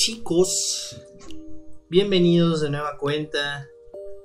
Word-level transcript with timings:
chicos? 0.00 0.96
Bienvenidos 1.90 2.62
de 2.62 2.70
nueva 2.70 2.96
cuenta. 2.96 3.68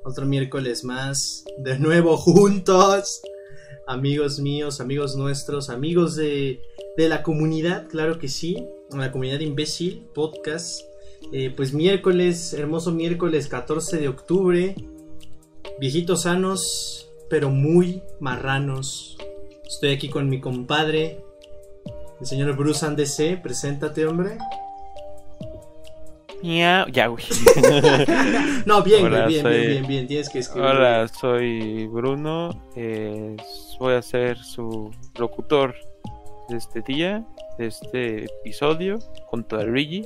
Otro 0.05 0.25
miércoles 0.25 0.85
más. 0.85 1.43
De 1.57 1.77
nuevo 1.77 2.15
juntos. 2.17 3.21
Amigos 3.85 4.39
míos, 4.39 4.79
amigos 4.79 5.17
nuestros, 5.17 5.69
amigos 5.69 6.15
de, 6.15 6.61
de 6.95 7.09
la 7.09 7.23
comunidad, 7.23 7.89
claro 7.89 8.19
que 8.19 8.29
sí. 8.29 8.65
La 8.91 9.11
comunidad 9.11 9.41
imbécil, 9.41 10.05
podcast. 10.13 10.79
Eh, 11.33 11.53
pues 11.53 11.73
miércoles, 11.73 12.53
hermoso 12.53 12.93
miércoles 12.93 13.49
14 13.49 13.97
de 13.97 14.07
octubre. 14.07 14.75
Viejitos 15.81 16.21
sanos, 16.21 17.11
pero 17.29 17.49
muy 17.49 18.01
marranos. 18.21 19.17
Estoy 19.67 19.89
aquí 19.89 20.07
con 20.07 20.29
mi 20.29 20.39
compadre, 20.39 21.21
el 22.21 22.25
señor 22.25 22.55
Bruce 22.55 22.85
Andese. 22.85 23.37
Preséntate, 23.43 24.05
hombre. 24.05 24.37
Ya, 26.43 26.85
ya, 26.91 27.07
güey. 27.07 27.23
No, 28.65 28.81
bien, 28.83 29.05
Hola, 29.05 29.25
bien, 29.27 29.41
soy- 29.41 29.53
bien, 29.57 29.69
bien, 29.71 29.87
bien. 29.87 30.07
Tienes 30.07 30.29
que 30.29 30.39
escribir. 30.39 30.69
Hola, 30.69 31.07
soy 31.07 31.87
Bruno. 31.87 32.49
eh, 32.75 33.35
voy 33.79 33.93
a 33.93 34.01
ser 34.01 34.37
su 34.37 34.91
locutor 35.17 35.75
de 36.49 36.57
este 36.57 36.81
día, 36.81 37.23
de 37.57 37.67
este 37.67 38.25
episodio, 38.25 38.99
junto 39.27 39.57
a 39.57 39.63
Luigi. 39.63 40.03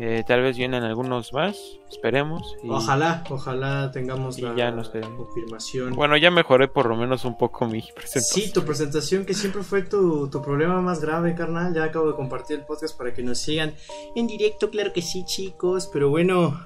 Eh, 0.00 0.22
tal 0.24 0.42
vez 0.42 0.56
vienen 0.56 0.84
algunos 0.84 1.32
más, 1.32 1.56
esperemos. 1.90 2.54
y- 2.62 2.70
Ojalá, 2.70 3.24
ojalá 3.30 3.90
tengamos 3.90 4.38
la 4.38 4.54
ya 4.54 4.70
no 4.70 4.84
sé. 4.84 5.00
confirmación. 5.00 5.92
Bueno, 5.94 6.16
ya 6.16 6.30
mejoré 6.30 6.68
por 6.68 6.86
lo 6.86 6.94
menos 6.96 7.24
un 7.24 7.36
poco 7.36 7.66
mi 7.66 7.82
presentación. 7.96 8.44
Sí, 8.46 8.52
tu 8.52 8.62
presentación 8.64 9.24
que 9.26 9.34
siempre 9.34 9.64
fue 9.64 9.82
tu, 9.82 10.30
tu 10.30 10.40
problema 10.40 10.80
más 10.80 11.00
grave, 11.00 11.34
carnal. 11.34 11.74
Ya 11.74 11.82
acabo 11.82 12.06
de 12.10 12.14
compartir 12.14 12.60
el 12.60 12.64
podcast 12.64 12.96
para 12.96 13.12
que 13.12 13.24
nos 13.24 13.38
sigan 13.38 13.74
en 14.14 14.28
directo, 14.28 14.70
claro 14.70 14.92
que 14.92 15.02
sí, 15.02 15.24
chicos. 15.24 15.90
Pero 15.92 16.10
bueno, 16.10 16.64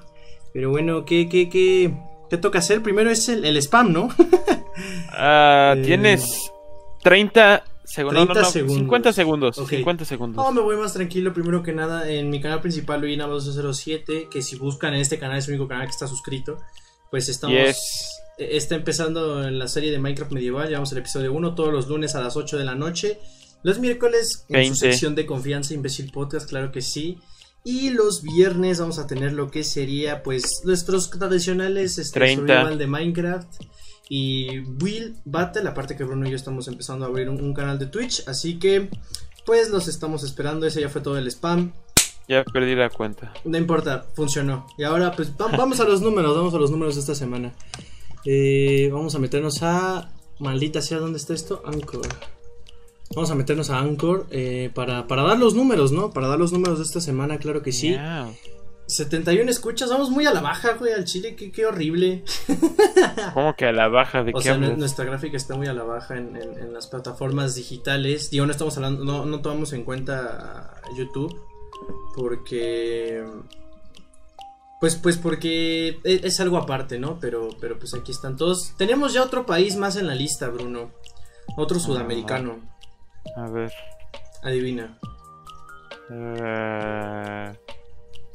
pero 0.53 0.69
bueno, 0.69 1.03
¿qué, 1.03 1.27
qué, 1.27 1.49
qué, 1.49 1.91
qué 2.29 2.37
toca 2.37 2.59
hacer? 2.59 2.83
Primero 2.83 3.09
es 3.09 3.27
el, 3.29 3.45
el 3.45 3.57
spam, 3.57 3.91
¿no? 3.93 4.09
Ah, 5.11 5.73
Eh, 5.77 5.81
Tienes 5.83 6.51
30 7.03 7.63
segundos. 7.85 8.25
30 8.25 8.33
no, 8.33 8.41
no, 8.41 8.51
segundos. 8.51 8.77
50 8.77 9.13
segundos. 9.13 9.57
Ok. 9.57 9.69
50 9.69 10.05
segundos. 10.05 10.45
No, 10.45 10.51
me 10.51 10.61
voy 10.61 10.77
más 10.77 10.93
tranquilo. 10.93 11.33
Primero 11.33 11.63
que 11.63 11.73
nada, 11.73 12.09
en 12.09 12.29
mi 12.29 12.41
canal 12.41 12.61
principal, 12.61 13.01
Luina 13.01 13.27
207, 13.27 14.27
que 14.31 14.41
si 14.41 14.55
buscan 14.57 14.93
en 14.93 15.01
este 15.01 15.19
canal 15.19 15.37
es 15.37 15.47
el 15.47 15.55
único 15.55 15.67
canal 15.67 15.85
que 15.85 15.91
está 15.91 16.07
suscrito. 16.07 16.57
Pues 17.11 17.29
estamos. 17.29 17.55
Yes. 17.55 17.77
eh, 18.37 18.49
Está 18.53 18.75
empezando 18.75 19.47
en 19.47 19.59
la 19.59 19.67
serie 19.67 19.91
de 19.91 19.99
Minecraft 19.99 20.31
Medieval. 20.31 20.67
Llevamos 20.67 20.91
el 20.91 20.97
episodio 20.99 21.33
1 21.33 21.55
todos 21.55 21.71
los 21.71 21.87
lunes 21.87 22.15
a 22.15 22.21
las 22.21 22.35
8 22.35 22.57
de 22.57 22.63
la 22.65 22.75
noche. 22.75 23.19
Los 23.63 23.79
miércoles 23.79 24.45
en 24.49 24.65
su 24.65 24.71
20. 24.71 24.75
sección 24.75 25.15
de 25.15 25.25
confianza, 25.25 25.73
Imbécil 25.73 26.11
Podcast, 26.11 26.49
claro 26.49 26.71
que 26.71 26.81
sí. 26.81 27.17
Y 27.63 27.91
los 27.91 28.21
viernes 28.21 28.79
vamos 28.79 28.99
a 28.99 29.07
tener 29.07 29.31
lo 29.31 29.49
que 29.49 29.63
sería, 29.63 30.21
pues, 30.21 30.61
nuestros 30.65 31.09
tradicionales 31.11 31.97
este, 31.97 32.19
30. 32.19 32.41
survival 32.41 32.77
de 32.77 32.87
Minecraft. 32.87 33.47
Y 34.09 34.59
Will 34.81 35.15
Battle, 35.25 35.67
aparte 35.69 35.95
que 35.95 36.03
Bruno 36.03 36.27
y 36.27 36.29
yo 36.31 36.35
estamos 36.35 36.67
empezando 36.67 37.05
a 37.05 37.07
abrir 37.07 37.29
un, 37.29 37.41
un 37.41 37.53
canal 37.53 37.79
de 37.79 37.85
Twitch. 37.87 38.27
Así 38.27 38.59
que, 38.59 38.89
pues, 39.45 39.69
los 39.69 39.87
estamos 39.87 40.23
esperando. 40.23 40.65
Ese 40.67 40.81
ya 40.81 40.89
fue 40.89 41.01
todo 41.01 41.17
el 41.17 41.27
spam. 41.27 41.71
Ya 42.27 42.43
perdí 42.43 42.75
la 42.75 42.89
cuenta. 42.89 43.33
No 43.43 43.57
importa, 43.57 44.05
funcionó. 44.13 44.67
Y 44.77 44.83
ahora, 44.83 45.11
pues, 45.13 45.31
va- 45.31 45.55
vamos 45.57 45.79
a 45.79 45.83
los 45.85 46.01
números. 46.01 46.35
Vamos 46.35 46.53
a 46.53 46.57
los 46.57 46.69
números 46.71 46.95
de 46.95 47.01
esta 47.01 47.15
semana. 47.15 47.53
Eh, 48.25 48.89
vamos 48.93 49.15
a 49.15 49.19
meternos 49.19 49.63
a. 49.63 50.11
Maldita 50.39 50.81
sea, 50.81 50.99
¿dónde 50.99 51.17
está 51.17 51.33
esto? 51.33 51.61
Anchor. 51.65 52.01
Vamos 53.15 53.29
a 53.31 53.35
meternos 53.35 53.69
a 53.69 53.79
Anchor 53.79 54.27
eh, 54.31 54.71
para, 54.73 55.07
para 55.07 55.23
dar 55.23 55.37
los 55.37 55.53
números, 55.53 55.91
¿no? 55.91 56.11
Para 56.11 56.27
dar 56.27 56.39
los 56.39 56.51
números 56.51 56.79
de 56.79 56.83
esta 56.85 56.99
semana, 57.01 57.37
claro 57.37 57.61
que 57.61 57.71
sí. 57.71 57.91
Ya. 57.91 58.29
71 58.87 59.49
escuchas, 59.49 59.89
vamos 59.89 60.09
muy 60.09 60.25
a 60.25 60.33
la 60.33 60.41
baja, 60.41 60.73
güey, 60.73 60.93
al 60.93 61.05
chile, 61.05 61.35
qué, 61.35 61.51
qué 61.51 61.65
horrible. 61.65 62.23
¿Cómo 63.33 63.55
que 63.55 63.65
a 63.67 63.71
la 63.71 63.87
baja 63.87 64.23
de 64.23 64.31
O 64.33 64.37
qué 64.37 64.43
sea, 64.43 64.53
hablas? 64.53 64.77
nuestra 64.77 65.05
gráfica 65.05 65.37
está 65.37 65.55
muy 65.55 65.67
a 65.67 65.73
la 65.73 65.83
baja 65.83 66.17
en, 66.17 66.35
en- 66.35 66.57
en 66.59 66.73
las 66.73 66.87
plataformas 66.87 67.55
digitales. 67.55 68.29
Digo, 68.29 68.45
no 68.45 68.51
estamos 68.51 68.75
hablando, 68.77 69.03
no, 69.05 69.25
no 69.25 69.41
tomamos 69.41 69.73
en 69.73 69.83
cuenta 69.83 70.81
YouTube. 70.97 71.33
Porque. 72.15 73.25
Pues, 74.79 74.95
pues 74.95 75.17
porque 75.17 75.99
e- 76.03 76.21
es, 76.23 76.39
algo 76.41 76.57
aparte, 76.57 76.99
¿no? 76.99 77.17
Pero, 77.19 77.49
pero 77.61 77.79
pues 77.79 77.93
aquí 77.93 78.11
están 78.11 78.35
todos. 78.35 78.73
Tenemos 78.77 79.13
ya 79.13 79.23
otro 79.23 79.45
país 79.45 79.77
más 79.77 79.95
en 79.95 80.07
la 80.07 80.15
lista, 80.15 80.49
Bruno. 80.49 80.91
Otro 81.57 81.79
sudamericano. 81.79 82.59
A 83.37 83.47
ver. 83.49 83.71
Adivina. 84.43 84.97
eh, 86.11 87.53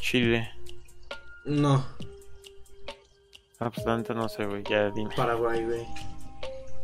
Chile. 0.00 0.48
No, 1.44 1.84
Ah, 3.60 3.70
pues 3.70 3.84
tanto 3.84 4.14
no 4.14 4.28
sé, 4.28 4.44
güey. 4.46 4.62
Ya 4.70 4.90
dime. 4.90 5.10
Paraguay, 5.16 5.64
güey. 5.64 5.80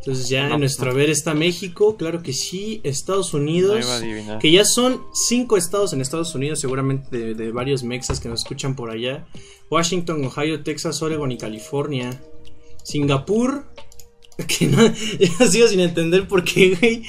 Entonces 0.00 0.28
ya 0.28 0.48
No, 0.48 0.54
en 0.54 0.60
nuestro 0.60 0.92
no. 0.92 0.98
está 1.00 1.32
México, 1.32 1.96
claro 1.96 2.22
que 2.22 2.32
sí. 2.32 2.80
Estados 2.82 3.32
Unidos. 3.32 3.86
Que 4.40 4.50
ya 4.50 4.64
son 4.64 5.02
cinco 5.14 5.56
estados 5.56 5.92
en 5.92 6.00
Estados 6.00 6.34
Unidos, 6.34 6.58
seguramente 6.60 7.16
de, 7.16 7.34
de 7.34 7.52
varios 7.52 7.84
mexas 7.84 8.18
que 8.20 8.28
nos 8.28 8.40
escuchan 8.40 8.74
por 8.74 8.90
allá. 8.90 9.24
Washington, 9.70 10.24
Ohio, 10.24 10.62
Texas, 10.64 11.00
Oregon 11.00 11.30
y 11.30 11.38
California. 11.38 12.10
Singapur, 12.82 13.66
que 14.48 14.66
no, 14.66 14.84
ya 15.38 15.46
sigo 15.46 15.68
sin 15.68 15.80
entender 15.80 16.26
por 16.26 16.42
qué, 16.42 16.74
güey. 16.74 17.02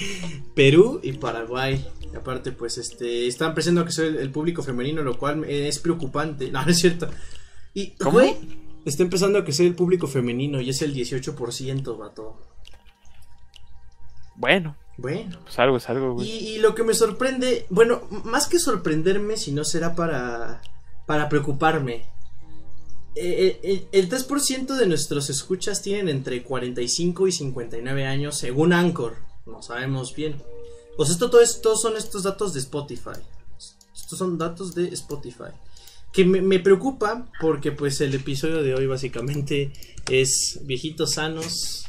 Perú 0.53 0.99
y 1.01 1.13
Paraguay. 1.13 1.83
Y 2.15 2.17
aparte, 2.17 2.53
pues, 2.53 2.77
este, 2.77 3.27
están 3.27 3.53
pensando 3.53 3.83
que 3.83 3.91
soy 3.91 4.07
el, 4.07 4.31
público 4.31 4.63
femenino, 4.63 5.03
lo 5.03 5.17
cual 5.17 5.43
es 5.43 5.79
preocupante. 5.79 6.49
No, 6.51 6.63
no 6.63 6.71
es 6.71 6.79
cierto. 6.79 7.09
Y, 7.73 7.91
¿Cómo? 7.97 8.21
está 8.85 9.03
empezando 9.03 9.39
a 9.39 9.43
que 9.43 9.51
soy 9.51 9.65
el 9.65 9.75
público 9.75 10.07
femenino 10.07 10.61
y 10.61 10.69
es 10.69 10.81
el 10.81 10.95
18%, 10.95 11.97
vato. 11.97 12.39
Bueno, 14.37 14.77
Bueno. 14.97 15.39
pues 15.43 15.59
algo 15.59 15.75
es 15.75 15.89
algo, 15.89 16.13
güey. 16.13 16.29
Y, 16.29 16.47
y 16.55 16.59
lo 16.59 16.73
que 16.73 16.83
me 16.83 16.93
sorprende, 16.93 17.65
bueno, 17.69 18.03
más 18.23 18.47
que 18.47 18.59
sorprenderme, 18.59 19.35
si 19.35 19.51
no 19.51 19.65
será 19.65 19.93
para, 19.93 20.61
para 21.05 21.27
preocuparme. 21.27 22.05
Eh, 23.17 23.59
eh, 23.61 23.87
el 23.91 24.09
3% 24.09 24.75
de 24.75 24.87
nuestros 24.87 25.29
escuchas 25.29 25.81
tienen 25.81 26.07
entre 26.07 26.43
45 26.43 27.27
y 27.27 27.31
59 27.33 28.05
años, 28.05 28.37
según 28.37 28.71
Anchor. 28.71 29.17
No 29.45 29.61
sabemos 29.61 30.15
bien. 30.15 30.41
Pues 30.97 31.09
esto 31.09 31.29
todo 31.29 31.41
esto 31.41 31.75
son 31.75 31.97
estos 31.97 32.23
datos 32.23 32.53
de 32.53 32.59
Spotify. 32.59 33.19
Estos 33.93 34.17
son 34.19 34.37
datos 34.37 34.75
de 34.75 34.87
Spotify. 34.89 35.51
Que 36.13 36.23
me, 36.25 36.41
me 36.41 36.59
preocupa 36.59 37.27
porque 37.41 37.71
pues 37.71 37.99
el 38.01 38.13
episodio 38.15 38.63
de 38.63 38.73
hoy 38.75 38.87
básicamente 38.87 39.71
es 40.09 40.59
viejitos 40.63 41.13
sanos, 41.15 41.85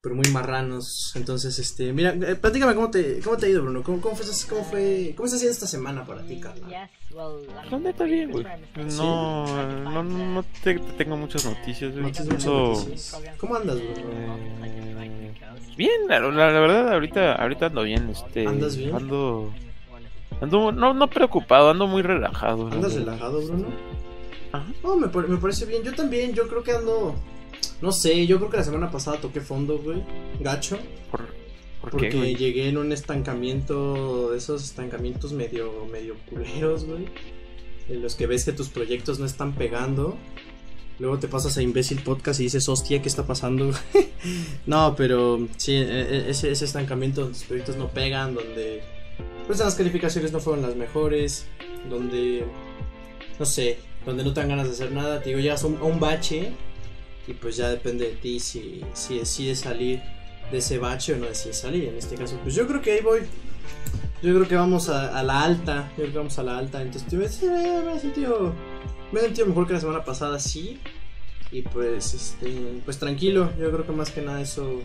pero 0.00 0.16
muy 0.16 0.28
marranos. 0.30 1.12
Entonces, 1.14 1.58
este, 1.58 1.92
mira, 1.92 2.10
eh, 2.14 2.34
platícame 2.34 2.74
cómo 2.74 2.90
te, 2.90 3.20
cómo 3.20 3.36
te 3.36 3.46
ha 3.46 3.48
ido, 3.50 3.62
Bruno. 3.62 3.82
¿Cómo, 3.82 4.00
cómo 4.00 4.16
fue, 4.16 4.26
cómo 4.48 4.64
fue, 4.64 5.12
cómo 5.16 5.26
está 5.26 5.38
siendo 5.38 5.52
esta 5.52 5.66
semana 5.66 6.04
para 6.04 6.26
ti, 6.26 6.40
carnal? 6.40 6.90
La 7.70 7.78
neta 7.78 8.04
bien, 8.04 8.32
güey. 8.32 8.44
No, 8.96 9.46
no, 9.92 10.02
no 10.02 10.42
te, 10.64 10.74
te 10.74 10.92
tengo 10.94 11.16
muchas 11.16 11.44
noticias, 11.44 11.92
güey. 11.92 12.04
Muchas 12.04 12.28
Ando, 12.28 12.72
noticias. 12.74 13.16
¿Cómo 13.38 13.54
andas, 13.54 13.76
Bruno? 13.76 14.36
eh, 14.64 15.13
bien, 15.76 15.92
la, 16.08 16.20
la- 16.20 16.50
la 16.52 16.60
verdad, 16.60 16.92
ahorita, 16.92 17.34
ahorita 17.34 17.66
ando 17.66 17.82
bien, 17.82 18.08
este. 18.10 18.46
¿Andas 18.46 18.76
bien? 18.76 18.94
Ando, 18.94 19.52
ando, 20.40 20.72
no, 20.72 20.94
no 20.94 21.10
preocupado, 21.10 21.70
ando 21.70 21.86
muy 21.86 22.02
relajado. 22.02 22.68
la 22.68 22.74
¿Andas 22.76 22.94
relajado, 22.94 23.40
Bruno? 23.46 23.66
Ajá. 24.52 24.66
No, 24.82 24.96
me, 24.96 25.06
me 25.08 25.36
parece 25.38 25.66
bien. 25.66 25.82
Yo 25.82 25.92
también, 25.94 26.32
yo 26.34 26.46
creo 26.48 26.62
que 26.62 26.72
ando. 26.72 27.14
No 27.80 27.92
sé, 27.92 28.26
yo 28.26 28.38
creo 28.38 28.50
que 28.50 28.56
la 28.58 28.64
semana 28.64 28.90
pasada 28.90 29.18
toqué 29.20 29.40
fondo, 29.40 29.78
güey. 29.78 30.02
Gacho. 30.40 30.78
¿Por, 31.10 31.26
por 31.80 31.90
Porque 31.90 32.08
qué, 32.10 32.16
güey? 32.16 32.36
llegué 32.36 32.68
en 32.68 32.78
un 32.78 32.92
estancamiento, 32.92 34.30
de 34.30 34.38
esos 34.38 34.62
estancamientos 34.64 35.32
medio, 35.32 35.86
medio 35.90 36.14
culeros, 36.30 36.84
güey. 36.84 37.06
En 37.88 38.00
los 38.00 38.14
que 38.14 38.26
ves 38.26 38.44
que 38.44 38.52
tus 38.52 38.68
proyectos 38.68 39.18
no 39.18 39.26
están 39.26 39.52
pegando. 39.54 40.16
Luego 40.98 41.18
te 41.18 41.28
pasas 41.28 41.56
a 41.56 41.62
Imbécil 41.62 42.02
Podcast 42.02 42.40
y 42.40 42.44
dices, 42.44 42.68
hostia, 42.68 43.02
¿qué 43.02 43.08
está 43.08 43.26
pasando? 43.26 43.72
no, 44.66 44.94
pero 44.96 45.48
sí, 45.56 45.72
e- 45.74 46.00
e- 46.00 46.30
ese, 46.30 46.52
ese 46.52 46.64
estancamiento 46.64 47.22
donde 47.22 47.36
tus 47.36 47.46
proyectos 47.46 47.76
no 47.76 47.88
pegan, 47.88 48.34
donde 48.34 48.82
pues 49.46 49.58
las 49.58 49.74
calificaciones 49.74 50.32
no 50.32 50.40
fueron 50.40 50.62
las 50.62 50.76
mejores, 50.76 51.46
donde, 51.90 52.44
no 53.38 53.44
sé, 53.44 53.78
donde 54.06 54.24
no 54.24 54.32
te 54.32 54.40
dan 54.40 54.50
ganas 54.50 54.66
de 54.66 54.72
hacer 54.72 54.92
nada, 54.92 55.20
te 55.20 55.30
digo, 55.30 55.40
llegas 55.40 55.64
a 55.64 55.66
un, 55.66 55.80
un 55.82 56.00
bache 56.00 56.52
y 57.26 57.32
pues 57.34 57.56
ya 57.56 57.68
depende 57.68 58.06
de 58.06 58.12
ti 58.12 58.38
si, 58.40 58.82
si 58.92 59.18
decides 59.18 59.60
salir 59.60 60.00
de 60.50 60.58
ese 60.58 60.78
bache 60.78 61.14
o 61.14 61.16
no 61.16 61.26
decides 61.26 61.58
salir. 61.58 61.88
En 61.88 61.96
este 61.96 62.16
caso, 62.16 62.38
pues 62.42 62.54
yo 62.54 62.66
creo 62.66 62.80
que 62.82 62.92
ahí 62.92 63.00
voy. 63.00 63.20
Yo 64.22 64.34
creo 64.34 64.48
que 64.48 64.56
vamos 64.56 64.88
a, 64.88 65.22
la 65.22 65.42
alta. 65.42 65.90
Yo 65.90 66.04
creo 66.04 66.12
que 66.12 66.18
vamos 66.18 66.38
a 66.38 66.42
la 66.42 66.58
alta. 66.58 66.82
Entonces, 66.82 67.42
me 67.42 67.94
he 67.94 68.00
sentido. 68.00 68.54
Me 69.14 69.20
he 69.20 69.22
sentido 69.22 69.46
mejor 69.46 69.68
que 69.68 69.74
la 69.74 69.80
semana 69.80 70.04
pasada, 70.04 70.40
sí. 70.40 70.80
Y 71.52 71.62
pues, 71.62 72.14
este, 72.14 72.80
pues 72.84 72.98
tranquilo. 72.98 73.48
Yo 73.60 73.70
creo 73.70 73.86
que 73.86 73.92
más 73.92 74.10
que 74.10 74.20
nada 74.20 74.40
eso, 74.40 74.82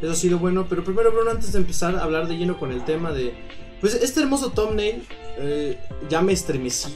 eso 0.00 0.10
ha 0.10 0.14
sido 0.14 0.38
bueno. 0.38 0.64
Pero 0.66 0.82
primero, 0.82 1.12
Bruno, 1.12 1.30
antes 1.30 1.52
de 1.52 1.58
empezar 1.58 1.94
a 1.94 2.02
hablar 2.02 2.26
de 2.26 2.38
lleno 2.38 2.58
con 2.58 2.72
el 2.72 2.86
tema 2.86 3.12
de, 3.12 3.34
pues 3.82 3.92
este 3.92 4.20
hermoso 4.22 4.50
thumbnail, 4.52 5.02
eh, 5.36 5.78
ya 6.08 6.22
me 6.22 6.32
estremecí. 6.32 6.94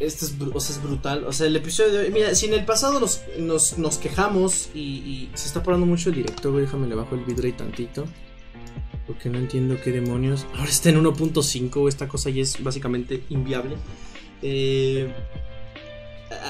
Esto 0.00 0.26
es, 0.26 0.34
o 0.52 0.60
sea, 0.60 0.76
es 0.76 0.82
brutal. 0.82 1.24
O 1.24 1.32
sea, 1.32 1.46
el 1.46 1.56
episodio 1.56 1.94
de 1.94 1.98
hoy. 2.00 2.10
Mira, 2.10 2.34
si 2.34 2.44
en 2.44 2.52
el 2.52 2.66
pasado 2.66 3.00
nos, 3.00 3.22
nos, 3.38 3.78
nos 3.78 3.96
quejamos 3.96 4.68
y, 4.74 4.80
y 4.80 5.30
se 5.32 5.46
está 5.46 5.62
parando 5.62 5.86
mucho 5.86 6.10
el 6.10 6.16
director, 6.16 6.52
güey, 6.52 6.66
déjame 6.66 6.88
le 6.88 6.94
bajo 6.94 7.14
el 7.14 7.24
bitrate 7.24 7.52
tantito. 7.52 8.04
Porque 9.06 9.30
no 9.30 9.38
entiendo 9.38 9.78
qué 9.82 9.92
demonios. 9.92 10.44
Ahora 10.56 10.68
está 10.68 10.90
en 10.90 11.02
1.5, 11.02 11.72
güey, 11.72 11.88
esta 11.88 12.06
cosa 12.06 12.28
ya 12.28 12.42
es 12.42 12.62
básicamente 12.62 13.22
inviable. 13.30 13.76
Eh, 14.42 15.08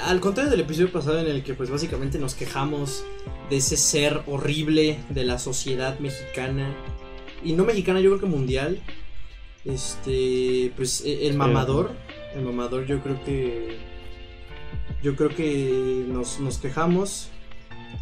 al 0.04 0.20
contrario 0.20 0.50
del 0.50 0.60
episodio 0.60 0.90
pasado 0.90 1.20
en 1.20 1.26
el 1.26 1.42
que 1.42 1.54
pues 1.54 1.70
básicamente 1.70 2.18
nos 2.18 2.34
quejamos 2.34 3.04
de 3.50 3.56
ese 3.56 3.76
ser 3.76 4.22
horrible 4.26 4.98
de 5.10 5.24
la 5.24 5.38
sociedad 5.38 5.98
mexicana. 5.98 6.74
Y 7.44 7.52
no 7.52 7.64
mexicana, 7.64 8.00
yo 8.00 8.10
creo 8.10 8.20
que 8.20 8.26
mundial. 8.26 8.80
Este, 9.64 10.72
pues 10.76 11.02
e- 11.04 11.26
el 11.26 11.36
mamador. 11.36 11.92
El 12.34 12.42
mamador 12.42 12.86
yo 12.86 13.00
creo 13.00 13.22
que... 13.24 13.78
Yo 15.02 15.14
creo 15.14 15.28
que 15.28 16.04
nos, 16.08 16.40
nos 16.40 16.58
quejamos. 16.58 17.28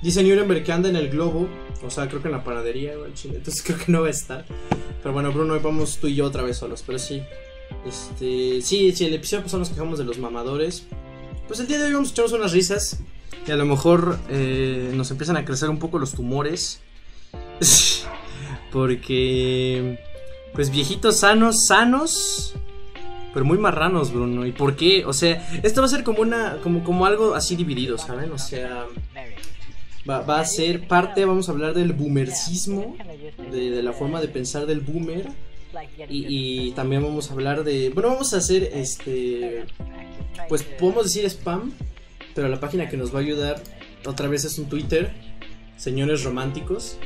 Dice 0.02 0.22
Nuremberg 0.22 0.64
que 0.64 0.72
anda 0.72 0.88
en 0.88 0.96
el 0.96 1.08
globo. 1.10 1.48
O 1.84 1.90
sea, 1.90 2.08
creo 2.08 2.22
que 2.22 2.28
en 2.28 2.32
la 2.32 2.44
panadería, 2.44 2.92
Entonces 2.92 3.62
creo 3.62 3.78
que 3.78 3.92
no 3.92 4.02
va 4.02 4.08
a 4.08 4.10
estar. 4.10 4.44
Pero 5.02 5.12
bueno, 5.12 5.32
Bruno, 5.32 5.54
hoy 5.54 5.60
vamos 5.62 5.98
tú 5.98 6.06
y 6.06 6.14
yo 6.14 6.24
otra 6.24 6.42
vez 6.42 6.56
solos. 6.56 6.82
Pero 6.86 6.98
sí. 6.98 7.22
Este. 7.86 8.62
Sí, 8.62 8.92
sí, 8.92 9.04
el 9.04 9.14
episodio 9.14 9.42
pasado 9.42 9.60
nos 9.60 9.68
quejamos 9.68 9.98
de 9.98 10.04
los 10.04 10.18
mamadores. 10.18 10.86
Pues 11.46 11.60
el 11.60 11.66
día 11.66 11.78
de 11.78 11.86
hoy 11.86 11.92
vamos 11.92 12.08
a 12.08 12.12
echarnos 12.12 12.32
unas 12.32 12.52
risas. 12.52 12.98
Y 13.46 13.50
a 13.50 13.56
lo 13.56 13.66
mejor 13.66 14.18
eh, 14.30 14.92
nos 14.94 15.10
empiezan 15.10 15.36
a 15.36 15.44
crecer 15.44 15.68
un 15.68 15.78
poco 15.78 15.98
los 15.98 16.12
tumores. 16.12 16.80
Porque. 18.72 19.98
Pues 20.54 20.70
viejitos 20.70 21.20
sanos, 21.20 21.66
sanos. 21.66 22.54
Pero 23.32 23.44
muy 23.44 23.58
marranos, 23.58 24.12
Bruno. 24.12 24.46
¿Y 24.46 24.52
por 24.52 24.76
qué? 24.76 25.04
O 25.04 25.12
sea, 25.12 25.46
esto 25.62 25.80
va 25.80 25.86
a 25.86 25.90
ser 25.90 26.04
como 26.04 26.20
una. 26.20 26.58
como, 26.62 26.84
como 26.84 27.04
algo 27.04 27.34
así 27.34 27.56
dividido, 27.56 27.98
¿saben? 27.98 28.32
O 28.32 28.38
sea. 28.38 28.86
Va, 30.08 30.38
a 30.38 30.44
ser 30.44 30.86
parte, 30.86 31.24
vamos 31.24 31.48
a 31.48 31.52
hablar 31.52 31.72
del 31.72 31.94
boomercismo, 31.94 32.94
de 33.50 33.82
la 33.82 33.94
forma 33.94 34.20
de 34.20 34.28
pensar 34.28 34.66
del 34.66 34.80
boomer. 34.80 35.28
Y, 36.08 36.68
y 36.68 36.72
también 36.72 37.02
vamos 37.02 37.30
a 37.30 37.34
hablar 37.34 37.64
de. 37.64 37.90
Bueno, 37.90 38.10
vamos 38.10 38.32
a 38.34 38.38
hacer 38.38 38.70
este. 38.74 39.64
Pues 40.48 40.62
podemos 40.62 41.04
decir 41.04 41.24
spam, 41.26 41.72
pero 42.34 42.48
la 42.48 42.60
página 42.60 42.88
que 42.88 42.96
nos 42.96 43.14
va 43.14 43.18
a 43.18 43.22
ayudar 43.22 43.62
otra 44.06 44.28
vez 44.28 44.44
es 44.44 44.58
un 44.58 44.66
Twitter, 44.68 45.10
señores 45.76 46.24
románticos. 46.24 46.98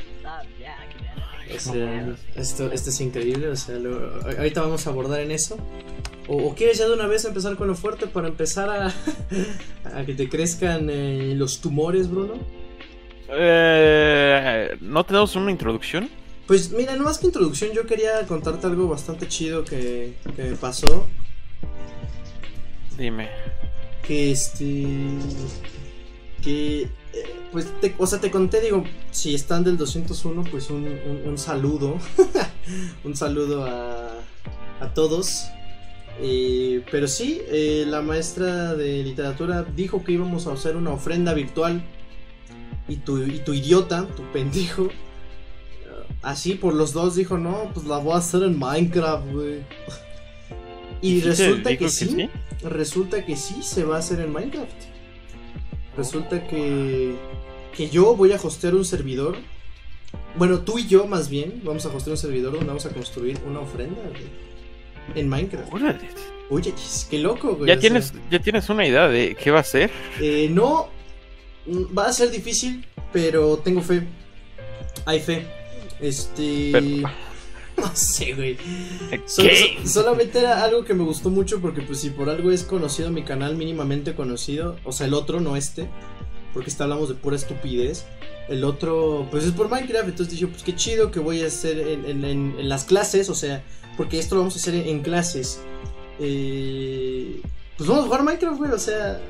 O 1.55 1.59
sea, 1.59 2.15
esto, 2.35 2.71
esto 2.71 2.89
es 2.91 3.01
increíble, 3.01 3.47
o 3.47 3.55
sea, 3.55 3.75
lo- 3.75 4.21
ahorita 4.37 4.61
vamos 4.61 4.85
a 4.85 4.91
abordar 4.91 5.21
en 5.21 5.31
eso. 5.31 5.57
O, 6.27 6.37
o 6.49 6.53
quieres 6.55 6.77
ya 6.77 6.87
de 6.87 6.93
una 6.93 7.07
vez 7.07 7.25
empezar 7.25 7.55
con 7.55 7.67
lo 7.67 7.73
fuerte 7.75 8.05
para 8.05 8.27
empezar 8.27 8.69
a, 8.69 8.93
a 9.97 10.05
que 10.05 10.13
te 10.13 10.29
crezcan 10.29 10.89
eh, 10.91 11.33
los 11.35 11.59
tumores, 11.59 12.07
Bruno? 12.09 12.33
Eh, 13.31 14.77
¿No 14.81 15.03
tenemos 15.05 15.35
una 15.35 15.49
introducción? 15.51 16.09
Pues 16.49 16.71
mira, 16.71 16.95
no 16.95 17.03
más 17.03 17.19
que 17.19 17.27
introducción, 17.27 17.73
yo 17.73 17.85
quería 17.85 18.25
contarte 18.25 18.65
algo 18.65 18.87
bastante 18.87 19.27
chido 19.27 19.63
que, 19.63 20.15
que 20.35 20.43
me 20.45 20.55
pasó. 20.55 21.05
Dime. 22.97 23.29
Que 24.01 24.31
este. 24.31 24.87
Que. 26.41 26.81
eh, 26.81 26.89
pues, 27.51 27.67
te- 27.79 27.93
o 27.99 28.07
sea, 28.07 28.19
te 28.19 28.31
conté, 28.31 28.61
digo, 28.61 28.83
si 29.11 29.35
están 29.35 29.63
del 29.63 29.77
201, 29.77 30.43
pues 30.49 30.71
un, 30.71 30.85
un- 30.87 31.21
un 31.27 31.37
saludo. 31.37 31.97
un 33.03 33.15
saludo 33.15 33.65
a, 33.65 34.09
a 34.81 34.93
todos. 34.95 35.45
Eh, 36.19 36.83
pero 36.89 37.07
sí, 37.07 37.41
eh, 37.47 37.85
la 37.87 38.01
maestra 38.01 38.73
de 38.73 39.03
literatura 39.03 39.61
dijo 39.75 40.03
que 40.03 40.13
íbamos 40.13 40.47
a 40.47 40.53
hacer 40.53 40.75
una 40.77 40.89
ofrenda 40.89 41.35
virtual. 41.35 41.83
Y 42.87 42.95
tu, 42.95 43.19
y 43.23 43.37
tu 43.41 43.53
idiota, 43.53 44.07
tu 44.15 44.23
pendejo, 44.31 44.87
así 46.21 46.55
por 46.55 46.73
los 46.73 46.93
dos 46.93 47.15
dijo, 47.15 47.37
no, 47.37 47.71
pues 47.73 47.85
la 47.85 47.97
voy 47.97 48.13
a 48.13 48.17
hacer 48.17 48.43
en 48.43 48.57
Minecraft, 48.57 49.31
güey. 49.31 49.59
Y 51.01 51.15
¿Sí 51.15 51.21
te 51.21 51.27
resulta 51.29 51.77
que 51.77 51.89
sí, 51.89 52.29
resulta 52.61 53.25
que 53.25 53.37
sí 53.37 53.63
se 53.63 53.85
va 53.85 53.95
a 53.95 53.99
hacer 53.99 54.19
en 54.19 54.33
Minecraft. 54.33 54.69
Resulta 55.95 56.45
que, 56.45 57.15
que 57.73 57.89
yo 57.89 58.17
voy 58.17 58.33
a 58.33 58.35
hostear 58.35 58.75
un 58.75 58.83
servidor. 58.83 59.37
Bueno, 60.35 60.59
tú 60.59 60.77
y 60.77 60.87
yo 60.87 61.07
más 61.07 61.29
bien 61.29 61.61
vamos 61.63 61.85
a 61.85 61.87
hostear 61.87 62.11
un 62.11 62.17
servidor 62.17 62.51
donde 62.51 62.67
vamos 62.67 62.85
a 62.85 62.89
construir 62.89 63.39
una 63.47 63.61
ofrenda 63.61 64.01
güey, 64.09 64.23
en 65.15 65.29
Minecraft. 65.29 65.73
Órale. 65.73 66.09
Oye, 66.49 66.73
qué 67.09 67.19
loco, 67.19 67.55
güey. 67.55 67.63
o 67.63 67.65
¿Ya 67.67 67.73
sea, 67.75 67.79
tienes, 67.79 68.13
¿Ya 68.29 68.39
tienes 68.39 68.69
una 68.69 68.85
idea 68.85 69.07
de 69.07 69.35
qué 69.41 69.51
va 69.51 69.59
a 69.61 69.63
ser? 69.63 69.89
eh, 70.19 70.49
no, 70.51 70.89
mm, 71.65 71.97
va 71.97 72.07
a 72.07 72.13
ser 72.13 72.29
difícil, 72.29 72.85
pero 73.13 73.55
tengo 73.59 73.81
fe. 73.81 74.03
Hay 75.05 75.21
fe. 75.21 75.47
Este... 76.01 76.69
Pero- 76.71 77.09
No 77.79 77.95
sé, 77.95 78.33
güey. 78.33 78.57
Solamente 79.85 80.39
era 80.39 80.65
algo 80.65 80.83
que 80.83 80.93
me 80.93 81.05
gustó 81.05 81.29
mucho 81.29 81.61
porque 81.61 81.81
pues 81.81 81.99
si 82.01 82.09
por 82.09 82.29
algo 82.29 82.51
es 82.51 82.63
conocido 82.63 83.09
mi 83.09 83.23
canal, 83.23 83.55
mínimamente 83.55 84.15
conocido, 84.15 84.75
o 84.83 84.91
sea, 84.91 85.07
el 85.07 85.13
otro, 85.13 85.39
no 85.39 85.55
este, 85.55 85.87
porque 86.53 86.69
este 86.71 86.83
hablamos 86.83 87.07
de 87.07 87.15
pura 87.15 87.37
estupidez. 87.37 88.03
El 88.49 88.65
otro, 88.65 89.27
pues 89.31 89.45
es 89.45 89.53
por 89.53 89.69
Minecraft, 89.69 90.09
entonces 90.09 90.33
dije, 90.33 90.47
pues 90.47 90.61
qué 90.63 90.75
chido 90.75 91.09
que 91.09 91.21
voy 91.21 91.41
a 91.41 91.47
hacer 91.47 91.79
en, 91.79 92.03
en- 92.05 92.25
en- 92.25 92.55
en 92.59 92.67
las 92.67 92.83
clases, 92.83 93.29
o 93.29 93.35
sea, 93.35 93.63
porque 93.95 94.19
esto 94.19 94.35
lo 94.35 94.41
vamos 94.41 94.55
a 94.55 94.59
hacer 94.59 94.75
en, 94.75 94.85
en 94.87 95.01
clases. 95.01 95.61
Eh, 96.19 97.39
pues 97.77 97.87
vamos 97.87 98.03
a 98.03 98.07
jugar 98.07 98.23
Minecraft, 98.23 98.57
güey, 98.57 98.71
o 98.71 98.77
sea... 98.79 99.21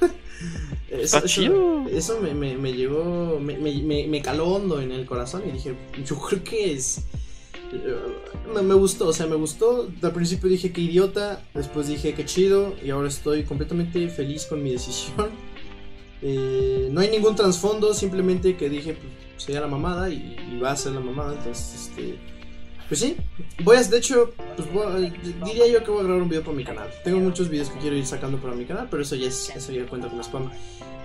Está 0.90 1.22
chido. 1.24 1.86
eso 1.88 2.20
me, 2.20 2.32
me, 2.34 2.56
me 2.56 2.72
llegó, 2.72 3.38
me, 3.40 3.56
me, 3.58 4.22
caló 4.22 4.46
hondo 4.54 4.80
en 4.80 4.92
el 4.92 5.04
corazón 5.04 5.42
y 5.48 5.52
dije, 5.52 5.74
yo 6.04 6.16
creo 6.18 6.44
que 6.44 6.72
es... 6.74 6.98
eh, 7.72 7.96
Me, 8.54 8.62
me 8.62 8.74
gustó, 8.74 9.08
o 9.08 9.12
sea, 9.12 9.26
me 9.26 9.36
gustó. 9.36 9.88
Al 10.02 10.12
principio 10.12 10.48
dije 10.48 10.72
que 10.72 10.80
idiota, 10.80 11.42
después 11.54 11.88
dije 11.88 12.14
que 12.14 12.24
chido 12.24 12.74
y 12.84 12.90
ahora 12.90 13.08
estoy 13.08 13.42
completamente 13.44 14.08
feliz 14.08 14.46
con 14.46 14.62
mi 14.62 14.70
decisión. 14.72 15.30
Eh, 16.22 16.88
no 16.90 17.02
hay 17.02 17.10
ningún 17.10 17.36
trasfondo, 17.36 17.92
simplemente 17.92 18.56
que 18.56 18.70
dije, 18.70 18.94
pues 18.94 19.44
sería 19.44 19.60
la 19.60 19.66
mamada 19.66 20.08
y, 20.08 20.34
y 20.50 20.58
va 20.58 20.72
a 20.72 20.76
ser 20.76 20.92
la 20.92 21.00
mamada, 21.00 21.34
entonces, 21.34 21.90
este... 21.90 22.18
Pues 22.88 23.00
sí, 23.00 23.16
voy 23.64 23.76
a, 23.78 23.82
de 23.82 23.98
hecho, 23.98 24.32
pues 24.56 24.72
voy 24.72 24.86
a- 24.86 25.44
diría 25.44 25.66
yo 25.66 25.82
que 25.82 25.90
voy 25.90 26.00
a 26.00 26.04
grabar 26.04 26.22
un 26.22 26.28
video 26.28 26.42
para 26.44 26.56
mi 26.56 26.64
canal. 26.64 26.88
Tengo 27.02 27.18
muchos 27.18 27.48
videos 27.48 27.68
que 27.70 27.78
quiero 27.80 27.96
ir 27.96 28.06
sacando 28.06 28.38
para 28.38 28.54
mi 28.54 28.64
canal, 28.64 28.86
pero 28.90 29.02
eso 29.02 29.16
ya 29.16 29.26
es, 29.26 29.50
eso 29.54 29.72
ya 29.72 29.84
cuenta 29.86 30.08
como 30.08 30.22
spam. 30.22 30.50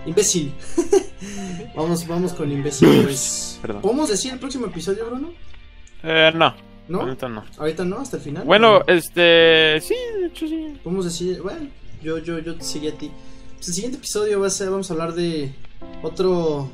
Imbécil. 0.06 0.52
vamos, 1.76 2.06
vamos 2.06 2.32
con 2.34 2.50
imbécil. 2.52 3.02
Pues, 3.04 3.58
Perdón. 3.62 3.82
¿Podemos 3.82 4.08
decir 4.08 4.32
el 4.32 4.38
próximo 4.38 4.66
episodio, 4.66 5.06
Bruno? 5.06 5.32
Eh, 6.04 6.30
no, 6.34 6.54
¿No? 6.88 7.00
ahorita 7.02 7.28
no. 7.28 7.44
Ahorita 7.58 7.84
no, 7.84 7.98
hasta 7.98 8.16
el 8.16 8.22
final. 8.22 8.44
Bueno, 8.44 8.80
¿no? 8.80 8.84
este, 8.94 9.80
sí, 9.80 9.94
de 10.20 10.26
hecho 10.26 10.46
sí. 10.46 10.78
Podemos 10.84 11.04
decir, 11.04 11.40
bueno, 11.42 11.68
yo, 12.02 12.18
yo, 12.18 12.38
yo 12.38 12.54
te 12.56 12.64
seguí 12.64 12.88
a 12.88 12.96
ti. 12.98 13.10
Pues 13.56 13.68
el 13.68 13.74
siguiente 13.74 13.98
episodio 13.98 14.40
va 14.40 14.48
a 14.48 14.50
ser, 14.50 14.70
vamos 14.70 14.90
a 14.90 14.94
hablar 14.94 15.14
de 15.14 15.52
otro, 16.02 16.70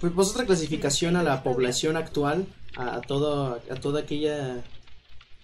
pues, 0.00 0.12
pues 0.14 0.30
otra 0.30 0.46
clasificación 0.46 1.16
a 1.16 1.22
la 1.22 1.42
población 1.42 1.96
actual, 1.98 2.46
a, 2.76 3.00
todo, 3.00 3.60
a 3.70 3.74
toda 3.80 4.00
aquella, 4.00 4.64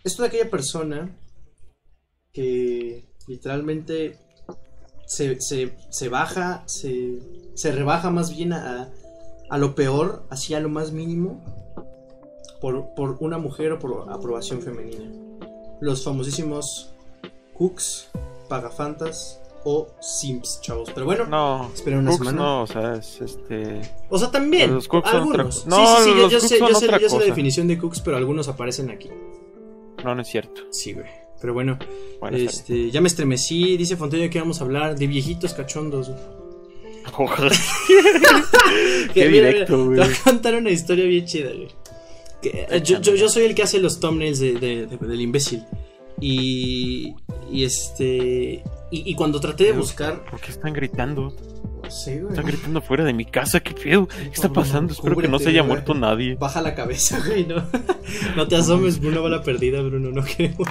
es 0.04 0.16
toda 0.16 0.28
aquella 0.28 0.50
persona 0.50 1.16
que 2.32 3.04
literalmente 3.26 4.18
se, 5.06 5.40
se, 5.40 5.76
se 5.90 6.08
baja, 6.08 6.62
se, 6.66 7.18
se 7.54 7.72
rebaja 7.72 8.10
más 8.10 8.34
bien 8.34 8.52
a, 8.52 8.90
a 9.50 9.58
lo 9.58 9.74
peor, 9.74 10.26
así 10.30 10.54
a 10.54 10.60
lo 10.60 10.68
más 10.68 10.92
mínimo, 10.92 11.42
por, 12.60 12.94
por 12.94 13.16
una 13.20 13.38
mujer 13.38 13.72
o 13.72 13.78
por 13.78 14.12
aprobación 14.12 14.62
femenina. 14.62 15.10
Los 15.80 16.04
famosísimos 16.04 16.92
cooks, 17.54 18.08
pagafantas 18.48 19.40
o 19.70 19.88
simps, 20.00 20.60
chavos. 20.62 20.90
Pero 20.94 21.04
bueno, 21.06 21.26
No, 21.26 21.70
esperen 21.74 21.98
una 22.00 22.10
Cooks 22.12 22.26
semana. 22.26 22.42
no, 22.44 22.62
o 22.62 22.66
sea, 22.66 22.94
es 22.94 23.20
este. 23.20 23.80
O 24.08 24.18
sea, 24.18 24.30
también. 24.30 24.74
Los 24.74 24.88
cooks 24.88 25.10
son 25.10 25.22
otra 25.28 25.42
algunos. 25.42 25.66
No, 25.66 25.76
sí, 25.76 25.82
sí, 25.96 26.02
sí, 26.04 26.08
yo- 26.10 26.16
los 26.22 26.32
yo, 26.32 26.38
cooks 26.38 26.48
sé, 26.48 26.58
son 26.58 26.68
yo 26.68 26.74
sé, 26.80 26.86
yo 27.00 27.08
sé 27.10 27.18
la 27.18 27.24
definición 27.26 27.68
de 27.68 27.78
cooks, 27.78 28.00
pero 28.00 28.16
algunos 28.16 28.48
aparecen 28.48 28.90
aquí. 28.90 29.08
No, 30.04 30.14
no 30.14 30.22
es 30.22 30.28
cierto. 30.28 30.62
Sí, 30.70 30.92
güey. 30.94 31.06
Pero 31.40 31.54
bueno, 31.54 31.78
este, 32.32 32.90
ya 32.90 33.00
me 33.00 33.06
estremecí. 33.08 33.76
Dice 33.76 33.96
Fontaine 33.96 34.28
que 34.30 34.38
vamos 34.40 34.60
a 34.60 34.64
hablar 34.64 34.96
de 34.98 35.06
viejitos 35.06 35.52
cachondos. 35.54 36.10
Que, 39.14 39.22
Qué 39.22 39.28
directo, 39.28 39.84
güey. 39.86 39.98
Te 39.98 40.04
voy 40.06 40.14
a 40.14 40.22
contar 40.24 40.54
una 40.54 40.70
historia 40.70 41.04
bien 41.06 41.24
chida, 41.24 41.50
güey. 41.52 41.68
Que, 42.42 42.82
yo, 42.84 43.00
yo, 43.00 43.14
yo 43.14 43.28
soy 43.28 43.44
el 43.44 43.54
que 43.54 43.62
hace 43.62 43.78
los 43.78 44.00
thumbnails 44.00 44.38
de, 44.38 44.52
de- 44.54 44.86
de- 44.86 44.96
del 44.96 45.20
imbécil. 45.20 45.64
Y, 46.20 47.14
y 47.50 47.64
este. 47.64 48.62
Y, 48.90 49.10
y 49.10 49.14
cuando 49.14 49.38
traté 49.40 49.64
de 49.64 49.72
buscar. 49.72 50.24
¿Por 50.30 50.40
qué 50.40 50.50
están 50.50 50.72
gritando? 50.72 51.34
No 51.82 51.90
sé, 51.90 52.20
güey. 52.20 52.30
Están 52.30 52.46
gritando 52.46 52.80
fuera 52.80 53.04
de 53.04 53.12
mi 53.12 53.24
casa, 53.24 53.60
¿qué 53.60 53.72
pedo? 53.74 54.08
¿Qué 54.08 54.30
está 54.32 54.48
pasando? 54.52 54.92
Espero 54.92 55.16
que 55.16 55.28
no 55.28 55.38
se 55.38 55.44
cúbrete, 55.44 55.50
haya 55.50 55.60
güey. 55.60 55.68
muerto 55.68 55.94
nadie. 55.94 56.34
Baja 56.36 56.60
la 56.62 56.74
cabeza, 56.74 57.20
güey, 57.26 57.46
no. 57.46 57.62
No 58.36 58.48
te 58.48 58.56
asomes, 58.56 58.98
Bruno 59.00 59.22
va 59.22 59.28
la 59.28 59.42
perdida, 59.42 59.80
Bruno, 59.82 60.10
no 60.10 60.24
queremos. 60.24 60.68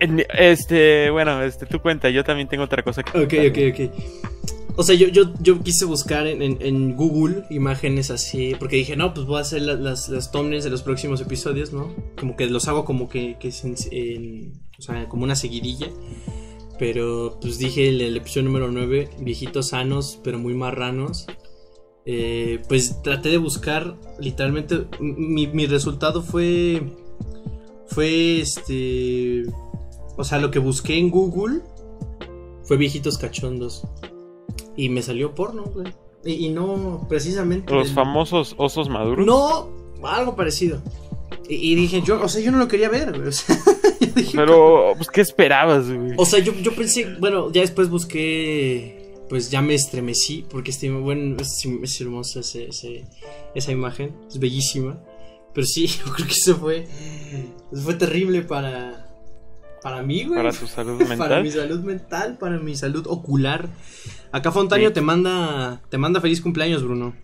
Este, 0.00 1.10
bueno, 1.10 1.42
este, 1.42 1.66
tú 1.66 1.80
cuenta, 1.80 2.10
yo 2.10 2.24
también 2.24 2.48
tengo 2.48 2.64
otra 2.64 2.82
cosa 2.82 3.02
que 3.02 3.10
Ok, 3.18 3.30
contar. 3.34 3.46
ok, 3.46 3.58
ok. 3.72 4.76
O 4.78 4.82
sea, 4.82 4.94
yo, 4.94 5.08
yo, 5.08 5.32
yo 5.40 5.62
quise 5.62 5.86
buscar 5.86 6.26
en, 6.26 6.42
en- 6.42 6.58
en 6.60 6.96
Google 6.96 7.44
imágenes 7.48 8.10
así, 8.10 8.54
porque 8.58 8.76
dije, 8.76 8.94
no, 8.94 9.14
pues 9.14 9.26
voy 9.26 9.38
a 9.38 9.40
hacer 9.40 9.62
la- 9.62 9.74
las, 9.74 10.10
las 10.10 10.30
thumbnails 10.30 10.64
de 10.64 10.70
los 10.70 10.82
próximos 10.82 11.20
episodios, 11.22 11.72
¿no? 11.72 11.94
Como 12.18 12.36
que 12.36 12.46
los 12.46 12.68
hago 12.68 12.84
como 12.84 13.08
que, 13.08 13.36
que 13.40 13.50
en- 13.64 14.52
o 14.78 14.82
sea, 14.82 15.08
como 15.08 15.24
una 15.24 15.34
seguidilla. 15.36 15.88
Pero 16.78 17.38
pues 17.40 17.58
dije 17.58 17.88
en 17.88 18.00
el 18.00 18.16
episodio 18.16 18.44
número 18.44 18.70
9, 18.70 19.10
viejitos 19.20 19.68
sanos, 19.68 20.18
pero 20.22 20.38
muy 20.38 20.54
marranos. 20.54 21.26
Eh, 22.04 22.60
pues 22.68 23.02
traté 23.02 23.30
de 23.30 23.38
buscar, 23.38 23.96
literalmente, 24.20 24.86
mi, 25.00 25.46
mi 25.48 25.66
resultado 25.66 26.22
fue, 26.22 26.82
fue 27.88 28.40
este, 28.40 29.42
o 30.16 30.22
sea, 30.22 30.38
lo 30.38 30.50
que 30.50 30.58
busqué 30.58 30.98
en 30.98 31.10
Google 31.10 31.62
fue 32.64 32.76
viejitos 32.76 33.18
cachondos. 33.18 33.84
Y 34.76 34.88
me 34.90 35.02
salió 35.02 35.34
porno, 35.34 35.64
güey. 35.64 35.94
Y, 36.24 36.46
y 36.46 36.48
no, 36.50 37.06
precisamente. 37.08 37.72
Los 37.72 37.88
el- 37.88 37.94
famosos 37.94 38.54
osos 38.58 38.88
maduros. 38.90 39.24
No, 39.26 39.70
algo 40.06 40.36
parecido. 40.36 40.82
Y, 41.48 41.72
y 41.72 41.74
dije, 41.74 42.02
yo, 42.02 42.20
o 42.22 42.28
sea, 42.28 42.42
yo 42.42 42.52
no 42.52 42.58
lo 42.58 42.68
quería 42.68 42.88
ver, 42.90 43.12
güey. 43.16 43.28
O 43.28 43.32
sea, 43.32 43.56
dije, 44.22 44.36
Pero, 44.36 44.92
pues, 44.96 45.08
¿qué 45.10 45.20
esperabas, 45.20 45.90
güey? 45.90 46.12
o 46.16 46.24
sea, 46.26 46.38
yo, 46.40 46.52
yo 46.54 46.74
pensé, 46.74 47.14
bueno, 47.18 47.50
ya 47.52 47.60
después 47.60 47.88
busqué, 47.88 49.14
pues 49.28 49.50
ya 49.50 49.62
me 49.62 49.74
estremecí, 49.74 50.44
porque 50.50 50.70
este, 50.70 50.90
bueno, 50.90 51.36
es, 51.40 51.64
es 51.82 52.00
hermosa 52.00 52.40
ese- 52.40 52.68
ese- 52.68 53.04
esa 53.54 53.72
imagen, 53.72 54.14
es 54.28 54.38
bellísima. 54.38 54.98
Pero 55.54 55.66
sí, 55.66 55.86
yo 56.04 56.12
creo 56.12 56.26
que 56.26 56.32
eso 56.34 56.56
fue, 56.56 56.86
eso 57.72 57.82
fue 57.82 57.94
terrible 57.94 58.42
para, 58.42 59.06
para 59.82 60.02
mí, 60.02 60.24
güey. 60.24 60.36
Para 60.36 60.52
tu 60.52 60.66
salud 60.66 60.98
Para 60.98 61.08
mental. 61.16 61.42
mi 61.42 61.50
salud 61.50 61.80
mental, 61.80 62.36
para 62.38 62.58
mi 62.58 62.74
salud 62.76 63.06
ocular. 63.08 63.68
Acá 64.32 64.52
Fontaño 64.52 64.88
Sí. 64.88 64.94
te 64.94 65.00
manda, 65.00 65.80
te 65.88 65.96
manda 65.98 66.20
feliz 66.20 66.40
cumpleaños, 66.40 66.82
Bruno. 66.82 67.14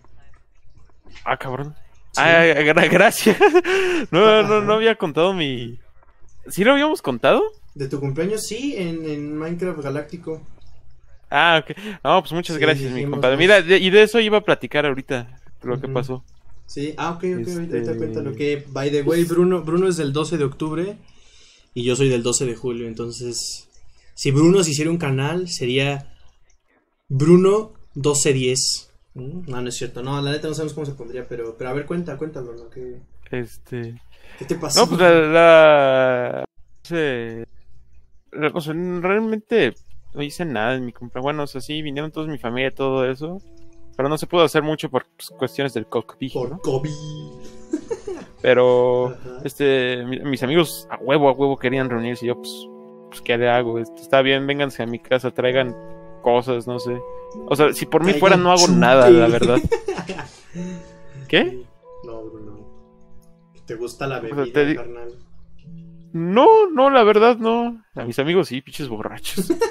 Ah, 1.25 1.37
cabrón. 1.37 1.75
Sí. 2.11 2.21
Ah, 2.21 2.43
gra- 2.43 2.89
gracias. 2.91 3.37
No, 4.11 4.43
no, 4.43 4.61
no 4.61 4.73
había 4.73 4.95
contado 4.95 5.33
mi. 5.33 5.79
¿Sí 6.49 6.63
lo 6.63 6.71
habíamos 6.73 7.01
contado? 7.01 7.41
De 7.75 7.87
tu 7.87 7.99
cumpleaños, 7.99 8.43
sí, 8.43 8.75
en, 8.77 9.05
en 9.09 9.37
Minecraft 9.37 9.79
Galáctico. 9.81 10.41
Ah, 11.29 11.63
ok. 11.63 11.75
No, 12.03 12.21
pues 12.21 12.31
muchas 12.33 12.55
Sí, 12.57 12.61
gracias, 12.61 12.91
mi 12.93 13.05
compadre. 13.05 13.37
Mira, 13.37 13.61
de- 13.61 13.77
y 13.79 13.89
de 13.89 14.03
eso 14.03 14.19
iba 14.19 14.37
a 14.37 14.43
platicar 14.45 14.85
ahorita, 14.85 15.39
lo 15.63 15.79
que 15.81 15.87
pasó. 15.87 16.23
Sí, 16.67 16.93
ah, 16.97 17.11
ok, 17.11 17.15
ok, 17.17 17.23
ahorita- 17.33 17.51
ahorita 17.53 17.77
Este- 17.77 17.97
cuéntalo. 17.97 18.35
Que, 18.35 18.63
by 18.69 18.91
the 18.91 19.01
way, 19.01 19.23
Bruno, 19.23 19.63
Bruno 19.63 19.87
es 19.87 19.97
del 19.97 20.13
12 20.13 20.37
de 20.37 20.43
octubre 20.43 20.97
y 21.73 21.83
yo 21.83 21.95
soy 21.95 22.09
del 22.09 22.21
12 22.23 22.45
de 22.45 22.55
julio. 22.55 22.87
Entonces, 22.87 23.67
si 24.13 24.31
Bruno 24.31 24.63
se 24.63 24.71
hiciera 24.71 24.91
un 24.91 24.97
canal, 24.97 25.49
sería 25.49 26.13
Bruno 27.09 27.73
1210. 27.95 28.91
Mm, 29.15 29.41
No, 29.49 29.61
no 29.61 29.69
es 29.69 29.75
cierto. 29.75 30.01
No, 30.03 30.21
la 30.21 30.31
neta 30.31 30.47
no 30.47 30.53
sabemos 30.53 30.73
cómo 30.73 30.85
se 30.85 30.93
pondría, 30.93 31.27
pero, 31.27 31.55
pero 31.57 31.69
a 31.69 31.73
ver, 31.73 31.85
cuenta, 31.85 32.17
cuenta, 32.17 32.41
Bruno. 32.41 32.69
¿Qué, 32.69 32.99
Este. 33.31 33.99
Qué 34.39 34.45
te 34.45 34.55
pasó? 34.55 34.81
No, 34.81 34.87
pues 34.87 34.99
la. 34.99 35.09
la... 35.11 36.45
se- 36.83 37.47
la- 38.31 38.51
o 38.53 38.61
sea, 38.61 38.73
realmente 38.73 39.73
no 40.13 40.21
hice 40.23 40.45
nada 40.45 40.75
en 40.75 40.85
mi 40.85 40.93
cumpleaños. 40.93 41.23
Bueno, 41.23 41.43
o 41.43 41.47
sea, 41.47 41.61
sí, 41.61 41.81
vinieron 41.81 42.11
todos 42.11 42.27
mi 42.27 42.37
familia 42.37 42.69
y 42.69 42.73
todo 42.75 43.09
eso. 43.09 43.41
Pero 43.95 44.09
no 44.09 44.17
se 44.17 44.25
pudo 44.27 44.43
hacer 44.43 44.63
mucho 44.63 44.89
por 44.89 45.05
pues, 45.15 45.29
cuestiones 45.29 45.73
del 45.75 45.85
COVID, 45.85 46.33
Por 46.33 46.49
¿no? 46.51 46.59
COVID. 46.59 46.89
Pero, 48.41 49.07
Ajá. 49.09 49.41
este, 49.43 50.03
mi- 50.05 50.19
mis 50.19 50.43
amigos 50.43 50.87
a 50.89 50.97
huevo, 50.97 51.29
a 51.29 51.33
huevo 51.33 51.57
querían 51.57 51.89
reunirse. 51.89 52.25
Y 52.25 52.29
yo, 52.29 52.35
pues, 52.35 52.67
pues, 53.09 53.21
¿qué 53.21 53.37
le 53.37 53.49
hago? 53.49 53.79
Este, 53.79 54.01
está 54.01 54.21
bien, 54.21 54.45
vénganse 54.47 54.83
a 54.83 54.85
mi 54.87 54.99
casa, 54.99 55.31
traigan 55.31 55.75
cosas, 56.23 56.67
no 56.67 56.79
sé. 56.79 56.97
O 57.47 57.55
sea, 57.55 57.71
si 57.73 57.85
por 57.85 58.03
mí 58.03 58.13
fuera, 58.13 58.35
no 58.35 58.51
hago 58.51 58.67
nada, 58.67 59.09
la 59.09 59.27
verdad. 59.27 59.59
¿Qué? 61.27 61.63
¿Te 63.65 63.75
gusta 63.75 64.07
la 64.07 64.19
sea, 64.21 64.29
bebida, 64.29 64.53
te 64.53 64.65
di- 64.65 64.75
carnal? 64.75 65.13
No, 66.13 66.69
no, 66.69 66.89
la 66.89 67.03
verdad 67.03 67.37
no. 67.37 67.83
A 67.95 68.03
mis 68.03 68.19
amigos 68.19 68.47
sí, 68.49 68.61
pinches 68.61 68.87
borrachos. 68.87 69.51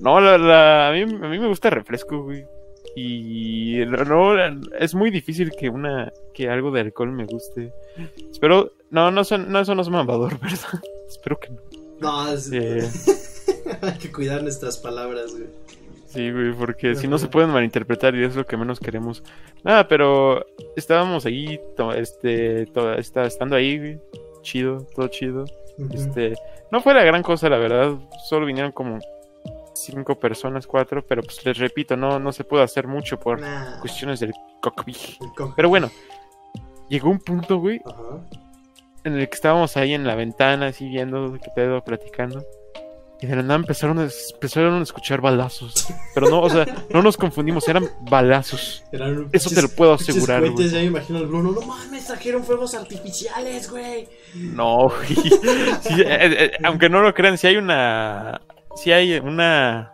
No, 0.00 0.20
la, 0.20 0.36
la- 0.36 0.88
a, 0.88 0.92
mí, 0.92 1.02
a 1.02 1.06
mí 1.28 1.38
me 1.38 1.46
gusta 1.46 1.68
el 1.68 1.74
refresco, 1.74 2.24
güey. 2.24 2.44
Y 2.96 3.78
no, 3.86 4.34
es 4.78 4.94
muy 4.94 5.10
difícil 5.10 5.52
que 5.56 5.68
una 5.68 6.12
que 6.34 6.48
algo 6.48 6.70
de 6.72 6.80
alcohol 6.80 7.12
me 7.12 7.24
guste. 7.24 7.72
Espero, 8.30 8.72
no, 8.90 9.10
no, 9.12 9.22
son, 9.24 9.50
no 9.52 9.60
eso 9.60 9.74
no 9.76 9.82
es 9.82 9.88
mamador, 9.88 10.38
¿verdad? 10.40 10.80
Espero 11.08 11.38
que 11.38 11.50
no. 11.50 11.60
No, 12.00 12.32
es... 12.32 12.50
Eh, 12.52 12.82
hay 13.82 13.98
que 13.98 14.10
cuidar 14.10 14.42
nuestras 14.42 14.76
palabras, 14.78 15.30
güey. 15.32 15.46
Sí, 16.14 16.30
güey, 16.30 16.52
porque 16.52 16.94
si 16.94 17.06
no 17.08 17.18
se 17.18 17.28
pueden 17.28 17.50
malinterpretar 17.50 18.14
y 18.14 18.24
es 18.24 18.36
lo 18.36 18.46
que 18.46 18.56
menos 18.56 18.78
queremos. 18.80 19.22
Nada, 19.62 19.86
pero 19.88 20.46
estábamos 20.76 21.26
ahí, 21.26 21.60
este, 21.96 22.66
to- 22.66 22.94
está- 22.94 23.24
estando 23.24 23.56
ahí, 23.56 23.78
güey. 23.78 24.00
Chido, 24.42 24.86
todo 24.94 25.08
chido. 25.08 25.44
Este, 25.92 26.34
no 26.70 26.80
fue 26.80 26.94
la 26.94 27.02
gran 27.02 27.22
cosa, 27.22 27.48
la 27.48 27.58
verdad. 27.58 27.94
Solo 28.28 28.46
vinieron 28.46 28.72
como 28.72 28.98
cinco 29.74 30.18
personas, 30.18 30.66
cuatro, 30.66 31.04
pero 31.04 31.22
pues 31.22 31.44
les 31.44 31.58
repito, 31.58 31.96
no, 31.96 32.18
no 32.20 32.30
se 32.32 32.44
pudo 32.44 32.62
hacer 32.62 32.86
mucho 32.86 33.18
por 33.18 33.40
Nah, 33.40 33.80
cuestiones 33.80 34.20
del 34.20 34.32
COVID. 34.60 34.94
el 35.20 35.28
co- 35.36 35.52
Pero 35.56 35.68
bueno, 35.68 35.90
llegó 36.88 37.10
un 37.10 37.18
punto, 37.18 37.58
güey, 37.58 37.80
en 39.02 39.14
el 39.14 39.28
que 39.28 39.34
estábamos 39.34 39.76
ahí 39.76 39.94
en 39.94 40.06
la 40.06 40.14
ventana, 40.14 40.66
así 40.68 40.88
viendo 40.88 41.32
qué 41.42 41.50
pedo, 41.56 41.82
platicando. 41.82 42.44
Y 43.20 43.26
de 43.26 43.36
la 43.36 43.42
nada 43.42 43.54
empezaron 43.54 43.98
a, 44.00 44.08
empezaron 44.34 44.80
a 44.80 44.82
escuchar 44.82 45.20
balazos. 45.20 45.86
Pero 46.14 46.28
no, 46.28 46.40
o 46.42 46.50
sea, 46.50 46.66
no 46.90 47.00
nos 47.00 47.16
confundimos, 47.16 47.66
eran 47.68 47.88
balazos. 48.02 48.84
Eran 48.92 49.28
Eso 49.32 49.50
te 49.50 49.62
lo 49.62 49.68
puedo 49.68 49.94
asegurar. 49.94 50.42
Ya 50.44 50.78
me 50.78 50.84
imagino 50.84 51.20
al 51.20 51.26
Bruno. 51.26 51.52
No 51.52 51.62
mames, 51.62 52.06
trajeron 52.06 52.44
fuegos 52.44 52.74
artificiales, 52.74 53.70
güey. 53.70 54.08
No, 54.34 54.88
güey. 54.88 55.14
Sí, 55.80 56.00
eh, 56.02 56.06
eh, 56.44 56.50
aunque 56.64 56.88
no 56.90 57.00
lo 57.00 57.14
crean, 57.14 57.38
si 57.38 57.46
hay 57.46 57.56
una. 57.56 58.40
Si 58.76 58.92
hay 58.92 59.14
una. 59.18 59.92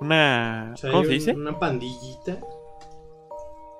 Una. 0.00 0.72
O 0.74 0.76
sea, 0.76 0.90
¿Cómo 0.90 1.04
se 1.04 1.10
dice? 1.10 1.32
Una 1.32 1.58
pandillita. 1.58 2.36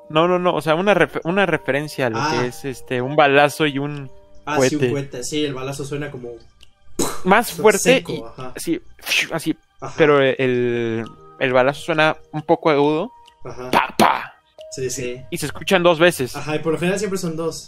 No, 0.09 0.29
no, 0.29 0.39
no. 0.39 0.55
O 0.55 0.61
sea, 0.61 0.77
una, 0.77 0.95
una 1.25 1.47
referencia 1.47 2.07
a 2.07 2.11
lo 2.11 2.19
Ah. 2.21 2.31
que 2.41 2.47
es 2.49 2.65
este 2.65 3.03
un 3.03 3.17
balazo 3.17 3.67
y 3.67 3.79
un. 3.79 4.11
Ah, 4.47 4.59
sí, 4.61 4.77
un 4.77 4.91
cohete. 4.91 5.25
Sí, 5.25 5.45
el 5.45 5.55
balazo 5.55 5.85
suena 5.85 6.11
como. 6.11 6.31
Más 7.25 7.53
fuerte 7.53 7.79
seco, 7.79 8.13
y. 8.13 8.23
ajá, 8.23 8.53
Así, 8.57 8.81
así. 9.33 9.57
ajá, 9.81 9.95
Pero 9.97 10.21
el. 10.21 11.05
El 11.39 11.53
balazo 11.53 11.81
suena 11.83 12.17
un 12.33 12.43
poco 12.43 12.71
agudo. 12.71 13.11
Ajá. 13.45 13.71
¡Pa, 13.71 13.95
pa! 13.99 14.35
Sí, 14.71 14.89
sí. 14.91 15.21
Y 15.31 15.39
se 15.39 15.47
escuchan 15.47 15.83
dos 15.83 15.99
veces. 15.99 16.37
Ajá, 16.37 16.55
y 16.57 16.61
por 16.61 16.73
lo 16.73 16.79
general 16.79 16.99
siempre 16.99 17.19
son 17.19 17.37
dos. 17.37 17.67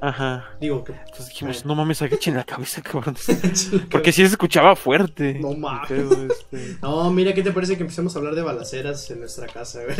Ajá. 0.00 0.50
Digo 0.60 0.82
que. 0.84 0.92
Entonces 0.92 1.28
dijimos, 1.28 1.64
no 1.64 1.74
mames, 1.74 2.00
agachen 2.02 2.34
la 2.36 2.44
cabeza, 2.44 2.80
cabrón. 2.82 3.16
Porque 3.90 4.12
sí 4.12 4.22
se 4.22 4.28
escuchaba 4.32 4.76
fuerte. 4.76 5.34
No 5.40 5.52
mames. 5.54 5.90
Este, 5.90 6.76
No, 6.80 7.10
mira, 7.10 7.34
¿qué 7.34 7.42
te 7.42 7.50
parece 7.52 7.76
que 7.76 7.82
empecemos 7.82 8.14
a 8.14 8.18
hablar 8.18 8.34
de 8.34 8.42
balaceras 8.42 9.10
en 9.10 9.20
nuestra 9.20 9.46
casa, 9.48 9.80
güey? 9.84 9.96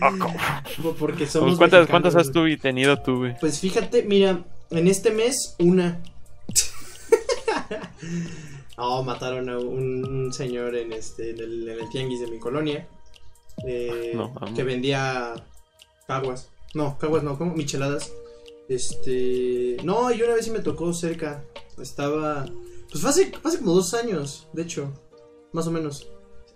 ah. 0.00 0.62
Porque 0.98 1.26
somos. 1.26 1.50
Pues, 1.50 1.58
¿Cuántas, 1.58 1.86
¿Cuántas 1.88 2.16
has 2.16 2.30
tú 2.32 2.44
tenido 2.60 3.00
tú, 3.00 3.18
güey? 3.18 3.36
Pues 3.40 3.60
fíjate, 3.60 4.02
mira, 4.02 4.40
en 4.70 4.88
este 4.88 5.10
mes, 5.10 5.54
una. 5.58 6.00
oh, 8.76 9.02
mataron 9.02 9.48
a 9.48 9.58
un, 9.58 10.06
un 10.06 10.32
señor 10.32 10.74
en 10.76 10.92
este 10.92 11.30
en 11.30 11.38
el, 11.38 11.68
en 11.68 11.80
el 11.80 11.88
tianguis 11.88 12.20
de 12.20 12.26
mi 12.28 12.38
colonia. 12.38 12.86
eh, 13.66 14.12
No, 14.14 14.32
que 14.54 14.62
vendía 14.62 15.34
caguas. 16.06 16.50
No, 16.74 16.98
caguas 16.98 17.22
no, 17.22 17.38
como 17.38 17.54
micheladas. 17.54 18.12
Este. 18.68 19.76
No, 19.84 20.10
y 20.12 20.22
una 20.22 20.34
vez 20.34 20.44
sí 20.46 20.50
me 20.50 20.60
tocó 20.60 20.92
cerca. 20.92 21.44
Estaba. 21.80 22.46
Pues 22.90 23.00
fue 23.00 23.10
hace, 23.10 23.32
fue 23.40 23.50
hace 23.50 23.58
como 23.58 23.74
dos 23.74 23.94
años, 23.94 24.48
de 24.52 24.62
hecho. 24.62 24.90
Más 25.52 25.66
o 25.66 25.70
menos. 25.70 26.08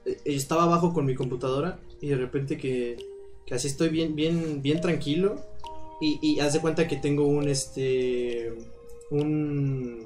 Eh, 0.04 0.18
Estaba 0.24 0.64
abajo 0.64 0.92
con 0.92 1.04
mi 1.06 1.14
computadora. 1.14 1.78
Y 2.00 2.08
de 2.08 2.16
repente 2.16 2.56
que. 2.56 2.96
Que 3.46 3.54
así 3.54 3.68
estoy 3.68 3.88
bien, 3.88 4.14
bien, 4.14 4.60
bien 4.62 4.80
tranquilo. 4.80 5.36
Y, 6.00 6.18
y 6.22 6.40
haz 6.40 6.52
de 6.52 6.60
cuenta 6.60 6.86
que 6.88 6.96
tengo 6.96 7.26
un 7.26 7.48
este. 7.48 8.52
Un. 9.10 10.04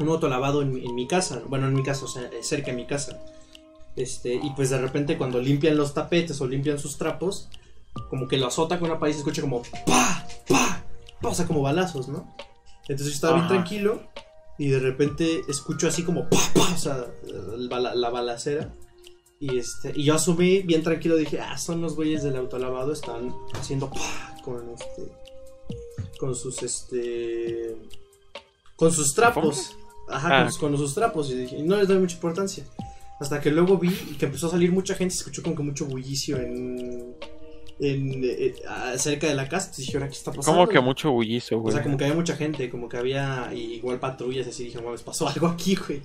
Un 0.00 0.08
autolavado 0.08 0.62
en, 0.62 0.76
en 0.76 0.94
mi 0.94 1.06
casa. 1.06 1.42
Bueno, 1.46 1.68
en 1.68 1.74
mi 1.74 1.82
casa, 1.82 2.04
o 2.04 2.08
sea, 2.08 2.24
eh, 2.24 2.42
cerca 2.42 2.72
de 2.72 2.76
mi 2.76 2.86
casa. 2.86 3.22
Este, 3.96 4.34
y 4.34 4.50
pues 4.56 4.70
de 4.70 4.78
repente 4.78 5.18
cuando 5.18 5.40
limpian 5.40 5.76
los 5.76 5.94
tapetes 5.94 6.40
o 6.40 6.46
limpian 6.46 6.78
sus 6.78 6.96
trapos, 6.96 7.48
como 8.08 8.28
que 8.28 8.38
lo 8.38 8.46
azota 8.46 8.78
con 8.78 8.90
una 8.90 8.98
pared 8.98 9.12
y 9.12 9.14
se 9.14 9.20
escucha 9.20 9.42
como 9.42 9.62
pa, 9.62 10.26
pa, 10.48 10.84
pa, 11.20 11.28
o 11.28 11.34
sea, 11.34 11.46
como 11.46 11.62
balazos, 11.62 12.08
¿no? 12.08 12.34
Entonces 12.82 13.08
yo 13.08 13.14
estaba 13.14 13.34
bien 13.34 13.48
tranquilo 13.48 14.02
y 14.58 14.68
de 14.68 14.78
repente 14.78 15.42
escucho 15.48 15.88
así 15.88 16.02
como 16.04 16.28
pa, 16.28 16.38
pa, 16.54 16.72
o 16.72 16.78
sea, 16.78 17.06
la 17.56 18.10
balacera. 18.10 18.74
Y, 19.40 19.56
este, 19.56 19.92
y 19.96 20.04
yo 20.04 20.14
asumí 20.14 20.60
bien 20.60 20.82
tranquilo, 20.82 21.16
dije, 21.16 21.40
ah, 21.40 21.56
son 21.56 21.80
los 21.80 21.96
güeyes 21.96 22.22
del 22.22 22.36
autolavado, 22.36 22.92
están 22.92 23.34
haciendo 23.54 23.90
pa 23.90 24.36
con 24.44 24.68
este, 24.70 25.10
con 26.18 26.34
sus, 26.34 26.62
este, 26.62 27.74
con 28.76 28.92
sus 28.92 29.14
trapos. 29.14 29.76
Ajá, 30.10 30.42
Ah. 30.46 30.50
con, 30.58 30.70
con 30.72 30.78
sus 30.78 30.94
trapos. 30.94 31.30
Y 31.30 31.34
dije, 31.36 31.56
y 31.58 31.62
no 31.62 31.76
les 31.76 31.88
doy 31.88 31.98
mucha 31.98 32.14
importancia. 32.16 32.64
Hasta 33.20 33.40
que 33.40 33.50
luego 33.50 33.76
vi 33.78 33.90
que 34.18 34.26
empezó 34.26 34.46
a 34.46 34.50
salir 34.50 34.72
mucha 34.72 34.94
gente, 34.94 35.14
se 35.14 35.18
escuchó 35.20 35.42
como 35.42 35.54
que 35.56 35.62
mucho 35.62 35.86
bullicio 35.86 36.38
en. 36.38 37.14
en 37.78 38.20
eh, 38.24 38.54
ah, 38.68 38.94
cerca 38.96 39.26
de 39.26 39.34
la 39.34 39.48
casa. 39.48 39.66
Entonces 39.66 39.86
dije, 39.86 39.98
¿ahora 39.98 40.08
qué 40.08 40.16
está 40.16 40.32
pasando? 40.32 40.58
Como 40.58 40.68
que 40.70 40.80
mucho 40.80 41.10
bullizo, 41.12 41.56
O 41.56 41.60
güey. 41.60 41.74
sea, 41.74 41.82
como 41.82 41.96
que 41.98 42.04
había 42.04 42.16
mucha 42.16 42.36
gente, 42.36 42.70
como 42.70 42.88
que 42.88 42.96
había 42.96 43.50
y 43.54 43.74
igual 43.74 43.98
patrullas, 44.00 44.46
así 44.46 44.64
dije, 44.64 44.80
mames, 44.80 45.02
pasó 45.02 45.28
algo 45.34 45.46
aquí, 45.48 45.74
güey. 45.76 46.00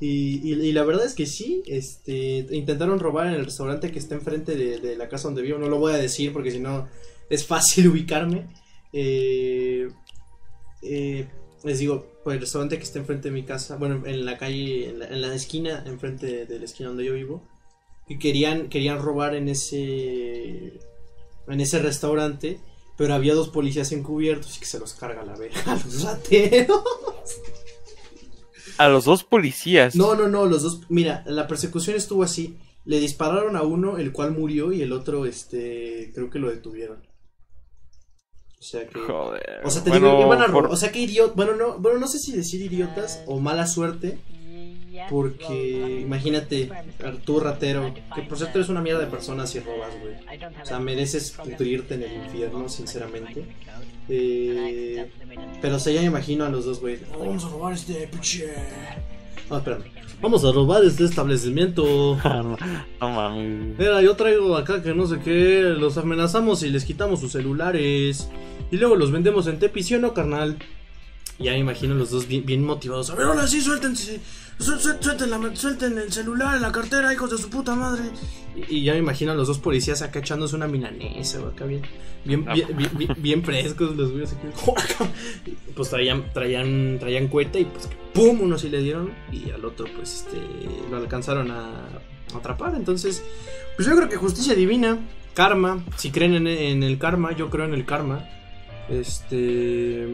Y, 0.00 0.40
y, 0.42 0.52
y 0.54 0.72
la 0.72 0.82
verdad 0.84 1.06
es 1.06 1.14
que 1.14 1.24
sí, 1.26 1.62
este, 1.66 2.46
intentaron 2.50 2.98
robar 2.98 3.28
en 3.28 3.34
el 3.34 3.44
restaurante 3.44 3.90
que 3.92 3.98
está 4.00 4.16
enfrente 4.16 4.54
de, 4.56 4.78
de 4.80 4.96
la 4.96 5.08
casa 5.08 5.28
donde 5.28 5.42
vivo, 5.42 5.58
no 5.58 5.68
lo 5.68 5.78
voy 5.78 5.92
a 5.92 5.96
decir 5.96 6.32
porque 6.32 6.50
si 6.50 6.58
no 6.58 6.88
es 7.30 7.46
fácil 7.46 7.88
ubicarme. 7.92 8.48
Eh, 8.92 9.88
eh, 10.82 11.26
les 11.64 11.78
digo, 11.78 12.06
pues 12.22 12.34
el 12.34 12.40
restaurante 12.40 12.76
que 12.76 12.84
está 12.84 12.98
enfrente 12.98 13.28
de 13.28 13.34
mi 13.34 13.44
casa, 13.44 13.76
bueno, 13.76 14.06
en 14.06 14.24
la 14.24 14.38
calle, 14.38 14.88
en 14.88 14.98
la, 14.98 15.06
en 15.06 15.22
la 15.22 15.34
esquina, 15.34 15.82
enfrente 15.86 16.26
de, 16.26 16.46
de 16.46 16.58
la 16.58 16.64
esquina 16.64 16.90
donde 16.90 17.04
yo 17.04 17.14
vivo, 17.14 17.48
y 18.08 18.18
querían, 18.18 18.68
querían 18.68 19.00
robar 19.00 19.34
en 19.34 19.48
ese, 19.48 20.80
en 21.48 21.60
ese 21.60 21.78
restaurante, 21.78 22.60
pero 22.96 23.14
había 23.14 23.34
dos 23.34 23.48
policías 23.48 23.92
encubiertos 23.92 24.56
y 24.56 24.60
que 24.60 24.66
se 24.66 24.78
los 24.78 24.94
carga 24.94 25.24
la 25.24 25.36
verga 25.36 25.60
a 25.66 25.74
los 25.76 26.02
rateros. 26.02 26.82
A 28.76 28.88
los 28.88 29.04
dos 29.04 29.24
policías. 29.24 29.94
No, 29.94 30.14
no, 30.14 30.28
no, 30.28 30.46
los 30.46 30.62
dos, 30.62 30.80
mira, 30.88 31.22
la 31.26 31.46
persecución 31.46 31.96
estuvo 31.96 32.22
así, 32.22 32.58
le 32.84 33.00
dispararon 33.00 33.56
a 33.56 33.62
uno, 33.62 33.98
el 33.98 34.12
cual 34.12 34.32
murió, 34.32 34.72
y 34.72 34.82
el 34.82 34.92
otro, 34.92 35.26
este, 35.26 36.10
creo 36.14 36.28
que 36.28 36.38
lo 36.38 36.50
detuvieron. 36.50 37.02
O 38.64 38.66
sea 38.66 38.86
que... 38.86 38.98
Joder. 38.98 39.60
O 39.62 39.68
sea, 39.70 39.84
te 39.84 39.90
Bueno, 39.90 40.06
digo, 40.16 40.20
iban 40.22 40.40
a 40.40 40.46
robar. 40.46 40.62
por- 40.64 40.72
O 40.72 40.76
sea, 40.76 40.90
que 40.90 41.00
idiota. 41.00 41.34
Bueno 41.36 41.54
no, 41.54 41.78
bueno, 41.78 41.98
no 41.98 42.06
sé 42.08 42.18
si 42.18 42.32
decir 42.32 42.62
idiotas 42.62 43.22
o 43.26 43.38
mala 43.38 43.66
suerte. 43.66 44.16
Porque 45.10 46.00
imagínate, 46.00 46.70
tú 47.26 47.40
ratero, 47.40 47.92
que 48.14 48.22
por 48.22 48.38
cierto 48.38 48.58
eres 48.58 48.70
una 48.70 48.80
mierda 48.80 49.00
de 49.00 49.06
persona 49.08 49.46
si 49.46 49.58
robas, 49.60 49.90
güey. 50.00 50.14
O 50.62 50.64
sea, 50.64 50.78
mereces 50.78 51.32
pudrirte 51.32 51.94
en 51.96 52.04
el 52.04 52.12
infierno, 52.24 52.68
sinceramente. 52.70 53.44
Eh, 54.08 55.10
pero 55.60 55.76
o 55.76 55.78
sea, 55.78 55.92
ya 55.92 56.00
me 56.00 56.06
imagino 56.06 56.44
a 56.44 56.48
los 56.48 56.64
dos, 56.64 56.80
güey. 56.80 56.98
"Oh, 57.14 57.18
vamos 57.26 57.44
a 57.44 57.48
robar 57.50 57.72
este 57.74 58.06
pinche. 58.06 58.48
No, 59.50 59.58
espérame. 59.58 59.84
Vamos 60.22 60.44
a 60.44 60.52
robar 60.52 60.84
este 60.84 61.04
establecimiento. 61.04 62.16
no, 62.24 62.56
no 63.00 63.10
mames. 63.10 63.76
Mira, 63.78 64.00
yo 64.00 64.14
traigo 64.16 64.56
acá 64.56 64.80
que 64.82 64.94
no 64.94 65.06
sé 65.06 65.18
qué, 65.22 65.60
los 65.76 65.98
amenazamos 65.98 66.62
y 66.62 66.70
les 66.70 66.84
quitamos 66.84 67.20
sus 67.20 67.32
celulares. 67.32 68.28
Y 68.74 68.76
luego 68.76 68.96
los 68.96 69.12
vendemos 69.12 69.46
en 69.46 69.60
Tepi, 69.60 69.84
¿sí 69.84 69.94
o 69.94 70.00
no, 70.00 70.12
carnal? 70.14 70.58
Y 71.38 71.44
ya 71.44 71.52
me 71.52 71.58
imagino 71.58 71.94
los 71.94 72.10
dos 72.10 72.26
bien, 72.26 72.44
bien 72.44 72.64
motivados. 72.64 73.08
A 73.10 73.14
ver, 73.14 73.26
ahora 73.26 73.46
sí, 73.46 73.60
suéltense. 73.60 74.20
Suel- 74.58 74.80
suel- 74.80 74.98
Suelten, 75.00 75.30
la- 75.30 75.54
suelten 75.54 75.96
el 75.98 76.12
celular, 76.12 76.60
la 76.60 76.72
cartera, 76.72 77.12
hijos 77.12 77.30
de 77.30 77.38
su 77.38 77.48
puta 77.50 77.76
madre. 77.76 78.02
Y, 78.56 78.78
y 78.78 78.82
ya 78.84 78.94
me 78.94 78.98
imagino 78.98 79.30
a 79.30 79.36
los 79.36 79.46
dos 79.46 79.60
policías 79.60 80.02
acá 80.02 80.18
echándose 80.18 80.56
una 80.56 80.66
milanesa, 80.66 81.38
acá 81.38 81.66
bien, 81.66 81.82
bien, 82.24 82.44
bien, 82.52 82.66
bien, 82.76 82.90
bien- 82.98 83.14
bien 83.18 83.44
frescos 83.44 83.96
los 83.96 84.10
güeyes 84.10 84.34
Pues 85.76 85.90
traían, 85.90 86.32
traían, 86.32 86.96
traían 86.98 87.28
cueta 87.28 87.58
y 87.60 87.64
pues 87.66 87.88
pum, 88.12 88.40
uno 88.40 88.58
sí 88.58 88.68
le 88.70 88.80
dieron 88.82 89.12
y 89.32 89.50
al 89.50 89.64
otro 89.64 89.86
pues 89.96 90.24
este 90.26 90.38
lo 90.90 90.96
alcanzaron 90.96 91.50
a 91.52 91.88
atrapar. 92.34 92.74
Entonces, 92.74 93.22
pues 93.76 93.86
yo 93.88 93.94
creo 93.96 94.08
que 94.08 94.16
justicia 94.16 94.54
divina, 94.56 94.98
karma, 95.34 95.84
si 95.96 96.10
creen 96.10 96.34
en, 96.34 96.46
en 96.48 96.82
el 96.82 96.98
karma, 96.98 97.36
yo 97.36 97.50
creo 97.50 97.64
en 97.66 97.74
el 97.74 97.84
karma. 97.84 98.24
Este, 98.88 100.06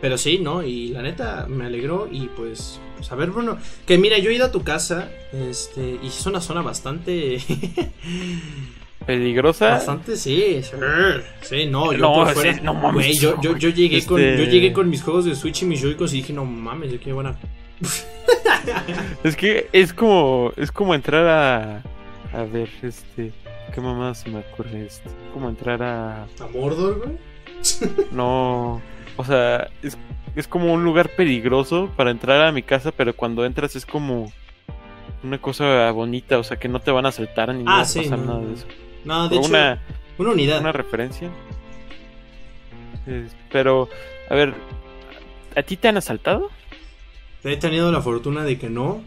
pero 0.00 0.18
sí, 0.18 0.38
¿no? 0.38 0.62
Y 0.62 0.88
la 0.88 1.02
neta 1.02 1.46
me 1.48 1.66
alegró 1.66 2.08
y 2.10 2.26
pues, 2.28 2.80
pues 2.96 3.10
a 3.12 3.14
ver, 3.14 3.30
Bruno, 3.30 3.58
que 3.86 3.98
mira, 3.98 4.18
yo 4.18 4.30
he 4.30 4.34
ido 4.34 4.46
a 4.46 4.52
tu 4.52 4.62
casa, 4.62 5.10
este, 5.32 5.98
y 6.02 6.06
es 6.08 6.26
una 6.26 6.40
zona 6.40 6.62
bastante 6.62 7.38
Peligrosa. 9.06 9.70
Bastante, 9.70 10.16
sí, 10.16 10.60
sí, 10.62 10.70
sí, 11.42 11.66
no, 11.66 11.92
yo 11.92 11.98
No, 11.98 12.14
por 12.14 12.30
fuera, 12.32 12.54
sí, 12.54 12.60
no 12.62 12.72
mames, 12.72 12.94
güey, 12.94 13.18
yo, 13.18 13.40
yo, 13.42 13.56
yo 13.56 13.68
llegué 13.68 14.04
con, 14.04 14.20
Este- 14.20 14.44
yo 14.44 14.50
llegué 14.50 14.72
con 14.72 14.88
mis 14.88 15.02
juegos 15.02 15.26
de 15.26 15.34
Switch 15.36 15.62
y 15.62 15.66
mis 15.66 15.82
Joy-Cons 15.82 16.12
y 16.14 16.16
dije, 16.16 16.32
no 16.32 16.44
mames, 16.46 16.98
qué 17.00 17.12
buena, 17.12 17.36
Es 19.24 19.36
que 19.36 19.68
es 19.72 19.92
como. 19.92 20.52
Es 20.56 20.70
como 20.72 20.94
entrar 20.94 21.26
a. 21.26 21.82
A 22.32 22.44
ver, 22.44 22.68
este. 22.82 23.32
¿Qué 23.74 23.80
mamá 23.80 24.14
se 24.14 24.30
me 24.30 24.38
ocurre? 24.38 24.86
Este, 24.86 25.10
como 25.32 25.48
entrar 25.48 25.82
a. 25.82 26.22
a 26.24 26.46
Mordor, 26.52 26.98
güey, 27.04 27.16
No. 28.12 28.80
O 29.16 29.24
sea, 29.24 29.68
es, 29.82 29.96
es 30.34 30.48
como 30.48 30.72
un 30.72 30.82
lugar 30.84 31.08
peligroso 31.10 31.90
para 31.96 32.10
entrar 32.10 32.40
a 32.42 32.52
mi 32.52 32.62
casa, 32.62 32.90
pero 32.92 33.14
cuando 33.14 33.44
entras 33.44 33.76
es 33.76 33.86
como. 33.86 34.32
Una 35.22 35.38
cosa 35.38 35.90
bonita, 35.92 36.38
o 36.38 36.44
sea, 36.44 36.58
que 36.58 36.68
no 36.68 36.80
te 36.80 36.90
van 36.90 37.06
a 37.06 37.08
asaltar 37.08 37.54
ni 37.54 37.62
Ah, 37.66 37.76
va 37.76 37.80
a 37.80 37.84
sí, 37.86 38.00
pasar 38.00 38.18
no, 38.18 38.26
nada 38.26 38.40
de 38.46 38.54
eso. 38.54 38.66
no, 39.06 39.28
de 39.30 39.36
hecho, 39.36 39.48
una, 39.48 39.82
una 40.18 40.30
unidad, 40.32 40.60
una 40.60 40.72
referencia. 40.72 41.30
Es- 43.06 43.34
pero, 43.50 43.88
a 44.28 44.34
ver, 44.34 44.52
¿a 45.56 45.62
ti 45.62 45.76
te 45.78 45.88
han 45.88 45.96
asaltado? 45.96 46.50
he 47.42 47.56
tenido 47.56 47.90
la 47.92 48.00
fortuna 48.02 48.42
de 48.44 48.58
que 48.58 48.68
no, 48.70 49.02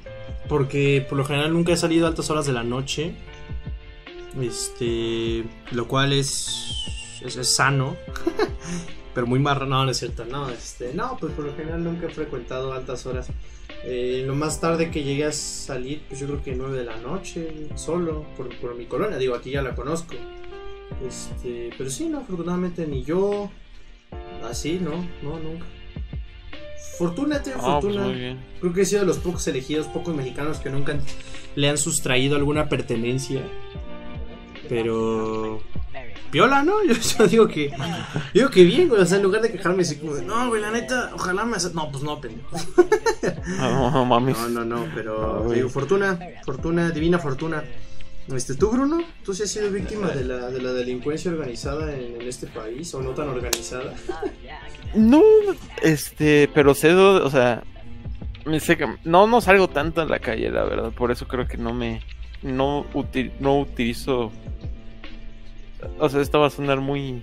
porque 0.47 1.05
por 1.07 1.17
lo 1.19 1.25
general 1.25 1.53
nunca 1.53 1.73
he 1.73 1.77
salido 1.77 2.05
a 2.05 2.09
altas 2.09 2.29
horas 2.31 2.45
de 2.47 2.53
la 2.53 2.63
noche, 2.63 3.13
este, 4.41 5.43
lo 5.71 5.87
cual 5.87 6.13
es, 6.13 6.96
es, 7.25 7.35
es 7.37 7.55
sano, 7.55 7.95
pero 9.13 9.27
muy 9.27 9.39
marrano, 9.39 9.85
no, 9.85 9.91
es 9.91 9.97
cierto, 9.97 10.25
no, 10.25 10.49
este, 10.49 10.93
no, 10.93 11.17
pues 11.19 11.33
por 11.33 11.45
lo 11.45 11.55
general 11.55 11.83
nunca 11.83 12.07
he 12.07 12.09
frecuentado 12.09 12.73
altas 12.73 13.05
horas. 13.05 13.27
Eh, 13.83 14.23
lo 14.25 14.35
más 14.35 14.59
tarde 14.59 14.89
que 14.91 15.03
llegué 15.03 15.25
a 15.25 15.31
salir, 15.31 16.01
pues 16.07 16.19
yo 16.19 16.27
creo 16.27 16.43
que 16.43 16.55
9 16.55 16.77
de 16.77 16.85
la 16.85 16.97
noche, 16.97 17.69
solo, 17.75 18.25
por, 18.35 18.49
por 18.59 18.75
mi 18.75 18.85
colonia, 18.85 19.17
digo, 19.17 19.35
aquí 19.35 19.51
ya 19.51 19.61
la 19.61 19.75
conozco. 19.75 20.15
Este, 21.05 21.69
pero 21.77 21.89
sí, 21.89 22.07
no, 22.07 22.19
afortunadamente 22.19 22.87
ni 22.87 23.03
yo, 23.03 23.51
así, 24.49 24.79
no, 24.81 25.05
no, 25.21 25.39
nunca. 25.39 25.65
Fortuna, 26.97 27.41
tío, 27.43 27.53
Ah, 27.59 27.79
pues 27.79 27.95
fortuna. 27.95 28.37
Creo 28.59 28.73
que 28.73 28.81
he 28.81 28.85
sido 28.85 29.01
de 29.01 29.07
los 29.07 29.19
pocos 29.19 29.47
elegidos, 29.47 29.85
pocos 29.87 30.15
mexicanos 30.15 30.59
que 30.59 30.69
nunca 30.69 30.97
le 31.55 31.69
han 31.69 31.77
sustraído 31.77 32.35
alguna 32.35 32.69
pertenencia. 32.69 33.41
Pero. 34.67 35.61
Piola, 36.31 36.63
¿no? 36.63 36.83
Yo, 36.87 36.93
yo 36.93 37.27
digo 37.27 37.47
que. 37.47 37.71
Digo 38.33 38.49
que 38.49 38.63
bien, 38.63 38.89
güey. 38.89 39.01
O 39.01 39.05
sea, 39.05 39.17
en 39.17 39.23
lugar 39.23 39.41
de 39.41 39.51
quejarme 39.51 39.83
así 39.83 39.95
como 39.97 40.13
de, 40.15 40.23
no, 40.23 40.47
güey, 40.49 40.61
la 40.61 40.71
neta, 40.71 41.11
ojalá 41.13 41.45
me. 41.45 41.55
asa-". 41.57 41.71
No, 41.73 41.89
pues 41.91 42.03
no, 42.03 42.19
pendejo. 42.19 42.49
No, 43.57 43.91
no 43.91 44.05
mames. 44.05 44.37
No, 44.37 44.49
no, 44.49 44.65
no, 44.65 44.85
pero. 44.93 45.49
Digo, 45.51 45.69
fortuna, 45.69 46.17
fortuna, 46.45 46.89
divina 46.91 47.17
fortuna. 47.19 47.63
Este, 48.33 48.55
¿Tú, 48.55 48.69
Bruno? 48.71 49.01
¿Tú 49.23 49.33
sí 49.33 49.43
has 49.43 49.49
sido 49.51 49.71
víctima 49.71 50.09
de 50.09 50.25
la, 50.25 50.49
de 50.49 50.61
la 50.61 50.73
delincuencia 50.73 51.31
organizada 51.31 51.93
en, 51.95 52.19
en 52.21 52.27
este 52.27 52.45
país 52.47 52.93
o 52.93 53.01
no 53.01 53.11
tan 53.11 53.29
organizada? 53.29 53.93
No, 54.93 55.21
este, 55.81 56.49
pero 56.53 56.73
cedo, 56.73 57.25
o 57.25 57.29
sea, 57.29 57.63
me 58.45 58.59
sé 58.59 58.75
que 58.75 58.85
no, 59.05 59.27
no 59.27 59.39
salgo 59.39 59.69
tanto 59.69 60.01
en 60.01 60.09
la 60.09 60.19
calle, 60.19 60.49
la 60.51 60.65
verdad, 60.65 60.91
por 60.91 61.11
eso 61.11 61.25
creo 61.27 61.47
que 61.47 61.57
no 61.57 61.73
me, 61.73 62.01
no, 62.41 62.85
uti- 62.93 63.31
no 63.39 63.59
utilizo, 63.61 64.31
o 65.99 66.09
sea, 66.09 66.21
esto 66.21 66.39
va 66.39 66.47
a 66.47 66.49
sonar 66.49 66.79
muy, 66.81 67.21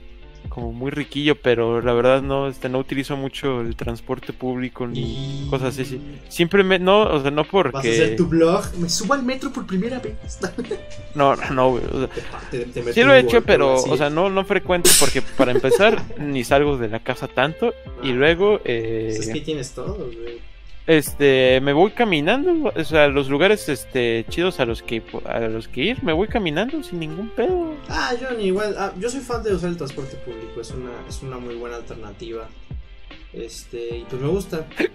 como 0.48 0.72
muy 0.72 0.90
riquillo, 0.90 1.36
pero 1.36 1.80
la 1.80 1.92
verdad 1.94 2.20
no, 2.22 2.48
este, 2.48 2.68
no 2.68 2.78
utilizo 2.78 3.16
mucho 3.16 3.60
el 3.62 3.76
transporte 3.76 4.32
público 4.32 4.86
ni 4.86 5.44
Y- 5.44 5.46
cosas 5.48 5.74
así, 5.74 5.84
sí. 5.84 6.00
Siempre 6.28 6.62
me, 6.62 6.78
no, 6.78 7.02
o 7.02 7.20
sea, 7.22 7.30
no 7.30 7.42
Vas 7.42 7.54
a 7.54 7.78
hacer 7.78 8.00
porque, 8.10 8.16
tu 8.16 8.26
blog. 8.26 8.64
Me 8.78 8.88
subo 8.88 9.14
al 9.14 9.22
metro 9.22 9.50
por 9.52 9.66
primera 9.66 9.98
vez. 10.00 10.38
no, 11.14 11.34
no, 11.36 11.70
güey, 11.70 11.84
o 11.90 11.98
sea, 11.98 12.08
Te- 12.50 12.64
te 12.66 12.80
meto 12.80 12.92
Sí 12.92 13.02
lo 13.02 13.14
he 13.14 13.20
hecho, 13.20 13.42
pero, 13.42 13.74
o 13.82 13.96
sea, 13.96 14.10
no, 14.10 14.28
no 14.30 14.44
frecuente 14.44 14.90
porque 15.00 15.22
para 15.22 15.52
empezar 15.52 16.00
ni 16.18 16.44
salgo 16.44 16.76
de 16.76 16.88
la 16.88 17.00
casa 17.00 17.26
tanto 17.28 17.72
y 18.02 18.10
Ah. 18.10 18.14
luego, 18.14 18.60
eh, 18.64 19.12
Pues 19.16 19.26
es 19.28 19.32
que 19.34 19.40
tienes 19.40 19.72
todo, 19.72 19.94
güey. 19.96 20.38
Este, 20.86 21.60
me 21.62 21.72
voy 21.72 21.92
caminando, 21.92 22.72
o 22.74 22.84
sea, 22.84 23.08
los 23.08 23.28
lugares, 23.28 23.68
este, 23.68 24.26
chidos 24.28 24.60
a 24.60 24.66
los 24.66 24.82
que, 24.82 25.02
a 25.24 25.40
los 25.40 25.66
que 25.66 25.82
ir, 25.82 26.04
me 26.04 26.12
voy 26.12 26.28
caminando 26.28 26.82
sin 26.82 27.00
ningún 27.00 27.30
pedo. 27.30 27.74
Ah, 27.88 28.12
yo 28.20 28.30
ni 28.36 28.44
igual. 28.44 28.74
ah, 28.78 28.92
yo 28.98 29.08
soy 29.08 29.20
fan 29.20 29.42
de 29.42 29.54
usar 29.54 29.70
el 29.70 29.78
transporte 29.78 30.16
público. 30.16 30.60
Es 30.60 30.70
una, 30.72 30.90
es 31.08 31.22
una 31.22 31.38
muy 31.38 31.54
buena 31.54 31.76
alternativa. 31.76 32.48
Este, 33.32 33.98
y 33.98 34.06
pues 34.08 34.20
me 34.20 34.28
gusta. 34.28 34.66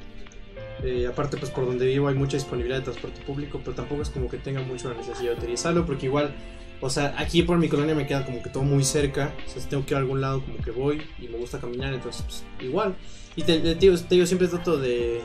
Eh, 0.81 1.07
aparte, 1.07 1.35
pues 1.35 1.51
por 1.51 1.65
donde 1.65 1.85
vivo 1.85 2.07
hay 2.07 2.15
mucha 2.15 2.37
disponibilidad 2.37 2.77
de 2.77 2.85
transporte 2.85 3.19
público, 3.23 3.59
pero 3.61 3.75
tampoco 3.75 4.01
es 4.01 4.09
como 4.09 4.29
que 4.29 4.37
tenga 4.37 4.61
mucho 4.61 4.89
la 4.89 4.95
necesidad 4.95 5.31
de 5.31 5.37
utilizarlo, 5.37 5.85
porque 5.85 6.05
igual, 6.05 6.33
o 6.79 6.89
sea, 6.89 7.13
aquí 7.17 7.43
por 7.43 7.57
mi 7.57 7.67
colonia 7.67 7.93
me 7.93 8.07
queda 8.07 8.25
como 8.25 8.41
que 8.41 8.49
todo 8.49 8.63
muy 8.63 8.85
cerca. 8.85 9.33
O 9.45 9.49
sea, 9.49 9.61
si 9.61 9.67
tengo 9.67 9.85
que 9.85 9.93
ir 9.93 9.97
a 9.97 9.99
algún 9.99 10.21
lado, 10.21 10.41
como 10.41 10.57
que 10.59 10.71
voy 10.71 11.01
y 11.19 11.27
me 11.27 11.37
gusta 11.37 11.59
caminar, 11.59 11.93
entonces, 11.93 12.21
pues 12.21 12.45
igual. 12.61 12.95
Y 13.35 13.43
te, 13.43 13.59
te 13.59 13.75
digo, 13.75 13.97
te 13.97 14.15
digo, 14.15 14.25
siempre 14.25 14.47
trato 14.47 14.77
de, 14.77 15.19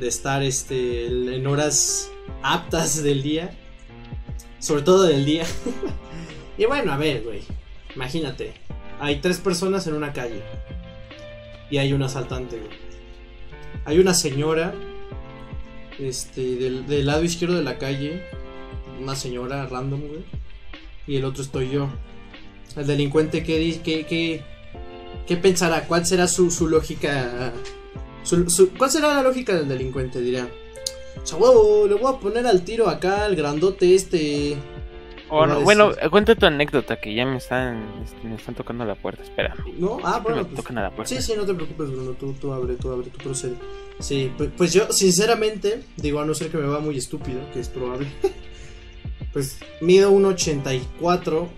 de 0.00 0.08
estar 0.08 0.42
este, 0.42 1.06
en 1.06 1.46
horas 1.46 2.10
aptas 2.42 3.02
del 3.02 3.22
día, 3.22 3.50
sobre 4.58 4.82
todo 4.82 5.04
del 5.04 5.24
día. 5.24 5.44
y 6.58 6.64
bueno, 6.66 6.92
a 6.92 6.96
ver, 6.96 7.22
güey, 7.22 7.42
imagínate, 7.94 8.52
hay 9.00 9.20
tres 9.20 9.38
personas 9.38 9.86
en 9.86 9.94
una 9.94 10.12
calle 10.12 10.42
y 11.70 11.78
hay 11.78 11.92
un 11.92 12.02
asaltante, 12.02 12.56
güey. 12.58 12.86
Hay 13.84 13.98
una 13.98 14.14
señora 14.14 14.74
Este, 15.98 16.56
del, 16.56 16.86
del 16.86 17.06
lado 17.06 17.24
izquierdo 17.24 17.56
de 17.56 17.62
la 17.62 17.78
calle, 17.78 18.22
una 19.00 19.16
señora 19.16 19.66
random, 19.66 20.00
güey. 20.00 20.24
Y 21.06 21.16
el 21.16 21.24
otro 21.24 21.42
estoy 21.42 21.70
yo. 21.70 21.88
El 22.76 22.86
delincuente, 22.86 23.42
¿qué, 23.42 23.80
qué, 23.82 24.04
qué, 24.04 24.42
qué 25.26 25.36
pensará? 25.38 25.86
¿Cuál 25.86 26.04
será 26.04 26.28
su, 26.28 26.50
su 26.50 26.68
lógica? 26.68 27.52
Su- 28.26 28.50
su- 28.50 28.70
¿Cuál 28.74 28.90
será 28.90 29.14
la 29.14 29.22
lógica 29.22 29.54
del 29.54 29.68
delincuente? 29.68 30.20
Dirá. 30.20 30.48
O 31.22 31.26
sea, 31.26 31.38
huevo, 31.38 31.86
le 31.86 31.94
voy 31.94 32.12
a 32.12 32.18
poner 32.18 32.44
al 32.46 32.62
tiro 32.62 32.88
acá 32.88 33.24
al 33.24 33.36
grandote 33.36 33.94
este. 33.94 34.56
Bueno, 35.30 35.60
bueno, 35.62 35.90
cuenta 36.10 36.34
tu 36.34 36.46
anécdota 36.46 37.00
que 37.00 37.14
ya 37.14 37.24
me 37.24 37.36
están, 37.36 37.84
este, 38.04 38.28
me 38.28 38.34
están 38.34 38.54
tocando 38.56 38.84
la 38.84 38.96
puerta. 38.96 39.22
Espera. 39.22 39.54
¿No? 39.78 39.98
Ah, 40.02 40.18
bueno, 40.22 40.38
me 40.38 40.44
pues. 40.44 40.56
tocan 40.56 40.78
a 40.78 40.82
la 40.82 40.90
puerta. 40.90 41.14
Sí, 41.14 41.22
sí, 41.22 41.34
no 41.36 41.44
te 41.46 41.54
preocupes, 41.54 41.88
Bruno. 41.90 42.12
Tú, 42.12 42.32
tú 42.34 42.52
abre, 42.52 42.74
tú 42.74 42.90
abre, 42.92 43.10
tú 43.10 43.18
procede. 43.18 43.54
Sí, 44.00 44.30
pues, 44.36 44.50
pues 44.56 44.72
yo, 44.72 44.90
sinceramente, 44.92 45.84
digo, 45.96 46.20
a 46.20 46.24
no 46.24 46.34
ser 46.34 46.50
que 46.50 46.58
me 46.58 46.66
va 46.66 46.80
muy 46.80 46.98
estúpido, 46.98 47.38
que 47.52 47.60
es 47.60 47.68
probable. 47.68 48.08
pues 49.32 49.58
mido 49.80 50.12
1,84. 50.12 51.48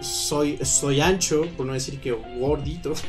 Soy, 0.00 0.58
soy 0.64 1.00
ancho, 1.00 1.46
por 1.56 1.66
no 1.66 1.72
decir 1.72 2.00
que 2.00 2.12
gordito. 2.38 2.92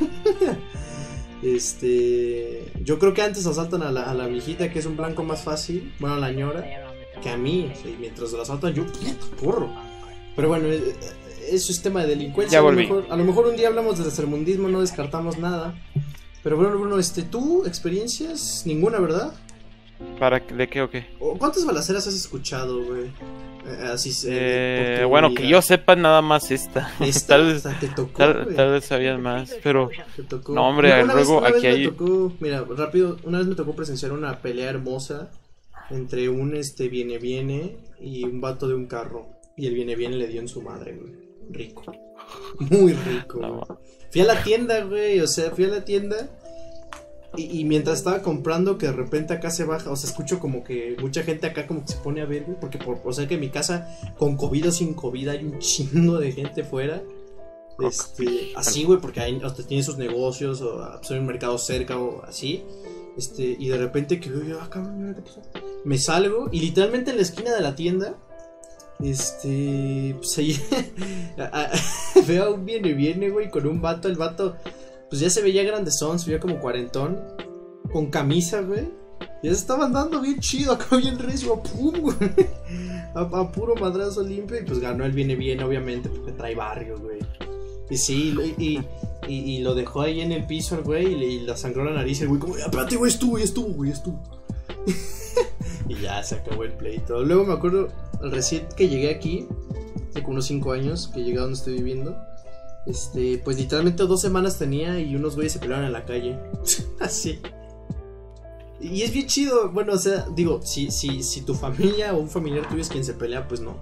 este. 1.44 2.72
Yo 2.84 3.00
creo 3.00 3.14
que 3.14 3.22
antes 3.22 3.46
asaltan 3.46 3.82
a 3.84 3.92
la, 3.92 4.04
a 4.10 4.14
la 4.14 4.28
viejita, 4.28 4.72
que 4.72 4.80
es 4.80 4.86
un 4.86 4.98
blanco 4.98 5.24
más 5.24 5.44
fácil. 5.44 5.94
Bueno, 6.00 6.16
a 6.16 6.20
la 6.20 6.32
ñora. 6.32 6.66
Que 7.22 7.30
a 7.30 7.38
mí. 7.38 7.72
o 7.74 7.82
sea, 7.82 7.92
y 7.92 7.98
mientras 8.00 8.32
la 8.34 8.44
asaltan, 8.44 8.74
yo. 8.74 8.86
Porro. 9.42 9.70
Pero 10.36 10.48
bueno, 10.50 10.68
eh, 10.68 10.82
eh, 11.02 11.50
eso 11.52 11.72
es 11.72 11.82
tema 11.82 12.02
de 12.04 12.10
delincuencia. 12.10 12.58
Ya 12.58 12.60
a, 12.60 12.62
lo 12.62 12.68
volví. 12.70 12.84
mejor, 12.84 13.06
a 13.10 13.16
lo 13.18 13.24
mejor 13.24 13.48
un 13.48 13.56
día 13.56 13.68
hablamos 13.68 13.98
de 13.98 14.04
tercermundismo, 14.04 14.68
no 14.68 14.82
descartamos 14.82 15.38
nada. 15.40 15.74
Pero 16.44 16.56
bueno, 16.58 16.78
Bruno, 16.78 17.00
este, 17.00 17.24
¿tú 17.24 17.66
experiencias? 17.66 18.64
Ninguna, 18.66 19.00
¿verdad? 19.00 19.34
¿Para 20.20 20.46
qué- 20.46 20.54
de 20.54 20.68
qué 20.70 20.82
o 20.84 20.90
qué? 20.90 21.08
¿O 21.20 21.38
¿Cuántas 21.38 21.66
balaceras 21.66 22.06
has 22.08 22.14
escuchado, 22.14 22.84
güey? 22.84 23.12
Así 23.92 24.12
se- 24.14 25.02
Eh, 25.02 25.06
bueno, 25.06 25.34
que 25.34 25.48
yo 25.48 25.62
sepa 25.62 25.96
nada 25.96 26.22
más 26.22 26.52
esta. 26.52 26.92
Esta, 27.02 27.36
tal 27.36 27.46
vez, 27.48 27.64
te 27.80 27.88
tocó, 27.90 28.18
tal, 28.18 28.72
vez 28.72 28.86
sabías 28.86 29.20
más, 29.20 29.56
pero 29.64 29.90
Te 30.16 30.24
tocó. 30.24 30.54
No, 30.54 30.68
hombre, 30.70 30.94
vez- 31.04 31.08
luego 31.08 31.42
vez 31.42 31.54
aquí 31.56 31.68
me 31.68 31.74
hay- 31.74 31.86
tocó, 31.88 32.34
mira, 32.40 32.64
rápido, 32.76 33.18
una 33.24 33.40
vez 33.40 33.48
me 33.48 33.56
tocó 33.56 33.76
presenciar 33.76 34.12
una 34.14 34.40
pelea 34.42 34.70
hermosa 34.70 35.32
entre 35.90 36.30
un 36.30 36.56
este 36.56 36.88
viene 36.90 37.18
viene 37.18 37.78
y 38.00 38.24
un 38.26 38.40
vato 38.42 38.68
de 38.68 38.76
un 38.76 38.88
carro. 38.88 39.28
Y 39.56 39.68
el 39.68 39.74
viene 39.74 39.96
viene 39.96 40.18
le 40.18 40.28
dio 40.28 40.40
en 40.42 40.48
su 40.48 40.62
madre, 40.62 40.94
güey. 40.94 41.14
Rico. 41.50 41.92
Muy 42.60 42.94
rico. 42.94 43.40
No. 43.40 43.54
güey. 43.66 43.80
Fui 44.12 44.22
a 44.22 44.26
la 44.26 44.44
tienda, 44.44 44.82
güey, 44.84 45.20
o 45.20 45.28
sea, 45.28 45.52
fui 45.52 45.66
a 45.66 45.70
la 45.70 45.84
tienda 45.86 46.30
y, 47.36 47.60
y 47.60 47.66
mientras 47.66 48.00
estaba 48.00 48.22
comprando 48.22 48.78
que 48.78 48.88
de 48.88 48.94
repente 48.94 49.34
acá 49.34 49.50
se 49.50 49.66
baja, 49.66 49.92
o 49.92 49.96
sea, 49.96 50.10
escucho 50.10 50.40
como 50.40 50.64
que 50.64 50.96
mucha 51.02 51.24
gente 51.24 51.48
acá 51.48 51.68
como 51.68 51.82
que 51.82 51.94
se 51.94 51.98
pone 51.98 52.22
a 52.22 52.26
ver, 52.26 52.44
güey, 52.44 52.60
porque 52.60 52.78
por, 52.78 53.02
o 53.04 53.14
sea 53.14 53.28
que 53.28 53.36
en 53.36 53.42
mi 53.42 53.50
casa 53.50 53.88
con 54.18 54.38
COVID 54.38 54.70
o 54.70 54.72
sin 54.72 54.94
COVID 54.94 55.28
hay 55.30 55.44
un 55.44 55.60
chingo 55.60 56.18
de 56.20 56.32
gente 56.32 56.64
fuera. 56.64 57.02
Este, 57.80 58.54
así, 58.56 58.86
güey, 58.86 59.00
porque 59.00 59.20
hay, 59.20 59.40
hasta 59.44 59.62
tiene 59.62 59.84
sus 59.84 59.98
negocios 59.98 60.62
o 60.62 60.82
ah, 60.82 60.98
pues, 60.98 61.12
hay 61.12 61.20
un 61.20 61.28
mercado 61.28 61.58
cerca 61.58 62.00
o 62.00 62.24
así. 62.24 62.64
Este, 63.18 63.44
y 63.44 63.68
de 63.68 63.78
repente 63.78 64.20
que 64.20 64.30
veo 64.30 64.44
yo, 64.44 64.60
ah, 64.62 64.70
cabrón, 64.70 65.14
qué 65.16 65.22
pasó. 65.22 65.42
Me 65.84 65.98
salgo 65.98 66.50
y 66.52 66.60
literalmente 66.60 67.12
en 67.12 67.18
la 67.18 67.24
esquina 67.24 67.54
de 67.54 67.62
la 67.62 67.76
tienda, 67.76 68.16
este, 69.00 70.16
pues 70.18 70.38
ahí 70.38 70.60
veo 72.28 72.44
a 72.46 72.50
un 72.52 72.66
viene 72.66 72.94
viene, 72.94 73.30
güey, 73.30 73.50
con 73.50 73.68
un 73.68 73.82
vato, 73.82 74.08
el 74.08 74.16
vato, 74.16 74.56
pues 75.10 75.22
ya 75.22 75.30
se 75.30 75.42
veía 75.42 75.64
grandezón, 75.64 76.20
se 76.20 76.28
veía 76.30 76.40
como 76.40 76.60
cuarentón, 76.60 77.20
con 77.92 78.08
camisa, 78.08 78.62
güey. 78.62 78.90
Ya 79.44 79.52
se 79.52 79.58
estaba 79.60 79.86
andando 79.86 80.22
bien 80.22 80.40
chido, 80.40 80.74
acá 80.74 80.98
bien 80.98 81.18
recio, 81.20 81.62
pum, 81.62 82.00
güey. 82.00 82.16
A, 83.16 83.52
puro 83.52 83.76
madrazo 83.76 84.22
limpio 84.24 84.60
y 84.60 84.64
pues 84.64 84.80
ganó 84.80 85.06
el 85.06 85.12
viene 85.12 85.36
bien, 85.36 85.62
obviamente, 85.64 86.10
porque 86.10 86.32
trae 86.34 86.56
barrio, 86.56 86.98
güey. 87.00 87.20
Y 87.90 87.98
sí, 87.98 88.36
y, 88.58 88.80
y, 89.28 89.34
y- 89.34 89.60
lo 89.60 89.74
dejó 89.74 90.02
ahí 90.02 90.20
en 90.22 90.32
el 90.34 90.46
piso 90.46 90.76
al 90.76 90.84
güey 90.84 91.14
y 91.14 91.40
le 91.40 91.58
sangró 91.58 91.86
la 91.86 91.94
nariz. 91.94 92.22
El 92.22 92.28
güey, 92.28 92.40
como, 92.40 92.56
"Ah, 92.56 92.60
espérate, 92.66 92.98
güey, 92.98 93.12
es 93.12 93.18
tú, 93.18 93.38
es 93.38 93.54
tú, 93.54 93.64
güey, 93.74 93.92
es 93.92 94.04
tú. 94.04 94.14
y 95.88 95.96
ya 96.02 96.22
se 96.24 96.36
acabó 96.36 96.64
el 96.64 96.74
pleito. 96.74 97.24
Luego 97.24 97.46
me 97.46 97.54
acuerdo, 97.54 97.88
recién 98.22 98.68
que 98.76 98.90
llegué 98.90 99.10
aquí, 99.10 99.48
hace 100.10 100.26
unos 100.26 100.46
5 100.46 100.72
años, 100.74 101.08
que 101.14 101.24
llegué 101.24 101.38
a 101.38 101.42
donde 101.42 101.58
estoy 101.58 101.76
viviendo. 101.76 102.16
Este, 102.88 103.38
pues 103.44 103.58
literalmente 103.58 104.04
dos 104.04 104.22
semanas 104.22 104.58
tenía 104.58 105.00
y 105.00 105.16
unos 105.16 105.36
güeyes 105.36 105.54
se 105.54 105.60
pelearon 105.60 105.86
en 105.86 105.94
la 105.94 106.06
calle. 106.06 106.40
Así. 107.00 107.40
Y 108.80 109.02
es 109.02 109.12
bien 109.12 109.28
chido, 109.28 109.72
bueno, 109.72 109.94
o 109.94 109.98
sea, 109.98 110.28
digo, 110.36 110.62
si, 110.64 110.92
si, 110.92 111.24
si 111.24 111.42
tu 111.42 111.56
familia 111.56 112.14
o 112.14 112.20
un 112.20 112.30
familiar 112.30 112.70
tuyo 112.70 112.82
es 112.82 112.90
quien 112.90 113.04
se 113.04 113.14
pelea, 113.14 113.48
pues 113.48 113.60
no. 113.60 113.76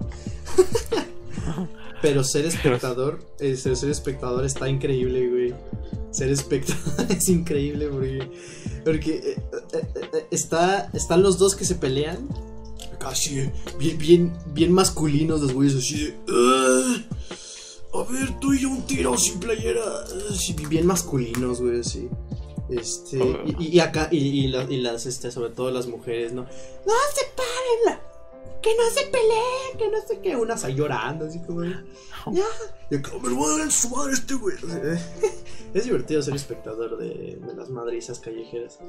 Pero 2.02 2.24
ser 2.24 2.46
espectador, 2.46 3.20
eh, 3.38 3.56
ser, 3.56 3.76
ser 3.76 3.90
espectador 3.90 4.44
está 4.44 4.68
increíble, 4.68 5.28
güey. 5.28 5.54
Ser 6.10 6.30
espectador 6.30 7.06
es 7.10 7.28
increíble 7.28 7.88
porque, 7.88 8.30
porque 8.84 9.16
eh, 9.16 9.42
eh, 9.72 9.82
eh, 10.14 10.26
está, 10.30 10.90
están 10.94 11.22
los 11.22 11.38
dos 11.38 11.54
que 11.54 11.64
se 11.64 11.74
pelean. 11.74 12.28
Casi 12.98 13.50
bien, 13.78 13.98
bien, 13.98 14.32
bien 14.54 14.72
masculinos 14.72 15.42
los 15.42 15.52
güeyes 15.52 15.76
así 15.76 16.06
de... 16.06 16.14
"Ah, 17.98 18.06
a 18.08 18.12
ver, 18.12 18.38
tú 18.40 18.52
y 18.54 18.60
yo 18.60 18.68
un 18.70 18.86
tiro 18.86 19.16
sin 19.18 19.38
playera. 19.40 19.82
Así, 20.30 20.54
bien 20.68 20.86
masculinos, 20.86 21.60
güey, 21.60 21.80
así. 21.80 22.08
Este, 22.68 23.18
y, 23.18 23.54
y- 23.64 23.68
y 23.76 23.80
acá, 23.80 24.08
y, 24.10 24.18
y 24.18 24.48
la- 24.48 24.64
y 24.64 24.78
las, 24.78 25.06
este, 25.06 25.30
sobre 25.30 25.50
todo 25.50 25.70
las 25.70 25.86
mujeres, 25.86 26.32
¿no? 26.32 26.42
No, 26.42 26.92
sepárenla. 27.14 28.02
Que 28.62 28.70
no 28.74 28.82
se 28.92 29.06
peleen, 29.06 29.78
que 29.78 29.88
no 29.90 29.98
sé 30.08 30.18
qué. 30.20 30.34
Unas 30.34 30.64
ahí 30.64 30.74
llorando, 30.74 31.26
así 31.26 31.40
como. 31.40 31.62
Ya. 31.62 31.78
Y 32.90 32.96
acá, 32.96 33.12
me 33.22 33.28
lo 33.28 33.36
voy 33.36 33.46
a 33.46 33.50
dar 33.58 33.60
en 33.60 33.70
su 33.70 33.88
madre 33.90 34.14
este 34.14 34.34
güey. 34.34 34.56
Es 35.72 35.84
divertido 35.84 36.20
ser 36.22 36.34
espectador 36.34 36.96
de, 36.98 37.36
de 37.40 37.54
las 37.54 37.68
madrizas 37.70 38.18
callejeras. 38.18 38.80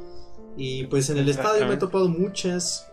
Y 0.55 0.85
pues 0.87 1.09
en 1.11 1.17
el 1.19 1.29
estadio 1.29 1.67
me 1.67 1.75
he 1.75 1.77
topado 1.77 2.07
muchas. 2.09 2.87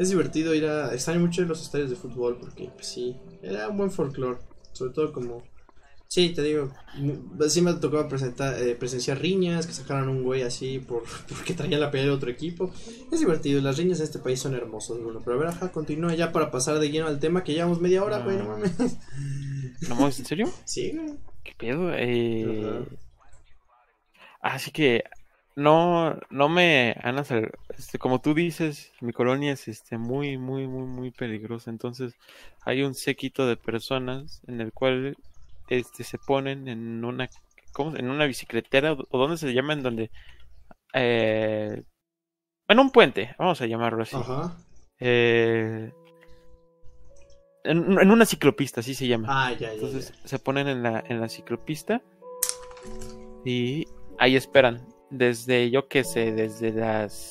Es 0.00 0.08
divertido 0.08 0.54
ir 0.54 0.66
a. 0.66 0.92
Extraño 0.92 1.20
mucho 1.20 1.42
los 1.42 1.62
estadios 1.62 1.90
de 1.90 1.96
fútbol 1.96 2.38
porque, 2.40 2.70
pues 2.74 2.86
sí, 2.86 3.16
era 3.42 3.68
un 3.68 3.76
buen 3.76 3.90
folclore. 3.92 4.38
Sobre 4.72 4.92
todo 4.92 5.12
como. 5.12 5.42
Sí, 6.08 6.28
te 6.28 6.42
digo, 6.42 6.70
sí 7.48 7.62
me 7.62 7.72
tocaba 7.72 8.06
presentar, 8.06 8.60
eh, 8.62 8.74
presenciar 8.74 9.18
riñas, 9.18 9.66
que 9.66 9.72
sacaran 9.72 10.10
un 10.10 10.22
güey 10.22 10.42
así 10.42 10.78
por, 10.78 11.04
porque 11.28 11.54
traía 11.54 11.78
la 11.78 11.90
pelea 11.90 12.08
de 12.08 12.12
otro 12.12 12.30
equipo. 12.30 12.70
Es 13.10 13.20
divertido, 13.20 13.62
las 13.62 13.78
riñas 13.78 13.98
en 14.00 14.04
este 14.04 14.18
país 14.18 14.38
son 14.38 14.54
hermosas, 14.54 14.98
Bruno. 14.98 15.22
Pero 15.24 15.36
a 15.36 15.40
ver, 15.40 15.48
ajá, 15.48 15.72
continúa 15.72 16.14
ya 16.14 16.30
para 16.30 16.50
pasar 16.50 16.78
de 16.78 16.90
lleno 16.90 17.06
al 17.06 17.18
tema, 17.18 17.44
que 17.44 17.54
llevamos 17.54 17.80
media 17.80 18.04
hora, 18.04 18.18
güey, 18.18 18.36
no 18.36 18.44
mames. 18.44 18.72
¿No 19.88 19.94
mames, 19.94 20.18
en 20.18 20.26
serio? 20.26 20.52
Sí, 20.64 20.92
güey. 20.94 21.14
¿Qué 21.42 21.54
pedo? 21.56 21.90
Eh... 21.94 22.84
Así 24.42 24.70
que 24.70 25.04
no, 25.56 26.18
no 26.30 26.48
me 26.48 26.96
han 27.02 27.18
este, 27.18 27.98
como 27.98 28.20
tú 28.20 28.34
dices, 28.34 28.92
mi 29.00 29.12
colonia 29.12 29.52
es 29.52 29.68
este 29.68 29.98
muy, 29.98 30.38
muy, 30.38 30.66
muy, 30.66 30.86
muy 30.86 31.10
peligrosa. 31.10 31.70
Entonces 31.70 32.14
hay 32.64 32.82
un 32.82 32.94
séquito 32.94 33.46
de 33.46 33.56
personas 33.56 34.42
en 34.46 34.60
el 34.60 34.72
cual 34.72 35.16
este 35.68 36.04
se 36.04 36.18
ponen 36.18 36.68
en 36.68 37.04
una 37.04 37.28
¿cómo? 37.72 37.96
en 37.96 38.10
una 38.10 38.26
bicicletera 38.26 38.92
o 38.92 39.18
donde 39.18 39.36
se 39.36 39.52
llama 39.52 39.72
en 39.72 39.82
donde 39.82 40.10
eh, 40.94 41.82
en 42.68 42.78
un 42.78 42.90
puente, 42.90 43.34
vamos 43.38 43.60
a 43.60 43.66
llamarlo 43.66 44.02
así. 44.02 44.16
Ajá. 44.16 44.56
Eh, 44.98 45.92
en, 47.64 48.00
en 48.00 48.10
una 48.10 48.24
ciclopista, 48.24 48.80
así 48.80 48.94
se 48.94 49.06
llama. 49.06 49.28
Ah, 49.30 49.52
ya, 49.52 49.58
ya. 49.68 49.72
Entonces 49.74 50.12
ya. 50.22 50.28
se 50.28 50.38
ponen 50.38 50.68
en 50.68 50.82
la, 50.82 51.04
en 51.06 51.20
la 51.20 51.28
ciclopista 51.28 52.02
y 53.44 53.86
ahí 54.18 54.36
esperan. 54.36 54.86
Desde, 55.12 55.70
yo 55.70 55.86
qué 55.88 56.04
sé, 56.04 56.32
desde 56.32 56.72
las. 56.72 57.30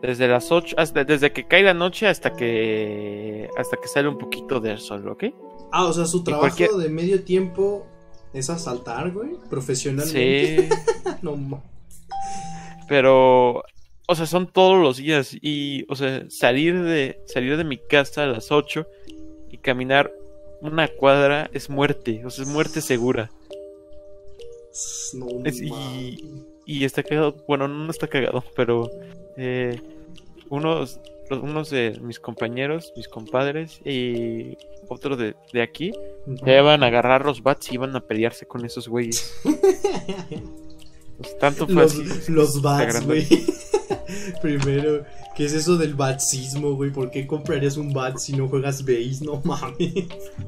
Desde 0.00 0.26
las 0.26 0.50
8, 0.50 0.76
hasta, 0.78 1.04
desde 1.04 1.32
que 1.32 1.46
cae 1.46 1.62
la 1.62 1.74
noche 1.74 2.06
hasta 2.06 2.34
que. 2.34 3.48
hasta 3.56 3.76
que 3.76 3.88
sale 3.88 4.08
un 4.08 4.18
poquito 4.18 4.58
del 4.58 4.78
sol, 4.78 5.06
¿ok? 5.08 5.24
Ah, 5.70 5.86
o 5.86 5.92
sea, 5.92 6.06
su 6.06 6.24
trabajo 6.24 6.46
cualquier- 6.48 6.70
de 6.72 6.88
medio 6.88 7.22
tiempo 7.24 7.86
es 8.32 8.50
asaltar, 8.50 9.12
güey, 9.12 9.30
profesionalmente. 9.48 10.68
Sí, 10.68 10.74
no 11.22 11.62
pero. 12.88 13.62
O 14.06 14.14
sea, 14.14 14.26
son 14.26 14.46
todos 14.46 14.78
los 14.78 14.98
días. 14.98 15.34
Y, 15.40 15.86
o 15.88 15.96
sea, 15.96 16.24
salir 16.28 16.82
de, 16.82 17.22
salir 17.26 17.56
de 17.56 17.64
mi 17.64 17.78
casa 17.78 18.24
a 18.24 18.26
las 18.26 18.52
8 18.52 18.86
y 19.50 19.56
caminar 19.58 20.12
una 20.60 20.88
cuadra 20.88 21.48
es 21.54 21.70
muerte. 21.70 22.22
O 22.26 22.30
sea, 22.30 22.44
es 22.44 22.50
muerte 22.50 22.82
segura. 22.82 23.30
Es- 25.44 25.62
y- 26.66 26.84
está 26.84 27.02
cagado, 27.02 27.36
bueno, 27.46 27.68
no 27.68 27.90
está 27.90 28.08
cagado, 28.08 28.42
pero 28.56 28.90
eh, 29.36 29.80
unos, 30.50 30.98
los- 31.30 31.42
unos 31.42 31.70
de 31.70 31.98
mis 32.02 32.18
compañeros, 32.18 32.92
mis 32.96 33.06
compadres 33.08 33.80
y 33.84 34.56
otro 34.88 35.16
de, 35.16 35.34
de 35.52 35.62
aquí, 35.62 35.92
ya 36.44 36.58
iban 36.58 36.82
a 36.82 36.86
agarrar 36.86 37.24
los 37.24 37.42
bats 37.42 37.70
y 37.70 37.74
iban 37.74 37.94
a 37.96 38.00
pelearse 38.00 38.46
con 38.46 38.64
esos 38.64 38.88
güeyes. 38.88 39.34
Pues, 41.16 41.38
tanto 41.38 41.66
fue 41.66 41.74
los, 41.76 41.92
así. 41.96 42.32
los 42.32 42.60
bats, 42.60 43.06
güey. 43.06 43.24
Primero, 44.42 45.04
¿qué 45.36 45.44
es 45.46 45.52
eso 45.52 45.76
del 45.76 45.94
batsismo, 45.94 46.74
güey? 46.74 46.90
¿Por 46.90 47.10
qué 47.10 47.26
comprarías 47.26 47.76
un 47.76 47.92
bat 47.92 48.16
si 48.18 48.32
no 48.36 48.48
juegas 48.48 48.82
base? 48.84 49.18
No 49.24 49.40
mames. 49.44 49.92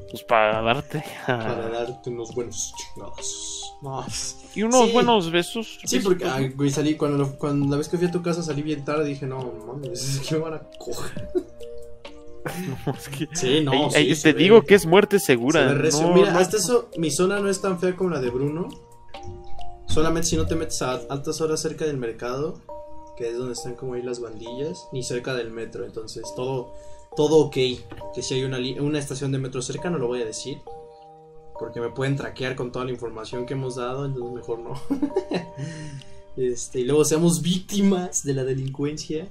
Pues 0.09 0.23
para 0.23 0.61
darte. 0.61 1.03
Para 1.25 1.69
darte 1.69 2.09
unos 2.09 2.33
buenos 2.33 2.73
chingados. 2.77 3.75
Más. 3.81 4.37
Y 4.55 4.63
unos 4.63 4.87
Sí. 4.87 4.91
buenos 4.93 5.29
besos. 5.31 5.77
Sí, 5.85 5.99
porque, 5.99 6.25
ay, 6.25 6.49
güey, 6.49 6.69
salí 6.71 6.95
cuando, 6.95 7.17
lo- 7.19 7.37
cuando 7.37 7.67
la 7.69 7.77
vez 7.77 7.87
que 7.89 7.97
fui 7.97 8.07
a 8.07 8.11
tu 8.11 8.21
casa 8.23 8.41
salí 8.41 8.63
bien 8.63 8.83
tarde 8.83 9.05
dije, 9.05 9.27
no, 9.27 9.53
mames, 9.67 10.01
es 10.21 10.27
que 10.27 10.35
me 10.35 10.41
van 10.41 10.53
a 10.55 10.61
coger. 10.79 11.29
Es 12.97 13.09
que- 13.09 13.27
Sí, 13.33 13.61
no, 13.61 13.89
Ey, 13.93 14.09
sí, 14.09 14.15
se 14.15 14.29
te 14.29 14.37
ve- 14.37 14.43
digo 14.43 14.61
que 14.63 14.75
es 14.75 14.85
muerte 14.85 15.19
se 15.19 15.25
segura. 15.27 15.65
no, 15.73 16.13
Mira, 16.13 16.31
no- 16.31 16.39
hasta 16.39 16.57
eso, 16.57 16.89
mi 16.97 17.11
zona 17.11 17.39
no 17.39 17.49
es 17.49 17.59
tan 17.61 17.77
fea 17.79 17.95
como 17.95 18.09
la 18.11 18.21
de 18.21 18.29
Bruno. 18.29 18.69
Solamente 19.87 20.29
si 20.29 20.37
no 20.37 20.45
te 20.45 20.55
metes 20.55 20.81
a 20.81 20.91
altas 21.09 21.41
horas 21.41 21.61
cerca 21.61 21.85
del 21.85 21.97
mercado, 21.97 22.61
que 23.17 23.29
es 23.29 23.37
donde 23.37 23.53
están 23.53 23.75
como 23.75 23.95
ahí 23.95 24.01
las 24.03 24.19
bandillas, 24.19 24.87
ni 24.91 25.03
cerca 25.03 25.33
del 25.33 25.49
metro. 25.49 25.85
Entonces, 25.85 26.23
todo, 26.35 26.73
todo 27.15 27.37
ok. 27.45 27.55
Que 28.13 28.21
si 28.21 28.35
hay 28.35 28.43
una, 28.43 28.59
una 28.81 28.99
estación 28.99 29.31
de 29.31 29.39
metro 29.39 29.61
cerca, 29.61 29.89
no 29.89 29.97
lo 29.97 30.07
voy 30.07 30.21
a 30.21 30.25
decir. 30.25 30.59
Porque 31.59 31.81
me 31.81 31.89
pueden 31.89 32.15
traquear 32.15 32.55
con 32.55 32.71
toda 32.71 32.85
la 32.85 32.91
información 32.91 33.47
que 33.47 33.55
hemos 33.55 33.75
dado, 33.75 34.05
entonces 34.05 34.31
mejor 34.31 34.59
no. 34.59 34.79
este, 36.37 36.81
y 36.81 36.85
luego 36.85 37.03
seamos 37.03 37.41
víctimas 37.41 38.23
de 38.23 38.35
la 38.35 38.43
delincuencia, 38.43 39.27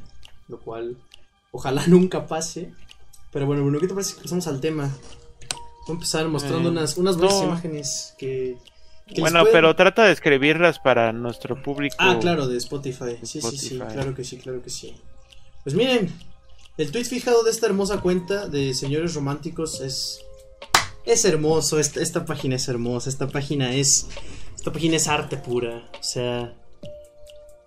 lo 0.48 0.58
cual 0.58 0.96
ojalá 1.52 1.84
nunca 1.86 2.26
pase. 2.26 2.72
Pero 3.32 3.46
bueno, 3.46 3.62
Bruno, 3.62 3.78
¿qué 3.78 3.86
te 3.86 3.94
parece 3.94 4.16
que 4.16 4.22
pasamos 4.22 4.46
al 4.48 4.60
tema? 4.60 4.92
Voy 5.86 5.90
a 5.90 5.92
empezar 5.92 6.26
mostrando 6.28 6.68
Eh, 6.68 6.72
unas, 6.72 6.96
unas 6.96 7.16
buenas 7.16 7.42
imágenes 7.42 8.14
que... 8.18 8.58
Bueno, 9.18 9.40
pueden- 9.40 9.52
pero 9.52 9.76
trata 9.76 10.04
de 10.04 10.12
escribirlas 10.12 10.78
para 10.78 11.12
nuestro 11.12 11.62
público. 11.62 11.96
Ah, 11.98 12.18
claro, 12.20 12.46
de 12.48 12.56
Spotify. 12.58 13.16
Sí, 13.22 13.40
sí, 13.40 13.56
sí, 13.58 13.78
claro 13.78 14.14
que 14.14 14.24
sí, 14.24 14.36
claro 14.38 14.62
que 14.62 14.70
sí. 14.70 14.94
Pues 15.62 15.74
miren, 15.76 16.12
el 16.76 16.90
tweet 16.90 17.04
fijado 17.04 17.42
de 17.44 17.50
esta 17.50 17.66
hermosa 17.66 18.00
cuenta 18.00 18.48
de 18.48 18.74
señores 18.74 19.14
románticos 19.14 19.80
es 19.80 20.20
es 21.04 21.24
hermoso, 21.24 21.78
esta, 21.78 22.00
esta 22.02 22.24
página 22.24 22.56
es 22.56 22.66
hermosa, 22.66 23.08
esta 23.08 23.28
página 23.28 23.72
es 23.74 24.08
esta 24.56 24.72
página 24.72 24.96
es 24.96 25.06
arte 25.06 25.36
pura, 25.36 25.88
o 26.00 26.02
sea, 26.02 26.52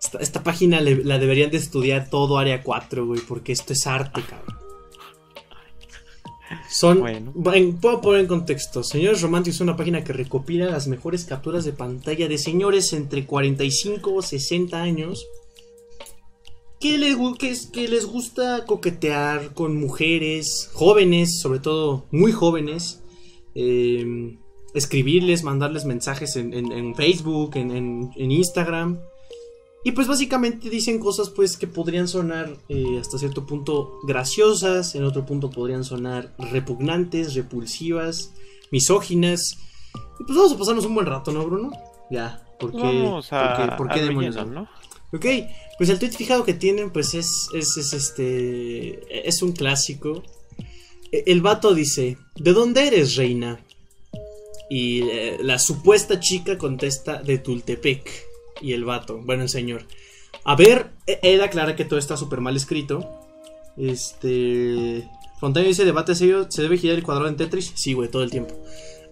esta, 0.02 0.18
esta 0.20 0.44
página 0.44 0.82
le- 0.82 1.06
la 1.06 1.20
deberían 1.20 1.50
de 1.50 1.56
estudiar 1.58 2.10
todo 2.10 2.38
área 2.38 2.62
4, 2.64 3.06
güey, 3.06 3.22
porque 3.22 3.54
esto 3.54 3.72
es 3.72 3.88
arte, 3.88 4.22
cabrón. 4.24 4.59
Son, 6.72 7.00
Bueno. 7.00 7.34
en- 7.54 7.78
puedo 7.78 8.00
poner 8.00 8.22
en 8.22 8.28
contexto, 8.28 8.84
Señores 8.84 9.22
Románticos 9.22 9.56
es 9.56 9.62
una 9.62 9.76
página 9.76 10.04
que 10.04 10.14
recopila 10.14 10.66
las 10.68 10.88
mejores 10.88 11.26
capturas 11.26 11.66
de 11.66 11.74
pantalla 11.74 12.28
de 12.28 12.38
señores 12.38 12.94
entre 12.94 13.26
45 13.26 14.14
o 14.14 14.22
60 14.22 14.82
años 14.82 15.26
que 16.80 16.98
les, 16.98 17.18
que, 17.40 17.50
es- 17.50 17.66
que 17.68 17.88
les 17.88 18.06
gusta 18.06 18.66
coquetear 18.66 19.54
con 19.54 19.76
mujeres 19.78 20.70
jóvenes, 20.74 21.40
sobre 21.42 21.60
todo 21.60 22.06
muy 22.12 22.32
jóvenes, 22.32 23.02
eh, 23.56 24.38
escribirles, 24.74 25.44
mandarles 25.44 25.84
mensajes 25.86 26.36
en, 26.36 26.54
en- 26.54 26.72
en 26.72 26.96
Facebook, 26.96 27.56
en- 27.56 28.12
en 28.16 28.32
Instagram. 28.32 29.00
Y 29.84 29.94
pues 29.94 30.08
básicamente 30.08 30.70
dicen 30.70 31.00
cosas 31.00 31.30
pues 31.30 31.56
que 31.56 31.66
podrían 31.66 32.08
sonar 32.08 32.58
eh, 32.68 32.98
hasta 33.00 33.18
cierto 33.18 33.46
punto 33.46 34.00
graciosas, 34.04 34.94
en 34.96 35.06
otro 35.06 35.26
punto 35.26 35.50
podrían 35.50 35.86
sonar 35.86 36.36
repugnantes, 36.38 37.34
repulsivas, 37.34 38.34
misóginas. 38.72 39.58
Y 40.20 40.24
pues 40.26 40.38
vamos 40.38 40.52
a 40.52 40.58
pasarnos 40.58 40.86
un 40.86 40.96
buen 40.96 41.06
rato, 41.06 41.32
¿no, 41.32 41.46
Bruno? 41.46 41.72
Ya, 42.12 42.46
porque... 42.60 42.78
Vamos 42.78 43.32
a. 43.32 43.56
¿Por 43.56 43.70
qué, 43.70 43.76
por 43.78 43.88
qué 43.88 44.00
al 44.02 44.08
demonios 44.10 44.36
no? 44.48 44.68
Ok, 45.12 45.26
pues 45.78 45.90
el 45.90 45.98
tweet 45.98 46.12
fijado 46.12 46.44
que 46.44 46.54
tienen, 46.54 46.92
pues 46.92 47.16
es, 47.16 47.48
es, 47.56 47.78
es 47.78 47.94
este. 47.94 49.28
Es 49.28 49.42
un 49.42 49.54
clásico. 49.54 50.22
E- 51.12 51.24
El 51.26 51.42
vato 51.42 51.74
dice: 51.74 52.18
¿De 52.36 52.54
dónde 52.54 52.86
eres, 52.86 53.16
reina? 53.16 53.60
Y 54.70 55.02
eh, 55.02 55.38
la 55.42 55.58
supuesta 55.58 56.20
chica 56.20 56.60
contesta: 56.60 57.24
De 57.24 57.40
Tultepec. 57.40 58.29
Y 58.62 58.74
el 58.74 58.86
vato, 58.86 59.22
bueno, 59.24 59.44
el 59.44 59.50
señor. 59.50 59.86
A 60.44 60.56
ver, 60.56 60.92
e- 61.08 61.20
él 61.24 61.42
aclara 61.42 61.76
que 61.76 61.86
todo 61.86 62.00
está 62.00 62.18
súper 62.18 62.42
mal 62.42 62.56
escrito. 62.56 63.08
Este. 63.78 65.08
Fontana 65.40 65.68
dice: 65.68 65.86
Debate 65.86 66.16
serio, 66.16 66.48
¿se 66.50 66.62
debe 66.62 66.78
girar 66.78 66.98
el 66.98 67.04
cuadrado 67.04 67.30
en 67.30 67.38
Tetris? 67.38 67.72
Sí, 67.76 67.94
güey, 67.94 68.10
todo 68.10 68.24
el 68.24 68.30
tiempo. 68.32 68.54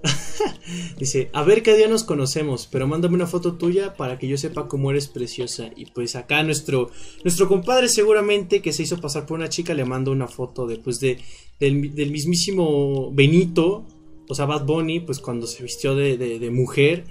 Dice, 0.99 1.29
a 1.33 1.43
ver 1.43 1.63
qué 1.63 1.75
día 1.75 1.87
nos 1.87 2.03
conocemos, 2.03 2.67
pero 2.71 2.87
mándame 2.87 3.15
una 3.15 3.25
foto 3.27 3.55
tuya 3.55 3.95
para 3.95 4.19
que 4.19 4.27
yo 4.27 4.37
sepa 4.37 4.67
cómo 4.67 4.91
eres 4.91 5.07
preciosa. 5.07 5.69
Y 5.75 5.85
pues 5.87 6.15
acá 6.15 6.43
nuestro, 6.43 6.91
nuestro 7.23 7.47
compadre 7.47 7.87
seguramente 7.89 8.61
que 8.61 8.73
se 8.73 8.83
hizo 8.83 8.99
pasar 9.01 9.25
por 9.25 9.37
una 9.39 9.49
chica 9.49 9.73
le 9.73 9.85
manda 9.85 10.11
una 10.11 10.27
foto 10.27 10.67
de, 10.67 10.77
pues 10.77 10.99
de, 10.99 11.17
del, 11.59 12.11
mismísimo 12.11 13.11
Benito, 13.11 13.85
o 14.29 14.35
sea, 14.35 14.45
Bad 14.45 14.65
Bunny, 14.65 14.99
pues 14.99 15.19
cuando 15.19 15.47
se 15.47 15.63
vistió 15.63 15.95
de- 15.95 16.17
de 16.17 16.49
mujer. 16.51 17.05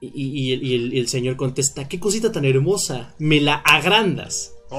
Y, 0.00 0.08
y- 0.08 0.54
y 0.54 0.74
el, 0.74 0.94
y 0.94 1.06
señor 1.08 1.36
contesta, 1.36 1.88
qué 1.88 1.98
cosita 1.98 2.30
tan 2.32 2.44
hermosa, 2.44 3.14
me 3.18 3.40
la 3.40 3.54
agrandas. 3.56 4.52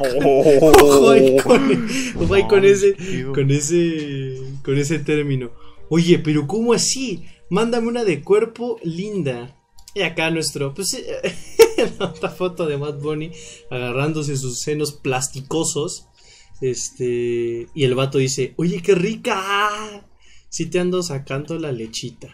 Ojo 0.00 1.10
ahí 1.10 1.36
con, 1.42 1.88
ojo 2.20 2.34
ahí 2.34 2.46
con 2.46 2.64
ese, 2.64 2.94
con 3.34 3.50
ese, 3.50 4.36
con 4.64 4.78
ese 4.78 4.98
término. 4.98 5.50
Oye, 5.90 6.18
pero 6.18 6.46
¿cómo 6.46 6.72
así? 6.72 7.24
Mándame 7.50 7.88
una 7.88 8.04
de 8.04 8.22
cuerpo 8.22 8.78
linda. 8.84 9.54
Y 9.94 10.02
acá 10.02 10.30
nuestro, 10.30 10.74
pues, 10.74 10.96
otra 11.98 12.28
foto 12.30 12.66
de 12.66 12.76
Bad 12.76 13.00
Bunny 13.00 13.30
agarrándose 13.70 14.36
sus 14.36 14.60
senos 14.60 14.92
plasticosos. 14.92 16.06
Este, 16.60 17.66
y 17.74 17.84
el 17.84 17.94
vato 17.94 18.18
dice, 18.18 18.54
oye, 18.56 18.82
qué 18.82 18.94
rica. 18.94 20.04
Si 20.48 20.66
te 20.66 20.78
ando 20.78 21.02
sacando 21.02 21.58
la 21.58 21.72
lechita. 21.72 22.28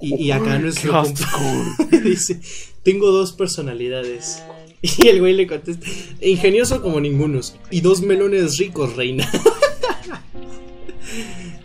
Y, 0.00 0.24
y 0.26 0.30
acá 0.30 0.58
nuestro 0.58 0.92
compa- 0.92 2.00
dice, 2.04 2.40
tengo 2.82 3.10
dos 3.10 3.32
personalidades. 3.32 4.42
Y 4.82 5.08
el 5.08 5.20
güey 5.20 5.32
le 5.32 5.46
contesta, 5.46 5.86
ingenioso 6.20 6.82
como 6.82 7.00
ningunos. 7.00 7.56
Y 7.70 7.80
dos 7.80 8.02
melones 8.02 8.58
ricos, 8.58 8.94
reina. 8.96 9.26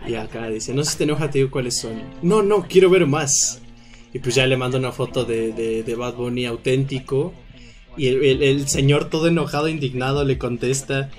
Y 0.07 0.15
acá 0.15 0.49
dice, 0.49 0.73
no 0.73 0.83
sé 0.83 0.91
si 0.93 0.97
te 0.99 1.03
enoja, 1.03 1.29
te 1.29 1.37
digo 1.39 1.51
cuáles 1.51 1.77
son. 1.79 2.01
No, 2.23 2.41
no, 2.41 2.65
quiero 2.67 2.89
ver 2.89 3.05
más. 3.05 3.61
Y 4.13 4.19
pues 4.19 4.33
ya 4.35 4.47
le 4.47 4.57
mando 4.57 4.77
una 4.79 4.91
foto 4.91 5.23
de, 5.25 5.51
de, 5.53 5.83
de 5.83 5.95
Bad 5.95 6.15
Bunny 6.15 6.45
auténtico. 6.45 7.31
Y 7.97 8.07
el, 8.07 8.23
el- 8.23 8.41
el 8.43 8.67
señor 8.67 9.09
todo 9.09 9.27
enojado, 9.27 9.67
indignado, 9.67 10.23
le 10.23 10.37
contesta. 10.39 11.11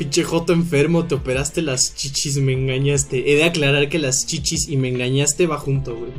Pinche 0.00 0.24
joto 0.24 0.54
enfermo, 0.54 1.04
te 1.04 1.14
operaste 1.14 1.60
las 1.60 1.94
chichis, 1.94 2.38
me 2.38 2.54
engañaste. 2.54 3.30
He 3.30 3.36
de 3.36 3.44
aclarar 3.44 3.90
que 3.90 3.98
las 3.98 4.26
chichis 4.26 4.66
y 4.70 4.78
me 4.78 4.88
engañaste 4.88 5.46
va 5.46 5.58
junto, 5.58 5.94
güey. 5.94 6.10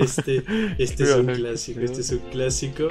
Este, 0.00 0.44
este 0.78 1.02
es 1.04 1.10
un 1.14 1.26
clásico, 1.26 1.80
este 1.80 2.00
es 2.00 2.10
un 2.10 2.20
clásico. 2.30 2.88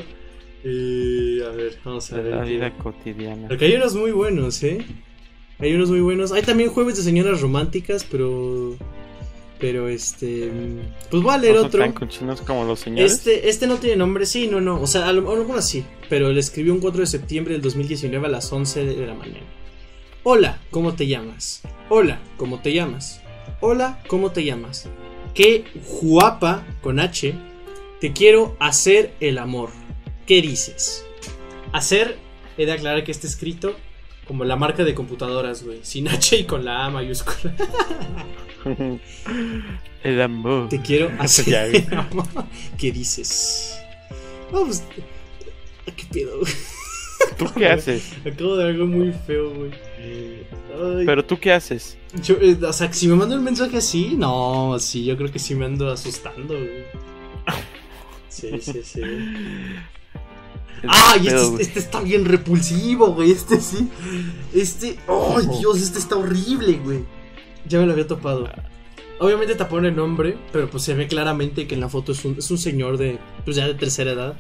Eh, 0.64 1.40
a 1.44 1.50
ver, 1.50 1.80
vamos 1.84 2.14
a 2.14 2.18
ver. 2.18 2.36
la 2.36 2.44
vida 2.44 2.78
cotidiana. 2.78 3.48
porque 3.48 3.66
hay 3.66 3.74
unos 3.74 3.96
muy 3.96 4.12
buenos, 4.12 4.62
¿eh? 4.62 4.86
Hay 5.58 5.74
unos 5.74 5.90
muy 5.90 6.02
buenos. 6.02 6.32
Hay 6.32 6.44
también 6.44 6.70
jueves 6.70 6.98
de 6.98 7.02
señoras 7.02 7.42
románticas, 7.42 8.06
pero. 8.12 8.78
Pero 9.62 9.88
este. 9.88 10.52
Pues 11.12 11.22
voy 11.24 11.34
a 11.34 11.38
leer 11.38 11.54
¿No 11.54 11.60
son 11.60 11.68
otro. 11.68 11.80
tan 11.82 11.94
cochinos 11.94 12.42
como 12.42 12.66
los 12.66 12.80
señores? 12.80 13.12
Este, 13.14 13.48
este 13.48 13.68
no 13.68 13.78
tiene 13.78 13.96
nombre, 13.96 14.26
sí, 14.26 14.48
no, 14.48 14.60
no. 14.60 14.82
O 14.82 14.88
sea, 14.88 15.08
a 15.08 15.14
lo- 15.14 15.32
algunos 15.32 15.64
sí. 15.66 15.86
Pero 16.10 16.32
le 16.32 16.40
escribió 16.40 16.74
un 16.74 16.80
4 16.82 17.02
de 17.02 17.08
septiembre 17.08 17.54
del 17.54 17.62
2019 17.62 18.26
a 18.26 18.30
las 18.30 18.52
11 18.52 18.84
de 18.86 19.06
la 19.06 19.14
mañana. 19.14 19.46
Hola, 20.24 20.60
¿cómo 20.72 20.94
te 20.96 21.06
llamas? 21.08 21.62
Hola, 21.90 22.20
¿cómo 22.38 22.60
te 22.60 22.74
llamas? 22.74 23.22
Hola, 23.62 24.02
¿cómo 24.08 24.32
te 24.32 24.44
llamas? 24.44 24.90
Qué 25.36 25.64
guapa, 26.02 26.66
con 26.82 27.00
H, 27.00 27.34
te 28.00 28.14
quiero 28.14 28.58
hacer 28.60 29.14
el 29.20 29.38
amor. 29.38 29.70
¿Qué 30.26 30.42
dices? 30.42 31.06
Hacer, 31.72 32.18
he 32.58 32.66
de 32.66 32.72
aclarar 32.74 33.04
que 33.04 33.12
está 33.12 33.28
escrito 33.28 33.76
como 34.32 34.46
la 34.46 34.56
marca 34.56 34.86
de 34.86 34.96
computadoras, 34.96 35.62
güey. 35.62 35.80
Sin 35.82 36.08
H 36.08 36.38
y 36.38 36.46
con 36.46 36.64
la 36.64 36.86
A 36.86 36.90
mayúscula. 36.90 37.54
El 40.06 40.22
amor. 40.22 40.70
Te 40.70 40.82
quiero 40.82 41.12
hacer 41.20 41.54
el 41.76 41.94
amor. 41.94 42.26
¿Qué 42.78 42.94
dices? 42.94 43.78
Vamos. 44.50 44.84
¿Qué 45.86 46.06
pedo? 46.14 46.40
güey? 46.40 46.54
¿Tú 47.38 47.46
qué 47.58 47.68
haces? 47.68 48.14
Acabo 48.26 48.56
de 48.56 48.70
algo 48.70 48.88
muy 48.88 49.12
feo, 49.28 49.54
güey. 49.54 49.72
Ay, 50.00 51.06
Pero 51.06 51.26
tú 51.26 51.38
qué 51.38 51.52
haces? 51.52 51.98
yo, 52.24 52.36
eh, 52.40 52.58
o 52.66 52.72
sea, 52.72 52.94
si 52.94 53.10
me 53.10 53.16
manda 53.16 53.36
un 53.36 53.44
mensaje 53.44 53.76
así, 53.76 54.16
no, 54.16 54.78
sí, 54.80 55.04
yo 55.04 55.18
creo 55.18 55.30
que 55.30 55.40
sí 55.40 55.56
me 55.56 55.66
ando 55.66 55.92
asustando, 55.92 56.54
güey. 56.54 56.86
Sí, 58.30 58.50
sí, 58.62 58.82
sí. 58.82 59.02
¡Ay! 60.88 61.22
Pero, 61.26 61.42
Este, 61.44 61.64
este 61.64 61.80
está 61.80 62.02
bien 62.02 62.26
repulsivo, 62.26 63.14
güey. 63.14 63.32
Este 63.32 63.60
sí. 63.62 63.90
Este. 64.54 64.98
¡Ay, 65.08 65.48
Dios! 65.60 65.82
Este 65.82 66.00
está 66.00 66.16
horrible, 66.18 66.80
güey. 66.84 67.00
Ya 67.68 67.80
me 67.80 67.86
lo 67.86 67.94
había 67.94 68.08
topado. 68.08 68.50
obviamente 69.20 69.56
te 69.56 69.66
pone 69.66 69.90
el 69.90 69.96
nombre, 69.96 70.38
pero 70.52 70.70
pues 70.70 70.84
se 70.84 70.94
ve 70.96 71.08
claramente 71.08 71.68
que 71.68 71.76
en 71.76 71.82
la 71.82 71.90
foto 71.90 72.12
es 72.12 72.26
un, 72.26 72.36
es 72.40 72.50
un 72.50 72.58
señor 72.58 72.98
de, 72.98 73.20
pues 73.46 73.56
ya 73.56 73.68
de 73.68 73.76
tercera 73.76 74.12
edad. 74.12 74.40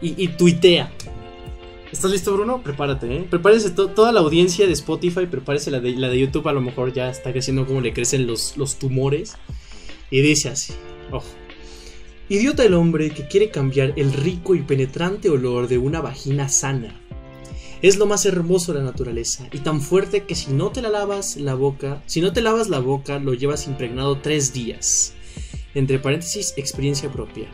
Y, 0.00 0.22
y 0.22 0.28
tuitea. 0.28 0.90
¿Estás 1.92 2.10
listo, 2.10 2.32
Bruno? 2.34 2.62
Prepárate, 2.62 3.06
¿eh? 3.16 3.26
Prepárense 3.28 3.70
to- 3.70 3.88
toda 3.88 4.12
la 4.12 4.20
audiencia 4.20 4.66
de 4.66 4.72
Spotify, 4.74 5.26
prepárese 5.26 5.70
la 5.70 5.80
de, 5.80 5.92
la 5.92 6.08
de 6.08 6.18
YouTube, 6.18 6.46
a 6.48 6.52
lo 6.52 6.60
mejor 6.60 6.92
ya 6.92 7.08
está 7.10 7.32
creciendo 7.32 7.66
como 7.66 7.80
le 7.80 7.92
crecen 7.94 8.26
los, 8.26 8.56
los 8.58 8.78
tumores. 8.78 9.36
Y 10.10 10.20
dice 10.20 10.48
así, 10.50 10.72
ojo. 11.10 11.26
Idiota 12.30 12.62
el 12.62 12.74
hombre 12.74 13.08
que 13.08 13.26
quiere 13.26 13.48
cambiar 13.48 13.94
el 13.96 14.12
rico 14.12 14.54
y 14.54 14.60
penetrante 14.60 15.30
olor 15.30 15.66
de 15.66 15.78
una 15.78 16.02
vagina 16.02 16.50
sana. 16.50 16.94
Es 17.80 17.96
lo 17.96 18.04
más 18.04 18.26
hermoso 18.26 18.74
de 18.74 18.80
la 18.80 18.84
naturaleza 18.84 19.48
y 19.50 19.60
tan 19.60 19.80
fuerte 19.80 20.24
que 20.24 20.34
si 20.34 20.52
no 20.52 20.70
te 20.70 20.82
la 20.82 20.90
lavas 20.90 21.38
la 21.38 21.54
boca, 21.54 22.02
si 22.04 22.20
no 22.20 22.34
te 22.34 22.42
lavas 22.42 22.68
la 22.68 22.80
boca 22.80 23.18
lo 23.18 23.32
llevas 23.32 23.66
impregnado 23.66 24.18
tres 24.18 24.52
días. 24.52 25.14
Entre 25.74 25.98
paréntesis, 25.98 26.52
experiencia 26.58 27.10
propia. 27.10 27.48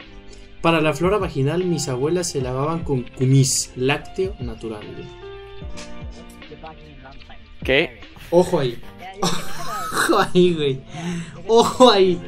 Para 0.60 0.80
la 0.80 0.92
flora 0.92 1.18
vaginal 1.18 1.64
mis 1.64 1.86
abuelas 1.86 2.30
se 2.30 2.40
lavaban 2.40 2.82
con 2.82 3.04
kumis, 3.04 3.70
lácteo 3.76 4.34
natural. 4.40 4.82
¿Qué? 7.62 8.00
Ojo 8.30 8.58
ahí, 8.58 8.76
ojo 9.22 10.18
ahí, 10.18 10.54
güey. 10.54 10.80
Ojo 11.46 11.90
ahí, 11.90 12.20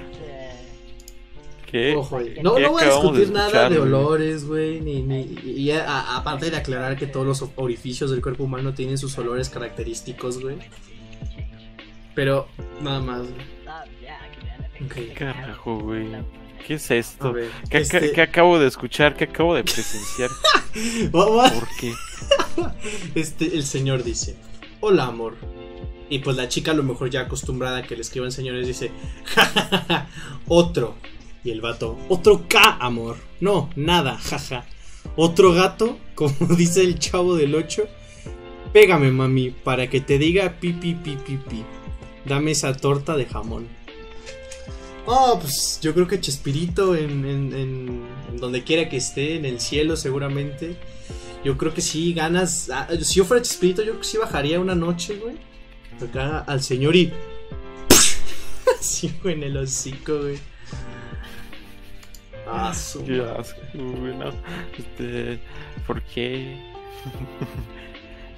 ¿Qué? 1.77 1.95
ojo 1.97 2.19
ahí. 2.19 2.35
No, 2.43 2.55
¿Qué 2.57 2.63
no 2.63 2.73
voy 2.73 2.83
a 2.83 2.85
de 2.87 2.91
discutir 2.93 3.31
nada 3.31 3.47
escuchar, 3.47 3.73
de 3.73 3.79
olores, 3.79 4.45
güey, 4.47 4.81
ni, 4.81 5.03
ni 5.03 5.23
y 5.45 5.71
a- 5.71 6.17
aparte 6.17 6.51
de 6.51 6.57
aclarar 6.57 6.97
que 6.97 7.07
todos 7.07 7.27
los 7.27 7.45
orificios 7.57 8.11
del 8.11 8.23
cuerpo 8.23 8.45
humano 8.45 8.75
tienen 8.75 8.99
sus 8.99 9.17
olores 9.19 9.49
característicos, 9.49 10.41
güey. 10.41 10.57
Pero 12.15 12.49
nada 12.81 13.01
más. 13.01 13.23
güey. 13.23 15.09
Carajo, 15.15 15.79
güey. 15.81 16.07
¿Qué 16.67 16.75
es 16.75 16.91
esto? 16.91 17.33
ver, 17.33 17.51
¿Qué, 17.71 17.79
este- 17.79 18.01
qué- 18.01 18.13
qué 18.13 18.23
acabo 18.23 18.59
de 18.59 18.67
escuchar? 18.67 19.15
¿Qué 19.17 19.25
acabo 19.25 19.55
de 19.55 19.63
presenciar? 19.63 20.31
¿Por 21.13 21.51
qué? 21.81 21.93
Este, 23.15 23.55
el 23.55 23.65
señor 23.65 24.03
dice, 24.03 24.37
hola 24.81 25.05
amor. 25.07 25.37
Y 26.09 26.21
pues 26.21 26.37
la 26.37 26.49
chica 26.49 26.71
a 26.71 26.75
lo 26.75 26.83
mejor 26.83 27.11
ya 27.11 27.23
acostumbrada 27.23 27.79
a 27.79 27.83
que 27.83 27.95
le 27.97 28.01
escriban 28.03 28.33
señores 28.33 28.67
dice, 28.67 28.91
jajaja, 29.25 30.09
otro. 30.49 30.95
Y 31.47 31.51
el 31.53 31.61
vato, 31.61 31.97
otro 32.09 32.47
K, 32.49 32.77
amor. 32.81 33.17
No, 33.41 33.71
nada, 33.77 34.19
jaja. 34.19 34.67
Otro 35.15 35.53
gato, 35.53 35.97
como 36.17 36.35
dice 36.57 36.83
el 36.83 36.99
chavo 36.99 37.37
del 37.37 37.55
8. 37.55 37.87
Pégame, 38.73 39.13
mami, 39.13 39.51
para 39.51 39.89
que 39.89 40.01
te 40.01 40.19
diga 40.19 40.59
pi 40.61 40.73
pi 40.73 40.95
pi 40.95 41.17
pi 41.17 41.37
pi. 41.37 41.65
Dame 42.25 42.51
esa 42.51 42.75
torta 42.77 43.17
de 43.17 43.27
jamón. 43.27 43.69
Oh, 45.07 45.39
pues 45.41 45.79
yo 45.81 45.95
creo 45.95 46.09
que 46.09 46.21
Chespirito 46.21 46.97
en, 46.97 47.25
en- 47.25 47.53
en- 47.55 48.39
donde 48.41 48.65
quiera 48.65 48.89
que 48.89 48.97
esté, 48.97 49.37
en 49.37 49.45
el 49.45 49.61
cielo 49.61 49.97
seguramente. 49.97 50.77
Yo 51.45 51.57
creo 51.57 51.73
que 51.73 51.81
sí, 51.81 52.13
ganas. 52.13 52.71
ah, 52.75 52.89
si 53.01 53.15
yo 53.15 53.25
fuera 53.25 53.41
Chespirito, 53.41 53.83
yo 53.83 53.91
creo 53.93 54.01
que 54.01 54.07
sí 54.09 54.19
bajaría 54.19 54.59
una 54.59 54.75
noche, 54.75 55.15
güey. 55.17 55.37
Acá 56.03 56.41
al 56.41 56.61
señor 56.61 56.97
y. 56.97 57.13
Así, 58.81 59.13
güey, 59.23 59.37
en 59.37 59.45
el 59.45 59.57
hocico, 59.59 60.19
güey. 60.19 60.39
Ah, 62.47 62.73
su. 62.75 63.05
Qué 63.05 63.21
asco, 63.23 63.61
no. 63.75 64.31
Este, 64.79 65.39
¿por 65.87 66.03
qué? 66.03 66.57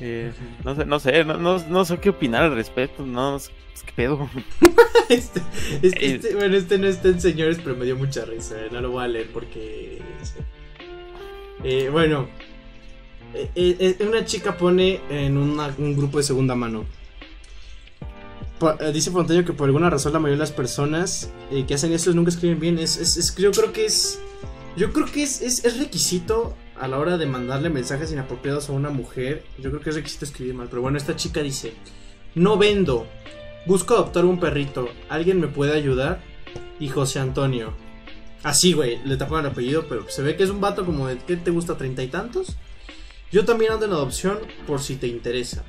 Eh, 0.00 0.30
no 0.64 0.76
sé, 0.76 0.84
no 0.86 1.00
sé, 1.00 1.24
no, 1.24 1.38
no, 1.38 1.58
no 1.58 1.84
sé 1.84 1.98
qué 1.98 2.10
opinar 2.10 2.44
al 2.44 2.54
respecto, 2.54 3.04
no, 3.04 3.34
es, 3.36 3.50
que 3.84 3.92
pedo. 3.96 4.30
Este, 5.08 5.40
este- 5.82 6.06
Eh. 6.06 6.14
este- 6.14 6.34
bueno, 6.36 6.56
este 6.56 6.78
no 6.78 6.86
está 6.86 7.08
en 7.08 7.20
señores, 7.20 7.58
pero 7.64 7.74
me 7.74 7.84
dio 7.84 7.96
mucha 7.96 8.24
risa. 8.24 8.54
eh, 8.60 8.68
No 8.70 8.80
lo 8.80 8.92
voy 8.92 9.02
a 9.02 9.08
leer 9.08 9.28
porque. 9.32 10.00
sí. 10.22 10.34
Eh, 11.64 11.88
bueno, 11.90 12.28
una 14.08 14.24
chica 14.24 14.56
pone 14.56 15.00
en 15.10 15.36
una- 15.36 15.74
un 15.78 15.96
grupo 15.96 16.18
de 16.18 16.24
segunda 16.24 16.54
mano. 16.54 16.84
Eh, 18.80 18.92
dice 18.92 19.10
Fontaño 19.10 19.44
que 19.44 19.52
por 19.52 19.66
alguna 19.66 19.88
razón 19.90 20.12
la 20.12 20.18
mayoría 20.18 20.36
de 20.38 20.48
las 20.48 20.52
personas 20.52 21.30
eh, 21.50 21.64
que 21.66 21.74
hacen 21.74 21.92
eso 21.92 22.12
nunca 22.12 22.30
escriben 22.30 22.58
bien. 22.60 22.78
Es, 22.78 22.96
es- 22.96 23.34
yo 23.36 23.50
creo 23.52 23.72
que 23.72 23.86
es. 23.86 24.20
Yo 24.76 24.92
creo 24.92 25.06
que 25.06 25.22
es, 25.22 25.40
es, 25.42 25.64
es 25.64 25.78
requisito 25.78 26.54
a 26.78 26.86
la 26.88 26.98
hora 26.98 27.18
de 27.18 27.26
mandarle 27.26 27.68
mensajes 27.70 28.12
inapropiados 28.12 28.68
a 28.68 28.72
una 28.72 28.90
mujer. 28.90 29.44
Yo 29.58 29.70
creo 29.70 29.80
que 29.82 29.90
es 29.90 29.96
requisito 29.96 30.24
escribir 30.24 30.54
mal. 30.54 30.68
Pero 30.70 30.82
bueno, 30.82 30.98
esta 30.98 31.16
chica 31.16 31.42
dice: 31.42 31.74
No 32.34 32.56
vendo. 32.58 33.06
Busco 33.66 33.94
adoptar 33.94 34.24
un 34.24 34.40
perrito. 34.40 34.88
¿Alguien 35.08 35.40
me 35.40 35.48
puede 35.48 35.72
ayudar? 35.76 36.20
Y 36.80 36.88
José 36.88 37.18
Antonio. 37.20 37.72
Así, 38.44 38.72
güey, 38.72 38.98
le 39.04 39.16
taparon 39.16 39.46
el 39.46 39.52
apellido, 39.52 39.86
pero 39.88 40.08
se 40.08 40.22
ve 40.22 40.36
que 40.36 40.44
es 40.44 40.50
un 40.50 40.60
vato 40.60 40.86
como 40.86 41.08
de, 41.08 41.18
¿qué 41.18 41.36
te 41.36 41.50
gusta? 41.50 41.76
¿Treinta 41.76 42.02
y 42.04 42.06
tantos? 42.08 42.56
Yo 43.32 43.44
también 43.44 43.72
ando 43.72 43.84
en 43.86 43.92
adopción 43.92 44.38
por 44.66 44.80
si 44.80 44.94
te 44.94 45.08
interesa. 45.08 45.64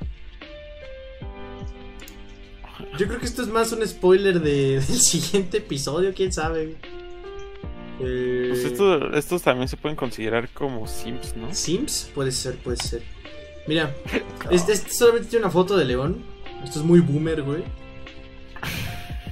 Yo 2.98 3.06
creo 3.06 3.18
que 3.18 3.26
esto 3.26 3.42
es 3.42 3.48
más 3.48 3.72
un 3.72 3.86
spoiler 3.86 4.40
de- 4.40 4.74
del 4.80 4.82
siguiente 4.82 5.58
episodio, 5.58 6.12
quién 6.14 6.32
sabe. 6.32 6.76
Eh, 8.00 8.46
Pues 8.50 8.64
esto- 8.64 9.12
estos 9.14 9.42
también 9.42 9.68
se 9.68 9.76
pueden 9.76 9.96
considerar 9.96 10.48
como 10.50 10.86
Sims, 10.86 11.36
¿no? 11.36 11.54
Sims, 11.54 12.10
puede 12.14 12.32
ser, 12.32 12.56
puede 12.56 12.78
ser. 12.78 13.02
Mira, 13.66 13.94
este, 14.50 14.72
este 14.72 14.90
solamente 14.90 15.28
tiene 15.28 15.44
una 15.44 15.52
foto 15.52 15.76
de 15.76 15.84
León. 15.84 16.22
Esto 16.64 16.80
es 16.80 16.84
muy 16.84 17.00
boomer, 17.00 17.42
güey. 17.42 17.62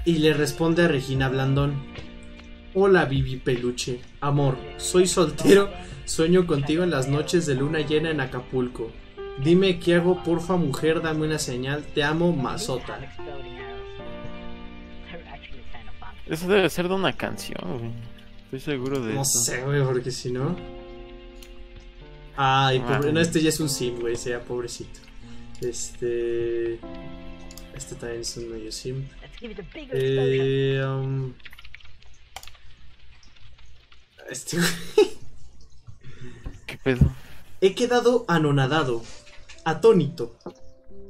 Y 0.05 0.18
le 0.18 0.33
responde 0.33 0.85
a 0.85 0.88
Regina 0.88 1.29
Blandón. 1.29 1.75
Hola, 2.75 3.05
Vivi 3.07 3.37
Peluche. 3.37 4.01
Amor, 4.21 4.57
soy 4.79 5.07
soltero. 5.07 5.71
Sueño 6.07 6.47
contigo 6.47 6.85
en 6.85 6.90
las 6.90 7.09
noches 7.09 7.44
de 7.44 7.55
luna 7.55 7.81
llena 7.81 8.11
en 8.11 8.21
Acapulco. 8.21 8.90
Dime 9.42 9.79
qué 9.79 9.94
hago, 9.94 10.22
porfa, 10.24 10.57
mujer, 10.57 11.01
dame 11.01 11.27
una 11.27 11.38
señal. 11.38 11.85
Te 11.94 12.03
amo, 12.03 12.33
Mazota. 12.33 12.98
Eso 16.27 16.48
debe 16.48 16.68
ser 16.68 16.88
de 16.88 16.94
una 16.94 17.12
canción, 17.12 17.79
güey. 17.79 17.90
Estoy 18.44 18.61
seguro 18.61 19.01
de 19.01 19.14
No 19.14 19.22
eso. 19.22 19.38
sé, 19.40 19.62
güey, 19.62 19.83
porque 19.85 20.11
si 20.11 20.33
no. 20.33 20.57
Ay, 22.37 22.81
pobre. 22.81 23.11
Ah. 23.11 23.12
No, 23.12 23.20
este 23.20 23.40
ya 23.42 23.51
es 23.51 23.61
un 23.61 23.68
sim, 23.68 23.98
güey, 24.01 24.16
sea 24.16 24.40
pobrecito. 24.42 25.01
Este. 25.61 26.74
Este 27.74 27.94
también 27.94 28.22
es 28.22 28.37
un 28.37 28.51
medio 28.51 28.72
sim. 28.72 29.05
Eh, 29.92 30.83
um, 30.85 31.33
Este. 34.31 34.59
¿Qué 36.66 36.77
pedo? 36.79 37.12
He 37.61 37.74
quedado 37.74 38.24
anonadado, 38.29 39.03
atónito, 39.64 40.37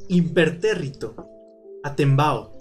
impertérrito, 0.09 1.15
atembao. 1.83 2.53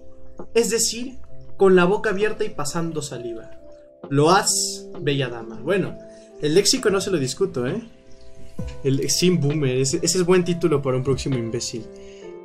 Es 0.54 0.70
decir, 0.70 1.18
con 1.58 1.76
la 1.76 1.86
boca 1.86 2.12
abierta 2.12 2.44
y 2.44 2.50
pasando 2.50 3.02
saliva. 3.02 3.52
Lo 4.10 4.30
has, 4.30 4.88
bella 5.02 5.30
dama. 5.30 5.60
Bueno, 5.62 5.98
el 6.42 6.54
léxico 6.54 6.90
no 6.90 7.02
se 7.02 7.12
lo 7.12 7.18
discuto, 7.18 7.66
¿eh? 7.68 7.82
El 8.84 9.10
Sim 9.10 9.40
Boomer, 9.40 9.78
ese, 9.78 10.00
es 10.02 10.26
buen 10.26 10.44
título 10.44 10.82
para 10.82 10.98
un 10.98 11.04
próximo 11.04 11.38
imbécil. 11.38 11.86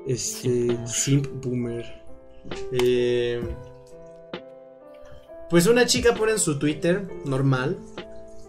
Este. 0.07 0.78
Sim 0.87 1.22
Boomer. 1.40 2.02
Eh, 2.72 3.40
pues 5.48 5.66
una 5.66 5.87
chica 5.87 6.14
pone 6.14 6.33
en 6.33 6.38
su 6.38 6.59
Twitter, 6.59 7.07
normal, 7.24 7.78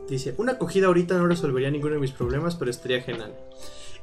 dice: 0.09 0.33
Una 0.37 0.53
acogida 0.53 0.87
ahorita 0.87 1.17
no 1.17 1.27
resolvería 1.27 1.69
ninguno 1.69 1.95
de 1.95 2.01
mis 2.01 2.11
problemas, 2.11 2.55
pero 2.55 2.71
estaría 2.71 3.01
genial. 3.01 3.33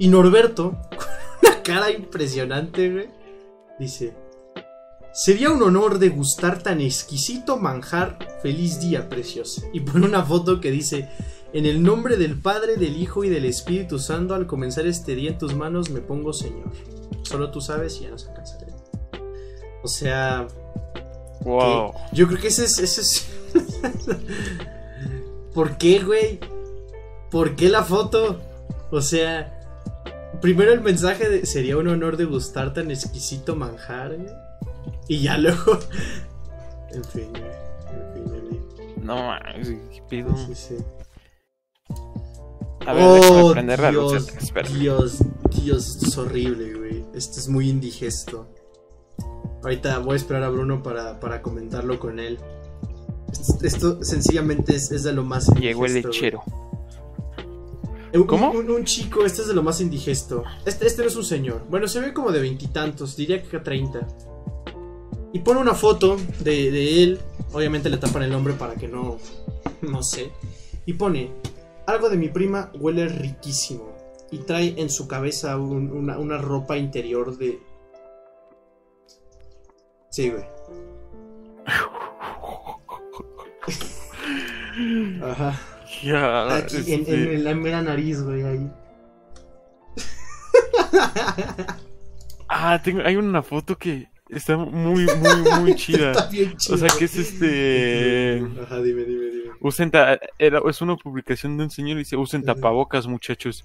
Y 0.00 0.08
Norberto, 0.08 0.72
con 0.90 1.52
una 1.52 1.62
cara 1.62 1.90
impresionante, 1.92 2.90
güey, 2.90 3.10
dice: 3.78 4.14
Sería 5.12 5.50
un 5.50 5.62
honor 5.62 5.98
degustar 5.98 6.62
tan 6.62 6.80
exquisito 6.80 7.58
manjar. 7.58 8.18
Feliz 8.42 8.80
día, 8.80 9.08
preciosa. 9.08 9.62
Y 9.72 9.80
pone 9.80 10.06
una 10.06 10.24
foto 10.24 10.60
que 10.60 10.70
dice: 10.70 11.08
En 11.52 11.66
el 11.66 11.82
nombre 11.82 12.16
del 12.16 12.40
Padre, 12.40 12.76
del 12.76 12.96
Hijo 12.96 13.24
y 13.24 13.28
del 13.28 13.44
Espíritu 13.44 13.98
Santo, 13.98 14.34
al 14.34 14.46
comenzar 14.46 14.86
este 14.86 15.14
día 15.14 15.30
en 15.30 15.38
tus 15.38 15.54
manos 15.54 15.90
me 15.90 16.00
pongo 16.00 16.32
Señor. 16.32 16.72
Solo 17.22 17.50
tú 17.50 17.60
sabes 17.60 17.98
y 18.00 18.04
ya 18.04 18.10
no 18.10 18.18
se 18.18 18.32
cansaré. 18.32 18.66
O 19.82 19.88
sea, 19.88 20.46
Wow. 21.42 21.92
yo 22.12 22.26
creo 22.26 22.40
que 22.40 22.48
ese 22.48 22.64
es. 22.64 22.78
Ese 22.78 23.00
es... 23.02 23.26
¿Por 25.54 25.76
qué, 25.76 25.98
güey? 26.00 26.40
¿Por 27.30 27.56
qué 27.56 27.68
la 27.68 27.82
foto? 27.82 28.40
O 28.90 29.00
sea, 29.02 29.59
primero 30.40 30.72
el 30.72 30.80
mensaje 30.80 31.28
de 31.28 31.46
sería 31.46 31.76
un 31.76 31.88
honor 31.88 32.16
degustar 32.16 32.72
tan 32.72 32.90
exquisito 32.90 33.56
manjar, 33.56 34.16
güey. 34.16 34.30
Y 35.08 35.22
ya 35.22 35.38
luego. 35.38 35.78
En 36.92 37.04
fin. 37.04 37.30
En 37.36 38.14
fin, 38.14 38.34
amigo. 38.34 38.68
No 39.00 39.14
mames, 39.28 39.68
qué 39.68 40.02
pedo. 40.08 40.36
Sí, 40.36 40.54
sí. 40.56 40.74
A 42.84 42.92
ver, 42.92 43.04
Oh, 43.06 43.52
prender 43.52 43.78
la 43.78 43.92
luz. 43.92 44.26
Dios, 44.26 44.42
Espera. 44.42 44.68
Dios, 44.70 45.18
Dios, 45.62 45.86
esto 45.86 46.06
es 46.06 46.18
horrible, 46.18 46.74
güey. 46.74 47.04
Esto 47.14 47.38
es 47.38 47.48
muy 47.48 47.68
indigesto. 47.68 48.48
Ahorita 49.62 49.98
voy 49.98 50.14
a 50.14 50.16
esperar 50.16 50.42
a 50.42 50.48
Bruno 50.48 50.82
para, 50.82 51.20
para 51.20 51.42
comentarlo 51.42 52.00
con 52.00 52.18
él. 52.18 52.40
Esto, 53.30 53.58
esto 53.64 54.02
sencillamente 54.02 54.74
es, 54.74 54.90
es 54.90 55.04
de 55.04 55.12
lo 55.12 55.22
más 55.22 55.46
Llegó 55.54 55.86
el 55.86 56.02
güey. 56.02 56.32
Un- 58.12 58.26
¿Cómo? 58.26 58.50
Un, 58.50 58.70
un 58.70 58.84
chico, 58.84 59.24
este 59.24 59.42
es 59.42 59.48
de 59.48 59.54
lo 59.54 59.62
más 59.62 59.80
indigesto. 59.80 60.42
Este, 60.64 60.86
este 60.86 61.02
no 61.02 61.08
es 61.08 61.16
un 61.16 61.24
señor. 61.24 61.62
Bueno, 61.68 61.86
se 61.88 62.00
ve 62.00 62.12
como 62.12 62.32
de 62.32 62.40
veintitantos, 62.40 63.16
diría 63.16 63.42
que 63.42 63.58
30. 63.60 64.06
Y 65.32 65.38
pone 65.40 65.60
una 65.60 65.74
foto 65.74 66.16
de, 66.40 66.70
de 66.70 67.02
él. 67.04 67.20
Obviamente 67.52 67.88
le 67.88 67.98
tapan 67.98 68.24
el 68.24 68.30
nombre 68.30 68.54
para 68.54 68.74
que 68.74 68.88
no. 68.88 69.18
No 69.82 70.02
sé. 70.02 70.30
Y 70.86 70.94
pone: 70.94 71.32
Algo 71.86 72.08
de 72.10 72.16
mi 72.16 72.28
prima 72.28 72.70
huele 72.78 73.08
riquísimo. 73.08 73.90
Y 74.32 74.38
trae 74.38 74.74
en 74.80 74.90
su 74.90 75.06
cabeza 75.08 75.56
un- 75.56 75.90
una, 75.92 76.18
una 76.18 76.38
ropa 76.38 76.76
interior 76.76 77.36
de. 77.38 77.60
Sí, 80.10 80.30
güey. 80.30 80.44
Ajá. 85.22 85.58
Ya, 86.02 86.56
Aquí, 86.56 86.76
en, 86.92 87.04
en 87.08 87.44
la 87.44 87.54
mera 87.54 87.82
nariz, 87.82 88.22
güey, 88.22 88.42
ahí. 88.42 88.70
Ah, 92.48 92.80
tengo, 92.82 93.02
hay 93.04 93.16
una 93.16 93.42
foto 93.42 93.76
que 93.76 94.08
está 94.28 94.56
muy, 94.56 95.06
muy, 95.06 95.60
muy 95.60 95.74
chida. 95.76 96.12
Está 96.12 96.28
bien 96.28 96.56
chido. 96.56 96.74
O 96.74 96.78
sea, 96.78 96.88
que 96.98 97.04
es 97.04 97.16
este... 97.16 98.42
Ajá, 98.62 98.80
dime, 98.82 99.04
dime, 99.04 99.26
dime. 99.26 99.50
Usen 99.60 99.90
ta- 99.90 100.18
era, 100.38 100.60
es 100.68 100.80
una 100.80 100.96
publicación 100.96 101.56
de 101.58 101.64
un 101.64 101.70
señor 101.70 101.96
y 101.96 102.00
dice, 102.00 102.16
usen 102.16 102.42
tapabocas, 102.44 103.06
muchachos. 103.06 103.64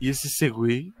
Y 0.00 0.08
es 0.10 0.24
ese 0.24 0.48
güey 0.50 0.92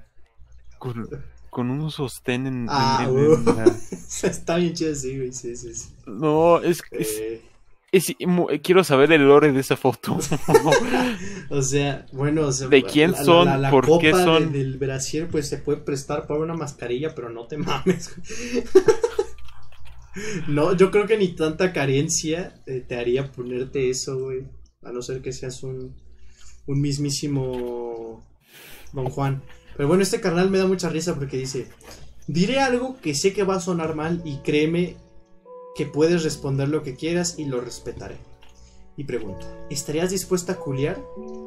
con, 0.78 1.08
con 1.50 1.70
un 1.70 1.90
sostén 1.90 2.46
en, 2.46 2.66
Ah, 2.68 3.06
en- 3.08 3.16
en 3.16 3.44
la- 3.44 3.64
Está 4.22 4.56
bien 4.56 4.74
chido, 4.74 4.94
sí, 4.94 5.16
güey, 5.16 5.32
sí, 5.32 5.56
sí. 5.56 5.74
sí. 5.74 5.94
No, 6.06 6.60
es- 6.62 6.80
Eh, 6.90 6.98
es- 7.00 7.40
mu- 8.26 8.48
quiero 8.62 8.84
saber 8.84 9.12
el 9.12 9.26
lore 9.26 9.52
de 9.52 9.60
esa 9.60 9.76
foto. 9.76 10.18
o 11.50 11.62
sea, 11.62 12.06
bueno, 12.12 12.46
o 12.46 12.52
sea, 12.52 12.68
¿De 12.68 12.82
quién 12.82 13.14
son? 13.14 13.48
¿Por 13.70 13.86
copa 13.86 14.00
qué 14.00 14.12
de- 14.12 14.24
son? 14.24 14.52
del 14.52 14.78
brasier, 14.78 15.28
pues 15.28 15.48
se 15.48 15.58
puede 15.58 15.78
prestar 15.78 16.26
para 16.26 16.40
una 16.40 16.54
mascarilla, 16.54 17.14
pero 17.14 17.30
no 17.30 17.46
te 17.46 17.56
mames. 17.58 18.14
no, 20.48 20.74
yo 20.74 20.90
creo 20.90 21.06
que 21.06 21.18
ni 21.18 21.28
tanta 21.28 21.72
carencia 21.72 22.54
eh, 22.66 22.84
te 22.86 22.96
haría 22.96 23.30
ponerte 23.32 23.90
eso, 23.90 24.18
güey. 24.18 24.44
A 24.82 24.92
no 24.92 25.02
ser 25.02 25.20
que 25.20 25.32
seas 25.32 25.62
un, 25.62 25.94
un 26.66 26.80
mismísimo 26.80 28.24
Don 28.92 29.10
Juan. 29.10 29.42
Pero 29.76 29.88
bueno, 29.88 30.02
este 30.02 30.20
carnal 30.20 30.50
me 30.50 30.58
da 30.58 30.66
mucha 30.66 30.88
risa 30.88 31.14
porque 31.14 31.36
dice: 31.36 31.66
Diré 32.28 32.60
algo 32.60 32.96
que 33.02 33.14
sé 33.14 33.32
que 33.32 33.42
va 33.42 33.56
a 33.56 33.60
sonar 33.60 33.94
mal 33.94 34.22
y 34.24 34.38
créeme 34.38 34.96
que 35.76 35.86
puedes 35.86 36.22
responder 36.24 36.68
lo 36.68 36.82
que 36.82 36.94
quieras 36.94 37.38
y 37.38 37.44
lo 37.44 37.60
respetaré. 37.60 38.16
Y 38.96 39.04
pregunta: 39.04 39.46
¿Estarías 39.70 40.10
dispuesta 40.10 40.52
a 40.52 40.56
culiar? 40.56 41.00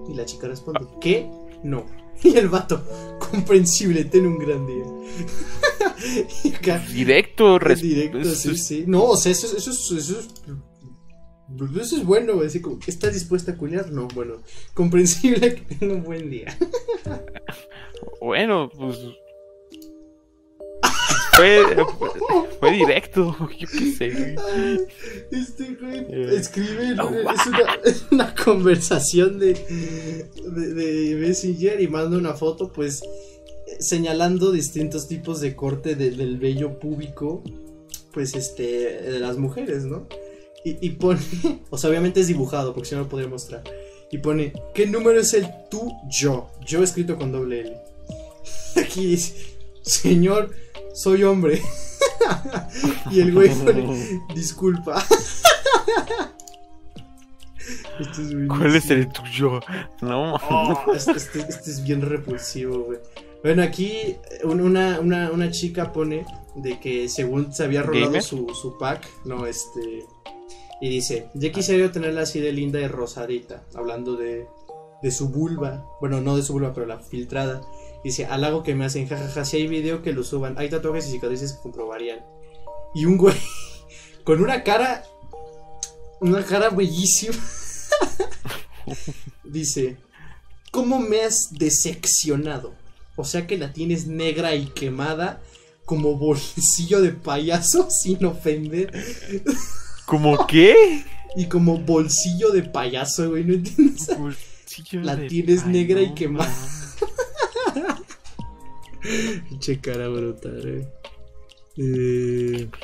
Y 0.08 0.14
la 0.14 0.26
chica 0.26 0.48
responde: 0.48 0.82
¿Qué? 1.02 1.30
No. 1.64 1.86
Y 2.22 2.36
el 2.38 2.50
vato, 2.50 2.84
comprensible, 3.32 4.04
ten 4.04 4.28
un 4.28 4.38
gran 4.40 4.68
día. 4.68 4.84
Y 6.44 6.54
acá, 6.54 6.80
Directo, 6.92 7.58
directo, 7.60 8.24
sí, 8.36 8.58
sí. 8.58 8.84
No, 8.88 9.04
o 9.06 9.16
sea, 9.18 9.32
eso, 9.32 9.48
es- 9.48 9.54
eso, 9.54 9.72
es- 9.72 9.80
eso, 9.92 10.20
es, 10.20 11.78
eso 11.82 11.96
es 11.98 12.06
bueno. 12.06 12.42
Así 12.42 12.60
como, 12.62 12.78
¿estás 12.86 13.14
dispuesta 13.14 13.54
a 13.54 13.58
culiar? 13.58 13.90
No, 13.92 14.08
bueno, 14.10 14.42
comprensible 14.74 15.56
que 15.68 15.76
tenga 15.76 15.94
un 15.96 16.04
buen 16.04 16.30
día. 16.30 16.58
Bueno, 18.22 18.70
pues. 18.78 18.98
Fue, 21.40 21.86
fue 22.60 22.72
directo, 22.72 23.36
yo 23.58 23.68
qué 23.68 23.92
sé. 23.94 24.36
Este 25.32 25.76
güey 25.80 26.00
Eh. 26.10 26.36
escribe, 26.36 26.96
Oh, 27.02 27.10
es, 27.86 28.06
una, 28.12 28.34
conversación 28.36 29.40
de, 29.40 29.54
de, 29.54 30.74
de 30.74 31.16
Messenger 31.16 31.80
y 31.82 31.88
manda 31.88 32.18
una 32.18 32.34
foto, 32.34 32.72
pues 32.74 33.02
señalando 33.80 34.52
distintos 34.52 35.08
tipos 35.08 35.40
de 35.42 35.56
corte 35.56 35.96
de- 35.96 36.12
del 36.12 36.38
vello 36.38 36.80
púbico, 36.80 37.44
pues 38.12 38.36
este, 38.36 38.64
de 39.02 39.20
las 39.20 39.38
mujeres, 39.38 39.86
¿no? 39.86 40.08
Y, 40.66 40.86
y 40.86 40.90
pone, 40.92 41.20
o 41.70 41.78
sea, 41.78 41.90
obviamente 41.90 42.20
es 42.20 42.28
dibujado, 42.28 42.74
porque 42.74 42.90
si 42.90 42.96
no 42.96 43.02
lo 43.02 43.10
podría 43.10 43.30
mostrar. 43.30 43.64
Y 44.12 44.18
pone, 44.18 44.54
¿qué 44.74 44.88
número 44.88 45.20
es 45.20 45.34
el 45.36 45.48
tú, 45.70 45.92
yo? 46.10 46.50
Yo 46.66 46.84
escrito 46.84 47.16
con 47.18 47.32
doble 47.32 47.62
L. 47.62 47.78
Aquí 48.76 49.06
dice, 49.06 49.36
señor, 49.84 50.50
soy 51.00 51.24
hombre. 51.24 51.62
y 53.12 53.22
el 53.22 53.34
güey 53.34 53.50
pone, 53.50 54.22
disculpa. 54.36 55.04
Esto 58.00 58.22
es 58.22 58.34
¿Cuál 58.48 58.76
es 58.76 58.90
el 58.90 59.10
tuyo? 59.10 59.60
No, 60.02 60.36
Oh, 60.50 60.94
este, 60.96 61.12
este- 61.12 61.40
este 61.48 61.70
es 61.72 61.84
bien 61.84 62.02
repulsivo, 62.02 62.80
güey. 62.86 63.00
Bueno, 63.44 63.62
aquí 63.64 64.16
un- 64.44 64.62
una, 64.62 65.00
una, 65.00 65.32
una 65.32 65.52
chica 65.52 65.92
pone 65.94 66.26
de 66.56 66.80
que 66.80 67.08
según 67.10 67.54
se 67.54 67.64
había 67.64 67.84
rolado 67.84 68.20
su, 68.22 68.50
su 68.54 68.78
pack, 68.78 69.08
no, 69.26 69.46
este... 69.46 70.06
Y 70.82 70.90
dice, 70.90 71.28
ya 71.34 71.52
quisiera 71.52 71.86
yo 71.86 71.92
tenerla 71.92 72.22
así 72.22 72.40
de 72.40 72.54
linda 72.54 72.80
y 72.80 72.88
rosadita, 72.88 73.64
hablando 73.76 74.16
de, 74.16 74.48
de 75.04 75.12
su 75.12 75.28
vulva. 75.30 75.86
Bueno, 76.00 76.22
no 76.22 76.38
de 76.38 76.44
su 76.44 76.54
vulva, 76.54 76.74
pero 76.74 76.86
la 76.86 77.00
filtrada. 77.00 77.62
Dice, 78.04 78.26
halago 78.26 78.64
que 78.64 78.76
me 78.76 78.86
hacen, 78.86 79.08
jajaja, 79.08 79.46
si 79.46 79.58
hay 79.58 79.68
video 79.68 80.02
que 80.02 80.14
lo 80.14 80.24
suban, 80.24 80.56
hay 80.58 80.70
tatuajes 80.70 81.08
y 81.08 81.12
cicatrices 81.12 81.54
que 81.54 81.62
comprobarían. 81.62 82.20
Y 82.96 83.06
un 83.06 83.18
güey 83.18 83.36
con 84.24 84.42
una 84.42 84.64
cara, 84.64 85.04
una 86.22 86.44
cara 86.44 86.70
bellísima. 86.70 87.36
Dice, 89.44 89.98
¿cómo 90.72 91.00
me 91.00 91.22
has 91.22 91.50
decepcionado? 91.52 92.74
O 93.16 93.26
sea 93.26 93.48
que 93.48 93.58
la 93.58 93.74
tienes 93.74 94.08
negra 94.08 94.56
y 94.56 94.68
quemada 94.68 95.42
como 95.86 96.16
bolsillo 96.18 97.02
de 97.02 97.12
payaso 97.12 97.88
sin 98.04 98.24
ofender. 98.26 98.92
¿Cómo 100.06 100.48
qué? 100.48 101.04
Y 101.36 101.46
como 101.46 101.78
bolsillo 101.80 102.52
de 102.52 102.64
payaso, 102.64 103.30
güey, 103.30 103.44
¿no 103.44 103.54
entiendes? 103.56 104.08
Bolsillo 104.18 105.02
La 105.02 105.16
de- 105.16 105.28
tienes 105.28 105.64
Ay, 105.66 105.72
negra 105.74 106.02
y 106.02 106.14
quemada. 106.14 106.56
Pinche 109.50 109.80
cara 109.80 110.08
brutal. 110.10 110.88
Eh, 111.78 112.68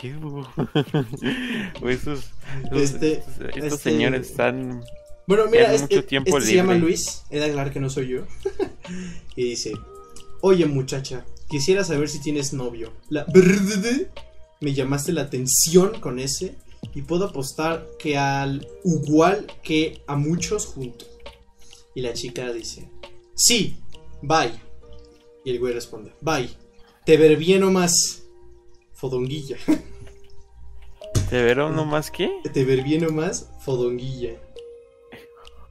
esos, 1.90 2.08
esos- 2.12 2.24
Este- 2.72 3.14
estos, 3.14 3.56
este- 3.56 3.78
señores 3.78 4.30
están. 4.30 4.84
Bueno, 5.28 5.46
mira, 5.50 5.64
Tiene 5.70 5.76
es- 5.76 5.82
mucho 5.82 6.06
tiempo 6.06 6.38
este 6.38 6.50
se 6.52 6.56
llama. 6.56 6.76
Luis, 6.76 7.24
he 7.30 7.40
de 7.40 7.46
aclarar 7.46 7.74
que 7.74 7.80
no 7.80 7.90
soy 7.90 8.10
yo. 8.10 8.22
y 9.36 9.44
dice, 9.50 9.74
oye 10.42 10.66
muchacha, 10.66 11.26
quisiera 11.50 11.84
saber 11.84 12.10
si 12.10 12.20
tienes 12.22 12.54
novio. 12.54 12.94
La 13.10 13.26
me 14.62 14.74
llamaste 14.74 15.12
la 15.14 15.24
atención 15.24 16.00
con 16.00 16.20
ese 16.20 16.56
y 16.94 17.02
puedo 17.02 17.26
apostar 17.26 17.88
que 18.00 18.18
al 18.18 18.68
igual 18.86 19.48
que 19.64 20.02
a 20.08 20.16
muchos 20.16 20.68
juntos. 20.68 21.10
Y 21.96 22.02
la 22.02 22.14
chica 22.14 22.52
dice, 22.54 22.90
sí, 23.36 23.78
bye. 24.22 24.52
Y 25.46 25.52
el 25.52 25.60
güey 25.60 25.74
responde, 25.74 26.14
bye. 26.22 26.50
Te 27.06 27.16
ver 27.18 27.38
bien 27.38 27.64
o 27.64 27.72
más. 27.72 28.24
Fodonguilla. 28.94 29.58
¿Te 31.30 31.42
verán 31.44 31.76
nomás 31.76 32.12
qué? 32.12 32.30
Te 32.54 32.64
ver 32.66 32.84
bien 32.84 33.06
o 33.06 33.12
más, 33.12 33.50
fodonguilla. 33.62 34.40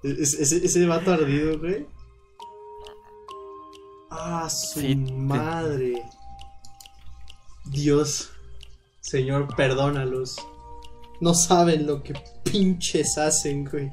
Es- 0.03 0.35
ese, 0.35 0.65
ese 0.65 0.87
vato 0.87 1.13
ardido, 1.13 1.59
güey. 1.59 1.87
Ah, 4.11 4.49
su 4.49 4.81
Sí, 4.81 4.95
te- 4.97 5.13
madre. 5.13 6.03
Dios. 7.65 8.31
Señor, 9.01 9.55
perdónalos. 9.57 10.37
No 11.21 11.35
saben 11.35 11.87
lo 11.87 12.03
que 12.03 12.15
pinches 12.43 13.19
hacen, 13.19 13.65
güey. 13.65 13.91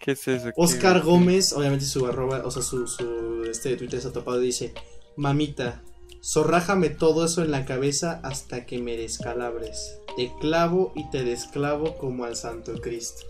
¿Qué 0.00 0.12
es 0.12 0.28
eso? 0.28 0.46
¿Qué- 0.46 0.52
Oscar 0.56 1.00
qué- 1.00 1.06
Gómez, 1.06 1.52
obviamente 1.52 1.84
su 1.84 2.06
arroba, 2.06 2.42
o 2.44 2.50
sea, 2.50 2.62
su, 2.62 2.86
su 2.86 3.44
este 3.50 3.70
de 3.70 3.76
Twitter 3.76 3.98
está 3.98 4.12
tapado 4.12 4.42
y 4.42 4.46
dice, 4.46 4.72
mamita, 5.16 5.82
zorrájame 6.22 6.90
todo 6.90 7.24
eso 7.24 7.42
en 7.42 7.50
la 7.50 7.64
cabeza 7.64 8.20
hasta 8.22 8.66
que 8.66 8.78
me 8.78 8.96
descalabres. 8.96 9.98
Te 10.16 10.32
clavo 10.40 10.92
y 10.94 11.08
te 11.10 11.24
desclavo 11.24 11.96
como 11.98 12.24
al 12.24 12.36
Santo 12.36 12.80
Cristo. 12.80 13.26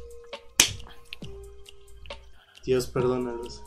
Dios, 2.64 2.86
perdónalos. 2.88 3.62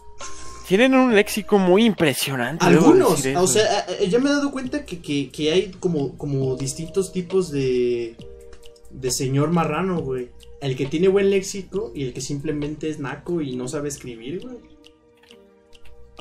Tienen 0.68 0.94
un 0.94 1.16
léxico 1.16 1.58
muy 1.58 1.86
impresionante. 1.86 2.64
Algunos, 2.64 3.26
o 3.26 3.48
sea, 3.48 3.80
eh, 3.90 3.98
eh, 4.02 4.10
ya 4.10 4.20
me 4.20 4.30
he 4.30 4.34
dado 4.34 4.52
cuenta 4.52 4.86
que, 4.86 5.00
que- 5.02 5.30
que 5.32 5.52
hay 5.52 5.72
como, 5.80 6.16
como 6.18 6.56
distintos 6.56 7.12
tipos 7.12 7.50
de, 7.50 8.16
de 8.92 9.12
señor 9.12 9.50
marrano, 9.52 10.02
güey. 10.02 10.30
El 10.62 10.76
que 10.76 10.86
tiene 10.86 11.08
buen 11.08 11.30
léxico 11.32 11.92
y 11.96 12.04
el 12.04 12.14
que 12.14 12.22
simplemente 12.22 12.90
es 12.90 13.00
naco 13.00 13.42
y 13.42 13.56
no 13.56 13.68
sabe 13.68 13.90
escribir, 13.90 14.42
güey. 14.42 14.58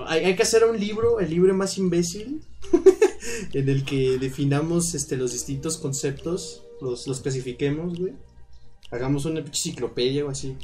Hay, 0.07 0.25
hay 0.25 0.37
que 0.37 0.43
hacer 0.43 0.65
un 0.65 0.79
libro, 0.79 1.21
el 1.21 1.31
libro 1.31 1.55
más 1.55 1.79
imbécil. 1.79 2.43
en 3.53 3.69
el 3.69 3.85
que 3.85 4.19
definamos 4.19 4.95
este, 4.95 5.17
los 5.17 5.33
distintos 5.33 5.79
conceptos, 5.79 6.65
los, 6.81 7.07
los 7.07 7.21
clasifiquemos, 7.21 7.99
güey. 7.99 8.15
Hagamos 8.91 9.25
una 9.25 9.41
enciclopedia 9.41 10.25
o 10.25 10.31
así. 10.31 10.57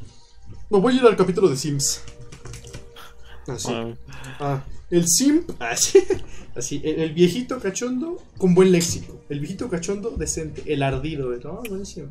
Me 0.70 0.78
voy 0.78 0.94
a 0.94 0.96
ir 0.96 1.02
al 1.04 1.16
capítulo 1.16 1.48
de 1.48 1.56
Sims. 1.56 2.02
Así. 3.46 3.70
Ah, 3.70 3.94
Ah, 4.40 4.64
el 4.90 5.06
simp, 5.08 5.50
así, 5.60 6.02
así, 6.54 6.80
el, 6.84 7.00
el 7.00 7.12
viejito 7.12 7.58
cachondo 7.60 8.22
con 8.38 8.54
buen 8.54 8.72
léxico, 8.72 9.20
el 9.28 9.40
viejito 9.40 9.68
cachondo 9.68 10.10
decente, 10.10 10.62
el 10.72 10.82
ardido, 10.82 11.30
¿no? 11.42 11.62
Buenísimo. 11.68 12.08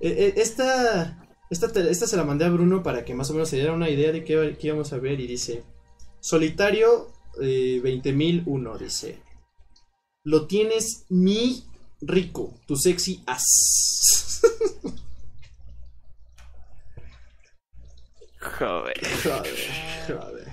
Eh, 0.00 0.14
eh, 0.18 0.34
esta, 0.36 1.26
esta, 1.50 1.66
esta 1.80 2.06
se 2.06 2.16
la 2.16 2.24
mandé 2.24 2.44
a 2.44 2.50
Bruno 2.50 2.82
para 2.82 3.04
que 3.04 3.14
más 3.14 3.30
o 3.30 3.32
menos 3.32 3.48
se 3.48 3.56
diera 3.56 3.72
una 3.72 3.88
idea 3.88 4.12
de 4.12 4.24
qué, 4.24 4.56
qué 4.60 4.66
íbamos 4.68 4.92
a 4.92 4.98
ver 4.98 5.20
y 5.20 5.26
dice, 5.26 5.64
solitario 6.26 7.12
eh, 7.40 7.80
20001, 7.80 8.78
dice, 8.78 9.22
lo 10.24 10.48
tienes 10.48 11.06
mi 11.08 11.62
rico, 12.00 12.58
tu 12.66 12.74
sexy 12.76 13.22
as. 13.26 14.40
joder. 18.40 19.06
joder, 19.22 19.56
joder. 20.08 20.52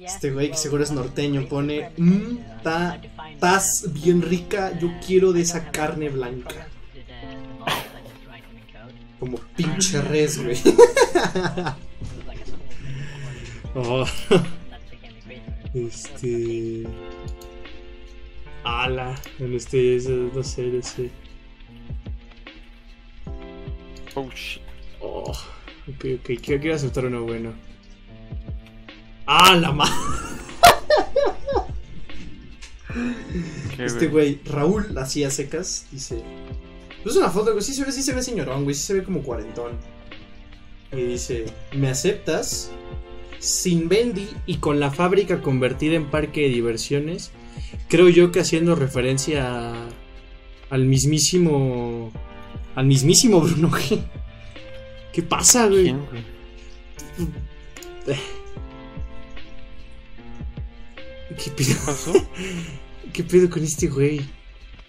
Este 0.00 0.32
güey 0.32 0.50
que 0.50 0.56
seguro 0.56 0.82
es 0.82 0.90
norteño 0.90 1.48
pone, 1.48 1.92
mmm, 1.96 2.62
ta, 2.64 3.00
estás 3.32 3.84
bien 3.92 4.22
rica, 4.22 4.76
yo 4.76 4.88
quiero 5.06 5.32
de 5.32 5.42
esa 5.42 5.70
carne 5.70 6.08
blanca. 6.08 6.66
Como 9.20 9.38
pinche 9.56 10.02
res, 10.02 10.42
güey. 10.42 10.58
Oh, 13.74 14.04
este. 15.74 16.82
Ala, 18.64 19.14
bueno, 19.38 19.56
este, 19.56 19.96
es, 19.96 20.08
no 20.08 20.42
sé, 20.42 20.62
no 20.66 20.82
sé. 20.82 21.10
Oh 24.14 24.28
shit. 24.34 24.62
Oh, 25.00 25.30
ok, 25.88 26.04
ok, 26.20 26.30
quiero, 26.42 26.60
quiero 26.60 26.74
aceptar 26.74 27.06
uno 27.06 27.22
bueno. 27.24 27.52
¡Ah, 29.26 29.56
la 29.56 29.72
ma! 29.72 29.86
Qué 33.76 33.84
Este 33.86 34.08
güey. 34.08 34.34
güey, 34.34 34.40
Raúl, 34.44 34.98
así 34.98 35.24
a 35.24 35.30
secas, 35.30 35.86
dice. 35.90 36.22
Es 37.04 37.16
una 37.16 37.30
foto, 37.30 37.50
güey, 37.52 37.64
sí 37.64 37.72
se 37.74 37.84
ve, 37.84 37.90
sí 37.92 38.02
se 38.02 38.12
ve 38.12 38.22
señorón, 38.22 38.64
güey, 38.64 38.74
sí 38.76 38.82
se 38.82 38.94
ve 38.94 39.02
como 39.02 39.22
cuarentón. 39.22 39.72
Y 40.92 40.96
dice, 41.02 41.46
¿me 41.72 41.88
aceptas? 41.88 42.70
Sin 43.42 43.88
Bendy 43.88 44.28
y 44.46 44.58
con 44.58 44.78
la 44.78 44.92
fábrica 44.92 45.42
convertida 45.42 45.96
en 45.96 46.06
parque 46.10 46.42
de 46.42 46.48
diversiones, 46.50 47.32
creo 47.88 48.08
yo 48.08 48.30
que 48.30 48.38
haciendo 48.38 48.76
referencia 48.76 49.72
a- 49.74 49.88
al 50.70 50.84
mismísimo. 50.84 52.12
al 52.76 52.86
mismísimo 52.86 53.40
Bruno 53.40 53.68
G. 53.72 53.98
¿Qué 55.12 55.22
pasa, 55.22 55.66
güey? 55.66 55.82
¿Quién, 55.84 56.06
güey? 56.06 56.22
¿Qué 61.36 61.50
pedo? 61.50 62.26
¿Qué 63.12 63.22
pedo 63.24 63.50
con 63.50 63.62
este 63.64 63.88
güey? 63.88 64.20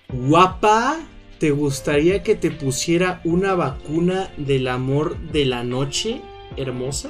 Guapa, 0.10 1.00
¿te 1.40 1.52
gustaría 1.52 2.22
que 2.24 2.36
te 2.36 2.52
pusiera 2.52 3.20
una 3.24 3.56
vacuna 3.56 4.32
del 4.38 4.68
amor 4.68 5.18
de 5.32 5.46
la 5.46 5.64
noche 5.64 6.22
hermosa? 6.56 7.10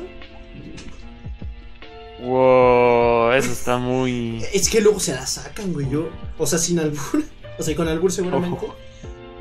Wow, 2.24 3.32
eso 3.34 3.52
está 3.52 3.78
muy. 3.78 4.44
Es 4.54 4.70
que 4.70 4.80
luego 4.82 5.00
se 5.00 5.14
la 5.14 5.26
sacan, 5.26 5.74
güey. 5.74 5.90
Yo, 5.90 6.10
o 6.38 6.46
sea, 6.46 6.60
sin 6.60 6.80
albur. 6.80 7.24
O 7.60 7.62
sea, 7.62 7.76
con 7.76 7.88
albur 7.88 8.12
seguramente. 8.12 8.66
Ojo. 8.66 8.76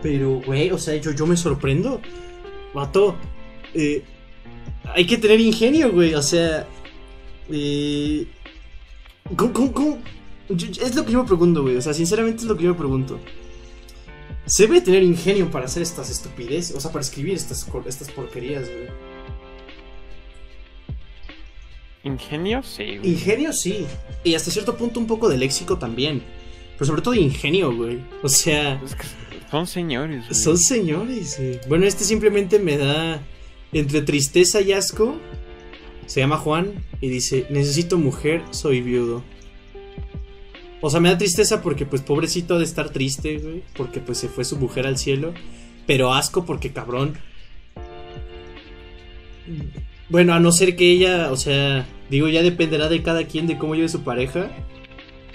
Pero, 0.02 0.42
güey, 0.44 0.70
o 0.70 0.76
sea, 0.76 0.94
yo, 0.96 1.12
yo 1.12 1.26
me 1.26 1.34
sorprendo. 1.34 1.98
Vato, 2.74 3.16
eh, 3.72 4.02
hay 4.94 5.06
que 5.06 5.16
tener 5.16 5.40
ingenio, 5.40 5.90
güey. 5.90 6.12
O 6.14 6.20
sea, 6.20 6.66
eh, 7.50 8.26
¿cómo, 9.34 9.52
cómo, 9.54 9.72
cómo? 9.72 9.98
Yo- 10.50 10.68
es 10.68 10.94
lo 10.94 11.06
que 11.06 11.12
yo 11.12 11.22
me 11.22 11.26
pregunto, 11.26 11.62
güey. 11.62 11.76
O 11.76 11.80
sea, 11.80 11.94
sinceramente 11.94 12.42
es 12.42 12.48
lo 12.48 12.54
que 12.58 12.64
yo 12.64 12.72
me 12.72 12.76
pregunto. 12.78 13.18
Se 14.44 14.64
debe 14.66 14.82
tener 14.82 15.02
ingenio 15.02 15.50
para 15.50 15.64
hacer 15.64 15.82
estas 15.82 16.10
estupideces, 16.10 16.76
o 16.76 16.80
sea, 16.80 16.92
para 16.92 17.02
escribir 17.02 17.32
estas, 17.32 17.66
estas 17.86 18.10
porquerías, 18.10 18.64
güey. 18.68 18.88
¿Ingenio? 22.04 22.62
Sí, 22.62 22.98
güey. 22.98 23.10
Ingenio 23.12 23.52
sí. 23.52 23.86
Y 24.24 24.34
hasta 24.34 24.50
cierto 24.50 24.76
punto 24.76 24.98
un 24.98 25.06
poco 25.06 25.28
de 25.28 25.38
léxico 25.38 25.78
también. 25.78 26.22
Pero 26.74 26.86
sobre 26.86 27.02
todo 27.02 27.14
ingenio, 27.14 27.74
güey. 27.74 28.00
O 28.22 28.28
sea, 28.28 28.80
Es 28.84 28.94
que 28.94 29.04
son 29.50 29.66
señores, 29.66 30.24
güey. 30.28 30.34
son 30.34 30.58
señores, 30.58 31.36
güey. 31.38 31.60
Bueno, 31.68 31.86
este 31.86 32.04
simplemente 32.04 32.58
me 32.58 32.76
da 32.78 33.20
entre 33.72 34.02
tristeza 34.02 34.60
y 34.60 34.72
asco. 34.72 35.16
Se 36.06 36.20
llama 36.20 36.36
Juan 36.38 36.72
y 37.00 37.08
dice, 37.08 37.46
necesito 37.50 37.98
mujer, 37.98 38.42
soy 38.50 38.80
viudo. 38.80 39.22
O 40.80 40.90
sea, 40.90 40.98
me 40.98 41.08
da 41.10 41.16
tristeza 41.16 41.62
porque 41.62 41.86
pues 41.86 42.02
pobrecito 42.02 42.56
ha 42.56 42.58
de 42.58 42.64
estar 42.64 42.90
triste, 42.90 43.38
güey. 43.38 43.62
Porque 43.76 44.00
pues 44.00 44.18
se 44.18 44.28
fue 44.28 44.44
su 44.44 44.56
mujer 44.56 44.86
al 44.88 44.98
cielo. 44.98 45.32
Pero 45.86 46.12
asco 46.12 46.44
porque 46.44 46.72
cabrón. 46.72 47.16
Bueno, 50.12 50.34
a 50.34 50.40
no 50.40 50.52
ser 50.52 50.76
que 50.76 50.90
ella, 50.90 51.32
o 51.32 51.36
sea, 51.36 51.86
digo, 52.10 52.28
ya 52.28 52.42
dependerá 52.42 52.90
de 52.90 53.02
cada 53.02 53.24
quien 53.24 53.46
de 53.46 53.56
cómo 53.56 53.74
lleve 53.74 53.88
su 53.88 54.02
pareja. 54.02 54.50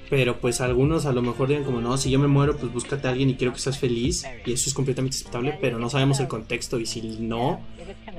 Pero 0.07 0.39
pues 0.39 0.61
algunos 0.61 1.07
a 1.07 1.13
lo 1.13 1.23
mejor 1.23 1.47
digan 1.47 1.63
como, 1.63 1.82
no, 1.82 1.97
si 1.97 2.11
yo 2.11 2.19
me 2.19 2.28
muero, 2.28 2.55
pues 2.55 2.71
búscate 2.71 3.07
a 3.07 3.11
alguien 3.11 3.32
y 3.32 3.36
quiero 3.36 3.53
que 3.53 3.59
seas 3.59 3.80
feliz. 3.80 4.23
Y 4.45 4.53
eso 4.53 4.69
es 4.69 4.75
completamente 4.75 5.17
aceptable, 5.17 5.57
pero 5.59 5.80
no 5.80 5.89
sabemos 5.89 6.19
el 6.19 6.28
contexto. 6.28 6.80
Y 6.80 6.86
si 6.86 7.01
no, 7.01 7.59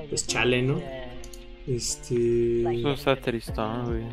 pues 0.09 0.27
chale, 0.27 0.61
¿no? 0.61 0.81
Este... 1.65 2.61
Eso 2.77 2.91
está 2.91 3.15
tristón, 3.15 3.85
güey. 3.85 4.03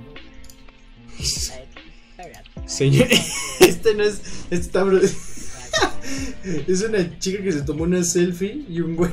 Señor, 2.66 3.08
este 3.60 3.94
no 3.94 4.04
es. 4.04 4.22
Este 4.50 4.54
está 4.54 4.84
Es 6.68 6.82
una 6.82 7.18
chica 7.18 7.42
que 7.42 7.50
se 7.52 7.62
tomó 7.62 7.82
una 7.84 8.04
selfie 8.04 8.64
y 8.68 8.80
un 8.80 8.94
güey 8.94 9.10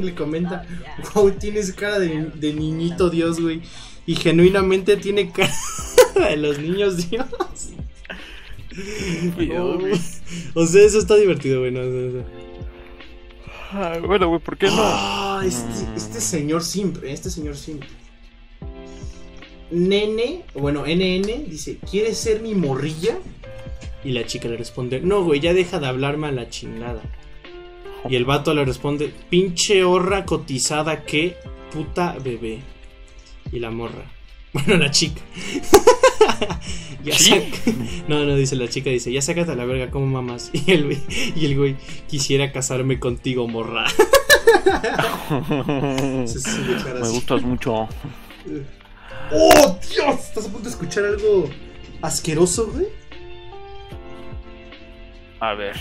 le, 0.00 0.14
comenta: 0.14 0.66
Wow, 1.14 1.30
tienes 1.32 1.72
cara 1.72 1.98
de, 1.98 2.30
de 2.34 2.52
niñito 2.52 3.08
Dios, 3.10 3.40
güey. 3.40 3.62
Y 4.06 4.16
genuinamente 4.16 4.96
tiene 4.98 5.30
cara 5.32 5.54
de 6.28 6.36
los 6.36 6.58
niños 6.58 7.08
Dios. 7.10 7.26
Cuidado, 9.34 9.74
Oh, 9.76 9.78
güey. 9.78 9.92
o 10.54 10.66
sea, 10.66 10.82
eso 10.82 10.98
está 10.98 11.16
divertido, 11.16 11.60
güey. 11.60 11.70
no, 11.72 11.82
no, 11.84 12.18
no. 12.18 12.24
Ah, 13.72 13.98
bueno, 14.04 14.28
güey, 14.28 14.40
¿por 14.40 14.56
qué 14.58 14.66
no? 14.66 14.74
Ah, 14.78 15.42
este, 15.44 15.96
este 15.96 16.20
señor 16.20 16.62
siempre, 16.62 17.12
este 17.12 17.30
señor 17.30 17.56
siempre. 17.56 17.88
Nene, 19.70 20.44
bueno, 20.54 20.84
NN 20.86 21.48
dice, 21.48 21.78
¿quieres 21.90 22.18
ser 22.18 22.40
mi 22.42 22.54
morrilla? 22.54 23.16
Y 24.04 24.12
la 24.12 24.24
chica 24.26 24.48
le 24.48 24.56
responde, 24.56 25.00
no, 25.00 25.22
güey, 25.24 25.40
ya 25.40 25.54
deja 25.54 25.80
de 25.80 25.86
hablarme 25.86 26.26
a 26.28 26.32
la 26.32 26.48
chingada. 26.50 27.00
Y 28.08 28.16
el 28.16 28.24
vato 28.26 28.52
le 28.52 28.64
responde, 28.64 29.12
pinche 29.30 29.82
horra 29.82 30.26
cotizada 30.26 31.04
que 31.04 31.36
puta 31.72 32.16
bebé. 32.22 32.60
Y 33.52 33.58
la 33.60 33.70
morra. 33.70 34.10
Bueno, 34.54 34.76
la 34.76 34.88
chica. 34.88 35.20
ya 37.04 37.18
¿Sí? 37.18 37.30
saca- 37.30 37.72
No, 38.08 38.24
no, 38.24 38.36
dice 38.36 38.54
la 38.54 38.68
chica, 38.68 38.88
dice, 38.90 39.10
ya 39.12 39.20
sácate 39.20 39.50
a 39.50 39.56
la 39.56 39.64
verga 39.64 39.90
como 39.90 40.06
mamás. 40.06 40.50
Y 40.52 40.70
el 40.70 40.84
güey, 40.84 40.98
y 41.34 41.46
el 41.46 41.56
güey, 41.58 41.76
quisiera 42.08 42.52
casarme 42.52 43.00
contigo, 43.00 43.48
morra. 43.48 43.84
Me 45.80 47.08
gustas 47.10 47.42
mucho. 47.42 47.88
¡Oh, 49.32 49.78
Dios! 49.90 50.20
¿Estás 50.20 50.46
a 50.46 50.52
punto 50.52 50.60
de 50.64 50.70
escuchar 50.70 51.04
algo 51.04 51.48
asqueroso, 52.02 52.70
güey? 52.72 52.86
A 55.44 55.52
ver. 55.54 55.76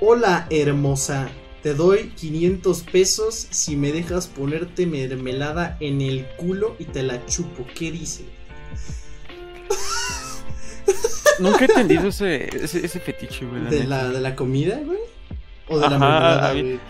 Hola, 0.00 0.46
hermosa. 0.50 1.28
Te 1.64 1.74
doy 1.74 2.10
500 2.10 2.82
pesos 2.84 3.34
si 3.50 3.74
me 3.74 3.90
dejas 3.90 4.28
ponerte 4.28 4.86
mermelada 4.86 5.76
en 5.80 6.00
el 6.00 6.24
culo 6.36 6.76
y 6.78 6.84
te 6.84 7.02
la 7.02 7.26
chupo. 7.26 7.66
¿Qué 7.74 7.90
dice? 7.90 8.24
Nunca 11.40 11.64
he 11.64 11.68
entendido 11.68 12.06
ese, 12.08 12.48
ese, 12.56 12.86
ese 12.86 13.00
fetiche, 13.00 13.44
güey. 13.46 13.62
la 13.64 13.70
¿De 13.70 13.84
la, 13.84 14.08
¿De 14.10 14.20
la 14.20 14.36
comida, 14.36 14.78
güey? 14.84 15.00
¿O 15.66 15.76
de 15.80 15.82
la 15.90 15.98
mermelada, 15.98 16.54
mí- 16.54 16.62
güey? 16.62 16.80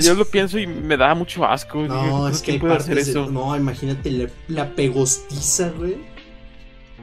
Yo 0.00 0.14
lo 0.14 0.24
pienso 0.24 0.58
y 0.58 0.66
me 0.66 0.96
da 0.96 1.14
mucho 1.14 1.44
asco. 1.44 1.82
No, 1.82 2.02
Digo, 2.02 2.28
es 2.28 2.42
que 2.42 2.52
hay 2.52 2.58
¿Quién 2.58 2.60
puede 2.62 2.74
hacer 2.74 2.94
partes 2.96 3.06
de- 3.14 3.20
eso? 3.20 3.30
No, 3.30 3.56
imagínate 3.56 4.10
la, 4.10 4.28
la 4.48 4.70
pegostiza, 4.74 5.70
güey. 5.76 5.98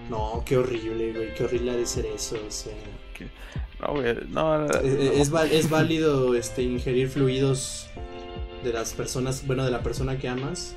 No, 0.09 0.43
qué 0.45 0.57
horrible, 0.57 1.13
güey. 1.13 1.34
Qué 1.36 1.45
horrible 1.45 1.72
ha 1.72 1.76
de 1.78 1.86
ser 1.86 2.05
eso, 2.07 2.36
o 2.45 2.51
sea... 2.51 2.74
No, 3.82 3.94
güey, 3.94 4.16
no. 4.30 4.66
Es, 4.66 4.84
es 4.84 5.30
val- 5.32 5.52
es 5.52 5.70
válido 5.70 6.36
este, 6.36 6.64
ingerir 6.64 7.10
fluidos 7.10 7.88
de 8.64 8.74
las 8.74 8.94
personas, 8.94 9.46
bueno, 9.48 9.64
de 9.64 9.72
la 9.72 9.82
persona 9.82 10.18
que 10.18 10.28
amas, 10.28 10.76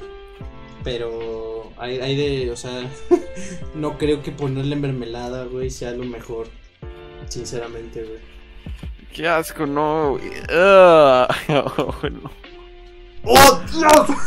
pero 0.85 1.73
hay, 1.79 1.99
hay 1.99 2.17
de, 2.17 2.51
o 2.51 2.57
sea, 2.57 2.89
no 3.75 3.99
creo 3.99 4.23
que 4.23 4.31
ponerle 4.31 4.77
mermelada, 4.77 5.45
güey, 5.47 5.71
sea 5.71 5.91
lo 5.93 6.05
mejor. 6.05 6.47
Sinceramente, 7.29 8.03
güey. 8.05 8.19
Qué 9.13 9.27
asco, 9.29 9.67
no. 9.67 10.13
güey. 10.13 10.31
Bueno, 12.01 12.31
¡Oh, 13.25 13.61
Dios! 13.73 14.19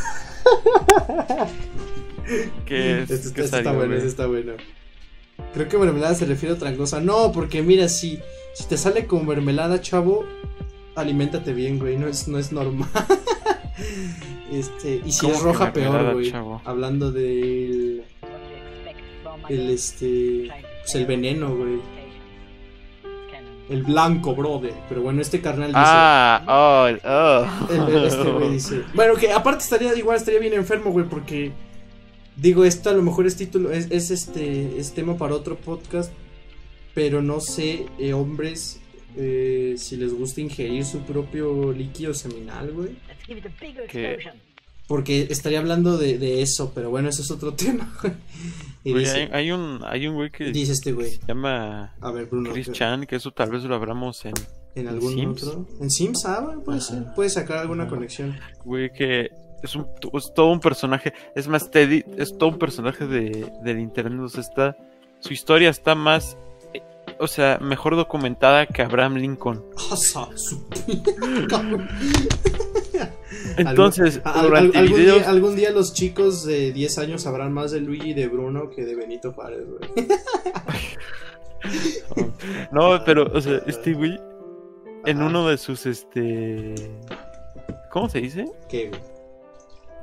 ¿qué 2.66 3.02
es? 3.02 3.12
Este, 3.12 3.34
¿Qué 3.34 3.42
este 3.44 3.58
está 3.58 3.72
bueno, 3.74 3.94
este 3.96 4.08
está 4.08 4.26
bueno. 4.28 4.54
Creo 5.54 5.68
que 5.70 5.78
mermelada 5.78 6.16
se 6.16 6.26
refiere 6.26 6.54
a 6.54 6.58
otra 6.58 6.76
cosa. 6.76 7.00
No, 7.00 7.32
porque 7.32 7.62
mira, 7.62 7.88
si, 7.88 8.20
si 8.54 8.66
te 8.68 8.78
sale 8.78 9.06
con 9.08 9.26
mermelada, 9.26 9.82
chavo, 9.82 10.26
aliméntate 10.96 11.54
bien, 11.54 11.80
güey. 11.80 11.98
No 11.98 12.08
es, 12.08 12.28
no 12.28 12.38
es 12.38 12.52
normal. 12.52 12.90
este, 14.52 15.02
y 15.06 15.12
si 15.12 15.22
¿Cómo 15.22 15.34
es 15.34 15.42
roja, 15.42 15.74
peor, 15.74 16.14
güey. 16.14 16.32
chavo? 16.32 16.62
Hablando 16.66 17.12
del. 17.12 18.04
El 19.50 19.70
este. 19.70 20.50
Pues 20.82 20.96
el 20.96 21.06
veneno, 21.06 21.56
güey. 21.56 21.80
El 23.70 23.82
blanco, 23.84 24.36
brother. 24.36 24.74
Pero 24.88 25.02
bueno, 25.02 25.22
este 25.22 25.42
carnal 25.42 25.70
dice. 25.70 25.80
Ah, 25.84 26.44
oh, 26.48 26.88
oh. 27.10 27.74
El- 27.74 28.06
este 28.06 28.32
güey 28.32 28.50
dice. 28.54 28.84
Bueno, 28.94 29.16
que 29.16 29.32
aparte 29.32 29.64
estaría 29.64 29.96
igual 29.96 30.18
estaría 30.18 30.40
bien 30.40 30.54
enfermo, 30.54 30.92
güey, 30.92 31.06
porque 31.08 31.52
digo, 32.38 32.66
esto 32.66 32.90
a 32.90 32.94
lo 32.94 33.02
mejor 33.02 33.26
es 33.28 33.36
título, 33.36 33.72
es, 33.72 33.88
es 33.92 34.12
este, 34.12 34.78
es 34.80 34.94
tema 34.94 35.18
para 35.18 35.36
otro 35.36 35.56
podcast, 35.58 36.12
pero 36.94 37.22
no 37.22 37.40
sé, 37.42 37.86
eh, 38.00 38.14
hombres, 38.14 38.80
eh, 39.18 39.76
si 39.78 39.98
les 39.98 40.14
gusta 40.14 40.42
ingerir 40.42 40.86
su 40.86 41.00
propio 41.02 41.72
líquido 41.72 42.14
seminal, 42.14 42.72
güey. 42.72 42.90
¿Qué? 43.90 44.18
Porque 44.88 45.26
estaría 45.32 45.58
hablando 45.60 45.98
de, 45.98 46.20
de 46.20 46.44
eso, 46.44 46.72
pero 46.76 46.92
bueno, 46.92 47.10
eso 47.10 47.24
es 47.24 47.32
otro 47.32 47.54
tema, 47.56 47.92
güey. 48.02 48.14
Y 48.84 48.92
Güey, 48.92 49.04
dice, 49.04 49.18
hay, 49.18 49.30
hay 49.46 49.52
un, 49.52 49.80
hay 49.84 50.06
un 50.08 50.14
güey 50.14 50.30
que 50.30 50.52
dice 50.52 50.74
este 50.74 50.92
güey, 50.92 51.10
se 51.12 51.20
llama 51.28 51.96
a 52.00 52.12
ver, 52.12 52.28
Bruno, 52.28 52.52
Chris 52.54 52.68
¿qué- 52.68 52.74
Chan, 52.74 53.06
que 53.08 53.16
eso 53.16 53.32
tal 53.32 53.50
vez 53.50 53.64
lo 53.64 53.74
abramos 53.74 54.24
en, 54.26 54.34
¿en 54.76 54.88
algún 54.88 55.16
Sims? 55.16 55.44
otro? 55.44 55.68
¿En 55.82 55.90
Sims? 55.90 56.24
Ah, 56.26 56.42
bueno, 56.42 56.64
puede 56.64 56.82
ser, 56.82 57.04
puede 57.16 57.32
sacar 57.32 57.58
alguna 57.58 57.86
Ajá. 57.86 57.96
conexión. 57.96 58.38
güey 58.64 58.92
que 58.94 59.32
es, 59.66 59.76
un, 59.76 59.88
es 60.14 60.34
todo 60.34 60.48
un 60.52 60.60
personaje. 60.60 61.14
Es 61.36 61.48
más, 61.48 61.70
Teddy 61.70 62.04
es 62.18 62.38
todo 62.38 62.50
un 62.50 62.60
personaje 62.60 63.06
de, 63.06 63.52
del 63.64 63.80
internet. 63.80 64.22
O 64.22 64.30
sea, 64.30 64.42
está, 64.42 64.78
su 65.20 65.34
historia 65.34 65.70
está 65.70 65.96
más, 65.96 66.38
eh, 66.74 66.82
o 67.20 67.28
sea, 67.28 67.60
mejor 67.62 67.96
documentada 67.96 68.66
que 68.68 68.82
Abraham 68.82 69.16
Lincoln. 69.16 69.64
Entonces, 73.58 74.22
algún, 74.24 74.72
videos, 74.72 75.20
día, 75.20 75.30
algún 75.30 75.56
día 75.56 75.72
los 75.72 75.94
chicos 75.94 76.46
de 76.46 76.72
10 76.72 76.98
años 77.00 77.24
sabrán 77.24 77.52
más 77.52 77.72
de 77.72 77.82
Luigi 77.82 78.12
y 78.12 78.14
de 78.14 78.28
Bruno 78.28 78.70
que 78.70 78.86
de 78.86 78.96
Benito 78.96 79.34
Juárez, 79.34 79.66
güey. 79.68 80.08
no, 82.72 83.04
pero, 83.06 83.32
o 83.34 83.42
sea, 83.42 83.62
este 83.66 83.94
güey, 83.94 84.20
en 85.06 85.22
uno 85.22 85.48
de 85.48 85.58
sus, 85.58 85.86
este, 85.86 86.76
¿cómo 87.92 88.10
se 88.10 88.22
dice? 88.22 88.46
¿Qué, 88.70 88.90
güey? 88.90 89.15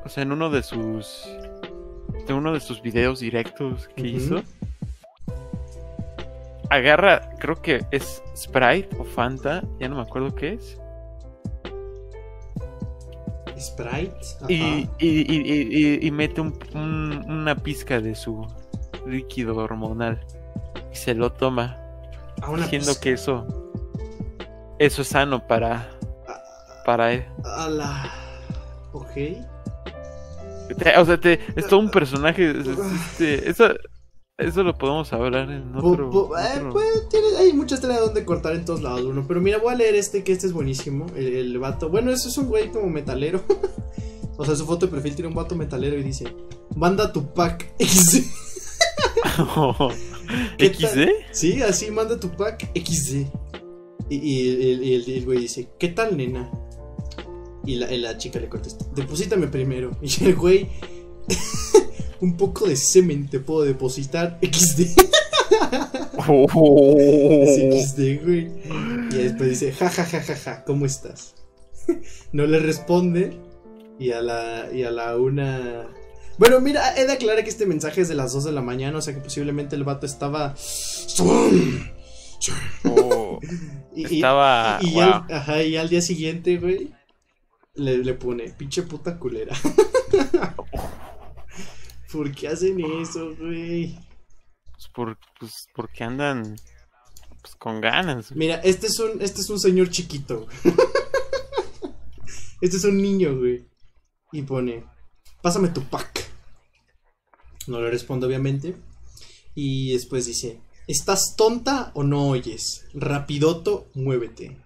O 0.05 0.09
sea, 0.09 0.23
en 0.23 0.33
uno 0.33 0.51
de 0.51 0.63
sus, 0.63 1.25
de 2.27 2.35
uno 2.35 2.53
de 2.53 2.61
sus 2.61 2.83
videos 2.83 3.21
directos 3.21 3.89
que 3.97 4.09
hizo, 4.09 4.43
agarra, 6.71 7.31
creo 7.39 7.61
que 7.63 7.85
es 7.91 8.23
Sprite 8.37 8.89
o 8.99 9.05
Fanta, 9.05 9.63
ya 9.79 9.89
no 9.89 9.97
me 9.97 10.03
acuerdo 10.03 10.35
qué 10.35 10.55
es. 10.55 10.79
Sprite. 13.59 14.17
Y, 14.49 14.89
y, 14.99 15.09
y, 15.33 15.99
y- 16.07 16.11
mete 16.11 16.41
un- 16.41 16.59
un- 16.75 17.25
una 17.31 17.55
pizca 17.55 18.01
de 18.01 18.15
su 18.17 18.45
líquido 19.07 19.57
hormonal 19.57 20.21
y 20.93 20.97
se 20.97 21.15
lo 21.15 21.31
toma, 21.33 21.77
Ah, 22.43 22.53
diciendo 22.57 22.89
pizca. 22.89 23.01
que 23.03 23.13
eso 23.13 23.47
eso 24.79 25.03
es 25.03 25.09
sano 25.09 25.47
para 25.47 25.89
Ah, 26.27 26.43
para 26.85 27.13
él. 27.13 27.25
A 27.45 27.69
la. 27.69 28.11
Ok. 28.93 29.13
Te- 30.79 30.97
o 30.99 31.05
sea, 31.05 31.21
te- 31.21 31.41
es 31.57 31.67
todo 31.67 31.81
un 31.81 31.91
personaje. 31.91 32.51
es- 32.51 32.67
es- 32.67 32.79
este, 33.11 33.51
eso, 33.51 33.65
eso 34.39 34.63
lo 34.63 34.77
podemos 34.77 35.13
hablar 35.13 35.51
en 35.51 35.75
otro. 35.77 36.05
eh, 36.39 36.55
otro- 36.57 36.71
pues, 36.73 37.09
tiene- 37.11 37.37
hay 37.39 37.53
muchas 37.53 37.81
tela 37.81 37.99
donde 38.01 38.25
cortar 38.25 38.55
en 38.55 38.65
todos 38.65 38.83
lados, 38.83 39.05
Bruno. 39.05 39.25
Pero 39.29 39.41
mira, 39.41 39.59
voy 39.59 39.75
a 39.75 39.77
leer 39.77 39.95
este, 39.95 40.25
que 40.25 40.33
este 40.33 40.47
es 40.47 40.53
buenísimo. 40.53 41.07
El, 41.17 41.27
el 41.37 41.59
vato. 41.59 41.89
Bueno, 41.89 42.11
eso 42.11 42.29
es 42.29 42.39
un 42.39 42.47
güey 42.49 42.71
como 42.71 42.89
metalero. 42.89 43.43
o 44.37 44.45
sea, 44.45 44.57
su 44.57 44.65
foto 44.67 44.87
de 44.87 44.93
perfil 44.93 45.15
tiene 45.15 45.29
un 45.29 45.35
vato 45.35 45.55
metalero 45.55 45.97
y 45.99 46.03
dice: 46.03 46.25
Manda 46.77 47.13
tu 47.13 47.33
pack 47.33 47.75
XD. 47.79 48.25
¿Qué 50.59 50.71
tal? 50.71 50.91
¿XD? 50.91 51.09
Sí, 51.33 51.63
así 51.63 51.91
manda 51.91 52.19
tu 52.19 52.31
pack 52.31 52.71
XD. 52.75 53.27
Y, 54.11 54.95
el 55.17 55.25
güey 55.25 55.39
dice, 55.41 55.71
¿qué 55.79 55.89
tal, 55.89 56.17
nena? 56.17 56.51
Y 57.65 57.77
la, 57.77 58.19
chica 58.19 58.41
le 58.41 58.49
contesta, 58.49 58.85
deposítame 58.95 59.47
primero. 59.49 59.97
Y 60.03 60.25
el 60.25 60.35
güey, 60.35 60.69
un 62.21 62.37
poco 62.37 62.67
de 62.67 62.77
semen 62.77 63.29
te 63.29 63.41
puedo 63.41 63.63
depositar 63.63 64.39
XD. 64.43 64.99
Así, 66.19 67.83
XD, 67.83 68.25
güey. 68.25 68.51
Y 69.13 69.17
después 69.17 69.51
dice, 69.51 69.73
ja, 69.73 69.89
ja, 69.89 70.05
ja, 70.05 70.21
ja, 70.23 70.37
ja, 70.37 70.65
¿cómo 70.65 70.87
estás? 70.87 71.35
no 72.33 72.47
le 72.47 72.59
responde. 72.59 73.39
Y 73.99 74.11
a 74.13 74.21
la, 74.23 74.69
y 74.73 74.83
a 74.83 74.91
la 74.91 75.17
una... 75.17 75.89
Bueno, 76.39 76.61
mira, 76.61 76.97
he 76.97 77.07
de 77.07 77.13
aclarar 77.13 77.45
que 77.45 77.51
este 77.51 77.67
mensaje 77.67 78.01
es 78.01 78.09
de 78.09 78.15
las 78.15 78.33
2 78.33 78.45
de 78.45 78.53
la 78.53 78.63
mañana, 78.63 78.99
o 78.99 79.03
sea 79.03 79.15
que 79.15 79.21
posiblemente 79.21 79.77
el 79.77 79.85
vato 79.85 80.07
estaba... 80.07 80.55
Oh, 82.85 83.39
Y, 83.95 84.03
y- 84.11 84.17
estaba. 84.17 84.79
y, 84.81 84.89
y 84.89 84.93
wow. 84.95 85.03
al, 85.03 85.25
ajá, 85.31 85.63
y 85.63 85.77
al 85.77 85.89
día 85.89 86.01
siguiente, 86.01 86.57
güey, 86.57 86.91
le, 87.75 87.99
le 87.99 88.15
pone, 88.15 88.51
pinche 88.51 88.83
puta 88.83 89.19
culera. 89.19 89.57
¿Por 92.13 92.35
qué 92.35 92.49
hacen 92.49 92.79
eso, 93.01 93.35
güey? 93.37 93.99
Pues, 94.73 94.89
por, 94.95 95.19
pues 95.39 95.67
porque 95.75 96.05
andan 96.05 96.57
pues, 97.41 97.55
con 97.57 97.81
ganas. 97.81 98.33
Mira, 98.33 98.57
este 98.57 98.89
es 98.89 98.99
un, 98.99 99.23
este 99.23 99.41
es 99.41 99.49
un 99.49 99.59
señor 99.59 99.89
chiquito. 99.91 100.47
este 102.61 102.77
es 102.77 102.85
un 102.85 103.01
niño, 103.01 103.39
güey. 103.39 103.67
Y 104.33 104.43
pone, 104.43 104.85
pásame 105.41 105.69
tu 105.69 105.83
pack. 105.85 106.29
No 107.67 107.81
le 107.81 107.91
respondo, 107.91 108.27
obviamente. 108.27 108.77
Y 109.55 109.93
después 109.93 110.27
dice, 110.27 110.61
¿estás 110.87 111.35
tonta 111.37 111.93
o 111.95 112.03
no 112.03 112.29
oyes? 112.29 112.85
Rapidoto, 112.93 113.89
muévete. 113.95 114.57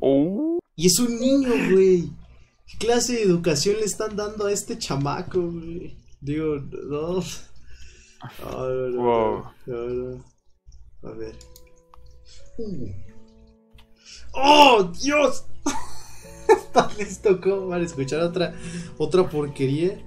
Oh, 0.00 0.51
Y 0.74 0.86
es 0.86 0.98
un 0.98 1.20
niño, 1.20 1.50
güey. 1.70 2.10
¿Qué 2.66 2.78
clase 2.78 3.14
de 3.14 3.22
educación 3.22 3.76
le 3.76 3.84
están 3.84 4.16
dando 4.16 4.46
a 4.46 4.52
este 4.52 4.78
chamaco, 4.78 5.40
güey? 5.40 5.96
Digo, 6.20 6.56
no. 6.56 7.22
No, 8.40 8.68
no, 8.68 8.88
no, 8.88 9.02
Wow. 9.02 10.24
A 11.02 11.10
ver. 11.10 11.36
Uh. 12.58 12.86
¡Oh, 14.34 14.92
Dios! 15.02 15.44
Esta 16.48 16.90
les 16.96 17.20
tocó 17.20 17.68
para 17.68 17.84
escuchar 17.84 18.20
otra, 18.20 18.54
otra 18.98 19.28
porquería. 19.28 20.00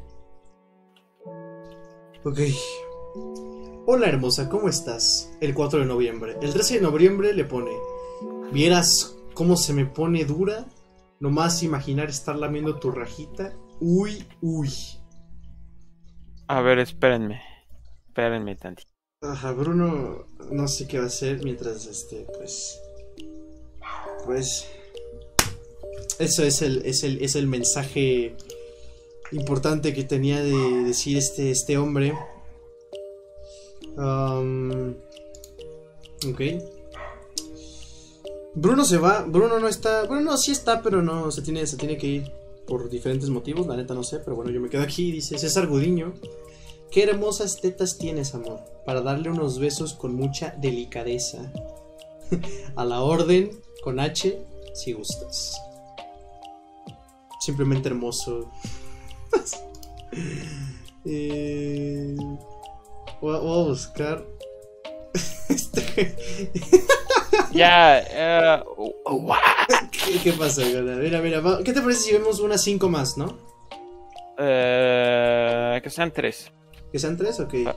Ok. 2.24 2.39
Hola 3.86 4.07
hermosa, 4.07 4.49
¿cómo 4.49 4.68
estás? 4.68 5.32
El 5.41 5.53
4 5.53 5.80
de 5.80 5.86
noviembre. 5.86 6.38
El 6.41 6.53
13 6.53 6.76
de 6.76 6.82
noviembre 6.82 7.34
le 7.34 7.45
pone. 7.45 7.72
¿Vieras 8.51 9.14
cómo 9.36 9.56
se 9.56 9.74
me 9.74 9.86
pone 9.86 10.26
dura? 10.26 10.66
Nomás 11.20 11.62
imaginar 11.62 12.10
estar 12.10 12.36
lamiendo 12.36 12.80
tu 12.80 12.90
rajita. 12.90 13.54
Uy, 13.80 14.26
uy. 14.42 14.72
a 16.48 16.62
ver, 16.62 16.80
espérenme. 16.80 17.42
Espérenme 18.08 18.56
tantito. 18.56 18.90
Ajá, 19.22 19.52
Bruno 19.52 20.26
no 20.52 20.68
sé 20.68 20.88
qué 20.88 20.98
va 20.98 21.06
a 21.06 21.08
hacer 21.08 21.44
mientras 21.44 21.86
este, 21.86 22.26
pues. 22.38 22.80
Pues. 24.26 24.68
Eso 26.18 26.44
es 26.44 26.62
el, 26.62 26.82
es 26.86 27.04
el, 27.04 27.22
es 27.22 27.36
el 27.36 27.48
mensaje 27.48 28.36
importante 29.32 29.94
que 29.94 30.04
tenía 30.04 30.42
de 30.42 30.84
decir 30.84 31.18
este, 31.18 31.52
este 31.52 31.78
hombre. 31.78 32.14
Um, 33.98 34.92
ok. 36.30 36.42
Bruno 38.56 38.86
se 38.86 38.97
va. 38.97 39.24
Bruno 39.28 39.60
no 39.60 39.68
está. 39.68 40.06
Bueno, 40.06 40.32
no, 40.32 40.38
sí 40.38 40.51
está, 40.51 40.82
pero 40.82 41.01
no. 41.01 41.30
Se 41.32 41.41
tiene, 41.41 41.68
se 41.68 41.78
tiene 41.78 41.97
que 41.97 42.08
ir 42.08 42.32
por 42.66 42.89
diferentes 42.89 43.30
motivos. 43.30 43.68
La 43.68 43.76
neta 43.76 43.93
no 43.93 44.03
sé, 44.03 44.20
pero 44.20 44.36
bueno, 44.36 44.51
yo 44.51 44.62
me 44.62 44.70
quedo 44.70 44.82
aquí. 44.82 45.12
Dice 45.12 45.38
César 45.38 45.68
Gudiño. 45.68 46.14
Qué 46.89 47.03
hermosas 47.03 47.60
tetas 47.60 47.97
tienes, 47.97 48.34
amor. 48.34 48.62
Para 48.86 49.01
darle 49.01 49.30
unos 49.30 49.60
besos 49.60 49.93
con 49.93 50.16
mucha 50.16 50.56
delicadeza. 50.58 51.51
A 52.76 52.86
la 52.86 53.01
orden, 53.01 53.51
con 53.84 53.99
H, 53.99 54.41
si 54.74 54.93
gustas. 54.93 55.60
Simplemente 57.39 57.89
hermoso. 57.89 58.49
Eh, 61.08 62.16
voy, 63.22 63.36
a, 63.36 63.38
voy 63.38 63.62
a 63.62 63.68
buscar. 63.68 64.26
Este. 65.49 66.16
Ya, 67.56 67.99
eh, 68.10 68.64
uh, 68.78 69.32
¿Qué, 69.91 70.20
qué 70.24 70.34
pasa? 70.34 70.62
Mira, 70.66 71.22
mira, 71.22 71.41
¿qué 71.64 71.72
te 71.74 71.82
parece 71.82 72.01
si 72.01 72.12
vemos 72.14 72.39
unas 72.39 72.62
cinco 72.62 72.89
más, 72.89 73.18
no? 73.18 73.38
eh, 74.38 75.80
que 75.82 75.89
sean 75.89 76.12
tres. 76.12 76.51
¿Que 76.91 76.99
sean 76.99 77.16
tres? 77.18 77.39
Ok. 77.39 77.53
Ah. 77.66 77.76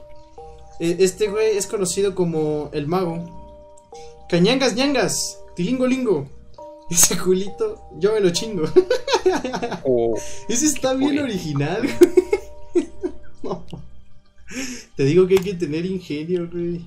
Eh, 0.81 0.97
Este 0.99 1.29
güey 1.29 1.57
es 1.57 1.67
conocido 1.67 2.15
como 2.15 2.71
el 2.73 2.87
mago. 2.89 3.87
Cañangas, 4.29 4.75
ñangas, 4.75 5.39
tilingo 5.55 5.87
lingo. 5.87 6.29
Ese 6.91 7.17
culito, 7.19 7.89
yo 7.99 8.13
me 8.15 8.21
lo 8.21 8.31
chingo. 8.31 8.65
O 9.85 10.15
Ese 10.49 10.67
está 10.67 10.95
bien 10.95 11.19
original, 11.19 11.83
güey. 11.83 12.89
No. 13.43 13.65
Te 14.97 15.05
digo 15.05 15.27
que 15.27 15.35
hay 15.35 15.45
que 15.45 15.55
tener 15.55 15.85
ingenio, 15.87 16.49
güey. 16.51 16.85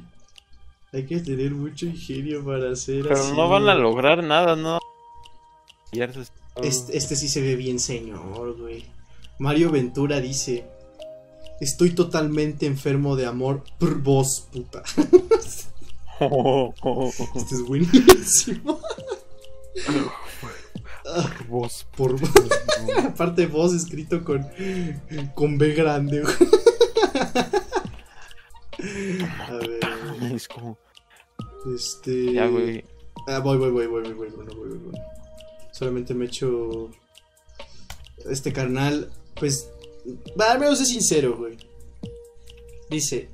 Hay 0.94 1.06
que 1.06 1.20
tener 1.20 1.52
mucho 1.52 1.86
ingenio 1.86 2.44
para 2.44 2.72
hacer 2.72 3.04
pero 3.04 3.16
así. 3.16 3.32
no 3.34 3.48
van 3.48 3.70
a 3.70 3.76
lograr 3.76 4.24
nada, 4.24 4.56
¿no? 4.56 4.80
Este, 6.62 6.98
este 6.98 7.16
sí 7.16 7.30
se 7.30 7.42
ve 7.42 7.56
bien 7.56 7.80
señor, 7.80 8.58
güey. 8.58 8.86
Mario 9.39 9.72
Ventura 9.72 10.20
dice: 10.20 10.66
Estoy 11.62 11.92
totalmente 11.92 12.66
enfermo 12.66 13.16
de 13.16 13.26
amor 13.26 13.64
por 13.80 14.02
vos, 14.02 14.48
puta. 14.52 14.84
Este 17.36 17.56
es 17.56 17.62
buenísimo. 17.64 18.80
Ah, 21.08 21.34
Vos. 21.50 21.88
por 21.98 22.16
Aparte, 23.06 23.48
voz 23.48 23.74
escrito 23.74 24.24
con, 24.24 24.48
con 25.34 25.58
B 25.58 25.74
grande, 25.74 26.22
güey. 26.22 26.36
A 29.48 29.54
ver. 29.54 29.80
Es 30.34 30.48
como. 30.48 30.78
Este. 31.76 32.34
Ya, 32.34 32.48
güey. 32.48 32.84
Ah, 33.28 33.40
voy, 33.40 33.58
voy, 33.58 33.72
voy, 33.72 33.88
voy, 33.88 34.04
voy, 34.04 34.14
voy, 34.14 34.30
bueno, 34.30 34.52
voy, 34.56 34.70
voy, 34.70 34.78
voy. 34.78 35.02
Solamente 35.72 36.14
me 36.14 36.26
echo. 36.26 36.90
Este 38.30 38.52
carnal, 38.52 39.12
pues. 39.40 39.70
Va, 40.40 40.58
menos 40.58 40.80
sé 40.80 40.86
sincero, 40.86 41.38
güey. 41.38 41.58
Dice: 42.90 43.30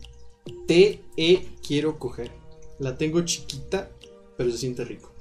Te 0.67 1.01
-e 1.17 1.45
quiero 1.65 1.97
coger. 1.97 2.31
La 2.79 2.97
tengo 2.97 3.21
chiquita, 3.21 3.89
pero 4.35 4.51
se 4.51 4.57
siente 4.57 4.83
rico. 4.85 5.11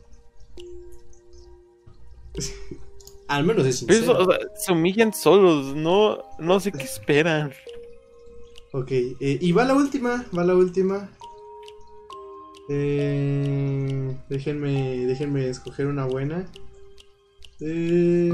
Al 3.29 3.45
menos 3.45 3.66
es 3.66 3.85
pues, 3.85 3.99
sincero. 3.99 4.29
Se 4.57 4.72
humillan 4.72 5.12
solos, 5.12 5.74
no, 5.74 6.22
no 6.39 6.61
sé 6.61 6.72
qué 6.72 6.83
esperan. 6.85 7.53
Ok, 8.77 8.91
eh, 8.91 9.39
y 9.41 9.53
va 9.53 9.64
la 9.64 9.72
última, 9.74 10.27
va 10.37 10.45
la 10.45 10.55
última. 10.55 11.09
Eh, 12.68 14.14
déjenme, 14.29 15.07
déjenme 15.07 15.49
escoger 15.49 15.87
una 15.87 16.05
buena. 16.05 16.47
Eh, 17.61 18.33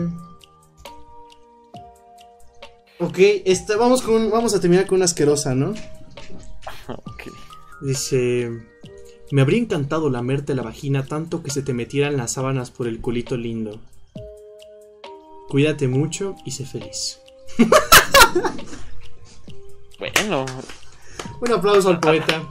ok, 2.98 3.18
esta, 3.44 3.76
vamos, 3.76 4.02
con, 4.02 4.32
vamos 4.32 4.52
a 4.52 4.60
terminar 4.60 4.88
con 4.88 4.96
una 4.96 5.04
asquerosa, 5.04 5.54
¿no? 5.54 5.74
Ok. 6.88 7.22
Dice, 7.82 8.50
me 9.30 9.42
habría 9.42 9.60
encantado 9.60 10.10
lamerte 10.10 10.56
la 10.56 10.62
vagina 10.62 11.06
tanto 11.06 11.44
que 11.44 11.50
se 11.50 11.62
te 11.62 11.72
metieran 11.72 12.16
las 12.16 12.32
sábanas 12.32 12.72
por 12.72 12.88
el 12.88 13.00
culito 13.00 13.36
lindo. 13.36 13.80
Cuídate 15.48 15.86
mucho 15.86 16.34
y 16.44 16.50
sé 16.50 16.66
feliz. 16.66 17.20
Bueno, 20.02 20.44
Un 21.40 21.52
aplauso 21.52 21.90
al 21.90 22.00
poeta. 22.00 22.42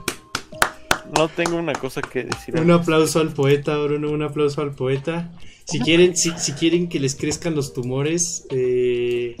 no 1.14 1.28
tengo 1.28 1.58
una 1.58 1.74
cosa 1.74 2.00
que 2.00 2.24
decir. 2.24 2.58
Un 2.58 2.70
aplauso 2.70 3.20
al 3.20 3.34
poeta, 3.34 3.76
Bruno, 3.76 4.10
un 4.10 4.22
aplauso 4.22 4.62
al 4.62 4.74
poeta. 4.74 5.30
Si 5.66 5.78
quieren, 5.80 6.16
si, 6.16 6.30
si 6.38 6.52
quieren 6.52 6.88
que 6.88 6.98
les 6.98 7.14
crezcan 7.14 7.54
los 7.54 7.74
tumores, 7.74 8.46
eh, 8.48 9.36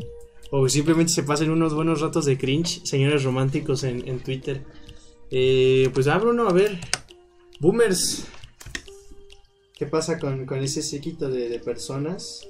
o 0.50 0.68
simplemente 0.68 1.10
se 1.10 1.22
pasen 1.22 1.50
unos 1.50 1.72
buenos 1.72 2.02
ratos 2.02 2.26
de 2.26 2.36
cringe, 2.36 2.84
señores 2.84 3.24
románticos 3.24 3.82
en, 3.82 4.06
en 4.06 4.18
Twitter. 4.20 4.62
Eh, 5.30 5.88
pues 5.94 6.06
ah, 6.06 6.18
Bruno, 6.18 6.46
a 6.50 6.52
ver. 6.52 6.78
Boomers. 7.60 8.26
¿Qué 9.74 9.86
pasa 9.86 10.18
con, 10.18 10.44
con 10.44 10.58
ese 10.58 10.82
séquito 10.82 11.30
de, 11.30 11.48
de 11.48 11.58
personas? 11.60 12.46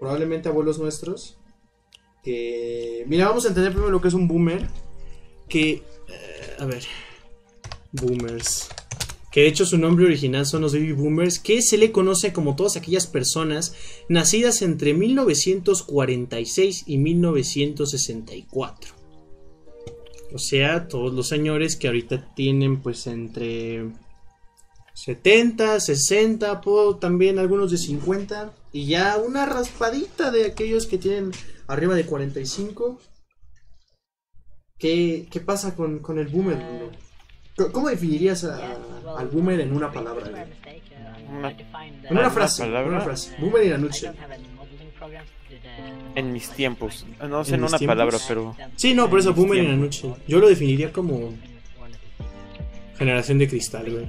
Probablemente 0.00 0.48
abuelos 0.48 0.80
nuestros. 0.80 1.38
Que. 2.24 3.04
Mira, 3.06 3.28
vamos 3.28 3.44
a 3.44 3.48
entender 3.48 3.70
primero 3.70 3.92
lo 3.92 4.00
que 4.00 4.08
es 4.08 4.14
un 4.14 4.26
boomer. 4.26 4.66
Que. 5.48 5.70
eh, 6.08 6.56
a 6.58 6.64
ver. 6.66 6.84
Boomers. 7.92 8.68
Que 9.30 9.40
de 9.42 9.48
hecho 9.48 9.66
su 9.66 9.76
nombre 9.78 10.06
original 10.06 10.46
son 10.46 10.62
los 10.62 10.72
baby 10.72 10.92
boomers, 10.92 11.38
que 11.38 11.60
se 11.62 11.76
le 11.78 11.92
conoce 11.92 12.32
como 12.32 12.56
todas 12.56 12.76
aquellas 12.76 13.06
personas 13.06 13.74
nacidas 14.08 14.62
entre 14.62 14.94
1946 14.94 16.84
y 16.86 16.96
1964. 16.98 18.90
O 20.32 20.38
sea, 20.38 20.88
todos 20.88 21.12
los 21.14 21.28
señores 21.28 21.76
que 21.76 21.86
ahorita 21.88 22.34
tienen 22.34 22.80
pues 22.82 23.06
entre 23.06 23.86
70, 24.94 25.80
60, 25.80 26.60
po- 26.60 26.96
también 26.96 27.38
algunos 27.38 27.70
de 27.70 27.78
50 27.78 28.52
y 28.72 28.86
ya 28.86 29.16
una 29.18 29.46
raspadita 29.46 30.30
de 30.30 30.46
aquellos 30.46 30.86
que 30.86 30.98
tienen 30.98 31.32
arriba 31.66 31.94
de 31.94 32.04
45. 32.04 32.98
¿Qué, 34.78 35.26
qué 35.30 35.40
pasa 35.40 35.74
con, 35.74 35.98
con 35.98 36.18
el 36.18 36.28
boomer? 36.28 36.58
¿Cómo 37.72 37.88
definirías 37.88 38.44
a- 38.44 38.76
al 39.18 39.26
boomer 39.28 39.60
en 39.60 39.72
una 39.72 39.90
palabra? 39.90 40.24
Una- 41.28 41.50
En 41.50 41.56
una 42.10 42.20
¿Una 42.20 42.30
frase, 42.30 42.62
en 42.62 42.68
palabra? 42.70 42.90
una 42.90 43.00
frase. 43.00 43.34
Boomer 43.40 43.64
in 43.66 43.72
a 43.72 43.78
nutshell. 43.78 44.12
En 46.14 46.32
mis 46.32 46.50
tiempos. 46.50 47.04
No 47.28 47.44
sé 47.44 47.50
¿En 47.54 47.60
en 47.60 47.64
una 47.64 47.78
tiempos? 47.78 47.96
palabra, 47.96 48.18
pero. 48.28 48.56
Sí, 48.76 48.94
no, 48.94 49.08
por 49.10 49.18
eso 49.18 49.30
En 49.30 49.34
boomer 49.36 49.58
in 49.58 49.64
a 49.64 49.66
tiempos. 49.74 50.02
nutshell. 50.04 50.22
Yo 50.28 50.38
lo 50.38 50.48
definiría 50.48 50.92
como 50.92 51.34
generación 52.96 53.38
de 53.38 53.48
cristal, 53.48 53.90
güey. 53.90 54.06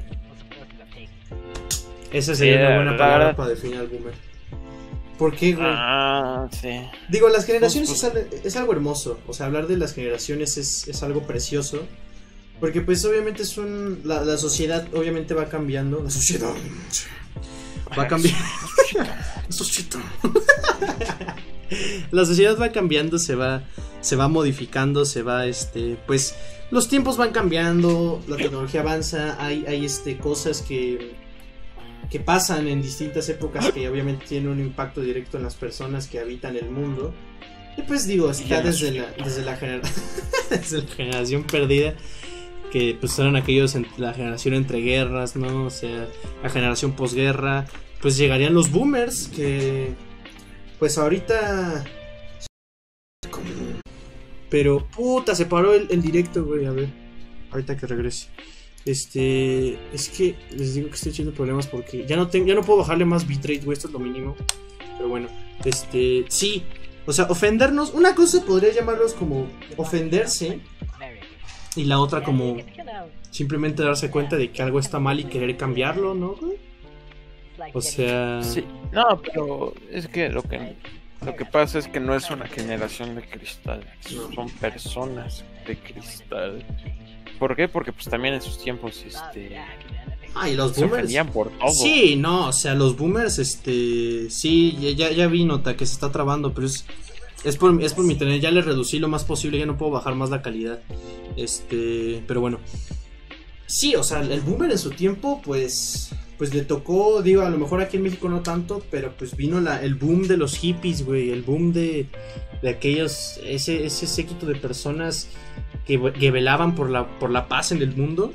Esa 2.12 2.34
sería 2.36 2.60
una 2.68 2.76
buena 2.76 2.92
la 2.92 2.98
palabra 2.98 3.36
para 3.36 3.50
definir 3.50 3.78
al 3.78 3.88
boomer. 3.88 4.14
¿Por 5.20 5.36
qué, 5.36 5.54
güey? 5.54 5.68
Ah, 5.70 6.48
sí. 6.60 6.82
Digo, 7.10 7.30
las 7.30 7.46
generaciones 7.46 7.90
Pues, 7.90 8.04
es, 8.04 8.10
al- 8.10 8.28
es 8.46 8.56
algo 8.56 8.72
hermoso. 8.72 9.20
O 9.28 9.34
sea, 9.34 9.46
hablar 9.46 9.68
de 9.68 9.78
las 9.78 9.94
generaciones 9.94 10.58
es, 10.58 10.88
es 10.88 11.04
algo 11.04 11.28
precioso. 11.28 11.84
Porque 12.60 12.82
pues 12.82 13.04
obviamente 13.06 13.44
es 13.44 13.58
un... 13.58 14.02
La, 14.06 14.24
la 14.24 14.38
sociedad 14.38 14.88
obviamente 14.96 15.34
va 15.34 15.50
cambiando. 15.50 16.02
La 16.02 16.10
sociedad 16.10 16.54
va 17.98 18.08
cambiando. 18.08 18.40
La 22.12 22.26
sociedad 22.26 22.58
va 22.60 22.72
cambiando, 22.72 23.20
se 23.20 23.36
va, 23.36 23.64
se 24.02 24.16
va 24.16 24.28
modificando, 24.28 25.06
se 25.06 25.22
va, 25.22 25.46
este, 25.46 25.98
pues, 26.08 26.34
los 26.72 26.88
tiempos 26.88 27.18
van 27.18 27.32
cambiando, 27.32 28.22
la 28.28 28.38
tecnología 28.38 28.82
avanza, 28.82 29.38
hay, 29.44 29.66
hay, 29.68 29.86
este, 29.86 30.18
cosas 30.18 30.62
que, 30.64 31.14
que 32.10 32.20
pasan 32.20 32.68
en 32.68 32.82
distintas 32.82 33.30
épocas 33.30 33.72
que 33.72 33.88
obviamente 33.88 34.26
tienen 34.28 34.50
un 34.50 34.60
impacto 34.60 35.02
directo 35.02 35.38
en 35.38 35.44
las 35.44 35.56
personas 35.56 36.08
que 36.08 36.20
habitan 36.20 36.56
el 36.56 36.70
mundo. 36.70 37.14
Y 37.78 37.84
pues 37.84 38.08
digo, 38.08 38.30
está 38.32 38.62
desde 38.62 38.92
la, 38.92 39.12
desde 39.24 39.44
la, 39.44 39.58
gener- 39.60 39.82
desde 40.50 40.82
la 40.82 40.88
generación 40.96 41.44
perdida, 41.44 41.94
que 42.72 42.98
pues 43.00 43.18
eran 43.20 43.36
aquellos, 43.36 43.76
en 43.76 43.88
la 43.98 44.14
generación 44.14 44.54
entre 44.56 44.80
guerras, 44.82 45.36
¿no? 45.36 45.66
O 45.66 45.70
sea, 45.70 46.08
la 46.44 46.50
generación 46.50 46.94
posguerra, 46.94 47.66
pues 48.02 48.18
llegarían 48.18 48.54
los 48.54 48.72
boomers, 48.72 49.28
que 49.28 49.94
pues 50.80 50.98
ahorita... 50.98 51.86
Pero, 54.50 54.88
puta, 54.88 55.36
se 55.36 55.46
paró 55.46 55.74
el, 55.76 55.88
el 55.92 56.02
directo, 56.02 56.44
güey, 56.44 56.66
a 56.66 56.72
ver, 56.72 56.90
ahorita 57.52 57.78
que 57.78 57.86
regrese. 57.86 58.30
Este, 58.90 59.78
es 59.94 60.10
que 60.10 60.36
les 60.50 60.74
digo 60.74 60.90
que 60.90 60.96
estoy 60.96 61.12
teniendo 61.12 61.36
problemas 61.36 61.68
porque 61.68 62.08
ya 62.08 62.16
no 62.16 62.28
tengo, 62.28 62.48
ya 62.48 62.56
no 62.56 62.64
puedo 62.64 62.80
bajarle 62.80 63.06
más 63.06 63.28
bitrate, 63.28 63.60
güey, 63.60 63.74
esto 63.74 63.88
es 63.88 63.94
lo 63.94 64.00
mínimo. 64.00 64.36
Pero 64.98 65.10
bueno, 65.10 65.28
este, 65.64 66.26
sí, 66.28 66.64
o 67.06 67.14
sea, 67.14 67.26
ofendernos, 67.26 67.94
una 67.94 68.16
cosa 68.16 68.44
podría 68.44 68.74
llamarlos 68.74 69.14
como 69.14 69.48
ofenderse 69.78 70.62
y 71.76 71.84
la 71.84 72.00
otra 72.00 72.24
como 72.24 72.58
simplemente 73.30 73.84
darse 73.84 74.10
cuenta 74.10 74.38
de 74.38 74.52
que 74.52 74.64
algo 74.64 74.80
está 74.80 75.00
mal 75.00 75.20
y 75.20 75.26
querer 75.26 75.56
cambiarlo, 75.56 76.16
¿no? 76.16 76.36
O 77.76 77.82
sea, 77.82 78.42
Sí. 78.42 78.66
No, 78.92 79.22
pero 79.22 79.76
es 79.92 80.08
que 80.08 80.30
lo 80.30 80.42
que 80.42 80.76
lo 81.24 81.36
que 81.36 81.46
pasa 81.46 81.78
es 81.78 81.88
que 81.88 82.00
no 82.00 82.16
es 82.16 82.32
una 82.32 82.48
generación 82.48 83.14
de 83.14 83.22
cristal, 83.22 83.86
son 84.34 84.50
personas 84.50 85.46
de 85.68 85.78
cristal. 85.78 86.66
¿Por 87.40 87.56
qué? 87.56 87.68
Porque 87.68 87.94
pues 87.94 88.06
también 88.10 88.34
en 88.36 88.42
sus 88.42 88.62
tiempos 88.62 89.04
este 89.08 89.58
ay, 90.36 90.56
los 90.56 90.74
se 90.76 90.86
boomers. 90.86 91.12
por 91.34 91.50
todo. 91.50 91.72
Sí, 91.72 92.16
no, 92.16 92.50
o 92.50 92.54
sea, 92.54 92.76
los 92.76 92.96
boomers, 92.98 93.40
este, 93.40 94.30
sí, 94.30 94.78
ya- 94.96 95.12
ya, 95.12 95.28
vi 95.28 95.46
nota 95.46 95.76
que 95.76 95.86
se 95.86 95.94
está 95.94 96.12
trabando, 96.12 96.54
pero 96.54 96.68
es, 96.68 96.86
es 97.44 97.58
por, 97.58 97.82
es 97.82 97.94
por 97.94 98.06
mi 98.06 98.14
internet, 98.14 98.42
ya 98.42 98.52
le 98.52 98.62
reducí 98.62 99.00
lo 99.00 99.08
más 99.08 99.24
posible, 99.24 99.58
ya 99.58 99.66
no 99.66 99.78
puedo 99.78 99.92
bajar 99.92 100.14
más 100.16 100.30
la 100.30 100.42
calidad, 100.42 100.80
este, 101.36 102.22
pero 102.28 102.42
bueno, 102.42 102.60
sí, 103.66 103.96
o 103.96 104.04
sea, 104.04 104.22
el 104.22 104.42
boomer 104.42 104.72
en 104.72 104.78
su 104.78 104.92
tiempo, 104.92 105.42
pues, 105.44 106.12
pues 106.38 106.54
le 106.54 106.64
tocó, 106.64 107.22
digo, 107.22 107.42
a 107.42 107.50
lo 107.50 107.58
mejor 107.58 107.82
aquí 107.82 107.98
en 107.98 108.04
México 108.04 108.30
no 108.30 108.42
tanto, 108.42 108.84
pero 108.92 109.14
pues 109.18 109.36
vino 109.36 109.60
la, 109.60 109.82
el 109.82 109.96
boom 109.96 110.28
de 110.28 110.38
los 110.38 110.58
hippies, 110.58 111.06
güey, 111.06 111.32
el 111.32 111.42
boom 111.42 111.74
de, 111.74 112.06
de 112.62 112.70
aquellos, 112.70 113.40
ese, 113.44 113.86
ese 113.86 114.08
séquito 114.08 114.46
de 114.46 114.56
personas 114.56 115.28
que, 115.86 116.00
que 116.14 116.32
velaban 116.32 116.76
por 116.76 116.90
la, 116.90 117.08
por 117.20 117.30
la 117.32 117.48
paz 117.48 117.72
en 117.72 117.82
el 117.82 117.96
mundo. 117.96 118.34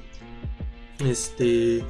Este, 1.04 1.82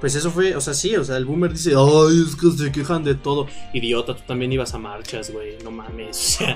pues 0.00 0.14
eso 0.14 0.30
fue, 0.30 0.54
o 0.56 0.60
sea, 0.60 0.74
sí, 0.74 0.94
o 0.96 1.04
sea, 1.04 1.16
el 1.16 1.24
boomer 1.24 1.52
dice, 1.52 1.72
ay, 1.76 2.22
es 2.26 2.36
que 2.36 2.50
se 2.50 2.72
quejan 2.72 3.04
de 3.04 3.14
todo. 3.14 3.46
Idiota, 3.72 4.14
tú 4.16 4.22
también 4.26 4.52
ibas 4.52 4.74
a 4.74 4.78
marchas, 4.78 5.30
güey, 5.30 5.56
no 5.64 5.70
mames. 5.70 6.16
O 6.18 6.38
sea, 6.38 6.54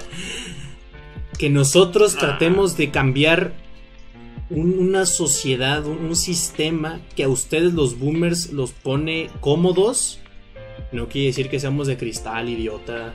que 1.38 1.50
nosotros 1.50 2.14
tratemos 2.16 2.76
de 2.76 2.90
cambiar 2.90 3.54
un- 4.50 4.78
una 4.78 5.04
sociedad, 5.06 5.84
un, 5.86 5.98
un 6.04 6.16
sistema 6.16 7.00
que 7.16 7.24
a 7.24 7.28
ustedes 7.28 7.72
los 7.74 7.98
boomers 7.98 8.52
los 8.52 8.70
pone 8.72 9.30
cómodos, 9.40 10.20
no 10.92 11.08
quiere 11.08 11.28
decir 11.28 11.48
que 11.48 11.58
seamos 11.58 11.86
de 11.86 11.96
cristal, 11.96 12.48
idiota. 12.48 13.14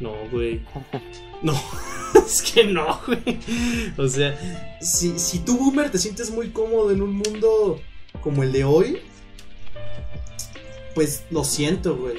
No, 0.00 0.12
güey. 0.32 0.60
No, 1.42 1.60
es 2.26 2.42
que 2.42 2.64
no, 2.64 3.00
güey. 3.06 3.38
O 3.96 4.08
sea, 4.08 4.38
si, 4.80 5.18
si 5.18 5.38
tú, 5.40 5.56
boomer, 5.56 5.90
te 5.90 5.98
sientes 5.98 6.30
muy 6.30 6.50
cómodo 6.50 6.90
en 6.90 7.02
un 7.02 7.14
mundo 7.14 7.80
como 8.22 8.42
el 8.42 8.52
de 8.52 8.64
hoy, 8.64 8.98
pues 10.94 11.24
lo 11.30 11.44
siento, 11.44 11.96
güey. 11.96 12.18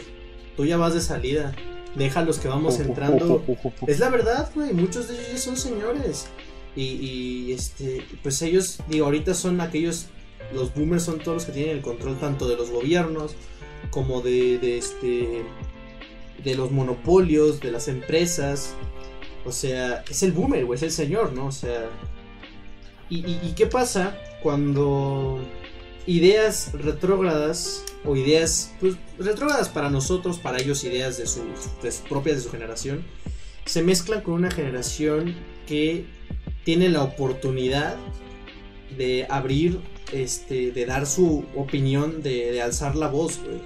Tú 0.55 0.65
ya 0.65 0.77
vas 0.77 0.93
de 0.93 1.01
salida. 1.01 1.53
Deja 1.95 2.21
a 2.21 2.23
los 2.23 2.39
que 2.39 2.47
vamos 2.47 2.79
entrando. 2.79 3.43
Es 3.85 3.99
la 3.99 4.09
verdad, 4.09 4.49
güey. 4.55 4.73
Muchos 4.73 5.07
de 5.07 5.15
ellos 5.15 5.27
ya 5.31 5.37
son 5.37 5.57
señores. 5.57 6.27
Y, 6.75 6.83
y, 6.83 7.51
este, 7.51 8.05
pues 8.23 8.41
ellos, 8.41 8.79
digo, 8.87 9.05
ahorita 9.05 9.33
son 9.33 9.59
aquellos. 9.61 10.07
Los 10.53 10.73
boomers 10.73 11.03
son 11.03 11.19
todos 11.19 11.35
los 11.35 11.45
que 11.45 11.51
tienen 11.51 11.77
el 11.77 11.81
control 11.81 12.17
tanto 12.17 12.47
de 12.47 12.55
los 12.55 12.71
gobiernos 12.71 13.35
como 13.89 14.21
de, 14.21 14.57
de 14.57 14.77
este. 14.77 15.43
de 16.43 16.55
los 16.55 16.71
monopolios, 16.71 17.59
de 17.59 17.71
las 17.71 17.87
empresas. 17.87 18.73
O 19.45 19.51
sea, 19.51 20.03
es 20.09 20.23
el 20.23 20.31
boomer, 20.31 20.65
es 20.73 20.83
el 20.83 20.91
señor, 20.91 21.33
¿no? 21.33 21.47
O 21.47 21.51
sea. 21.51 21.89
¿Y, 23.09 23.51
qué 23.57 23.67
pasa 23.67 24.17
cuando 24.41 25.37
ideas 26.07 26.71
retrógradas 26.73 27.83
o 28.05 28.15
ideas 28.15 28.73
pues, 28.79 28.95
retrógradas 29.19 29.67
para 29.67 29.89
nosotros, 29.89 30.39
para 30.39 30.59
ellos 30.59 30.85
ideas 30.85 31.17
de 31.17 31.27
sus, 31.27 31.43
propias 32.07 32.37
de 32.37 32.43
su 32.43 32.49
generación, 32.49 33.03
se 33.65 33.83
mezclan 33.83 34.21
con 34.21 34.35
una 34.35 34.49
generación 34.49 35.35
que 35.67 36.05
tiene 36.63 36.87
la 36.87 37.03
oportunidad 37.03 37.97
de 38.97 39.27
abrir, 39.29 39.81
este, 40.13 40.71
de 40.71 40.85
dar 40.85 41.05
su 41.05 41.43
opinión, 41.53 42.23
de, 42.23 42.53
de 42.53 42.61
alzar 42.61 42.95
la 42.95 43.07
voz, 43.07 43.39
güey. 43.43 43.59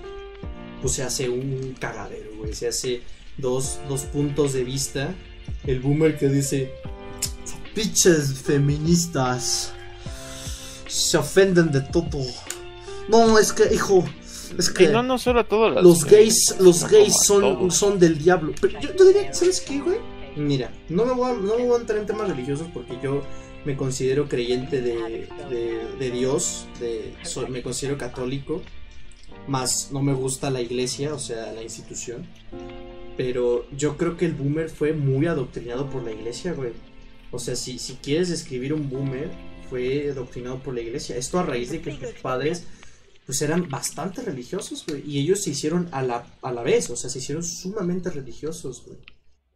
Pues 0.82 0.94
se 0.96 1.04
hace 1.04 1.30
un 1.30 1.76
cagadero, 1.80 2.32
güey. 2.38 2.54
Se 2.54 2.68
hace 2.68 3.02
dos, 3.38 3.80
dos 3.88 4.02
puntos 4.02 4.54
de 4.54 4.64
vista. 4.64 5.14
El 5.66 5.80
boomer 5.80 6.18
que 6.18 6.30
dice, 6.30 6.72
pinches 7.74 8.34
feministas 8.42 9.74
se 10.88 11.18
ofenden 11.18 11.72
de 11.72 11.82
todo. 11.82 12.22
No, 13.10 13.38
es 13.38 13.52
que, 13.54 13.74
hijo, 13.74 14.04
es 14.58 14.70
Y 14.70 14.74
que 14.74 14.88
no, 14.90 15.04
no 15.04 15.18
solo 15.18 15.42
a 15.42 15.44
todos 15.48 15.84
los 15.84 16.06
gays, 16.06 16.56
los 16.60 16.88
gays 16.90 17.16
son, 17.24 17.70
son 17.72 18.00
del 18.00 18.18
diablo. 18.18 18.54
Pero 18.62 18.80
yo, 18.80 18.96
yo 18.96 19.06
diría, 19.06 19.34
¿sabes 19.34 19.62
qué, 19.62 19.80
güey? 19.80 19.98
Mira, 20.36 20.72
no 20.90 21.06
me, 21.06 21.14
voy 21.14 21.32
a, 21.32 21.34
no 21.34 21.58
me 21.58 21.66
voy 21.66 21.78
a 21.78 21.82
entrar 21.82 22.00
en 22.00 22.06
temas 22.06 22.28
religiosos 22.30 22.68
porque 22.74 22.98
yo 23.02 23.22
me 23.64 23.76
considero 23.78 24.28
creyente 24.28 24.82
de, 24.82 25.28
de, 25.50 25.88
de 25.98 26.12
Dios, 26.12 26.66
de, 26.80 27.16
soy- 27.24 27.50
me 27.50 27.64
considero 27.64 27.98
católico, 27.98 28.62
más 29.48 29.90
no 29.92 30.02
me 30.02 30.14
gusta 30.14 30.50
la 30.50 30.62
iglesia, 30.62 31.14
o 31.14 31.20
sea, 31.20 31.52
la 31.54 31.64
institución. 31.64 32.28
Pero 33.18 33.66
yo 33.72 33.98
creo 33.98 34.18
que 34.18 34.26
el 34.26 34.34
boomer 34.34 34.70
fue 34.70 34.94
muy 34.94 35.26
adoctrinado 35.28 35.90
por 35.90 36.04
la 36.04 36.12
iglesia, 36.12 36.54
güey. 36.54 36.74
O 37.32 37.40
sea, 37.40 37.56
si, 37.56 37.80
si 37.80 37.96
quieres 37.96 38.30
describir 38.30 38.74
un 38.74 38.90
boomer, 38.90 39.30
fue 39.70 40.10
adoctrinado 40.12 40.62
por 40.62 40.74
la 40.74 40.82
iglesia. 40.82 41.16
Esto 41.16 41.40
a 41.40 41.44
raíz 41.44 41.70
de 41.70 41.82
que 41.82 41.92
sus 41.92 42.20
padres 42.22 42.64
pues 43.26 43.42
eran 43.42 43.70
bastante 43.70 44.22
religiosos, 44.22 44.86
güey. 44.88 45.04
Y 45.10 45.20
ellos 45.20 45.44
se 45.44 45.50
hicieron 45.50 45.90
a 45.92 46.04
la, 46.04 46.28
a 46.42 46.52
la 46.52 46.62
vez, 46.62 46.90
o 46.90 46.96
sea, 46.96 47.10
se 47.10 47.20
hicieron 47.20 47.44
sumamente 47.44 48.12
religiosos, 48.12 48.84
güey. 48.86 49.00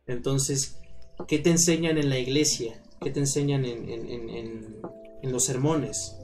Entonces, 0.08 0.78
¿qué 1.28 1.38
te 1.38 1.52
enseñan 1.52 1.98
en 1.98 2.10
la 2.10 2.18
iglesia? 2.18 2.82
¿Qué 3.02 3.12
te 3.12 3.20
enseñan 3.20 3.66
en, 3.66 3.88
en, 3.90 4.10
en, 4.10 4.30
en, 4.30 4.78
en 5.22 5.32
los 5.32 5.46
sermones? 5.46 6.16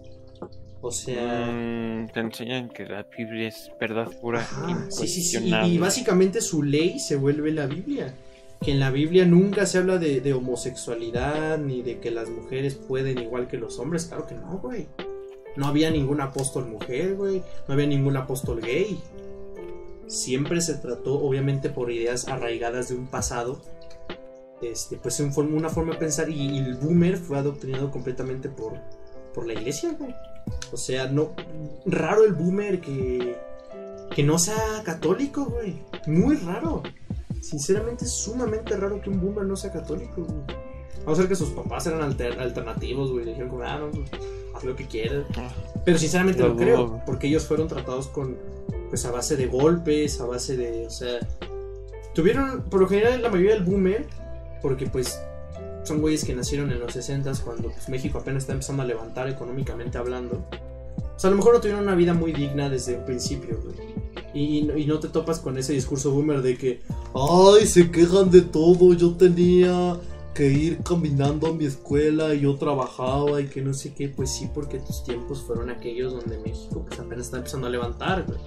O 0.81 0.91
sea... 0.91 1.47
Mm, 1.51 2.09
te 2.13 2.19
enseñan 2.19 2.69
que 2.69 2.85
la 2.85 3.03
Biblia 3.03 3.47
es 3.47 3.71
verdad 3.79 4.07
pura. 4.21 4.41
Ajá, 4.41 4.85
sí, 4.89 5.07
sí, 5.07 5.21
sí. 5.21 5.51
Y, 5.65 5.77
básicamente 5.77 6.41
su 6.41 6.63
ley 6.63 6.99
se 6.99 7.15
vuelve 7.15 7.51
la 7.51 7.65
Biblia. 7.65 8.13
Que 8.61 8.71
en 8.71 8.79
la 8.79 8.89
Biblia 8.89 9.25
nunca 9.25 9.65
se 9.65 9.79
habla 9.79 9.97
de, 9.97 10.21
de 10.21 10.33
homosexualidad 10.33 11.57
ni 11.57 11.81
de 11.81 11.99
que 11.99 12.11
las 12.11 12.29
mujeres 12.29 12.75
pueden 12.75 13.19
igual 13.19 13.47
que 13.47 13.57
los 13.57 13.79
hombres. 13.79 14.05
Claro 14.05 14.27
que 14.27 14.35
no, 14.35 14.59
güey. 14.59 14.87
No 15.55 15.67
había 15.67 15.89
ningún 15.89 16.21
apóstol 16.21 16.67
mujer, 16.67 17.15
güey. 17.15 17.41
No 17.67 17.73
había 17.73 17.87
ningún 17.87 18.17
apóstol 18.17 18.61
gay. 18.61 18.99
Siempre 20.07 20.61
se 20.61 20.75
trató, 20.75 21.15
obviamente, 21.15 21.69
por 21.69 21.91
ideas 21.91 22.27
arraigadas 22.27 22.89
de 22.89 22.95
un 22.95 23.07
pasado. 23.07 23.61
Este, 24.61 24.97
pues 24.97 25.19
una 25.19 25.69
forma 25.69 25.93
de 25.93 25.99
pensar. 25.99 26.29
Y, 26.29 26.41
y 26.41 26.57
el 26.59 26.75
boomer 26.75 27.17
fue 27.17 27.37
adoctrinado 27.37 27.91
completamente 27.91 28.49
por, 28.49 28.79
por 29.33 29.47
la 29.47 29.53
iglesia, 29.53 29.95
güey. 29.97 30.13
O 30.71 30.77
sea, 30.77 31.07
no. 31.07 31.31
Raro 31.85 32.23
el 32.23 32.33
boomer 32.33 32.81
que. 32.81 33.37
Que 34.13 34.23
no 34.23 34.37
sea 34.39 34.81
católico, 34.83 35.45
güey. 35.45 35.81
Muy 36.07 36.35
raro. 36.37 36.83
Sinceramente, 37.41 38.05
es 38.05 38.11
sumamente 38.11 38.75
raro 38.77 39.01
que 39.01 39.09
un 39.09 39.19
boomer 39.21 39.45
no 39.45 39.55
sea 39.55 39.71
católico, 39.71 40.23
güey. 40.23 40.57
Vamos 41.03 41.19
a 41.19 41.21
ver 41.23 41.29
que 41.29 41.35
sus 41.35 41.49
papás 41.49 41.85
eran 41.87 42.01
alter- 42.01 42.39
alternativos, 42.39 43.11
güey. 43.11 43.25
Le 43.25 43.31
dijeron 43.31 43.49
como, 43.51 43.63
ah, 43.63 43.77
no, 43.79 43.91
pues, 43.91 44.09
haz 44.55 44.63
lo 44.63 44.75
que 44.75 44.87
quieras. 44.87 45.25
Ah, 45.37 45.49
Pero 45.83 45.97
sinceramente 45.99 46.41
dudo, 46.41 46.55
creo, 46.55 47.01
porque 47.05 47.27
ellos 47.27 47.45
fueron 47.45 47.67
tratados 47.67 48.07
con, 48.07 48.37
pues 48.89 49.05
a 49.05 49.11
base 49.11 49.35
de 49.35 49.45
golpes, 49.47 50.19
a 50.21 50.25
base 50.25 50.57
de, 50.57 50.87
o 50.87 50.89
sea, 50.89 51.19
tuvieron, 52.15 52.63
por 52.69 52.79
lo 52.81 52.87
general, 52.87 53.21
la 53.21 53.29
mayoría 53.29 53.53
del 53.53 53.63
boomer, 53.63 54.07
porque 54.63 54.87
pues 54.87 55.19
son 55.85 56.01
güeyes 56.01 56.25
que 56.25 56.35
nacieron 56.35 56.71
en 56.71 56.79
los 56.79 56.93
60 56.93 57.31
cuando 57.43 57.69
pues, 57.69 57.89
México 57.89 58.19
apenas 58.19 58.43
está 58.43 58.53
empezando 58.53 58.83
a 58.83 58.85
levantar 58.85 59.29
económicamente 59.29 59.97
hablando. 59.97 60.45
O 61.15 61.19
sea, 61.19 61.29
a 61.29 61.31
lo 61.31 61.37
mejor 61.37 61.53
no 61.53 61.61
tuvieron 61.61 61.83
una 61.83 61.95
vida 61.95 62.13
muy 62.13 62.33
digna 62.33 62.69
desde 62.69 62.95
el 62.95 63.03
principio, 63.03 63.59
güey. 63.63 63.95
Y, 64.33 64.69
y 64.69 64.85
no 64.85 64.99
te 64.99 65.07
topas 65.07 65.39
con 65.39 65.57
ese 65.57 65.71
discurso 65.73 66.11
boomer 66.11 66.41
de 66.41 66.57
que, 66.57 66.81
ay, 67.13 67.65
se 67.65 67.89
quejan 67.89 68.29
de 68.29 68.41
todo, 68.41 68.93
yo 68.93 69.15
tenía 69.15 69.97
que 70.35 70.51
ir 70.51 70.83
caminando 70.83 71.47
a 71.47 71.53
mi 71.53 71.65
escuela 71.65 72.35
y 72.35 72.41
yo 72.41 72.55
trabajaba 72.55 73.39
y 73.39 73.47
que 73.47 73.61
no 73.61 73.73
sé 73.73 73.93
qué, 73.93 74.09
pues 74.09 74.29
sí, 74.29 74.49
porque 74.53 74.79
tus 74.79 75.03
tiempos 75.05 75.41
fueron 75.41 75.69
aquellos 75.69 76.11
donde 76.13 76.37
México 76.39 76.83
pues 76.85 76.99
apenas 76.99 77.27
está 77.27 77.37
empezando 77.37 77.67
a 77.67 77.69
levantar, 77.69 78.25
güey. 78.27 78.39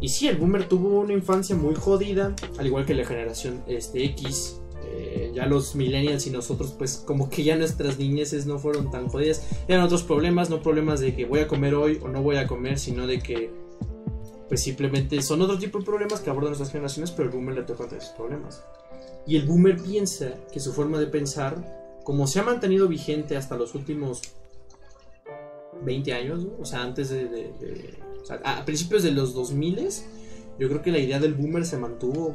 Y 0.00 0.08
sí, 0.08 0.28
el 0.28 0.38
boomer 0.38 0.66
tuvo 0.66 1.00
una 1.00 1.12
infancia 1.12 1.54
muy 1.54 1.74
jodida, 1.74 2.34
al 2.58 2.66
igual 2.66 2.86
que 2.86 2.94
la 2.94 3.04
generación 3.04 3.62
este, 3.66 4.02
X. 4.06 4.60
eh, 4.92 5.30
ya 5.34 5.46
los 5.46 5.74
millennials 5.74 6.26
y 6.26 6.30
nosotros, 6.30 6.74
pues 6.76 6.96
como 7.06 7.30
que 7.30 7.44
ya 7.44 7.56
nuestras 7.56 7.98
niñeces 7.98 8.46
no 8.46 8.58
fueron 8.58 8.90
tan 8.90 9.08
jodidas. 9.08 9.46
Eran 9.68 9.84
otros 9.84 10.02
problemas, 10.02 10.50
no 10.50 10.60
problemas 10.62 11.00
de 11.00 11.14
que 11.14 11.24
voy 11.24 11.40
a 11.40 11.48
comer 11.48 11.74
hoy 11.74 12.00
o 12.02 12.08
no 12.08 12.22
voy 12.22 12.36
a 12.36 12.46
comer, 12.46 12.78
sino 12.78 13.06
de 13.06 13.20
que 13.20 13.50
pues 14.48 14.62
simplemente 14.62 15.22
son 15.22 15.40
otro 15.42 15.58
tipo 15.58 15.78
de 15.78 15.84
problemas 15.84 16.20
que 16.20 16.28
abordan 16.28 16.50
nuestras 16.50 16.72
generaciones, 16.72 17.12
pero 17.12 17.28
el 17.28 17.34
boomer 17.34 17.54
le 17.54 17.62
toca 17.62 17.84
esos 17.96 18.10
problemas. 18.10 18.64
Y 19.26 19.36
el 19.36 19.46
boomer 19.46 19.80
piensa 19.80 20.34
que 20.52 20.58
su 20.58 20.72
forma 20.72 20.98
de 20.98 21.06
pensar, 21.06 22.00
como 22.04 22.26
se 22.26 22.40
ha 22.40 22.42
mantenido 22.42 22.88
vigente 22.88 23.36
hasta 23.36 23.56
los 23.56 23.76
últimos 23.76 24.22
20 25.84 26.12
años, 26.12 26.46
o 26.58 26.64
sea, 26.64 26.82
antes 26.82 27.10
de... 27.10 27.94
o 28.20 28.24
sea, 28.24 28.40
a 28.44 28.64
principios 28.64 29.04
de 29.04 29.12
los 29.12 29.34
2000 29.34 29.88
yo 30.58 30.68
creo 30.68 30.82
que 30.82 30.90
la 30.92 30.98
idea 30.98 31.18
del 31.18 31.34
boomer 31.34 31.64
se 31.64 31.78
mantuvo. 31.78 32.34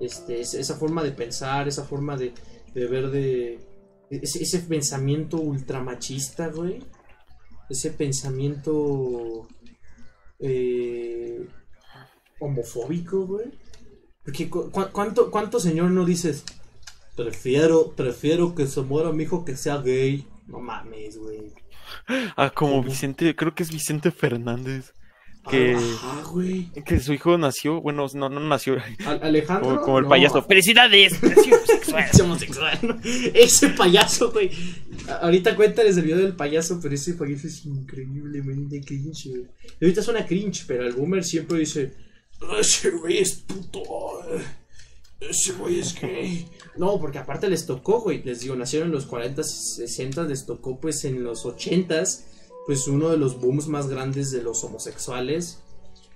Este, 0.00 0.40
es- 0.40 0.54
esa 0.54 0.76
forma 0.76 1.02
de 1.02 1.12
pensar, 1.12 1.68
esa 1.68 1.84
forma 1.84 2.16
de, 2.16 2.32
de 2.74 2.86
ver 2.86 3.10
de... 3.10 3.58
Ese, 4.10 4.42
ese 4.42 4.60
pensamiento 4.60 5.38
ultramachista, 5.38 6.48
güey. 6.48 6.82
Ese 7.68 7.90
pensamiento... 7.90 9.48
eh, 10.38 11.46
homofóbico, 12.38 13.26
güey. 13.26 13.46
Porque 14.24 14.48
cu- 14.50 14.70
cu- 14.70 14.90
¿cuánto, 14.92 15.30
¿cuánto 15.30 15.60
señor 15.60 15.90
no 15.90 16.04
dices? 16.04 16.44
Prefiero, 17.16 17.92
prefiero 17.92 18.54
que 18.54 18.66
se 18.66 18.82
muera 18.82 19.12
mi 19.12 19.22
hijo 19.24 19.44
que 19.44 19.56
sea 19.56 19.78
gay. 19.78 20.26
No 20.46 20.60
mames, 20.60 21.16
güey. 21.18 21.52
Ah, 22.36 22.52
como. 22.54 22.82
Vicente, 22.82 23.34
creo 23.34 23.54
que 23.54 23.62
es 23.62 23.70
Vicente 23.70 24.10
Fernández. 24.10 24.92
Que, 25.50 25.74
Ajá, 25.74 26.22
que 26.84 26.98
su 27.00 27.12
hijo 27.12 27.38
nació, 27.38 27.80
bueno, 27.80 28.06
no, 28.14 28.28
no 28.28 28.40
nació, 28.40 28.76
Al- 29.04 29.22
Alejandro. 29.22 29.68
como, 29.70 29.80
como 29.82 29.98
el 29.98 30.04
no. 30.04 30.08
payaso. 30.10 30.42
¡Felicidades! 30.42 31.14
homosexual". 31.22 32.04
Ese 32.12 32.22
homosexual. 32.22 33.00
Ese 33.34 33.68
payaso, 33.70 34.32
güey. 34.32 34.50
Ahorita 35.20 35.54
cuéntales 35.54 35.96
el 35.96 36.04
video 36.04 36.18
del 36.18 36.34
payaso, 36.34 36.80
pero 36.82 36.94
ese 36.94 37.14
payaso 37.14 37.46
es 37.46 37.64
increíblemente 37.64 38.80
cringe, 38.80 39.28
güey. 39.28 39.46
Ahorita 39.80 40.02
suena 40.02 40.26
cringe, 40.26 40.64
pero 40.66 40.86
el 40.86 40.94
boomer 40.94 41.22
siempre 41.24 41.58
dice: 41.60 41.94
Ese 42.58 42.90
güey 42.90 43.18
es 43.18 43.34
puto. 43.34 43.82
Ese 45.20 45.52
güey 45.52 45.78
es 45.80 45.94
gay. 46.00 46.46
No, 46.76 46.98
porque 47.00 47.18
aparte 47.18 47.48
les 47.48 47.64
tocó, 47.66 48.00
güey. 48.00 48.22
Les 48.22 48.40
digo, 48.40 48.54
nacieron 48.54 48.88
en 48.88 48.94
los 48.94 49.06
40, 49.06 49.42
60, 49.42 50.24
les 50.24 50.44
tocó 50.44 50.78
pues 50.78 51.04
en 51.04 51.22
los 51.24 51.46
80 51.46 52.02
pues 52.66 52.86
uno 52.88 53.08
de 53.10 53.16
los 53.16 53.40
booms 53.40 53.68
más 53.68 53.88
grandes 53.88 54.30
de 54.30 54.42
los 54.42 54.62
homosexuales. 54.64 55.62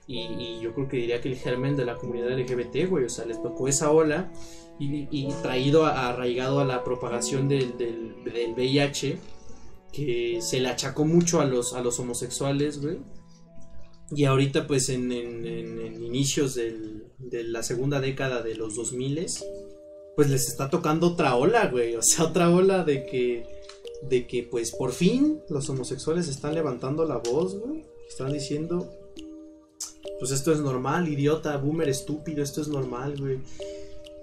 Y, 0.06 0.22
y 0.22 0.60
yo 0.60 0.74
creo 0.74 0.88
que 0.88 0.96
diría 0.96 1.20
que 1.20 1.28
el 1.28 1.36
germen 1.36 1.76
de 1.76 1.84
la 1.84 1.96
comunidad 1.96 2.36
LGBT, 2.36 2.88
güey. 2.90 3.04
O 3.04 3.08
sea, 3.08 3.24
les 3.26 3.40
tocó 3.40 3.68
esa 3.68 3.90
ola 3.92 4.32
y, 4.80 5.06
y 5.10 5.28
traído, 5.42 5.86
a- 5.86 6.08
arraigado 6.08 6.58
a 6.60 6.64
la 6.64 6.82
propagación 6.82 7.48
del, 7.48 7.78
del, 7.78 8.14
VIH, 8.56 9.18
que 9.92 10.38
se 10.42 10.58
le 10.60 10.68
achacó 10.68 11.04
mucho 11.04 11.40
a 11.40 11.44
los, 11.44 11.74
a 11.74 11.80
los 11.80 11.98
homosexuales, 12.00 12.80
güey. 12.82 12.98
Y 14.12 14.24
ahorita, 14.24 14.66
pues, 14.66 14.88
en 14.88 15.12
inicios 16.02 16.56
del- 16.56 17.04
de 17.18 17.44
la 17.44 17.62
segunda 17.62 18.00
década 18.00 18.42
de 18.42 18.54
los 18.56 18.74
2000 18.74 19.26
pues 20.16 20.28
les 20.28 20.48
está 20.48 20.68
tocando 20.68 21.08
otra 21.08 21.36
ola, 21.36 21.68
güey. 21.68 21.94
O 21.94 22.02
sea, 22.02 22.24
otra 22.26 22.50
ola 22.50 22.82
de 22.82 23.06
que, 23.06 23.46
de 24.02 24.26
que, 24.26 24.42
pues, 24.42 24.72
por 24.72 24.92
fin 24.92 25.40
los 25.48 25.68
homosexuales 25.68 26.28
están 26.28 26.54
levantando 26.54 27.04
la 27.04 27.18
voz, 27.18 27.58
güey. 27.58 27.84
Están 28.08 28.32
diciendo, 28.32 28.88
pues 30.18 30.32
esto 30.32 30.52
es 30.52 30.60
normal, 30.60 31.08
idiota, 31.08 31.56
boomer 31.56 31.88
estúpido, 31.88 32.42
esto 32.42 32.60
es 32.60 32.68
normal, 32.68 33.16
güey. 33.18 33.38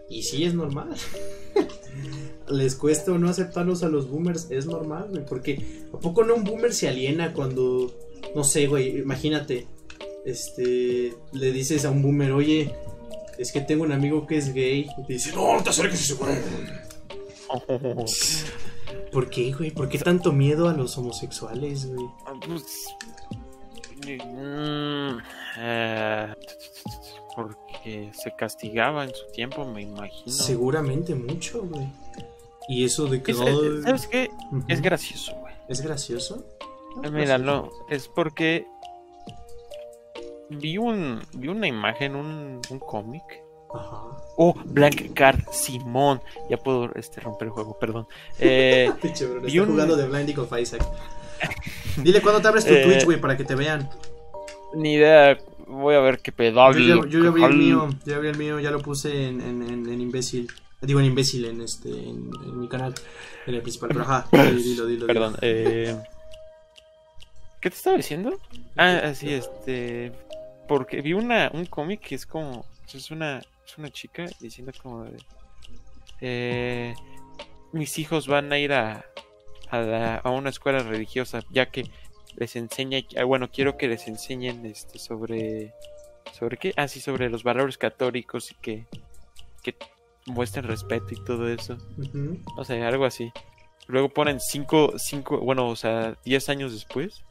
Y 0.10 0.24
sí 0.24 0.44
es 0.44 0.54
normal. 0.54 0.96
Les 2.50 2.76
cuesta 2.76 3.12
o 3.12 3.18
no 3.18 3.30
aceptarnos 3.30 3.84
a 3.84 3.90
los 3.90 4.10
boomers, 4.10 4.52
es 4.52 4.66
normal, 4.66 5.08
güey. 5.10 5.26
Porque 5.26 5.86
¿a 5.94 6.00
poco 6.00 6.24
no 6.24 6.36
un 6.36 6.44
boomer 6.44 6.74
se 6.74 6.88
aliena 6.88 7.34
cuando, 7.34 7.94
no 8.36 8.44
sé, 8.44 8.68
güey, 8.68 9.00
imagínate, 9.00 9.68
este, 10.26 11.14
le 11.34 11.52
dices 11.52 11.86
a 11.86 11.90
un 11.90 12.02
boomer, 12.02 12.32
oye, 12.32 12.74
es 13.38 13.52
que 13.52 13.62
tengo 13.62 13.84
un 13.84 13.92
amigo 13.92 14.28
que 14.28 14.38
es 14.38 14.54
gay. 14.54 14.88
Y 14.98 15.04
te 15.06 15.14
dice, 15.14 15.32
no, 15.34 15.56
no 15.56 15.64
te 15.64 15.70
acerques 15.70 16.00
a 16.00 16.04
ese 16.04 16.14
güey. 16.14 16.36
¿Por 19.12 19.30
qué, 19.30 19.52
güey? 19.54 19.72
¿Por 19.72 19.90
qué 19.90 19.98
tanto 20.00 20.32
miedo 20.34 20.68
a 20.70 20.74
los 20.74 20.98
homosexuales, 20.98 21.94
güey? 21.94 22.08
Pues, 22.48 22.88
mm, 24.06 25.18
eh, 25.60 26.34
porque 27.36 28.12
se 28.14 28.36
castigaba 28.36 29.04
en 29.04 29.14
su 29.14 29.26
tiempo, 29.32 29.66
me 29.66 29.82
imagino. 29.82 30.32
Seguramente 30.36 31.16
mucho, 31.16 31.64
güey. 31.64 31.88
Y 32.70 32.84
eso 32.86 33.06
de 33.08 33.22
que... 33.24 33.32
Es- 33.32 33.40
eh, 33.40 33.82
¿Sabes 33.84 34.08
qué? 34.08 34.30
Es 34.68 34.82
gracioso, 34.82 35.34
güey. 35.40 35.54
¿Es 35.70 35.82
gracioso? 35.82 36.44
Eh, 37.04 37.12
Mira, 37.12 37.38
no, 37.38 37.70
es 37.90 38.08
porque 38.08 38.66
vi 40.50 40.78
un 40.78 41.22
vi 41.34 41.48
una 41.50 41.68
imagen, 41.68 42.16
un, 42.16 42.62
un 42.70 42.80
cómic. 42.80 43.24
Ajá. 43.74 44.18
Oh, 44.38 44.54
Blank 44.66 45.14
Card, 45.14 45.40
Simón. 45.52 46.22
Ya 46.50 46.58
puedo 46.58 46.94
este, 46.96 47.20
romper 47.22 47.48
el 47.48 47.52
juego, 47.52 47.78
perdón. 47.80 48.08
Eh, 48.40 48.90
está 49.04 49.26
un- 49.26 49.68
jugando 49.70 49.96
de 49.96 50.08
Blinding 50.08 50.38
of 50.40 50.52
Isaac. 50.60 50.86
Dile 51.98 52.22
cuándo 52.22 52.42
te 52.42 52.48
abres 52.48 52.66
tu 52.66 52.74
Eh, 52.76 52.84
Twitch, 52.84 53.06
güey, 53.06 53.20
para 53.20 53.36
que 53.36 53.44
te 53.44 53.56
vean. 53.56 53.90
ni 54.76 54.94
idea, 54.94 55.38
voy 55.68 55.96
a 55.96 56.00
ver 56.00 56.20
qué 56.20 56.32
Yo 56.32 56.36
pedal. 56.38 56.74
ya, 56.76 57.10
yo 57.10 57.24
ya 57.24 57.30
abrí 57.30 57.44
el 57.44 57.54
mío, 57.58 57.90
yo 58.06 58.12
ya 58.12 58.16
abrí 58.16 58.28
el 58.30 58.38
mío, 58.38 58.60
ya 58.60 58.72
lo 58.72 58.80
puse 58.82 59.28
en, 59.28 59.42
en, 59.42 59.62
en, 59.64 59.90
en 59.90 60.02
imbécil. 60.02 60.48
Digo 60.82 61.00
en 61.00 61.08
imbécil 61.08 61.46
en 61.46 61.62
este 61.62 61.90
en, 61.90 62.30
en 62.46 62.60
mi 62.60 62.68
canal, 62.68 62.94
en 63.48 63.56
el 63.56 63.62
principal. 63.64 63.90
Pero 63.90 64.02
ajá, 64.02 64.28
dilo, 64.32 64.52
dilo, 64.62 64.86
dilo. 64.86 65.08
Perdón, 65.08 65.36
eh, 65.42 65.96
¿qué 67.60 67.70
te 67.72 67.76
estaba 67.76 67.98
diciendo? 67.98 68.40
Ah, 68.76 69.02
así, 69.06 69.34
este, 69.34 70.12
porque 70.68 71.02
vi 71.02 71.14
una 71.14 71.50
un 71.54 71.66
cómic 71.66 72.02
que 72.02 72.14
es 72.16 72.26
como, 72.28 72.66
es 72.94 73.10
una, 73.10 73.42
es 73.68 73.78
una 73.78 73.90
chica 73.90 74.26
diciendo 74.40 74.72
como 74.82 75.04
de, 75.06 75.18
eh, 76.22 76.94
mis 77.72 77.98
hijos 78.00 78.28
van 78.28 78.52
a 78.52 78.58
ir 78.60 78.74
a, 78.74 79.06
a, 79.70 79.80
la- 79.80 80.16
a 80.18 80.30
una 80.32 80.50
escuela 80.50 80.80
religiosa, 80.80 81.42
ya 81.52 81.70
que 81.70 81.84
les 82.36 82.56
enseña, 82.56 83.00
ah, 83.20 83.24
bueno, 83.24 83.50
quiero 83.52 83.78
que 83.78 83.88
les 83.88 84.08
enseñen 84.08 84.66
este 84.66 85.00
sobre, 85.00 85.74
sobre 86.34 86.58
qué, 86.58 86.74
ah, 86.78 86.88
sí, 86.88 87.00
sobre 87.02 87.30
los 87.30 87.44
valores 87.44 87.78
católicos 87.78 88.52
y 88.52 88.56
que, 88.56 88.86
que 89.64 89.76
muestren 90.28 90.66
respeto 90.68 91.08
y 91.12 91.24
todo 91.24 91.50
eso. 91.50 91.78
Ujú. 91.98 92.40
O 92.58 92.64
sea, 92.66 92.88
algo 92.88 93.06
así. 93.06 93.32
Luego 93.88 94.10
ponen 94.10 94.40
cinco, 94.40 94.94
cinco, 94.98 95.40
bueno, 95.40 95.68
o 95.70 95.76
sea, 95.76 96.18
10 96.26 96.50
años 96.50 96.74
después. 96.74 97.24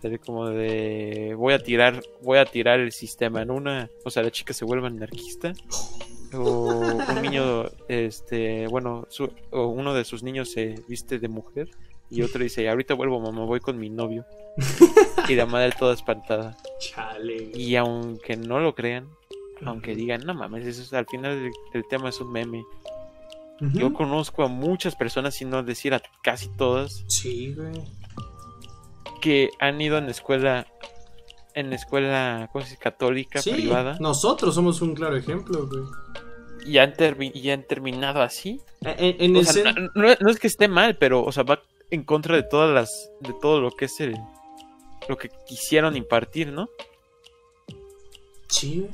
Sería 0.00 0.18
como 0.18 0.48
de 0.48 1.34
voy 1.36 1.54
a 1.54 1.58
tirar, 1.62 2.02
voy 2.22 2.38
a 2.38 2.44
tirar 2.44 2.80
el 2.80 2.92
sistema 2.92 3.42
en 3.42 3.50
una, 3.50 3.90
o 4.04 4.10
sea, 4.10 4.22
la 4.22 4.30
chica 4.30 4.52
se 4.52 4.64
vuelve 4.64 4.86
anarquista. 4.86 5.52
O 6.34 6.68
un 6.74 7.22
niño, 7.22 7.64
este, 7.88 8.66
bueno, 8.68 9.06
su- 9.08 9.32
o 9.50 9.66
uno 9.68 9.94
de 9.94 10.04
sus 10.04 10.22
niños 10.22 10.50
se 10.52 10.74
viste 10.86 11.18
de 11.18 11.28
mujer 11.28 11.70
y 12.10 12.22
otro 12.22 12.42
dice, 12.42 12.68
ahorita 12.68 12.94
vuelvo 12.94 13.18
mamá, 13.20 13.44
voy 13.44 13.60
con 13.60 13.78
mi 13.78 13.88
novio. 13.88 14.24
Y 15.28 15.34
la 15.34 15.46
madre 15.46 15.72
toda 15.78 15.94
espantada. 15.94 16.56
Chale. 16.80 17.50
Y 17.54 17.76
aunque 17.76 18.36
no 18.36 18.60
lo 18.60 18.74
crean, 18.74 19.08
aunque 19.64 19.94
digan, 19.94 20.20
no 20.26 20.34
mames, 20.34 20.66
eso 20.66 20.82
es- 20.82 20.92
al 20.92 21.06
final 21.06 21.32
el, 21.38 21.50
el 21.72 21.84
tema 21.88 22.08
es 22.10 22.20
un 22.20 22.30
meme. 22.32 22.62
Yo 23.74 23.92
conozco 23.92 24.44
a 24.44 24.48
muchas 24.48 24.94
personas, 24.94 25.34
si 25.34 25.44
no 25.44 25.62
decir 25.64 25.92
a 25.92 26.00
casi 26.22 26.48
todas, 26.56 27.04
Sí, 27.08 27.54
güey. 27.54 27.72
Que 29.20 29.50
han 29.58 29.80
ido 29.80 29.98
en 29.98 30.04
la 30.06 30.10
escuela, 30.12 30.66
en 31.54 31.70
la 31.70 31.76
escuela 31.76 32.48
¿cómo 32.52 32.64
se 32.64 32.70
dice? 32.70 32.82
católica 32.82 33.40
Sí, 33.42 33.50
privada 33.52 33.96
nosotros 34.00 34.54
somos 34.54 34.80
un 34.82 34.94
claro 34.94 35.16
ejemplo, 35.16 35.66
güey. 35.68 35.82
y 36.66 36.78
han, 36.78 36.92
termi- 36.94 37.32
y 37.34 37.50
han 37.50 37.62
terminado 37.64 38.20
así. 38.22 38.60
En, 38.82 39.16
en 39.20 39.36
O 39.36 39.40
el 39.40 39.46
sea, 39.46 39.64
cen- 39.64 39.90
no, 39.94 40.02
no- 40.08 40.14
no 40.20 40.30
es 40.30 40.38
que 40.38 40.46
esté 40.46 40.68
mal, 40.68 40.96
pero 40.98 41.24
o 41.24 41.32
sea, 41.32 41.42
va 41.42 41.62
en 41.90 42.04
contra 42.04 42.36
de 42.36 42.42
todas 42.42 42.72
las, 42.74 43.10
de 43.20 43.34
todo 43.40 43.60
lo 43.60 43.70
que 43.70 43.86
es 43.86 43.98
el, 44.00 44.14
lo 45.08 45.16
que 45.16 45.30
quisieron 45.46 45.96
impartir, 45.96 46.52
¿no? 46.52 46.68
Sí, 48.48 48.86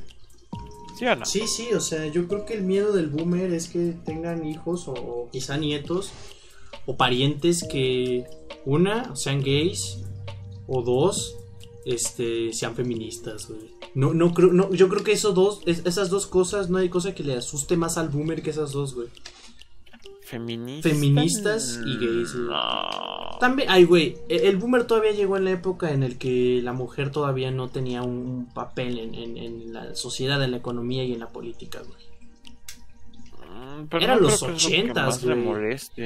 ¿Sí 0.97 1.05
o 1.05 1.15
no? 1.15 1.25
Sí, 1.25 1.47
sí, 1.47 1.73
o 1.73 1.79
sea, 1.81 2.05
yo 2.07 2.27
creo 2.27 2.45
que 2.45 2.53
el 2.53 2.63
miedo 2.63 2.93
del 2.93 3.07
boomer 3.07 3.51
es 3.53 3.67
que 3.67 3.93
tengan 4.05 4.45
hijos 4.45 4.87
o, 4.87 4.93
o 4.93 5.29
quizá 5.31 5.57
nietos 5.57 6.11
o 6.85 6.95
parientes 6.95 7.65
que 7.69 8.25
una 8.65 9.13
sean 9.15 9.41
gays 9.41 9.99
o 10.67 10.81
dos 10.81 11.35
este 11.85 12.51
sean 12.53 12.75
feministas, 12.75 13.47
güey. 13.47 13.71
No 13.93 14.13
no 14.13 14.33
creo 14.33 14.51
no 14.51 14.73
yo 14.73 14.89
creo 14.89 15.03
que 15.03 15.11
esos 15.13 15.33
dos 15.35 15.61
es- 15.65 15.85
esas 15.85 16.09
dos 16.09 16.25
cosas 16.27 16.69
no 16.69 16.77
hay 16.79 16.89
cosa 16.89 17.13
que 17.13 17.23
le 17.23 17.35
asuste 17.35 17.77
más 17.77 17.97
al 17.97 18.09
boomer 18.09 18.41
que 18.41 18.49
esas 18.49 18.71
dos, 18.71 18.95
güey. 18.95 19.07
Feministas. 20.21 20.91
Feministas 20.91 21.79
y 21.85 21.97
gays, 21.97 22.33
güey. 22.33 22.47
No. 22.47 23.37
También, 23.39 23.69
ay, 23.69 23.83
güey, 23.83 24.17
e- 24.27 24.47
el 24.47 24.57
boomer 24.57 24.85
todavía 24.85 25.11
llegó 25.11 25.37
en 25.37 25.45
la 25.45 25.51
época 25.51 25.91
en 25.91 26.01
el 26.01 26.17
que 26.17 26.61
la 26.63 26.73
mujer 26.73 27.11
todavía 27.11 27.51
no 27.51 27.69
tenía 27.69 28.01
un 28.01 28.47
papel 28.51 28.97
en, 28.97 29.13
en- 29.13 29.37
en 29.37 29.71
la 29.73 29.93
sociedad, 29.93 30.43
en 30.43 30.49
la 30.51 30.57
economía 30.57 31.03
y 31.03 31.13
en 31.13 31.19
la 31.19 31.29
política, 31.29 31.79
güey. 31.87 32.05
Mm, 33.55 33.87
pero 33.87 34.03
Eran 34.03 34.17
no 34.17 34.23
los 34.29 34.39
creo 34.41 34.51
que 34.51 34.57
es 34.57 34.63
lo 34.63 34.69
que 34.69 34.91
80s, 34.93 35.05
más 35.05 35.23
le 35.23 35.35
güey. 35.35 35.45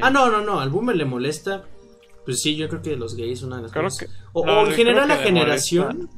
Ah, 0.01 0.09
no, 0.11 0.29
no, 0.29 0.41
no, 0.41 0.59
al 0.59 0.69
boomer 0.69 0.95
le 0.97 1.05
molesta. 1.05 1.65
Pues 2.25 2.41
sí, 2.41 2.55
yo 2.55 2.67
creo 2.69 2.81
que 2.81 2.95
los 2.95 3.15
gays 3.15 3.41
una 3.43 3.57
de 3.57 3.63
las 3.63 3.71
Creo 3.71 3.83
cosas. 3.85 3.99
que- 4.07 4.13
o, 4.33 4.45
no, 4.45 4.61
o 4.61 4.67
en 4.67 4.73
general 4.73 5.07
la 5.07 5.17
generación. 5.17 6.09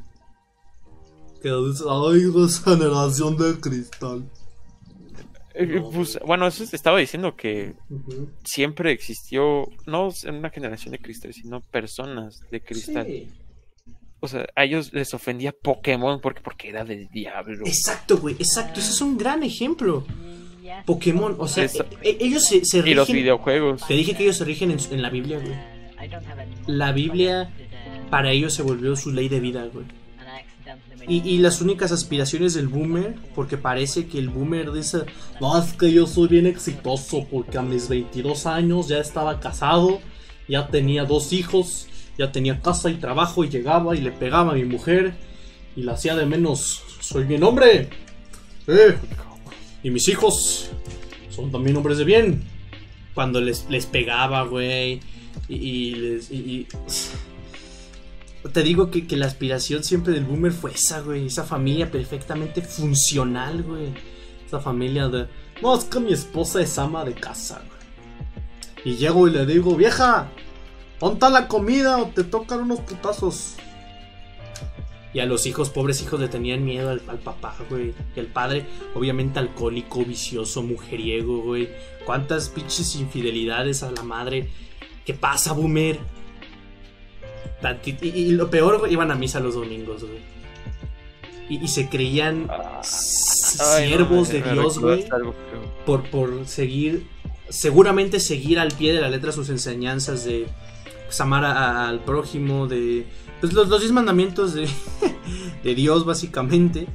Que 1.42 1.50
dice, 1.50 1.84
ay, 1.90 2.32
es 2.46 2.64
generación 2.64 3.38
de 3.38 3.60
cristal. 3.60 4.30
Eh, 5.54 5.66
No, 5.66 5.90
pues, 5.90 6.20
bueno, 6.26 6.48
eso 6.48 6.64
te 6.66 6.76
estaba 6.76 7.00
diciendo 7.00 7.36
que 7.36 7.74
siempre 8.44 8.92
existió, 8.92 9.66
no 9.86 10.10
en 10.24 10.36
una 10.36 10.50
generación 10.50 10.92
de 10.92 11.00
cristal, 11.00 11.34
sino 11.34 11.62
personas 11.62 12.42
de 12.52 12.62
cristal. 12.62 13.06
Sí. 13.08 13.28
O 14.20 14.28
sea, 14.28 14.46
a 14.56 14.64
ellos 14.64 14.94
les 14.94 15.14
ofendía 15.16 15.52
Pokémon 15.52 16.22
porque, 16.22 16.42
porque 16.42 16.70
era 16.70 16.86
del 16.86 17.08
diablo. 17.10 17.66
Exacto, 17.66 18.18
güey, 18.20 18.36
exacto. 18.36 18.80
Ese 18.80 18.92
es 18.92 19.02
un 19.02 19.18
gran 19.18 19.42
ejemplo. 19.44 20.06
Pokémon, 20.86 21.36
o 21.40 21.48
sea, 21.48 21.64
Eso. 21.66 21.84
e- 22.02 22.12
e- 22.12 22.18
ellos 22.22 22.46
se, 22.46 22.64
se 22.64 22.78
Y 22.88 22.94
los 22.94 23.08
rigen. 23.08 23.24
videojuegos. 23.24 23.86
Te 23.88 23.94
dije 23.96 24.16
que 24.16 24.24
ellos 24.24 24.38
se 24.38 24.46
rigen 24.46 24.72
en, 24.72 24.80
en 24.92 25.02
la 25.02 25.10
Biblia, 25.10 25.40
güey. 25.40 25.54
La 26.68 26.92
Biblia 26.92 27.50
para 28.10 28.32
ellos 28.32 28.54
se 28.54 28.64
volvió 28.64 28.96
su 28.96 29.12
ley 29.12 29.30
de 29.30 29.40
vida, 29.40 29.66
güey. 29.72 29.86
Y, 31.08 31.40
las 31.40 31.62
únicas 31.62 31.92
aspiraciones 31.92 32.54
del 32.54 32.68
boomer, 32.68 33.16
porque 33.34 33.58
parece 33.58 34.06
que 34.06 34.20
el 34.20 34.30
boomer 34.30 34.72
dice, 34.72 35.00
no, 35.40 35.58
es 35.58 35.74
que 35.74 35.92
yo 35.92 36.06
soy 36.06 36.28
bien 36.28 36.46
exitoso 36.46 37.26
porque 37.30 37.58
a 37.58 37.64
mis 37.64 37.90
22 37.90 38.46
años 38.46 38.88
ya 38.88 39.00
estaba 39.00 39.40
casado, 39.40 40.00
ya 40.48 40.68
tenía 40.68 41.06
dos 41.06 41.34
hijos, 41.34 41.88
ya 42.18 42.32
tenía 42.32 42.62
casa 42.62 42.92
y 42.92 42.96
trabajo 42.96 43.44
y 43.44 43.50
llegaba 43.50 43.96
y 43.96 44.02
le 44.02 44.12
pegaba 44.12 44.52
a 44.52 44.56
mi 44.56 44.64
mujer 44.64 45.16
y 45.76 45.82
la 45.82 45.94
hacía 45.94 46.16
de 46.16 46.26
menos. 46.26 46.84
Soy 47.00 47.24
bien 47.24 47.44
hombre. 47.44 47.90
Eh, 48.68 48.96
y 49.84 49.90
mis 49.90 50.08
hijos 50.08 50.70
son 51.30 51.52
también 51.52 51.76
hombres 51.78 51.98
de 51.98 52.04
bien. 52.04 52.44
Cuando 53.16 53.42
les, 53.42 53.68
les 53.70 53.88
pegaba, 53.88 54.44
güey. 54.44 55.02
Y, 55.56 56.26
y 56.30 56.36
y- 56.50 56.68
Te 58.54 58.64
digo 58.64 58.90
que, 58.90 59.06
que 59.06 59.18
la 59.18 59.28
aspiración 59.28 59.84
siempre 59.84 60.14
del 60.14 60.26
boomer 60.26 60.52
fue 60.52 60.72
esa, 60.72 61.02
güey. 61.02 61.28
Esa 61.28 61.44
familia 61.44 61.92
perfectamente 61.92 62.62
funcional, 62.62 63.62
güey. 63.62 63.90
Esa 64.48 64.60
familia 64.60 65.08
de. 65.10 65.28
No, 65.62 65.78
es 65.78 65.84
que 65.86 66.00
mi 66.00 66.12
esposa 66.12 66.60
es 66.62 66.78
ama 66.80 67.06
de 67.06 67.14
casa, 67.14 67.62
güey. 67.68 68.94
Y 68.96 68.98
llego 68.98 69.28
y 69.28 69.32
le 69.32 69.46
digo, 69.46 69.76
vieja, 69.76 70.32
ponta 71.00 71.30
la 71.30 71.48
comida 71.48 72.00
o 72.00 72.08
te 72.08 72.24
tocan 72.24 72.62
unos 72.62 72.80
putazos. 72.80 73.56
Y 75.14 75.20
a 75.20 75.26
los 75.28 75.46
hijos, 75.46 75.70
pobres 75.70 76.02
hijos, 76.02 76.20
le 76.20 76.28
tenían 76.30 76.66
miedo 76.66 76.90
al, 76.90 77.02
al 77.08 77.20
papá, 77.20 77.56
güey. 77.70 77.94
Y 78.16 78.20
el 78.20 78.28
padre, 78.28 78.66
obviamente 78.96 79.38
alcohólico, 79.38 80.04
vicioso, 80.04 80.64
mujeriego, 80.64 81.44
güey. 81.44 81.70
Cuántas 82.06 82.50
pinches 82.50 82.96
infidelidades 82.96 83.84
a 83.84 83.92
la 83.92 84.02
madre. 84.02 84.50
¿Qué 85.06 85.14
pasa, 85.14 85.54
boomer? 85.54 86.00
Y, 87.86 88.08
y 88.08 88.32
lo 88.32 88.50
peor, 88.50 88.88
iban 88.90 89.12
a 89.12 89.16
misa 89.16 89.40
los 89.40 89.56
domingos, 89.56 90.04
güey. 90.04 90.20
Y, 91.50 91.64
y 91.64 91.68
se 91.68 91.90
creían 91.90 92.48
no, 92.48 92.84
siervos 92.84 94.30
de 94.30 94.42
Dios, 94.42 94.80
güey 94.80 95.02
por, 95.86 96.04
por 96.10 96.48
seguir, 96.48 97.06
seguramente 97.50 98.20
seguir 98.20 98.58
al 98.60 98.70
pie 98.72 98.94
de 98.94 99.02
la 99.02 99.10
letra 99.10 99.32
sus 99.32 99.50
enseñanzas 99.50 100.24
de 100.24 100.48
pues, 101.06 101.20
amar 101.22 101.44
a- 101.44 101.52
a- 101.52 101.90
al 101.90 102.00
prójimo, 102.00 102.68
de 102.68 103.06
pues, 103.42 103.52
los, 103.54 103.68
los 103.68 103.82
diez 103.82 103.92
mandamientos 103.92 104.54
de, 104.54 104.68
de 105.64 105.76
Dios 105.76 106.06
básicamente. 106.06 106.88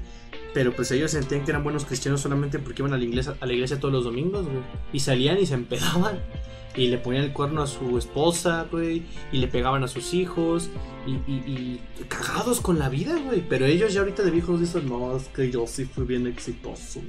Pero 0.55 0.75
pues 0.75 0.91
ellos 0.91 1.11
sentían 1.11 1.45
que 1.45 1.51
eran 1.51 1.63
buenos 1.63 1.85
cristianos 1.85 2.23
solamente 2.23 2.59
porque 2.59 2.81
iban 2.81 2.95
a 2.95 2.97
la 2.97 3.05
iglesia, 3.05 3.37
a 3.41 3.45
la 3.47 3.53
iglesia 3.53 3.79
todos 3.79 3.93
los 3.93 4.05
domingos, 4.05 4.47
güey. 4.47 4.65
Y 4.93 5.01
salían 5.01 5.39
y 5.39 5.45
se 5.45 5.53
empedaban. 5.55 6.19
Y 6.77 6.89
le 6.89 6.99
ponían 6.99 7.25
el 7.25 7.33
cuerno 7.33 7.63
a 7.63 7.67
su 7.67 7.97
esposa, 7.97 8.67
güey. 8.71 9.03
Y 9.33 9.39
le 9.39 9.49
pegaban 9.49 9.83
a 9.83 9.89
sus 9.89 10.13
hijos. 10.13 10.69
Y, 11.07 11.13
y- 11.31 11.43
y 11.47 12.05
cagados 12.09 12.61
con 12.61 12.79
la 12.79 12.89
vida, 12.91 13.17
güey. 13.25 13.43
Pero 13.49 13.65
ellos 13.65 13.95
ya 13.95 14.01
ahorita 14.01 14.23
de 14.23 14.31
viejos 14.31 14.61
dicen, 14.61 14.89
no, 14.89 15.17
es 15.17 15.29
que 15.29 15.51
yo 15.51 15.67
sí 15.67 15.85
fui 15.87 16.05
bien 16.05 16.27
exitoso. 16.27 17.01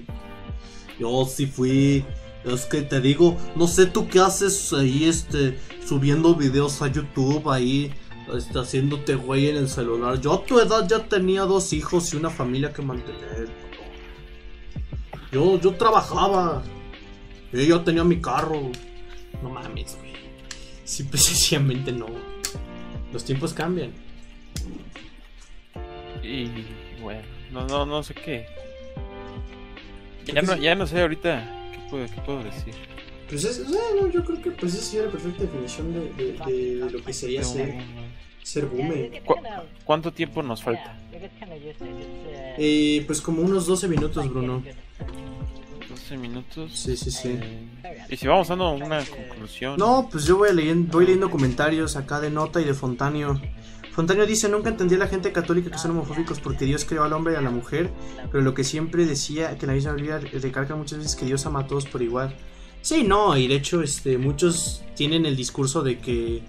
Yo 1.00 1.26
sí 1.26 1.48
fui. 1.48 2.06
Es 2.46 2.66
que 2.66 2.82
te 2.82 3.02
digo, 3.02 3.36
no 3.58 3.68
sé 3.68 3.88
tú 3.88 4.08
qué 4.08 4.20
haces 4.20 4.72
ahí, 4.72 5.04
este, 5.04 5.60
subiendo 5.86 6.34
videos 6.34 6.82
a 6.82 6.88
YouTube 6.88 7.50
ahí, 7.50 7.92
este, 8.34 8.58
haciéndote 8.58 9.16
güey 9.16 9.50
en 9.50 9.58
el 9.58 9.68
celular. 9.68 10.22
Yo 10.22 10.32
a 10.34 10.46
tu 10.46 10.58
edad 10.60 10.88
ya 10.88 11.04
tenía 11.10 11.42
dos 11.42 11.74
hijos 11.74 12.14
y 12.14 12.16
una 12.18 12.30
familia 12.30 12.72
que 12.72 12.82
mantener. 12.82 13.50
Yo, 15.32 15.60
yo 15.60 15.72
trabajaba. 15.74 16.64
Yo 17.52 17.62
ya 17.62 17.84
tenía 17.84 18.04
mi 18.06 18.22
carro. 18.22 18.72
No 19.44 19.50
mames, 19.50 19.98
güey. 20.00 20.14
Simple 20.84 21.20
y 21.20 21.24
sencillamente 21.24 21.92
no. 21.92 22.08
Los 23.14 23.24
tiempos 23.26 23.54
cambian. 23.54 23.92
Y 26.24 26.50
bueno, 27.02 27.22
no, 27.52 27.68
no, 27.68 27.86
no 27.86 28.04
sé 28.04 28.14
qué. 28.14 28.46
Ya 30.26 30.42
no, 30.42 30.56
ya 30.58 30.76
no 30.76 30.86
sé 30.88 31.02
ahorita 31.02 31.70
qué 31.72 31.80
puedo, 31.90 32.06
qué 32.06 32.22
puedo 32.22 32.44
decir. 32.44 32.74
Pues 33.30 33.44
es, 33.44 33.66
bueno, 33.70 34.12
yo 34.12 34.24
creo 34.26 34.42
que 34.42 34.52
pues 34.52 34.74
esa 34.74 34.84
sería 34.84 35.06
la 35.06 35.12
perfecta 35.12 35.44
definición 35.44 35.94
de, 35.94 36.00
de- 36.14 36.34
de- 36.34 36.76
de 36.86 36.90
lo 36.92 37.04
que 37.04 37.14
sería 37.14 37.42
No, 37.42 37.48
ser, 37.48 37.76
ser 38.44 38.66
boomer. 38.66 39.22
¿Cu- 39.24 39.36
¿Cuánto 39.84 40.12
tiempo 40.12 40.42
nos 40.44 40.64
falta? 40.64 40.98
Eh, 42.58 43.04
pues 43.06 43.22
como 43.22 43.42
unos 43.42 43.66
12 43.68 43.88
minutos, 43.88 44.30
Bruno. 44.30 44.64
12 46.08 46.18
minutos. 46.18 46.72
Sí, 46.74 46.96
sí, 46.96 47.12
sí. 47.12 47.38
Eh, 47.84 48.06
y 48.10 48.16
si 48.16 48.28
vamos 48.28 48.48
dando 48.48 48.72
una 48.72 49.04
conclusión. 49.06 49.78
No, 49.78 50.08
pues 50.10 50.24
yo 50.24 50.38
voy 50.38 50.54
leyendo, 50.54 50.94
voy 50.94 51.06
leyendo 51.06 51.30
comentarios 51.30 51.98
acá 51.98 52.22
de 52.22 52.30
Nota 52.30 52.62
y 52.62 52.64
de 52.64 52.74
Fontanio. 52.74 53.42
Fontanio 53.92 54.26
dice, 54.26 54.48
nunca 54.48 54.70
entendí 54.70 54.96
a 54.96 55.00
la 55.00 55.08
gente 55.08 55.34
católica 55.34 55.70
que 55.70 55.78
son 55.78 55.92
homofóbicos 55.92 56.40
porque 56.40 56.64
Dios 56.64 56.86
creó 56.86 57.04
al 57.04 57.12
hombre 57.12 57.34
y 57.34 57.36
a 57.36 57.42
la 57.42 57.50
mujer, 57.50 57.92
pero 58.32 58.42
lo 58.42 58.54
que 58.54 58.64
siempre 58.64 59.06
decía, 59.06 59.58
que 59.58 59.68
la 59.68 59.74
misma 59.74 59.94
Biblia 59.94 60.20
recalca 60.20 60.76
muchas 60.76 61.00
veces 61.00 61.16
que 61.16 61.26
Dios 61.26 61.46
ama 61.46 61.62
a 61.62 61.68
todos 61.68 61.86
por 61.88 62.02
igual. 62.02 62.34
Sí, 62.82 63.04
no, 63.04 63.36
y 63.36 63.48
de 63.48 63.56
hecho 63.56 63.82
este, 63.82 64.18
muchos 64.18 64.84
tienen 64.96 65.26
el 65.26 65.36
discurso 65.36 65.82
de 65.82 66.00
que, 66.00 66.42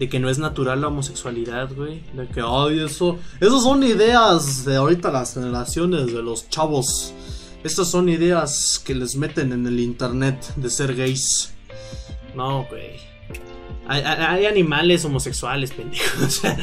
de 0.00 0.08
que 0.08 0.18
no 0.18 0.30
es 0.30 0.38
natural 0.38 0.80
la 0.80 0.88
homosexualidad, 0.88 1.72
güey. 1.76 2.02
De 2.14 2.26
que, 2.26 2.40
ay, 2.44 2.80
eso, 2.80 3.18
esas 3.40 3.62
son 3.62 3.84
ideas 3.84 4.64
de 4.64 4.74
ahorita 4.76 5.12
las 5.12 5.34
generaciones 5.34 6.06
de 6.06 6.22
los 6.22 6.48
chavos. 6.48 7.14
Estas 7.66 7.90
son 7.90 8.08
ideas 8.08 8.80
que 8.86 8.94
les 8.94 9.16
meten 9.16 9.52
en 9.52 9.66
el 9.66 9.80
internet 9.80 10.36
de 10.54 10.70
ser 10.70 10.94
gays. 10.94 11.52
No, 12.36 12.64
güey. 12.70 13.00
Hay, 13.88 14.46
animales 14.46 15.04
homosexuales, 15.04 15.72
pendejo. 15.72 16.04
O 16.24 16.30
sea, 16.30 16.56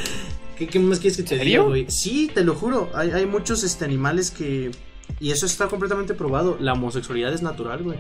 ¿qué, 0.58 0.66
qué 0.66 0.80
más 0.80 1.00
quieres 1.00 1.18
que 1.18 1.24
te 1.24 1.36
¿En 1.36 1.44
diga, 1.44 1.64
güey? 1.64 1.88
Sí, 1.90 2.32
te 2.34 2.46
lo 2.46 2.56
juro. 2.56 2.90
Hay, 2.96 3.12
hay 3.12 3.26
muchos 3.26 3.66
este, 3.66 3.84
animales 3.84 4.32
que. 4.32 4.72
Y 5.20 5.32
eso 5.32 5.46
está 5.46 5.68
completamente 5.68 6.14
probado. 6.14 6.56
La 6.62 6.72
homosexualidad 6.72 7.34
es 7.34 7.42
natural, 7.42 7.84
güey. 7.84 8.00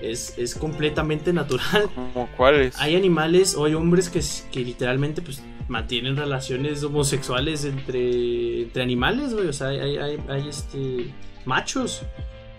Es, 0.00 0.32
es 0.38 0.54
completamente 0.54 1.34
natural. 1.34 1.90
¿Cómo 1.94 2.30
cuáles? 2.38 2.74
Hay 2.78 2.96
animales 2.96 3.54
o 3.54 3.66
hay 3.66 3.74
hombres 3.74 4.08
que, 4.08 4.22
que 4.50 4.60
literalmente 4.60 5.20
pues 5.20 5.42
mantienen 5.68 6.16
relaciones 6.16 6.82
homosexuales 6.82 7.64
entre, 7.64 8.62
entre 8.62 8.82
animales, 8.82 9.34
güey. 9.34 9.46
O 9.46 9.52
sea, 9.52 9.68
hay, 9.68 9.96
hay, 9.96 10.18
hay- 10.28 10.48
este 10.48 11.12
machos. 11.44 12.02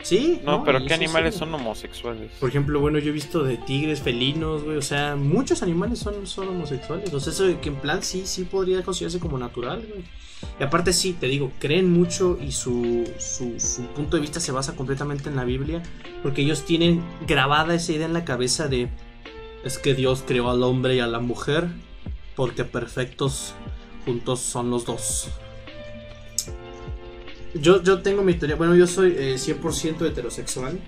Sí. 0.01 0.39
no, 0.45 0.64
pero 0.64 0.80
¿qué 0.86 0.93
animales 0.93 1.34
sí. 1.34 1.39
son 1.39 1.53
homosexuales? 1.53 2.32
Por 2.39 2.47
ejemplo, 2.47 2.80
bueno, 2.80 2.99
yo 2.99 3.10
he 3.10 3.12
visto 3.12 3.43
de 3.43 3.57
tigres, 3.57 3.99
felinos, 3.99 4.64
güey. 4.64 4.78
O 4.78 4.82
sea, 4.82 5.18
muchos 5.18 5.62
animales 5.62 5.99
son, 5.99 6.26
son 6.26 6.47
homosexuales. 6.47 7.14
O 7.14 7.20
sea, 7.20 7.34
eso 7.34 7.43
de 7.43 7.60
que 7.60 7.68
en 7.68 7.76
plan 7.76 8.01
sí, 8.01 8.26
sí 8.26 8.45
podría 8.45 8.82
considerarse 8.82 9.20
como 9.20 9.38
natural, 9.38 9.86
güey. 9.89 10.05
Y 10.57 10.64
aparte 10.64 10.93
sí, 10.93 11.12
te 11.12 11.28
digo, 11.28 11.51
creen 11.60 11.91
mucho 11.91 12.38
y 12.41 12.53
su, 12.53 13.12
su, 13.18 13.60
su 13.60 13.82
punto 13.88 14.16
de 14.16 14.22
vista 14.22 14.39
se 14.39 14.53
basa 14.53 14.74
completamente 14.78 15.28
en 15.28 15.36
la 15.36 15.43
Biblia. 15.43 15.84
Porque 16.24 16.43
ellos 16.43 16.64
tienen 16.64 17.03
grabada 17.28 17.76
esa 17.76 17.91
idea 17.91 18.05
en 18.05 18.14
la 18.14 18.24
cabeza 18.24 18.70
de... 18.70 18.88
Es 19.66 19.78
que 19.78 19.95
Dios 19.95 20.24
creó 20.26 20.49
al 20.49 20.64
hombre 20.64 20.95
y 20.95 20.99
a 21.01 21.07
la 21.07 21.20
mujer 21.20 21.68
porque 22.39 22.63
perfectos 22.63 23.53
juntos 24.05 24.39
son 24.39 24.69
los 24.71 24.85
dos. 24.85 25.27
Yo, 27.53 27.83
yo 27.83 28.01
tengo 28.01 28.23
mi 28.23 28.33
teoría. 28.33 28.55
Bueno, 28.55 28.77
yo 28.77 28.87
soy 28.87 29.13
eh, 29.17 29.35
100% 29.35 30.07
heterosexual. 30.07 30.79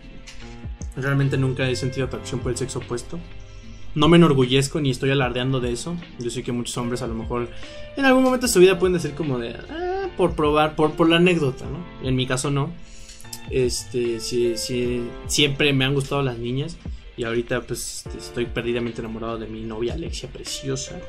Realmente 0.96 1.38
nunca 1.38 1.68
he 1.70 1.76
sentido 1.76 2.06
atracción 2.08 2.40
por 2.40 2.54
el 2.54 2.58
sexo 2.58 2.80
opuesto. 2.80 3.20
No 3.96 4.08
me 4.08 4.16
enorgullezco 4.16 4.80
ni 4.80 4.92
estoy 4.92 5.12
alardeando 5.12 5.60
de 5.60 5.74
eso. 5.74 5.98
Yo 6.20 6.30
sé 6.30 6.42
que 6.42 6.54
muchos 6.54 6.78
hombres 6.78 7.02
a 7.02 7.08
lo 7.08 7.16
mejor 7.16 7.50
en 7.98 8.06
algún 8.06 8.24
momento 8.24 8.48
de 8.48 8.54
su 8.54 8.60
vida 8.62 8.80
pueden 8.80 8.94
decir 8.94 9.12
como 9.14 9.38
de... 9.38 9.50
"Ah, 9.70 10.08
por 10.16 10.36
probar, 10.38 10.78
por, 10.78 10.92
por 10.94 11.10
la 11.10 11.18
anécdota, 11.18 11.66
¿no? 11.66 12.08
En 12.08 12.16
mi 12.16 12.28
caso 12.28 12.50
no. 12.50 12.72
Este, 13.50 14.22
sí, 14.22 14.54
sí, 14.56 15.04
siempre 15.28 15.74
me 15.74 15.84
han 15.84 15.96
gustado 15.96 16.22
las 16.22 16.38
niñas. 16.38 16.78
Y 17.22 17.24
ahorita 17.24 17.62
pues 17.62 18.04
este, 18.08 18.18
estoy 18.18 18.46
perdidamente 18.48 19.00
enamorado 19.00 19.38
de 19.38 19.46
mi 19.46 19.62
novia 19.62 19.94
Alexia, 19.94 20.28
preciosa. 20.28 21.00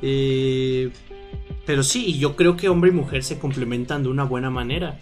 Eh, 0.00 0.90
pero 1.66 1.82
sí, 1.82 2.18
yo 2.18 2.34
creo 2.34 2.56
que 2.56 2.70
hombre 2.70 2.88
y 2.88 2.94
mujer 2.94 3.22
se 3.22 3.38
complementan 3.38 4.04
de 4.04 4.08
una 4.08 4.24
buena 4.24 4.48
manera. 4.48 4.98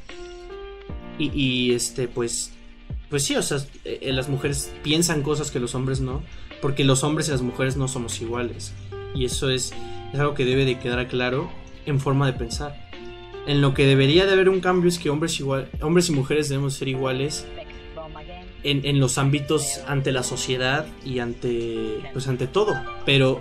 Y, 1.16 1.30
y, 1.32 1.74
este, 1.74 2.08
pues, 2.08 2.50
pues 3.08 3.22
sí, 3.22 3.36
o 3.36 3.42
sea, 3.42 3.58
eh, 3.84 4.12
las 4.12 4.28
mujeres 4.28 4.72
piensan 4.82 5.22
cosas 5.22 5.52
que 5.52 5.60
los 5.60 5.76
hombres 5.76 6.00
no, 6.00 6.24
porque 6.60 6.82
los 6.82 7.04
hombres 7.04 7.28
y 7.28 7.30
las 7.30 7.42
mujeres 7.42 7.76
no 7.76 7.86
somos 7.86 8.20
iguales. 8.20 8.74
Y 9.14 9.26
eso 9.26 9.48
es, 9.48 9.72
es 10.12 10.18
algo 10.18 10.34
que 10.34 10.44
debe 10.44 10.64
de 10.64 10.76
quedar 10.80 11.06
claro 11.06 11.52
en 11.86 12.00
forma 12.00 12.26
de 12.26 12.32
pensar. 12.32 12.90
En 13.46 13.60
lo 13.60 13.74
que 13.74 13.86
debería 13.86 14.26
de 14.26 14.32
haber 14.32 14.48
un 14.48 14.58
cambio 14.58 14.88
es 14.88 14.98
que 14.98 15.08
hombres, 15.08 15.38
igual, 15.38 15.70
hombres 15.80 16.08
y 16.08 16.12
mujeres 16.12 16.48
debemos 16.48 16.74
ser 16.74 16.88
iguales 16.88 17.46
en, 18.64 18.84
en 18.84 19.00
los 19.00 19.18
ámbitos 19.18 19.80
ante 19.86 20.12
la 20.12 20.22
sociedad 20.22 20.86
y 21.04 21.18
ante, 21.18 22.00
pues 22.12 22.28
ante 22.28 22.46
todo. 22.46 22.74
Pero 23.04 23.40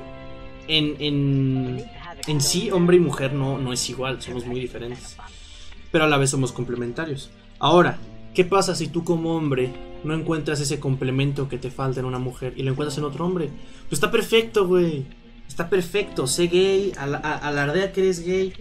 en, 0.67 0.95
en, 0.99 1.83
en 2.27 2.41
sí, 2.41 2.71
hombre 2.71 2.97
y 2.97 2.99
mujer 2.99 3.33
no, 3.33 3.57
no 3.57 3.73
es 3.73 3.89
igual, 3.89 4.21
somos 4.21 4.45
muy 4.45 4.59
diferentes. 4.59 5.17
Pero 5.91 6.05
a 6.05 6.07
la 6.07 6.17
vez 6.17 6.29
somos 6.29 6.51
complementarios. 6.51 7.29
Ahora, 7.59 7.97
¿qué 8.33 8.45
pasa 8.45 8.75
si 8.75 8.87
tú 8.87 9.03
como 9.03 9.35
hombre 9.35 9.71
no 10.03 10.13
encuentras 10.15 10.59
ese 10.61 10.79
complemento 10.79 11.47
que 11.49 11.57
te 11.57 11.69
falta 11.69 11.99
en 11.99 12.05
una 12.05 12.17
mujer 12.19 12.53
y 12.55 12.63
lo 12.63 12.71
encuentras 12.71 12.97
en 12.97 13.03
otro 13.03 13.25
hombre? 13.25 13.49
Pues 13.83 13.93
está 13.93 14.09
perfecto, 14.09 14.67
güey. 14.67 15.05
Está 15.47 15.69
perfecto. 15.69 16.27
Sé 16.27 16.47
gay, 16.47 16.93
ala- 16.97 17.19
a- 17.21 17.37
alardea 17.49 17.91
que 17.91 18.01
eres 18.01 18.25
gay. 18.25 18.53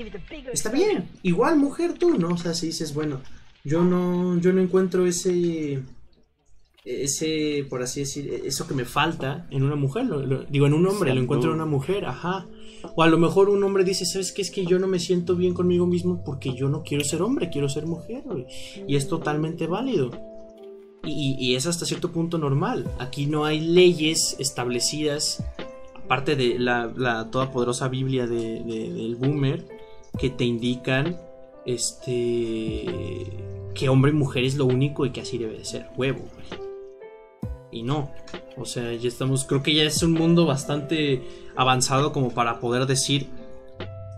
Está 0.53 0.70
bien. 0.70 1.09
Igual 1.23 1.57
mujer 1.57 1.93
tú, 1.95 2.19
¿no? 2.19 2.31
O 2.31 2.37
sea, 2.37 2.53
si 2.53 2.66
dices, 2.66 2.93
bueno, 2.93 3.20
yo 3.62 3.85
no, 3.85 4.39
yo 4.41 4.53
no 4.53 4.61
encuentro 4.61 5.07
ese 5.07 5.81
ese, 6.85 7.66
por 7.69 7.82
así 7.82 8.01
decir, 8.01 8.43
eso 8.44 8.66
que 8.66 8.74
me 8.74 8.85
falta 8.85 9.47
en 9.51 9.62
una 9.62 9.77
mujer, 9.77 10.07
lo- 10.07 10.24
lo- 10.24 10.44
digo, 10.44 10.66
en 10.66 10.74
un 10.74 10.86
hombre, 10.86 11.15
lo 11.15 11.20
encuentro 11.20 11.51
en 11.51 11.57
una 11.57 11.66
mujer, 11.66 12.05
ajá. 12.07 12.47
O 12.97 13.02
a 13.02 13.09
lo 13.09 13.19
mejor 13.19 13.51
un 13.51 13.62
hombre 13.62 13.85
dice, 13.85 14.07
¿sabes 14.07 14.32
qué? 14.32 14.40
Es 14.40 14.51
que 14.51 14.65
yo 14.65 14.78
no 14.78 14.86
me 14.86 14.98
siento 14.98 15.36
bien 15.36 15.52
conmigo 15.52 15.86
mismo 15.86 16.23
porque 16.24 16.55
yo 16.55 16.69
no 16.70 16.82
quiero 16.82 17.05
ser 17.05 17.20
hombre, 17.23 17.51
quiero 17.51 17.69
ser 17.69 17.85
mujer. 17.86 18.23
Y 18.89 18.97
es 18.97 19.07
totalmente 19.09 19.66
válido. 19.66 20.11
Y, 21.05 21.55
es 21.55 21.66
hasta 21.66 21.85
cierto 21.86 22.11
punto 22.12 22.36
normal. 22.39 22.90
Aquí 22.98 23.27
no 23.27 23.44
hay 23.44 23.61
leyes 23.61 24.36
establecidas 24.39 25.43
parte 26.09 26.36
de 26.36 26.59
la, 26.59 26.93
la 26.97 27.31
todopoderosa 27.31 27.89
Biblia 27.89 28.27
de, 28.27 28.62
de- 28.65 28.90
del 28.93 29.16
boomer 29.16 29.66
que 30.19 30.28
te 30.31 30.44
indican 30.44 31.16
este 31.66 33.27
que 33.74 33.89
hombre 33.89 34.11
y 34.11 34.15
mujer 34.15 34.44
es 34.44 34.57
lo 34.57 34.66
único 34.66 35.07
y 35.07 35.11
que 35.11 35.20
así 35.20 35.39
debe 35.39 35.57
de 35.59 35.65
ser, 35.65 35.86
huevo, 35.97 36.19
güey. 36.35 36.70
Y 37.73 37.83
no, 37.83 38.11
o 38.57 38.65
sea, 38.65 38.93
ya 38.95 39.09
estamos, 39.09 39.45
creo 39.45 39.63
que 39.63 39.75
ya 39.75 39.85
es 39.85 40.03
un 40.03 40.13
mundo 40.13 40.45
bastante 40.45 41.23
avanzado 41.55 42.13
como 42.13 42.31
para 42.31 42.59
poder 42.59 42.87
decir, 42.87 43.29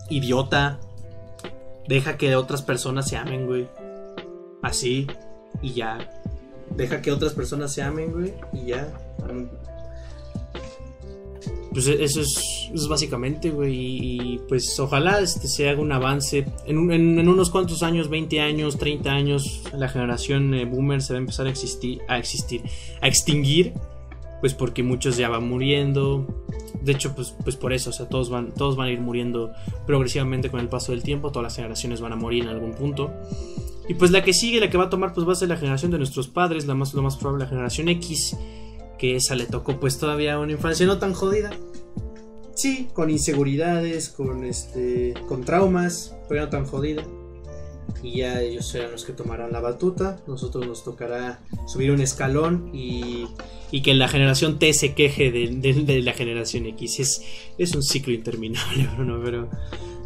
idiota, 0.09 0.81
deja 1.87 2.17
que 2.17 2.35
otras 2.37 2.63
personas 2.63 3.09
se 3.09 3.17
amen, 3.17 3.47
güey. 3.47 3.69
Así, 4.63 5.07
y 5.61 5.75
ya. 5.75 5.99
Deja 6.71 7.03
que 7.03 7.13
otras 7.13 7.35
personas 7.35 7.73
se 7.73 7.83
amen, 7.83 8.13
güey, 8.13 8.35
y 8.53 8.69
ya. 8.69 8.93
Pues 11.73 11.87
e- 11.87 12.03
eso 12.05 12.21
es, 12.21 12.71
es 12.75 12.87
básicamente, 12.89 13.51
güey. 13.51 13.75
Y, 13.75 14.41
pues 14.49 14.79
ojalá 14.79 15.21
este, 15.21 15.49
se 15.49 15.69
haga 15.69 15.81
un 15.81 15.93
avance. 15.93 16.45
En, 16.67 16.79
un- 16.79 16.93
en 16.93 17.29
unos 17.29 17.51
cuantos 17.51 17.83
años, 17.83 18.09
20 18.09 18.41
años, 18.41 18.77
30 18.79 19.11
años, 19.11 19.63
la 19.77 19.89
generación 19.89 20.53
eh, 20.55 20.65
boomer 20.65 21.01
se 21.03 21.15
va 21.15 21.19
a 21.19 21.21
empezar 21.21 21.47
a 21.47 21.51
existir, 21.51 22.01
a 22.09 22.19
existir, 22.19 22.63
a 23.01 23.09
extinguir. 23.09 23.73
Pues 24.41 24.55
porque 24.55 24.83
muchos 24.83 25.17
ya 25.17 25.29
van 25.29 25.49
muriendo. 25.49 26.27
De 26.83 26.91
hecho, 26.93 27.15
pues, 27.15 27.33
pues 27.45 27.55
por 27.55 27.73
eso, 27.73 27.91
o 27.91 27.93
sea, 27.93 28.09
todos 28.09 28.29
van, 28.29 28.53
todos 28.53 28.75
van 28.75 28.89
a 28.89 28.91
ir 28.91 29.01
muriendo 29.01 29.53
progresivamente 29.87 30.51
con 30.51 30.59
el 30.59 30.69
paso 30.69 30.91
del 30.91 31.05
tiempo. 31.05 31.31
Todas 31.31 31.45
las 31.45 31.55
generaciones 31.57 32.01
van 32.01 32.13
a 32.13 32.17
morir 32.17 32.43
en 32.43 32.49
algún 32.49 32.73
punto. 32.73 33.13
Y 33.89 33.95
pues 33.95 34.11
la 34.11 34.25
que 34.25 34.33
sigue, 34.33 34.59
la 34.59 34.69
que 34.69 34.77
va 34.79 34.85
a 34.85 34.91
tomar, 34.91 35.13
pues 35.15 35.27
va 35.29 35.33
a 35.33 35.37
ser 35.37 35.49
la 35.49 35.57
generación 35.57 35.93
de 35.93 35.99
nuestros 35.99 36.27
padres, 36.27 36.67
la 36.67 36.75
más, 36.75 36.93
lo 36.93 37.03
más 37.03 37.17
probable, 37.17 37.45
la 37.45 37.51
generación 37.51 37.89
X, 37.89 38.37
que 39.03 39.17
esa 39.17 39.35
le 39.35 39.47
tocó 39.47 39.81
pues 39.81 39.99
todavía 39.99 40.39
una 40.39 40.53
infancia 40.53 40.87
no 40.87 40.99
tan 40.99 41.13
jodida. 41.13 41.51
Sí, 42.55 42.87
con 42.95 43.11
inseguridades, 43.11 44.09
con 44.11 44.45
este, 44.45 45.15
con 45.27 45.43
traumas, 45.45 46.15
pero 46.29 46.43
no 46.43 46.49
tan 46.51 46.67
jodida. 46.67 47.03
Y 48.01 48.19
ya 48.19 48.41
ellos 48.41 48.65
serán 48.69 48.93
los 48.93 49.05
que 49.05 49.13
tomarán 49.13 49.51
la 49.53 49.59
batuta. 49.61 50.21
Nosotros 50.29 50.65
nos 50.69 50.85
tocará 50.85 51.41
subir 51.67 51.91
un 51.91 52.01
escalón 52.01 52.71
y, 52.73 53.27
y 53.73 53.83
que 53.83 53.93
la 53.95 54.07
generación 54.07 54.61
T 54.61 54.73
se 54.73 54.95
queje 54.95 55.33
de, 55.33 55.49
de- 55.49 55.83
de 55.83 56.01
la 56.03 56.13
generación 56.13 56.67
X. 56.67 57.01
Es, 57.01 57.23
es 57.59 57.75
un 57.75 57.83
ciclo 57.83 58.13
interminable, 58.13 58.89
Bruno, 58.97 59.21
pero... 59.25 59.51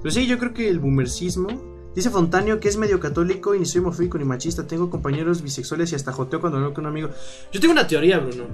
Pero 0.03 0.11
sí, 0.15 0.27
yo 0.27 0.39
creo 0.39 0.55
que 0.55 0.69
el 0.71 0.79
boomercismo 0.79 1.77
Dice 1.97 2.11
Fontanio 2.11 2.61
que 2.61 2.69
es 2.69 2.77
medio 2.77 3.01
católico 3.01 3.55
y 3.55 3.59
ni 3.59 3.65
soy 3.65 3.81
homofóbico 3.81 4.19
ni 4.19 4.25
machista. 4.27 4.67
Tengo 4.67 4.91
compañeros 4.91 5.41
bisexuales 5.41 5.91
y 5.93 5.95
hasta 5.95 6.13
joteo 6.13 6.43
cuando 6.43 6.59
hablo 6.59 6.75
con 6.75 6.85
un 6.85 6.91
amigo. 6.91 7.09
Yo 7.51 7.59
tengo 7.59 7.73
una 7.73 7.87
teoría, 7.89 8.19
Bruno. 8.19 8.45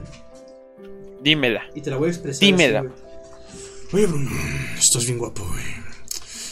Dímela. 1.23 1.63
Y 1.75 1.81
te 1.81 1.91
la 1.91 1.97
voy 1.97 2.09
a 2.09 2.11
expresar. 2.11 2.41
Dímela. 2.41 2.81
así, 2.81 2.89
güey. 2.89 4.05
Oye, 4.05 4.07
Bruno, 4.07 4.31
estás 4.79 5.05
bien 5.07 5.19
guapo, 5.19 5.45
güey. 5.45 5.65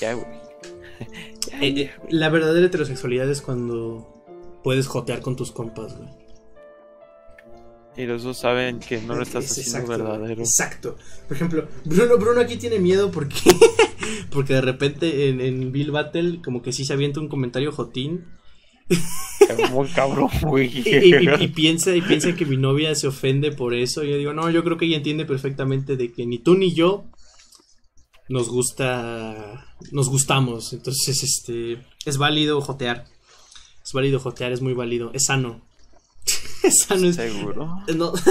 Ya, 0.00 0.14
güey. 0.14 0.26
Eh, 1.52 1.74
eh, 1.80 1.90
la 2.10 2.28
verdadera 2.28 2.66
heterosexualidad 2.66 3.28
es 3.30 3.40
cuando 3.40 4.22
puedes 4.62 4.86
jotear 4.86 5.20
con 5.22 5.36
tus 5.36 5.50
compas, 5.50 5.96
güey. 5.96 6.10
Y 7.96 8.04
los 8.04 8.22
dos 8.22 8.38
saben 8.38 8.78
que 8.78 9.00
no 9.00 9.16
lo 9.16 9.22
estás 9.22 9.44
Es 9.46 9.52
haciendo 9.52 9.92
exacto, 9.92 10.04
verdadero. 10.04 10.40
Exacto. 10.42 10.96
Por 11.26 11.36
ejemplo, 11.36 11.68
Bruno, 11.84 12.18
Bruno 12.18 12.40
aquí 12.42 12.56
tiene 12.56 12.78
miedo 12.78 13.10
porque, 13.10 13.36
porque 14.30 14.54
de 14.54 14.60
repente 14.60 15.28
en, 15.28 15.40
en 15.40 15.72
Bill 15.72 15.90
Battle 15.90 16.40
como 16.44 16.62
que 16.62 16.72
sí 16.72 16.84
se 16.84 16.92
avienta 16.92 17.20
un 17.20 17.28
comentario 17.28 17.72
jotín 17.72 18.26
Muy 19.70 19.88
cabrón, 19.88 20.28
güey. 20.42 20.66
y, 20.66 20.88
y- 20.88 21.14
y- 21.16 21.44
y 21.44 21.48
piensa, 21.48 21.94
y 21.94 22.02
piensa 22.02 22.34
que 22.34 22.44
mi 22.44 22.56
novia 22.56 22.94
se 22.94 23.06
ofende 23.08 23.52
por 23.52 23.74
eso. 23.74 24.02
Y 24.04 24.10
yo 24.10 24.16
digo, 24.16 24.32
no, 24.32 24.50
yo 24.50 24.62
creo 24.64 24.76
que 24.76 24.86
ella 24.86 24.96
entiende 24.96 25.24
perfectamente 25.24 25.96
de 25.96 26.12
que 26.12 26.26
ni 26.26 26.38
tú 26.38 26.54
ni 26.56 26.72
yo 26.74 27.04
nos 28.28 28.48
gusta, 28.48 29.66
nos 29.92 30.08
gustamos. 30.08 30.72
Entonces, 30.72 31.22
este, 31.22 31.84
es 32.04 32.16
válido 32.18 32.60
jotear. 32.60 33.06
Es 33.84 33.92
válido 33.92 34.18
jotear, 34.20 34.52
es 34.52 34.60
muy 34.60 34.72
válido. 34.74 35.10
Es 35.14 35.24
sano. 35.26 35.62
es 36.62 36.80
sano. 36.82 37.06
Es, 37.08 37.16
¿Seguro? 37.16 37.82
no, 37.96 38.16
Sí, 38.16 38.22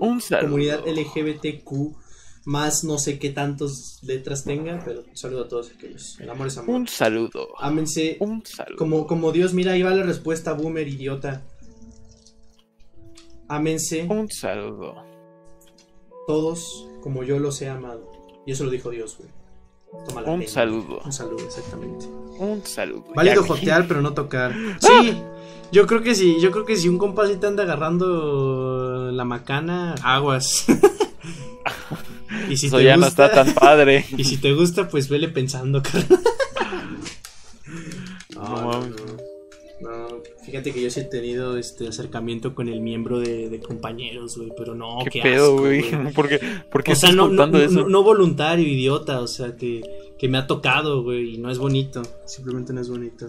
Un 0.00 0.20
saludo. 0.20 0.46
comunidad 0.50 0.80
LGBTQ 0.86 1.96
más 2.44 2.84
no 2.84 2.98
sé 2.98 3.18
qué 3.18 3.30
tantas 3.30 3.98
letras 4.02 4.44
tenga, 4.44 4.80
pero 4.84 5.04
saludo 5.14 5.44
a 5.44 5.48
todos 5.48 5.70
aquellos. 5.74 6.18
El 6.20 6.30
amor 6.30 6.46
es 6.46 6.56
amor. 6.58 6.74
Un 6.76 6.88
saludo. 6.88 7.48
Ámense 7.58 8.16
Un 8.20 8.44
saludo. 8.46 8.76
como, 8.78 9.06
como 9.06 9.32
Dios, 9.32 9.52
mira, 9.54 9.72
ahí 9.72 9.82
va 9.82 9.90
la 9.90 10.02
respuesta, 10.04 10.52
boomer 10.54 10.88
idiota. 10.88 11.42
Ámense 13.48 14.06
Un 14.08 14.30
saludo. 14.30 14.94
todos 16.26 16.86
como 17.02 17.22
yo 17.24 17.38
los 17.38 17.60
he 17.62 17.68
amado. 17.68 18.10
Y 18.46 18.52
eso 18.52 18.64
lo 18.64 18.70
dijo 18.70 18.90
Dios, 18.90 19.16
güey. 19.18 19.30
Toma 20.06 20.20
la 20.22 20.30
Un 20.32 20.40
pena. 20.40 20.50
saludo. 20.52 21.00
Un 21.04 21.12
saludo, 21.12 21.44
exactamente. 21.46 22.06
Un 22.38 22.62
saludo. 22.64 23.04
Válido 23.14 23.42
Ya, 23.42 23.48
jotear, 23.48 23.88
pero 23.88 24.02
no 24.02 24.12
tocar. 24.14 24.54
Sí, 24.80 25.16
yo 25.72 25.86
creo 25.86 26.02
que 26.02 26.14
sí. 26.14 26.36
Yo 26.40 26.50
creo 26.50 26.64
que 26.66 26.76
si 26.76 26.88
un 26.88 26.98
compa 26.98 27.26
sí 27.26 27.36
te 27.36 27.46
anda 27.46 27.62
agarrando 27.62 29.10
la 29.12 29.24
macana, 29.24 29.94
aguas. 30.02 30.66
y 32.48 32.56
si 32.56 32.66
Eso 32.68 32.78
te 32.78 32.84
ya 32.84 32.96
no 32.96 33.06
gusta, 33.06 33.26
está 33.26 33.44
tan 33.44 33.54
padre. 33.54 34.04
y 34.16 34.24
si 34.24 34.36
te 34.38 34.52
gusta, 34.52 34.88
pues 34.88 35.08
vele 35.08 35.28
pensando, 35.28 35.82
carnal. 35.82 36.20
No 38.34 38.80
No, 38.80 38.80
no, 39.80 40.22
fíjate 40.44 40.72
que 40.72 40.80
yo 40.80 40.90
sí 40.90 41.00
he 41.00 41.04
tenido 41.04 41.56
este 41.56 41.88
acercamiento 41.88 42.54
con 42.54 42.68
el 42.68 42.80
miembro 42.80 43.20
de, 43.20 43.48
de 43.48 43.60
compañeros, 43.60 44.36
güey, 44.36 44.50
pero 44.56 44.74
no, 44.74 44.98
¿Qué, 45.04 45.10
qué, 45.10 45.22
pedo, 45.22 45.54
asco, 45.54 45.60
güey? 45.60 46.12
¿Por 46.14 46.28
qué, 46.28 46.40
por 46.70 46.82
qué 46.82 46.92
O 46.92 46.96
sea, 46.96 47.12
no, 47.12 47.28
no, 47.28 47.58
eso? 47.58 48.02
voluntario, 48.02 48.66
idiota, 48.66 49.20
o 49.20 49.26
sea, 49.26 49.56
que, 49.56 49.82
que 50.18 50.28
me 50.28 50.38
ha 50.38 50.46
tocado, 50.46 51.02
güey, 51.02 51.34
y 51.34 51.38
no 51.38 51.50
es 51.50 51.58
bonito, 51.58 52.02
simplemente 52.24 52.72
no 52.72 52.80
es 52.80 52.88
bonito. 52.88 53.26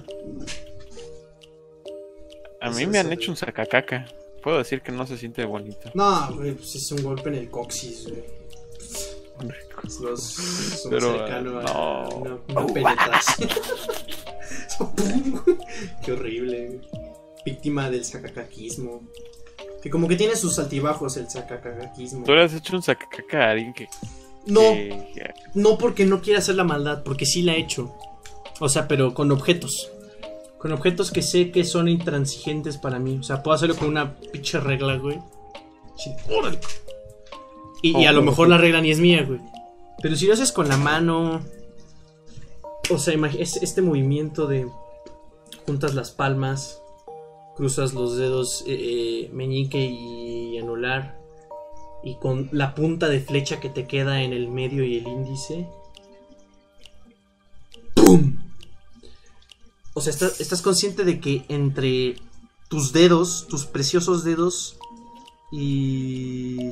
A 2.61 2.69
mí 2.71 2.85
me 2.85 2.99
han 2.99 3.11
hecho 3.11 3.31
un 3.31 3.37
sacacaca. 3.37 4.05
Puedo 4.41 4.57
decir 4.57 4.81
que 4.81 4.91
no 4.91 5.05
se 5.05 5.17
siente 5.17 5.43
bonito. 5.45 5.91
No, 5.93 6.33
güey, 6.35 6.53
pues 6.53 6.75
es 6.75 6.91
un 6.91 7.03
golpe 7.03 7.29
en 7.29 7.35
el 7.35 7.49
coxis, 7.49 8.07
güey. 8.09 8.38
Es 9.85 9.99
lo- 9.99 10.13
es 10.13 10.81
un 10.85 10.91
Pero, 10.91 11.11
cercano 11.17 11.59
a 11.59 11.63
no. 11.63 12.09
una, 12.17 12.37
una 12.49 12.73
penetración. 12.73 13.49
Qué 16.03 16.11
horrible. 16.11 16.81
Víctima 17.45 17.89
del 17.89 18.03
sacacaquismo. 18.05 19.01
Que 19.81 19.89
como 19.89 20.07
que 20.07 20.15
tiene 20.15 20.35
sus 20.35 20.59
altibajos 20.59 21.15
el 21.17 21.29
sacacaquismo. 21.29 22.25
¿Tú 22.25 22.33
le 22.33 22.43
has 22.43 22.53
hecho 22.53 22.75
un 22.75 22.81
sacacaca 22.83 23.45
a 23.47 23.51
alguien 23.51 23.73
que... 23.73 23.87
No, 24.45 24.61
que- 24.61 25.33
no 25.53 25.77
porque 25.77 26.05
no 26.05 26.21
quiera 26.21 26.39
hacer 26.39 26.55
la 26.55 26.63
maldad, 26.63 27.03
porque 27.03 27.25
sí 27.25 27.41
la 27.41 27.53
he 27.53 27.59
hecho. 27.59 27.93
O 28.59 28.67
sea, 28.67 28.87
pero 28.87 29.13
con 29.13 29.31
objetos. 29.31 29.91
Con 30.57 30.73
objetos 30.73 31.11
que 31.11 31.21
sé 31.21 31.51
que 31.51 31.63
son 31.63 31.87
intransigentes 31.87 32.77
para 32.77 32.99
mí. 32.99 33.17
O 33.19 33.23
sea, 33.23 33.41
puedo 33.41 33.55
hacerlo 33.55 33.75
con 33.77 33.87
una 33.89 34.15
pinche 34.17 34.59
regla, 34.59 34.97
güey. 34.97 35.19
Sí, 35.97 36.11
órale. 36.29 36.59
Y, 37.81 37.97
y 37.97 38.05
a 38.05 38.11
lo 38.11 38.21
mejor 38.21 38.49
la 38.49 38.57
regla 38.57 38.81
ni 38.81 38.91
es 38.91 38.99
mía, 38.99 39.23
güey. 39.23 39.39
Pero 40.01 40.15
si 40.15 40.25
lo 40.25 40.33
haces 40.33 40.51
con 40.51 40.67
la 40.67 40.77
mano. 40.77 41.41
O 42.89 42.97
sea, 42.97 43.13
es- 43.37 43.57
este 43.57 43.81
movimiento 43.81 44.47
de. 44.47 44.67
Juntas 45.65 45.93
las 45.95 46.11
palmas. 46.11 46.81
Cruzas 47.55 47.93
los 47.93 48.15
dedos 48.15 48.63
eh, 48.67 48.73
eh, 49.27 49.29
meñique 49.33 49.79
y 49.85 50.57
anular. 50.57 51.19
Y 52.03 52.15
con 52.15 52.49
la 52.53 52.73
punta 52.75 53.09
de 53.09 53.19
flecha 53.19 53.59
que 53.59 53.69
te 53.69 53.85
queda 53.85 54.23
en 54.23 54.31
el 54.33 54.47
medio 54.47 54.83
y 54.85 54.97
el 54.97 55.07
índice. 55.07 55.67
¡Pum! 57.95 58.37
O 59.93 60.01
sea, 60.01 60.11
estás, 60.11 60.39
estás 60.39 60.61
consciente 60.61 61.03
de 61.03 61.19
que 61.19 61.43
entre 61.49 62.15
tus 62.69 62.93
dedos, 62.93 63.47
tus 63.49 63.65
preciosos 63.65 64.23
dedos 64.23 64.77
y... 65.51 66.69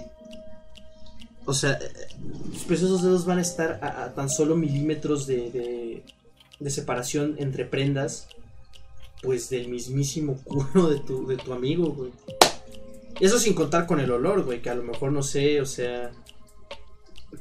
O 1.47 1.53
sea, 1.53 1.71
eh, 1.81 2.07
tus 2.51 2.63
preciosos 2.65 3.01
dedos 3.01 3.25
van 3.25 3.39
a 3.39 3.41
estar 3.41 3.79
a, 3.81 4.13
tan 4.13 4.29
solo 4.29 4.55
milímetros 4.55 5.25
de, 5.25 5.49
de, 5.49 6.03
de 6.59 6.69
separación 6.69 7.35
entre 7.39 7.65
prendas, 7.65 8.27
pues 9.23 9.49
del 9.49 9.69
mismísimo 9.69 10.37
culo 10.43 10.89
de 10.89 10.99
tu, 10.99 11.25
de 11.25 11.37
tu 11.37 11.53
amigo, 11.53 11.87
güey. 11.93 12.11
Eso 13.19 13.39
sin 13.39 13.55
contar 13.55 13.87
con 13.87 13.99
el 13.99 14.11
olor, 14.11 14.43
güey, 14.43 14.61
que 14.61 14.69
a 14.69 14.75
lo 14.75 14.83
mejor 14.83 15.11
no 15.11 15.23
sé, 15.23 15.59
o 15.61 15.65
sea... 15.65 16.11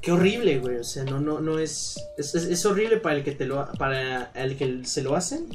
Qué 0.01 0.11
horrible, 0.13 0.59
güey, 0.59 0.77
o 0.79 0.85
sea, 0.85 1.05
no, 1.05 1.21
no, 1.21 1.41
no 1.41 1.59
es... 1.59 1.97
Es, 2.17 2.35
es- 2.35 2.65
horrible 2.67 2.97
para 2.99 3.17
el 3.17 3.25
que 3.25 3.33
te 3.33 3.45
lo... 3.45 3.67
para 3.79 4.31
el 4.35 4.57
que 4.57 4.85
se 4.85 5.03
lo 5.03 5.15
hacen, 5.17 5.47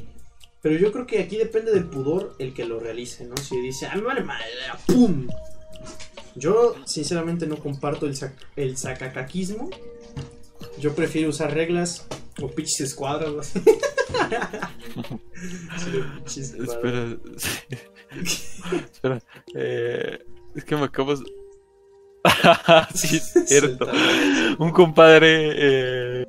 pero 0.60 0.76
yo 0.78 0.92
creo 0.92 1.06
que 1.06 1.20
aquí 1.20 1.36
depende 1.36 1.72
del 1.72 1.86
pudor 1.86 2.36
el 2.38 2.54
que 2.54 2.64
lo 2.64 2.78
realice, 2.78 3.24
¿no? 3.24 3.36
Si 3.36 3.58
dice, 3.60 3.86
ah, 3.86 3.96
me 3.96 4.02
vale 4.02 4.22
madre, 4.22 4.44
¡pum! 4.86 5.26
Yo, 6.34 6.74
sinceramente, 6.86 7.46
no 7.46 7.56
comparto 7.56 8.06
el, 8.06 8.14
sac- 8.14 8.34
el 8.56 8.76
sacacaquismo. 8.76 9.70
Yo 10.78 10.94
prefiero 10.94 11.28
usar 11.30 11.52
reglas 11.52 12.06
o 12.40 12.48
pinches 12.48 12.80
escuadras. 12.80 13.52
Sí. 16.26 16.40
Espera, 16.40 17.16
Espera, 18.92 19.22
eh, 19.54 20.18
es 20.54 20.64
que 20.64 20.76
me 20.76 20.84
acabas. 20.84 21.20
sí, 22.94 23.16
es 23.16 23.32
cierto. 23.46 23.88
Un 24.58 24.70
compadre 24.70 25.50
eh, 25.54 26.26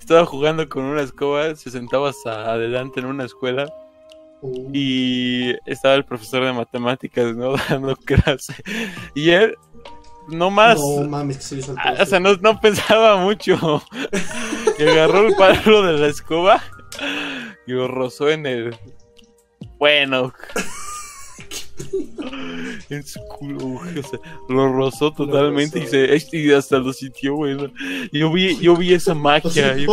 estaba 0.00 0.24
jugando 0.26 0.68
con 0.68 0.84
una 0.84 1.02
escoba, 1.02 1.54
se 1.56 1.70
sentaba 1.70 2.10
hasta 2.10 2.52
adelante 2.52 3.00
en 3.00 3.06
una 3.06 3.24
escuela 3.24 3.72
y 4.72 5.50
estaba 5.66 5.94
el 5.94 6.04
profesor 6.04 6.44
de 6.44 6.52
matemáticas, 6.52 7.34
¿no? 7.34 7.54
Dando 7.68 7.96
clase. 7.96 8.54
Y 9.14 9.30
él, 9.30 9.54
no 10.28 10.50
más. 10.50 10.78
No 10.78 11.08
mames, 11.08 11.38
que 11.38 11.42
se 11.42 11.62
saltó 11.62 11.80
Ah. 11.84 11.94
O 12.00 12.06
sea, 12.06 12.20
no, 12.20 12.34
no 12.36 12.60
pensaba 12.60 13.16
mucho. 13.16 13.82
Y 14.78 14.82
agarró 14.84 15.26
el 15.26 15.34
palo 15.34 15.82
de 15.82 15.98
la 15.98 16.06
escoba 16.06 16.62
y 17.66 17.72
lo 17.72 17.88
rozó 17.88 18.30
en 18.30 18.46
el. 18.46 18.76
Bueno. 19.78 20.32
En 22.90 23.04
su 23.06 23.20
culo, 23.28 23.74
o 23.74 23.84
sea, 24.02 24.18
lo 24.48 24.72
rozó 24.72 25.12
totalmente 25.12 25.80
rozó. 25.80 25.96
y, 26.14 26.20
se, 26.20 26.36
y 26.36 26.52
hasta 26.52 26.78
lo 26.78 26.92
sintió, 26.92 27.34
güey. 27.34 27.56
yo 28.12 28.32
vi, 28.32 28.58
yo 28.58 28.76
vi 28.76 28.94
esa 28.94 29.14
magia. 29.14 29.76
hijo 29.76 29.92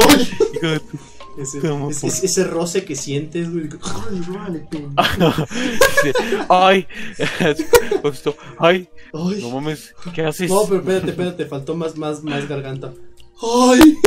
de 0.62 0.80
tu- 0.80 1.00
Ese, 1.38 1.60
¿Cómo 1.60 1.90
ese- 1.90 2.02
por- 2.02 2.10
ese- 2.10 2.26
ese 2.26 2.44
roce 2.46 2.86
que 2.86 2.96
sientes, 2.96 3.52
güey. 3.52 3.68
Ay, 4.10 4.22
vale, 4.28 4.68
Ay, 6.50 6.88
ay, 8.60 8.90
Ay. 9.14 9.40
no 9.42 9.50
mames, 9.50 9.94
¿qué 10.14 10.22
haces? 10.24 10.50
No, 10.50 10.64
pero 10.66 10.80
espérate, 10.80 11.10
espérate, 11.12 11.46
faltó 11.46 11.76
más, 11.76 11.98
más, 11.98 12.24
más 12.24 12.48
garganta. 12.48 12.94
¡Ay! 13.42 13.98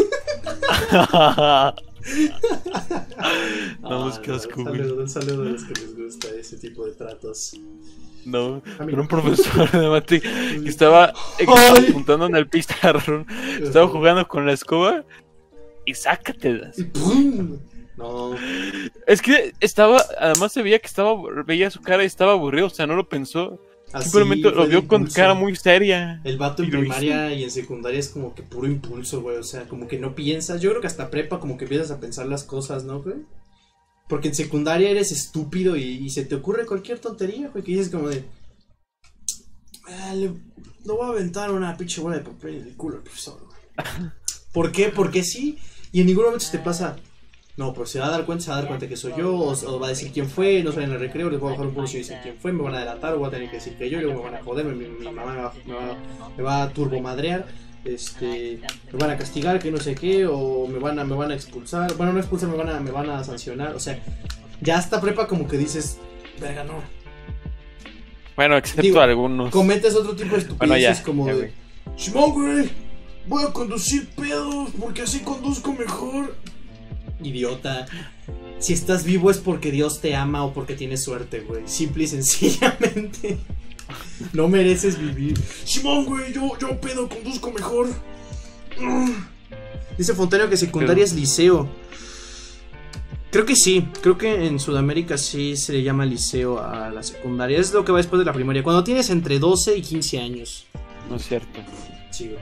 no, 3.80 4.08
es 4.08 4.18
que 4.18 4.32
asco, 4.32 4.64
güey. 4.64 4.80
un 4.80 5.08
saludo 5.08 5.42
a 5.42 5.46
los 5.46 5.64
que 5.64 5.74
les 5.80 5.96
gusta 5.96 6.28
ese 6.38 6.56
tipo 6.56 6.84
de 6.86 6.92
tratos. 6.92 7.52
No, 8.24 8.62
era 8.86 9.00
un 9.00 9.08
profesor 9.08 9.70
de 9.70 9.88
matemáticas 9.88 10.32
que 10.62 10.68
estaba 10.68 11.12
apuntando 11.88 12.26
en 12.26 12.36
el 12.36 12.48
pizarrón, 12.48 13.26
estaba 13.62 13.88
jugando 13.88 14.26
con 14.28 14.44
la 14.46 14.52
escoba 14.52 15.04
y 15.88 15.94
sácatelas. 15.94 16.76
No, 17.96 18.30
Es 19.06 19.20
que 19.20 19.52
estaba, 19.60 20.00
además 20.20 20.52
se 20.52 20.62
veía 20.62 20.78
que 20.78 20.86
estaba, 20.86 21.14
veía 21.44 21.70
su 21.70 21.80
cara 21.80 22.04
y 22.04 22.06
estaba 22.06 22.32
aburrido, 22.32 22.68
o 22.68 22.70
sea, 22.70 22.86
no 22.86 22.94
lo 22.94 23.08
pensó, 23.08 23.60
así 23.92 24.10
simplemente 24.10 24.50
fue 24.50 24.56
lo 24.56 24.66
vio 24.68 24.86
con 24.86 25.06
cara 25.06 25.34
muy 25.34 25.56
seria. 25.56 26.20
El 26.22 26.38
vato 26.38 26.62
en 26.62 26.68
Y 26.68 26.72
primaria 26.72 27.32
y 27.32 27.42
en 27.42 27.50
secundaria 27.50 27.98
es 27.98 28.08
como 28.08 28.36
que 28.36 28.44
puro 28.44 28.68
impulso, 28.68 29.20
güey. 29.20 29.36
O 29.38 29.42
sea, 29.42 29.66
como 29.66 29.88
que 29.88 29.98
no 29.98 30.14
piensas. 30.14 30.60
Yo 30.60 30.70
creo 30.70 30.80
que 30.80 30.86
hasta 30.86 31.10
prepa 31.10 31.40
como 31.40 31.56
que 31.56 31.64
empiezas 31.64 31.90
a 31.90 31.98
pensar 31.98 32.26
las 32.26 32.44
cosas, 32.44 32.84
¿no, 32.84 33.02
güey? 33.02 33.16
Porque 34.08 34.28
en 34.28 34.34
secundaria 34.36 34.90
eres 34.90 35.10
estúpido 35.10 35.76
y, 35.76 35.82
y 35.82 36.10
se 36.10 36.24
te 36.24 36.36
ocurre 36.36 36.66
cualquier 36.66 37.00
tontería, 37.00 37.48
güey. 37.48 37.64
Que 37.64 37.72
dices 37.72 37.88
como 37.90 38.08
de. 38.08 38.24
"Ah, 39.88 40.14
le, 40.14 40.28
le 40.28 40.92
voy 40.92 41.02
a 41.04 41.08
aventar 41.08 41.50
una 41.50 41.76
pinche 41.76 42.00
bola 42.00 42.16
de 42.18 42.22
papel 42.22 42.56
en 42.56 42.68
el 42.68 42.76
culo 42.76 42.98
al 42.98 43.02
profesor, 43.02 43.40
güey". 43.44 44.10
¿Por 44.52 44.70
qué? 44.70 44.88
Porque 44.90 45.24
sí. 45.24 45.58
Y 45.92 46.00
en 46.00 46.06
ningún 46.06 46.24
momento 46.24 46.44
se 46.44 46.56
te 46.58 46.62
pasa. 46.62 46.96
No, 47.56 47.74
pues 47.74 47.90
se 47.90 47.98
va 47.98 48.06
a 48.06 48.10
dar 48.10 48.24
cuenta, 48.24 48.44
se 48.44 48.50
va 48.50 48.56
a 48.56 48.60
dar 48.60 48.68
cuenta 48.68 48.86
que 48.88 48.96
soy 48.96 49.14
yo, 49.18 49.34
o, 49.34 49.50
o 49.52 49.80
va 49.80 49.86
a 49.86 49.90
decir 49.90 50.12
quién 50.12 50.30
fue, 50.30 50.62
no 50.62 50.70
salen 50.70 50.90
en 50.90 50.94
el 50.94 51.00
recreo, 51.00 51.28
les 51.28 51.40
voy 51.40 51.48
a 51.48 51.52
bajar 51.52 51.66
un 51.66 51.74
poco 51.74 51.88
si 51.88 51.98
dicen 51.98 52.20
quién 52.22 52.36
fue, 52.36 52.52
me 52.52 52.62
van 52.62 52.76
a 52.76 52.78
delatar, 52.78 53.14
o 53.14 53.18
voy 53.18 53.26
a 53.26 53.30
tener 53.32 53.48
que 53.50 53.56
decir 53.56 53.74
que 53.76 53.90
yo, 53.90 53.98
y 53.98 54.02
luego 54.02 54.22
me 54.22 54.30
van 54.30 54.40
a 54.40 54.44
joder, 54.44 54.64
mi, 54.66 54.84
mi 54.86 55.04
mamá 55.04 55.32
me 55.34 55.40
va, 55.42 55.52
me 55.66 55.74
va- 55.74 55.96
me 56.36 56.42
va 56.44 56.62
a 56.62 56.68
turbomadrear, 56.68 57.46
este, 57.84 58.60
me 58.92 58.98
van 59.00 59.10
a 59.10 59.16
castigar, 59.16 59.58
que 59.58 59.72
no 59.72 59.78
sé 59.78 59.96
qué, 59.96 60.24
o 60.24 60.68
me 60.68 60.78
van 60.78 61.00
a, 61.00 61.04
me 61.04 61.16
van 61.16 61.32
a 61.32 61.34
expulsar, 61.34 61.92
bueno, 61.96 62.12
no 62.12 62.20
expulsar, 62.20 62.48
me 62.48 62.56
van 62.56 62.68
a, 62.70 62.78
me 62.78 62.92
van 62.92 63.10
a 63.10 63.24
sancionar, 63.24 63.74
o 63.74 63.80
sea, 63.80 63.98
ya 64.60 64.78
hasta 64.78 65.00
prepa 65.00 65.26
como 65.26 65.48
que 65.48 65.56
dices, 65.58 65.98
verga, 66.40 66.62
no, 66.62 66.74
Bueno, 68.36 68.56
excepto 68.56 68.82
Digo, 68.82 69.00
algunos. 69.00 69.50
cometes 69.50 69.96
otro 69.96 70.14
tipo 70.14 70.36
de 70.36 70.42
estupideces 70.42 70.58
Bueno, 70.58 70.76
ya, 70.78 71.02
como 71.02 71.26
ya, 71.26 71.32
de, 71.34 71.38
güey, 71.40 71.50
voy 73.28 73.44
a 73.44 73.52
conducir 73.52 74.08
pedos 74.10 74.70
porque 74.78 75.02
así 75.02 75.20
conduzco 75.20 75.72
mejor. 75.72 76.34
Idiota. 77.22 77.86
Si 78.58 78.72
estás 78.72 79.04
vivo 79.04 79.30
es 79.30 79.38
porque 79.38 79.70
Dios 79.70 80.00
te 80.00 80.14
ama 80.14 80.44
o 80.44 80.52
porque 80.52 80.74
tienes 80.74 81.02
suerte, 81.02 81.40
güey. 81.40 81.62
Simple 81.66 82.04
y 82.04 82.06
sencillamente. 82.08 83.38
No 84.32 84.48
mereces 84.48 84.98
vivir. 84.98 85.38
Simón, 85.64 86.04
güey, 86.04 86.32
yo, 86.32 86.58
yo 86.58 86.80
pedo, 86.80 87.08
conduzco 87.08 87.52
mejor. 87.52 87.88
Dice 89.96 90.14
Fontario 90.14 90.48
que 90.48 90.56
secundaria 90.56 91.04
es 91.04 91.14
liceo. 91.14 91.68
Creo 93.30 93.44
que 93.44 93.56
sí, 93.56 93.86
creo 94.00 94.16
que 94.16 94.46
en 94.46 94.58
Sudamérica 94.58 95.18
sí 95.18 95.56
se 95.56 95.72
le 95.74 95.82
llama 95.82 96.06
liceo 96.06 96.60
a 96.60 96.90
la 96.90 97.02
secundaria. 97.02 97.58
Es 97.58 97.72
lo 97.72 97.84
que 97.84 97.92
va 97.92 97.98
después 97.98 98.18
de 98.18 98.24
la 98.24 98.32
primaria. 98.32 98.62
Cuando 98.62 98.84
tienes 98.84 99.10
entre 99.10 99.38
12 99.38 99.76
y 99.76 99.82
15 99.82 100.18
años. 100.18 100.66
No 101.10 101.16
es 101.16 101.26
cierto. 101.26 101.60
Sí, 102.10 102.28
güey. 102.28 102.38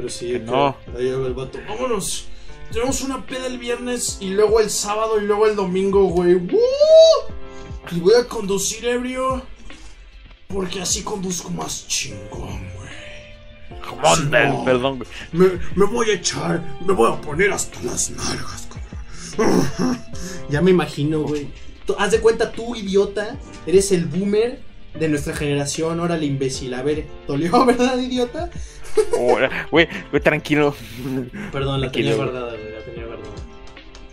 Pero 0.00 0.08
sí, 0.08 0.28
Que 0.32 0.38
no. 0.38 0.76
Ahí 0.96 1.10
va 1.12 1.26
el 1.26 1.34
vato. 1.34 1.58
Vámonos. 1.68 2.26
Tenemos 2.72 3.02
una 3.02 3.26
peda 3.26 3.46
el 3.46 3.58
viernes 3.58 4.16
y 4.20 4.30
luego 4.30 4.60
el 4.60 4.70
sábado 4.70 5.20
y 5.20 5.24
luego 5.26 5.46
el 5.46 5.56
domingo, 5.56 6.04
güey. 6.04 6.34
¡Woo! 6.36 6.58
Y 7.90 8.00
voy 8.00 8.14
a 8.14 8.26
conducir 8.26 8.84
ebrio. 8.86 9.42
Porque 10.48 10.80
así 10.80 11.02
conduzco 11.02 11.50
más 11.50 11.86
chingón, 11.86 12.60
güey. 12.76 13.80
Jamón 13.82 14.30
del- 14.30 14.48
no. 14.48 14.64
perdón, 14.64 14.98
güey. 14.98 15.08
Me, 15.32 15.60
me 15.76 15.84
voy 15.92 16.10
a 16.10 16.14
echar, 16.14 16.78
me 16.86 16.92
voy 16.94 17.12
a 17.12 17.20
poner 17.20 17.52
hasta 17.52 17.80
las 17.82 18.10
nalgas, 18.10 18.68
cabrón. 19.36 19.98
Ya 20.48 20.60
me 20.62 20.70
imagino, 20.70 21.20
güey. 21.22 21.48
Haz 21.98 22.12
de 22.12 22.20
cuenta, 22.20 22.52
tú, 22.52 22.74
idiota, 22.76 23.36
eres 23.66 23.90
el 23.92 24.06
boomer 24.06 24.60
de 24.98 25.08
nuestra 25.08 25.34
generación. 25.36 25.98
Órale, 26.00 26.24
imbécil. 26.26 26.72
A 26.74 26.82
ver, 26.82 27.06
¿dolió, 27.26 27.64
verdad, 27.66 27.98
idiota? 27.98 28.50
Güey, 29.70 29.88
güey, 30.10 30.22
tranquilo. 30.22 30.74
Perdón, 31.52 31.80
la 31.80 31.90
tenía 31.92 32.14
guardada, 32.14 32.52
güey, 32.52 32.72
la 32.72 32.80
tenía 32.84 33.06
guardada. 33.06 33.34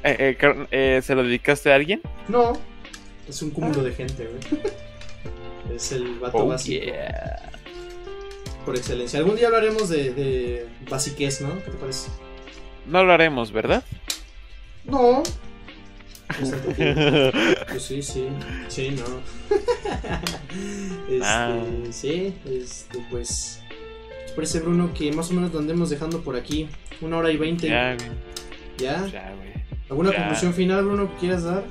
Eh, 0.04 0.38
eh, 0.42 0.68
eh, 0.72 1.02
¿Se 1.04 1.16
lo 1.16 1.24
dedicaste 1.24 1.72
a 1.72 1.76
alguien? 1.76 2.02
No, 2.28 2.54
es 3.28 3.42
un 3.42 3.50
cúmulo 3.52 3.84
de 3.84 3.92
gente, 3.94 4.28
güey. 4.28 4.62
Es 5.76 5.92
el 5.92 6.20
vato 6.20 6.38
Oh, 6.38 6.48
básico 6.48 6.86
yeah. 6.86 7.52
por 8.66 8.76
excelencia. 8.78 9.20
Algún 9.20 9.36
día 9.36 9.48
hablaremos 9.48 9.90
de, 9.90 10.14
de 10.14 10.68
basiquez, 10.90 11.42
¿no? 11.42 11.54
¿Qué 11.64 11.72
te 11.72 11.78
parece? 11.78 12.10
No 12.86 13.04
lo 13.04 13.12
haremos, 13.14 13.52
¿verdad? 13.52 13.84
No. 14.86 15.24
Bien. 16.78 17.32
Pues 17.70 17.84
sí, 17.84 18.02
sí, 18.02 18.28
sí, 18.70 18.92
no. 18.92 19.04
este, 21.10 21.20
Ah. 21.24 21.60
Sí, 21.92 22.34
este, 22.46 23.00
pues. 23.10 23.62
Parece, 24.38 24.60
Bruno, 24.60 24.94
que 24.94 25.12
más 25.12 25.32
o 25.32 25.34
menos 25.34 25.52
lo 25.52 25.58
andemos 25.58 25.90
dejando 25.90 26.22
por 26.22 26.36
aquí. 26.36 26.70
Una 27.02 27.18
hora 27.18 27.32
y 27.32 27.38
veinte. 27.38 27.68
Ya, 27.68 27.96
güey. 27.96 28.08
¿Ya? 28.78 29.08
Ya, 29.08 29.34
güey. 29.36 29.52
¿Alguna 29.90 30.12
ya. 30.12 30.18
conclusión 30.18 30.54
final, 30.54 30.86
Bruno, 30.86 31.12
que 31.12 31.18
quieras 31.22 31.44
dar? 31.44 31.64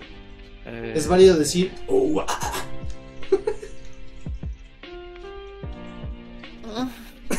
Eh, 0.67 0.93
Es 0.97 1.07
válido 1.07 1.37
decir. 1.39 1.71
"Oh, 1.87 2.25
ah". 2.27 2.65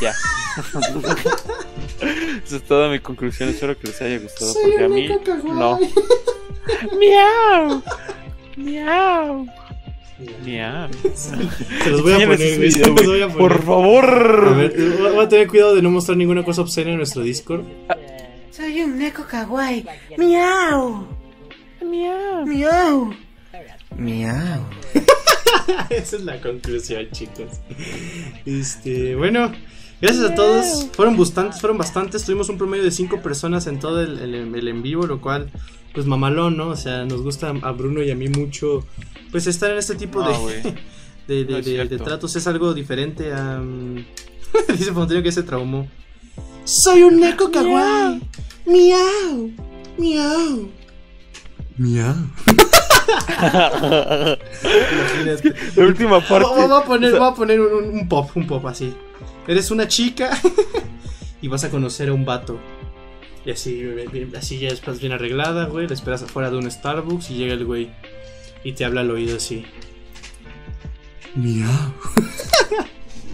Ya. 0.02 0.14
Esa 2.45 2.56
es 2.56 2.64
toda 2.64 2.90
mi 2.90 2.99
conclusión. 2.99 3.49
Espero 3.49 3.78
que 3.78 3.88
les 3.88 4.02
haya 4.02 4.18
gustado. 4.20 4.54
Soy 4.54 4.72
porque 4.72 4.86
a 4.86 4.90
mí. 4.90 5.10
No. 5.44 5.80
¡Miau! 6.99 7.84
¡Miau! 8.56 9.48
¡Miau! 10.44 10.89
Se 11.15 11.89
los 11.89 12.02
voy 12.03 12.14
a 12.14 12.18
poner, 12.27 12.60
video, 12.60 12.88
los 12.88 12.95
güey. 12.95 13.06
voy 13.07 13.22
a 13.22 13.27
poner. 13.27 13.38
Por 13.38 13.64
favor. 13.64 14.48
A 14.48 14.52
ver, 14.57 14.98
voy 15.14 15.26
a 15.26 15.30
tener 15.30 15.48
cuidado 15.48 15.76
de 15.76 15.81
no 15.81 15.91
mostrar 15.91 16.18
ninguna 16.18 16.44
cosa 16.44 16.61
obscena 16.61 16.91
en 16.91 16.98
nuestro 16.98 17.22
Discord. 17.22 17.64
Soy 18.52 18.81
un 18.81 18.98
neko 18.98 19.23
kawaii. 19.27 19.85
Miau. 20.18 21.07
Miau. 21.85 22.45
Miau. 22.45 23.14
Miau. 23.95 24.61
Esa 25.89 26.15
es 26.15 26.23
la 26.23 26.39
conclusión, 26.41 27.07
chicos. 27.11 27.60
Este, 28.45 29.15
bueno, 29.15 29.52
gracias 30.02 30.31
a 30.31 30.35
todos. 30.35 30.88
Fueron 30.94 31.18
bastantes, 31.18 31.60
fueron 31.61 31.77
bastantes. 31.77 32.23
Tuvimos 32.23 32.49
un 32.49 32.57
promedio 32.57 32.84
de 32.84 32.91
5 32.91 33.22
personas 33.22 33.68
en 33.68 33.80
todo 33.80 34.02
el, 34.02 34.19
el- 34.19 34.56
el 34.56 34.68
en 34.68 34.81
vivo, 34.81 35.06
lo 35.06 35.22
cual, 35.22 35.49
pues 35.98 36.06
mamalón, 36.06 36.56
¿no? 36.57 36.68
O 36.68 36.76
sea, 36.76 37.06
nos 37.06 37.24
gusta 37.24 37.49
a 37.64 37.72
Bruno 37.72 38.03
y 38.03 38.11
a 38.11 38.15
mí 38.15 38.28
mucho, 38.28 38.86
pues 39.32 39.48
estar 39.48 39.72
en 39.72 39.80
este 39.80 39.95
tipo 39.95 40.22
No, 40.22 40.30
de, 40.30 40.38
güey. 40.38 40.61
de, 41.28 41.44
de- 41.44 41.52
no 41.53 41.57
es 41.57 41.65
de- 41.65 41.72
de 41.72 41.88
cierto. 41.88 42.03
tratos. 42.03 42.36
Es 42.36 42.45
algo 42.45 42.76
diferente 42.76 43.34
a. 43.34 43.57
mm, 43.57 44.06
Dice 44.78 44.94
Fontaine 44.94 45.24
que 45.24 45.32
se 45.32 45.41
traumó. 45.41 45.88
Soy 46.65 47.02
un 47.02 47.19
neko 47.19 47.49
kawaii. 47.49 48.22
Miau. 48.68 49.49
Miau. 49.98 50.69
Miau. 51.80 52.15
Imagínate. 54.94 55.53
La 55.76 55.84
última 55.86 56.19
parte. 56.22 56.48
Voy 56.48 56.72
a 56.80 56.84
poner, 56.86 57.11
voy 57.18 57.28
a 57.28 57.34
poner 57.34 57.60
un, 57.60 57.74
un- 57.86 57.90
un 58.02 58.07
pop, 58.07 58.30
un 58.36 58.45
pop 58.45 58.64
así. 58.68 58.94
Eres 59.48 59.72
una 59.72 59.88
chica 59.88 60.30
y 61.41 61.48
vas 61.48 61.64
a 61.64 61.72
conocer 61.72 62.10
a 62.10 62.14
un 62.14 62.24
vato. 62.24 62.60
Y 63.48 63.52
así, 63.52 63.82
bien- 64.11 64.36
así 64.36 64.60
ya 64.60 64.68
estás 64.68 64.99
bien 64.99 65.14
arreglada, 65.14 65.65
güey. 65.65 65.88
La 65.88 65.94
esperas 65.94 66.22
afuera 66.22 66.52
de 66.52 66.57
un 66.57 66.69
Starbucks 66.69 67.32
y 67.32 67.36
llega 67.36 67.53
el 67.53 67.64
güey. 67.65 67.90
y 68.64 68.74
te 68.74 68.84
habla 68.86 69.02
al 69.02 69.10
oído 69.10 69.38
así. 69.38 69.65
Miau. 71.36 71.69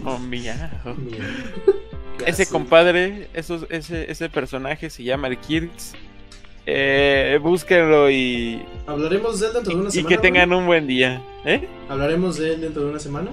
Oh, 0.06 0.18
miau. 0.18 0.54
Mira. 0.98 1.24
Ese 2.26 2.46
compadre, 2.46 3.28
esos, 3.32 3.64
ese, 3.70 4.10
ese 4.12 4.28
personaje 4.28 4.90
se 4.90 5.02
llama 5.02 5.28
el 5.28 5.38
Kirks. 5.38 5.94
Eh, 6.66 7.38
búsquenlo 7.42 8.10
y, 8.10 8.62
Hablaremos 8.86 9.40
de 9.40 9.46
él 9.46 9.52
dentro 9.54 9.72
de 9.74 9.80
una 9.80 9.88
y 9.88 9.92
semana. 9.92 10.08
que 10.16 10.18
tengan 10.20 10.48
güey? 10.50 10.60
un 10.60 10.66
buen 10.66 10.86
día. 10.86 11.22
¿Eh? 11.46 11.66
Hablaremos 11.88 12.36
de 12.36 12.52
él 12.52 12.60
dentro 12.60 12.84
de 12.84 12.90
una 12.90 12.98
semana. 13.00 13.30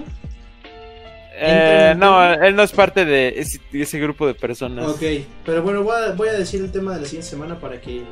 Eh, 1.34 1.94
no, 1.96 2.32
él 2.34 2.54
no 2.54 2.62
es 2.62 2.72
parte 2.72 3.04
de 3.04 3.28
ese, 3.40 3.60
de 3.72 3.82
ese 3.82 3.98
grupo 3.98 4.26
de 4.26 4.34
personas. 4.34 4.86
Ok, 4.88 5.02
pero 5.44 5.62
bueno, 5.62 5.82
voy 5.82 5.96
a, 6.00 6.12
voy 6.12 6.28
a 6.28 6.32
decir 6.34 6.60
el 6.60 6.70
tema 6.70 6.94
de 6.94 7.00
la 7.00 7.06
siguiente 7.06 7.28
semana 7.30 7.58
para 7.58 7.80
que 7.80 8.02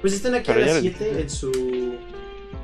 pues 0.00 0.12
estén 0.12 0.34
aquí 0.34 0.44
Pero 0.46 0.62
a 0.62 0.66
las 0.66 0.74
lo 0.76 0.80
7 0.82 1.20
en 1.20 1.30
su... 1.30 1.96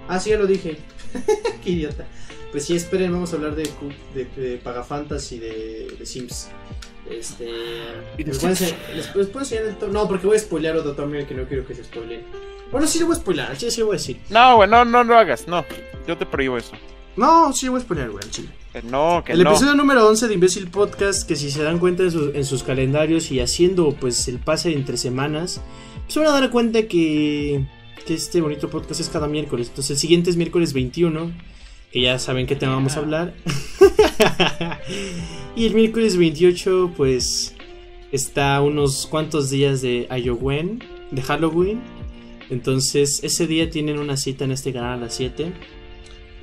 Ah, 0.09 0.20
sí, 0.20 0.31
ya 0.31 0.39
lo 0.39 0.47
dije. 0.47 0.78
Qué 1.65 1.70
idiota. 1.70 2.05
Pues 2.53 2.65
sí, 2.65 2.77
esperen, 2.77 3.11
vamos 3.12 3.32
a 3.32 3.36
hablar 3.36 3.57
de, 3.57 3.69
de, 4.15 4.24
de 4.41 4.57
Pagafantas 4.59 5.32
y 5.32 5.39
de, 5.41 5.95
de 5.99 6.07
Sims. 6.07 6.49
Este... 7.11 7.49
Les 8.16 8.39
Sims. 8.39 8.61
enseñar- 8.61 8.95
les- 8.95 9.16
les 9.16 9.27
puedo 9.27 9.41
enseñar 9.41 9.65
el 9.65 9.93
No, 9.93 10.07
porque 10.07 10.27
voy 10.27 10.36
a 10.36 10.41
spoilear 10.41 10.77
otro 10.77 10.93
Tommy 10.93 11.24
que 11.24 11.35
no 11.35 11.45
quiero 11.45 11.66
que 11.66 11.74
se 11.74 11.82
spoileen. 11.85 12.23
Bueno, 12.70 12.86
sí 12.86 12.99
lo 13.01 13.07
voy 13.07 13.16
a 13.39 13.47
al 13.49 13.57
chile 13.57 13.70
sí 13.70 13.81
lo 13.81 13.86
voy 13.86 13.97
a 13.97 13.99
decir. 13.99 14.19
No, 14.31 14.57
güey, 14.57 14.69
no, 14.70 14.85
no 14.85 15.03
lo 15.05 15.16
hagas, 15.19 15.47
no. 15.49 15.65
Yo 16.07 16.16
te 16.16 16.27
prohíbo 16.27 16.57
eso. 16.57 16.73
No, 17.16 17.53
sí 17.53 17.69
voy 17.69 17.78
a 17.81 17.82
spoilear, 17.82 18.11
güey, 18.11 18.24
al 18.24 18.31
chile. 18.31 18.49
No, 18.91 19.23
que 19.24 19.32
El 19.32 19.45
no. 19.45 19.51
episodio 19.51 19.74
número 19.77 20.09
11 20.09 20.27
de 20.27 20.35
Imbécil 20.35 20.69
Podcast, 20.69 21.28
que 21.28 21.36
si 21.36 21.51
se 21.51 21.62
dan 21.62 21.78
cuenta 21.78 22.03
en, 22.03 22.11
su- 22.11 22.32
en 22.35 22.45
sus 22.45 22.65
calendarios 22.65 23.31
y 23.31 23.39
haciendo 23.41 23.93
pues 23.95 24.27
el 24.27 24.39
pase 24.41 24.73
entre 24.73 24.97
semanas, 24.97 25.61
se 26.09 26.19
van 26.19 26.28
a 26.28 26.32
dar 26.32 26.51
cuenta 26.51 26.82
que, 26.89 27.65
que 28.05 28.15
este 28.15 28.41
bonito 28.41 28.69
podcast 28.69 29.01
es 29.01 29.09
cada 29.09 29.28
miércoles. 29.28 29.69
Entonces 29.69 29.93
el 29.93 29.99
siguiente 29.99 30.31
es 30.31 30.36
miércoles 30.36 30.73
21, 30.73 31.31
que 31.93 32.01
ya 32.01 32.19
saben 32.19 32.47
qué 32.49 32.57
tema 32.57 32.74
vamos 32.74 32.97
a 32.97 32.99
hablar. 33.01 33.35
y 35.57 35.66
el 35.66 35.74
miércoles 35.74 36.16
28 36.16 36.93
pues 36.97 37.55
está 38.11 38.61
unos 38.61 39.07
cuantos 39.07 39.51
días 39.51 39.82
de 39.82 40.07
Halloween, 40.11 40.82
de 41.12 41.23
Halloween. 41.23 41.81
Entonces 42.51 43.20
ese 43.23 43.47
día 43.47 43.70
tienen 43.70 43.99
una 43.99 44.16
cita 44.16 44.45
en 44.45 44.51
este 44.53 44.73
canal 44.73 44.99
a 44.99 45.03
las 45.03 45.15
7 45.15 45.53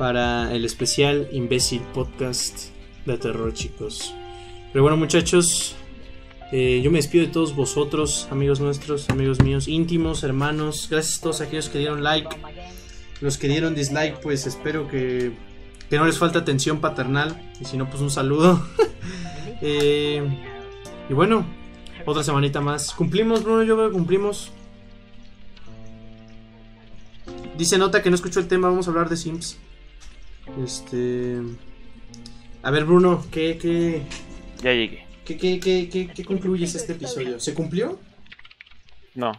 para 0.02 0.52
el 0.56 0.66
especial 0.66 1.28
Imbécil 1.32 1.84
Podcast 1.94 2.70
de 3.06 3.20
terror, 3.20 3.54
chicos. 3.54 4.16
Pero 4.74 4.82
bueno, 4.82 4.98
muchachos, 4.98 5.76
eh, 6.52 6.82
yo 6.84 6.90
me 6.90 6.98
despido 6.98 7.28
de 7.28 7.32
todos 7.32 7.56
vosotros, 7.56 8.28
amigos 8.32 8.60
nuestros, 8.60 9.12
amigos 9.12 9.44
míos, 9.44 9.68
íntimos, 9.68 10.24
hermanos. 10.24 10.88
Gracias 10.90 11.20
a 11.20 11.22
todos 11.22 11.42
aquellos 11.42 11.70
que 11.70 11.78
dieron 11.78 12.02
like. 12.02 12.36
Los 13.20 13.38
que 13.38 13.48
dieron 13.48 13.76
dislike, 13.76 14.20
pues 14.22 14.48
espero 14.48 14.88
que, 14.88 15.34
que 15.88 15.98
no 15.98 16.08
les 16.08 16.18
falte 16.18 16.40
atención 16.40 16.82
paternal. 16.82 17.40
Y 17.62 17.66
si 17.66 17.78
no, 17.78 17.88
pues 17.88 18.02
un 18.02 18.10
saludo. 18.10 18.66
Eh, 19.64 20.24
y 21.08 21.14
bueno, 21.14 21.46
otra 22.08 22.24
semanita 22.24 22.62
más. 22.62 22.94
¿Cumplimos, 22.96 23.44
Bruno? 23.44 23.62
Yo 23.62 23.76
creo 23.76 23.90
que 23.90 23.94
cumplimos. 23.94 24.50
Dice 27.56 27.78
Nota 27.78 28.02
que 28.02 28.10
no 28.10 28.16
escuchó 28.16 28.40
el 28.40 28.48
tema, 28.48 28.70
vamos 28.70 28.88
a 28.88 28.90
hablar 28.90 29.08
de 29.08 29.18
Sims. 29.18 29.60
Este. 30.64 31.42
A 32.64 32.72
ver, 32.72 32.86
Bruno, 32.86 33.26
¿qué, 33.32 33.58
qué, 33.58 34.04
Ya 34.62 34.74
llegué. 34.74 35.06
qué, 35.26 35.38
qué, 35.38 35.60
qué, 35.60 35.90
qué- 35.90 36.08
qué 36.14 36.26
concluyes 36.26 36.76
este 36.76 36.94
episodio? 36.94 37.40
¿Se 37.40 37.54
cumplió? 37.54 37.98
No, 39.16 39.32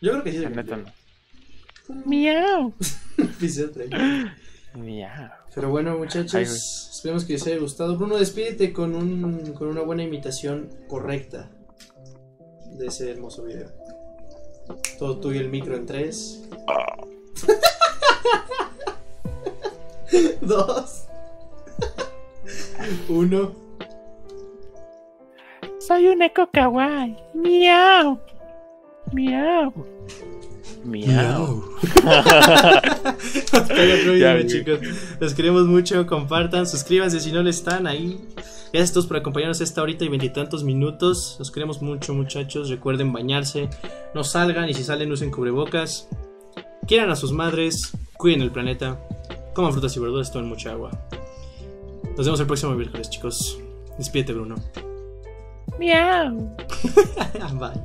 Yo 0.00 0.12
creo 0.12 0.24
que 0.24 0.32
sí 0.32 0.38
se 0.38 0.44
cumplió. 0.50 0.76
no. 0.76 2.04
Miau. 2.06 2.72
Episodio 3.18 3.70
30. 3.72 4.36
Miau. 4.76 5.30
Pero 5.54 5.70
bueno, 5.70 5.98
muchachos, 5.98 6.90
esperemos 6.94 7.24
que 7.24 7.32
les 7.32 7.46
haya 7.46 7.58
gustado. 7.58 7.96
Bruno, 7.96 8.16
despídete 8.16 8.72
con, 8.72 8.94
un, 8.94 9.52
con 9.54 9.66
una 9.68 9.80
buena 9.80 10.04
imitación 10.04 10.70
correcta 10.88 11.50
de 12.78 12.86
ese 12.86 13.10
hermoso 13.10 13.42
video. 13.44 13.68
Todo 15.00 15.18
tuyo 15.18 15.40
el 15.40 15.48
micro 15.48 15.74
en 15.74 15.86
3, 15.86 16.48
2, 20.40 21.06
1. 23.08 23.52
Soy 25.78 26.08
un 26.08 26.22
eco 26.22 26.48
kawaii. 26.52 27.16
Miau. 27.34 28.18
Miau. 29.12 29.72
Miau. 30.84 31.64
Chicos. 34.46 34.80
Los 35.20 35.34
queremos 35.34 35.66
mucho. 35.66 36.06
Compartan, 36.06 36.66
suscríbanse 36.66 37.20
si 37.20 37.32
no 37.32 37.42
lo 37.42 37.50
están 37.50 37.86
ahí. 37.86 38.18
Gracias 38.72 38.90
a 38.90 38.94
todos 38.94 39.06
por 39.06 39.16
acompañarnos 39.16 39.60
esta 39.60 39.82
horita 39.82 40.04
y 40.04 40.08
veintitantos 40.08 40.64
minutos. 40.64 41.36
Los 41.38 41.50
queremos 41.50 41.82
mucho, 41.82 42.14
muchachos. 42.14 42.70
Recuerden 42.70 43.12
bañarse. 43.12 43.68
No 44.14 44.22
salgan 44.22 44.68
y 44.68 44.74
si 44.74 44.84
salen, 44.84 45.10
usen 45.10 45.30
cubrebocas. 45.30 46.08
Quieran 46.86 47.10
a 47.10 47.16
sus 47.16 47.32
madres. 47.32 47.92
Cuiden 48.16 48.42
el 48.42 48.50
planeta. 48.50 48.98
Coman 49.54 49.72
frutas 49.72 49.96
y 49.96 50.00
verduras. 50.00 50.30
Tomen 50.32 50.48
mucha 50.48 50.72
agua. 50.72 50.90
Nos 52.16 52.26
vemos 52.26 52.40
el 52.40 52.46
próximo 52.46 52.72
miércoles, 52.74 53.10
chicos. 53.10 53.58
Despídete, 53.98 54.32
Bruno. 54.32 54.56
Miau. 55.78 56.36
Bye. 57.58 57.80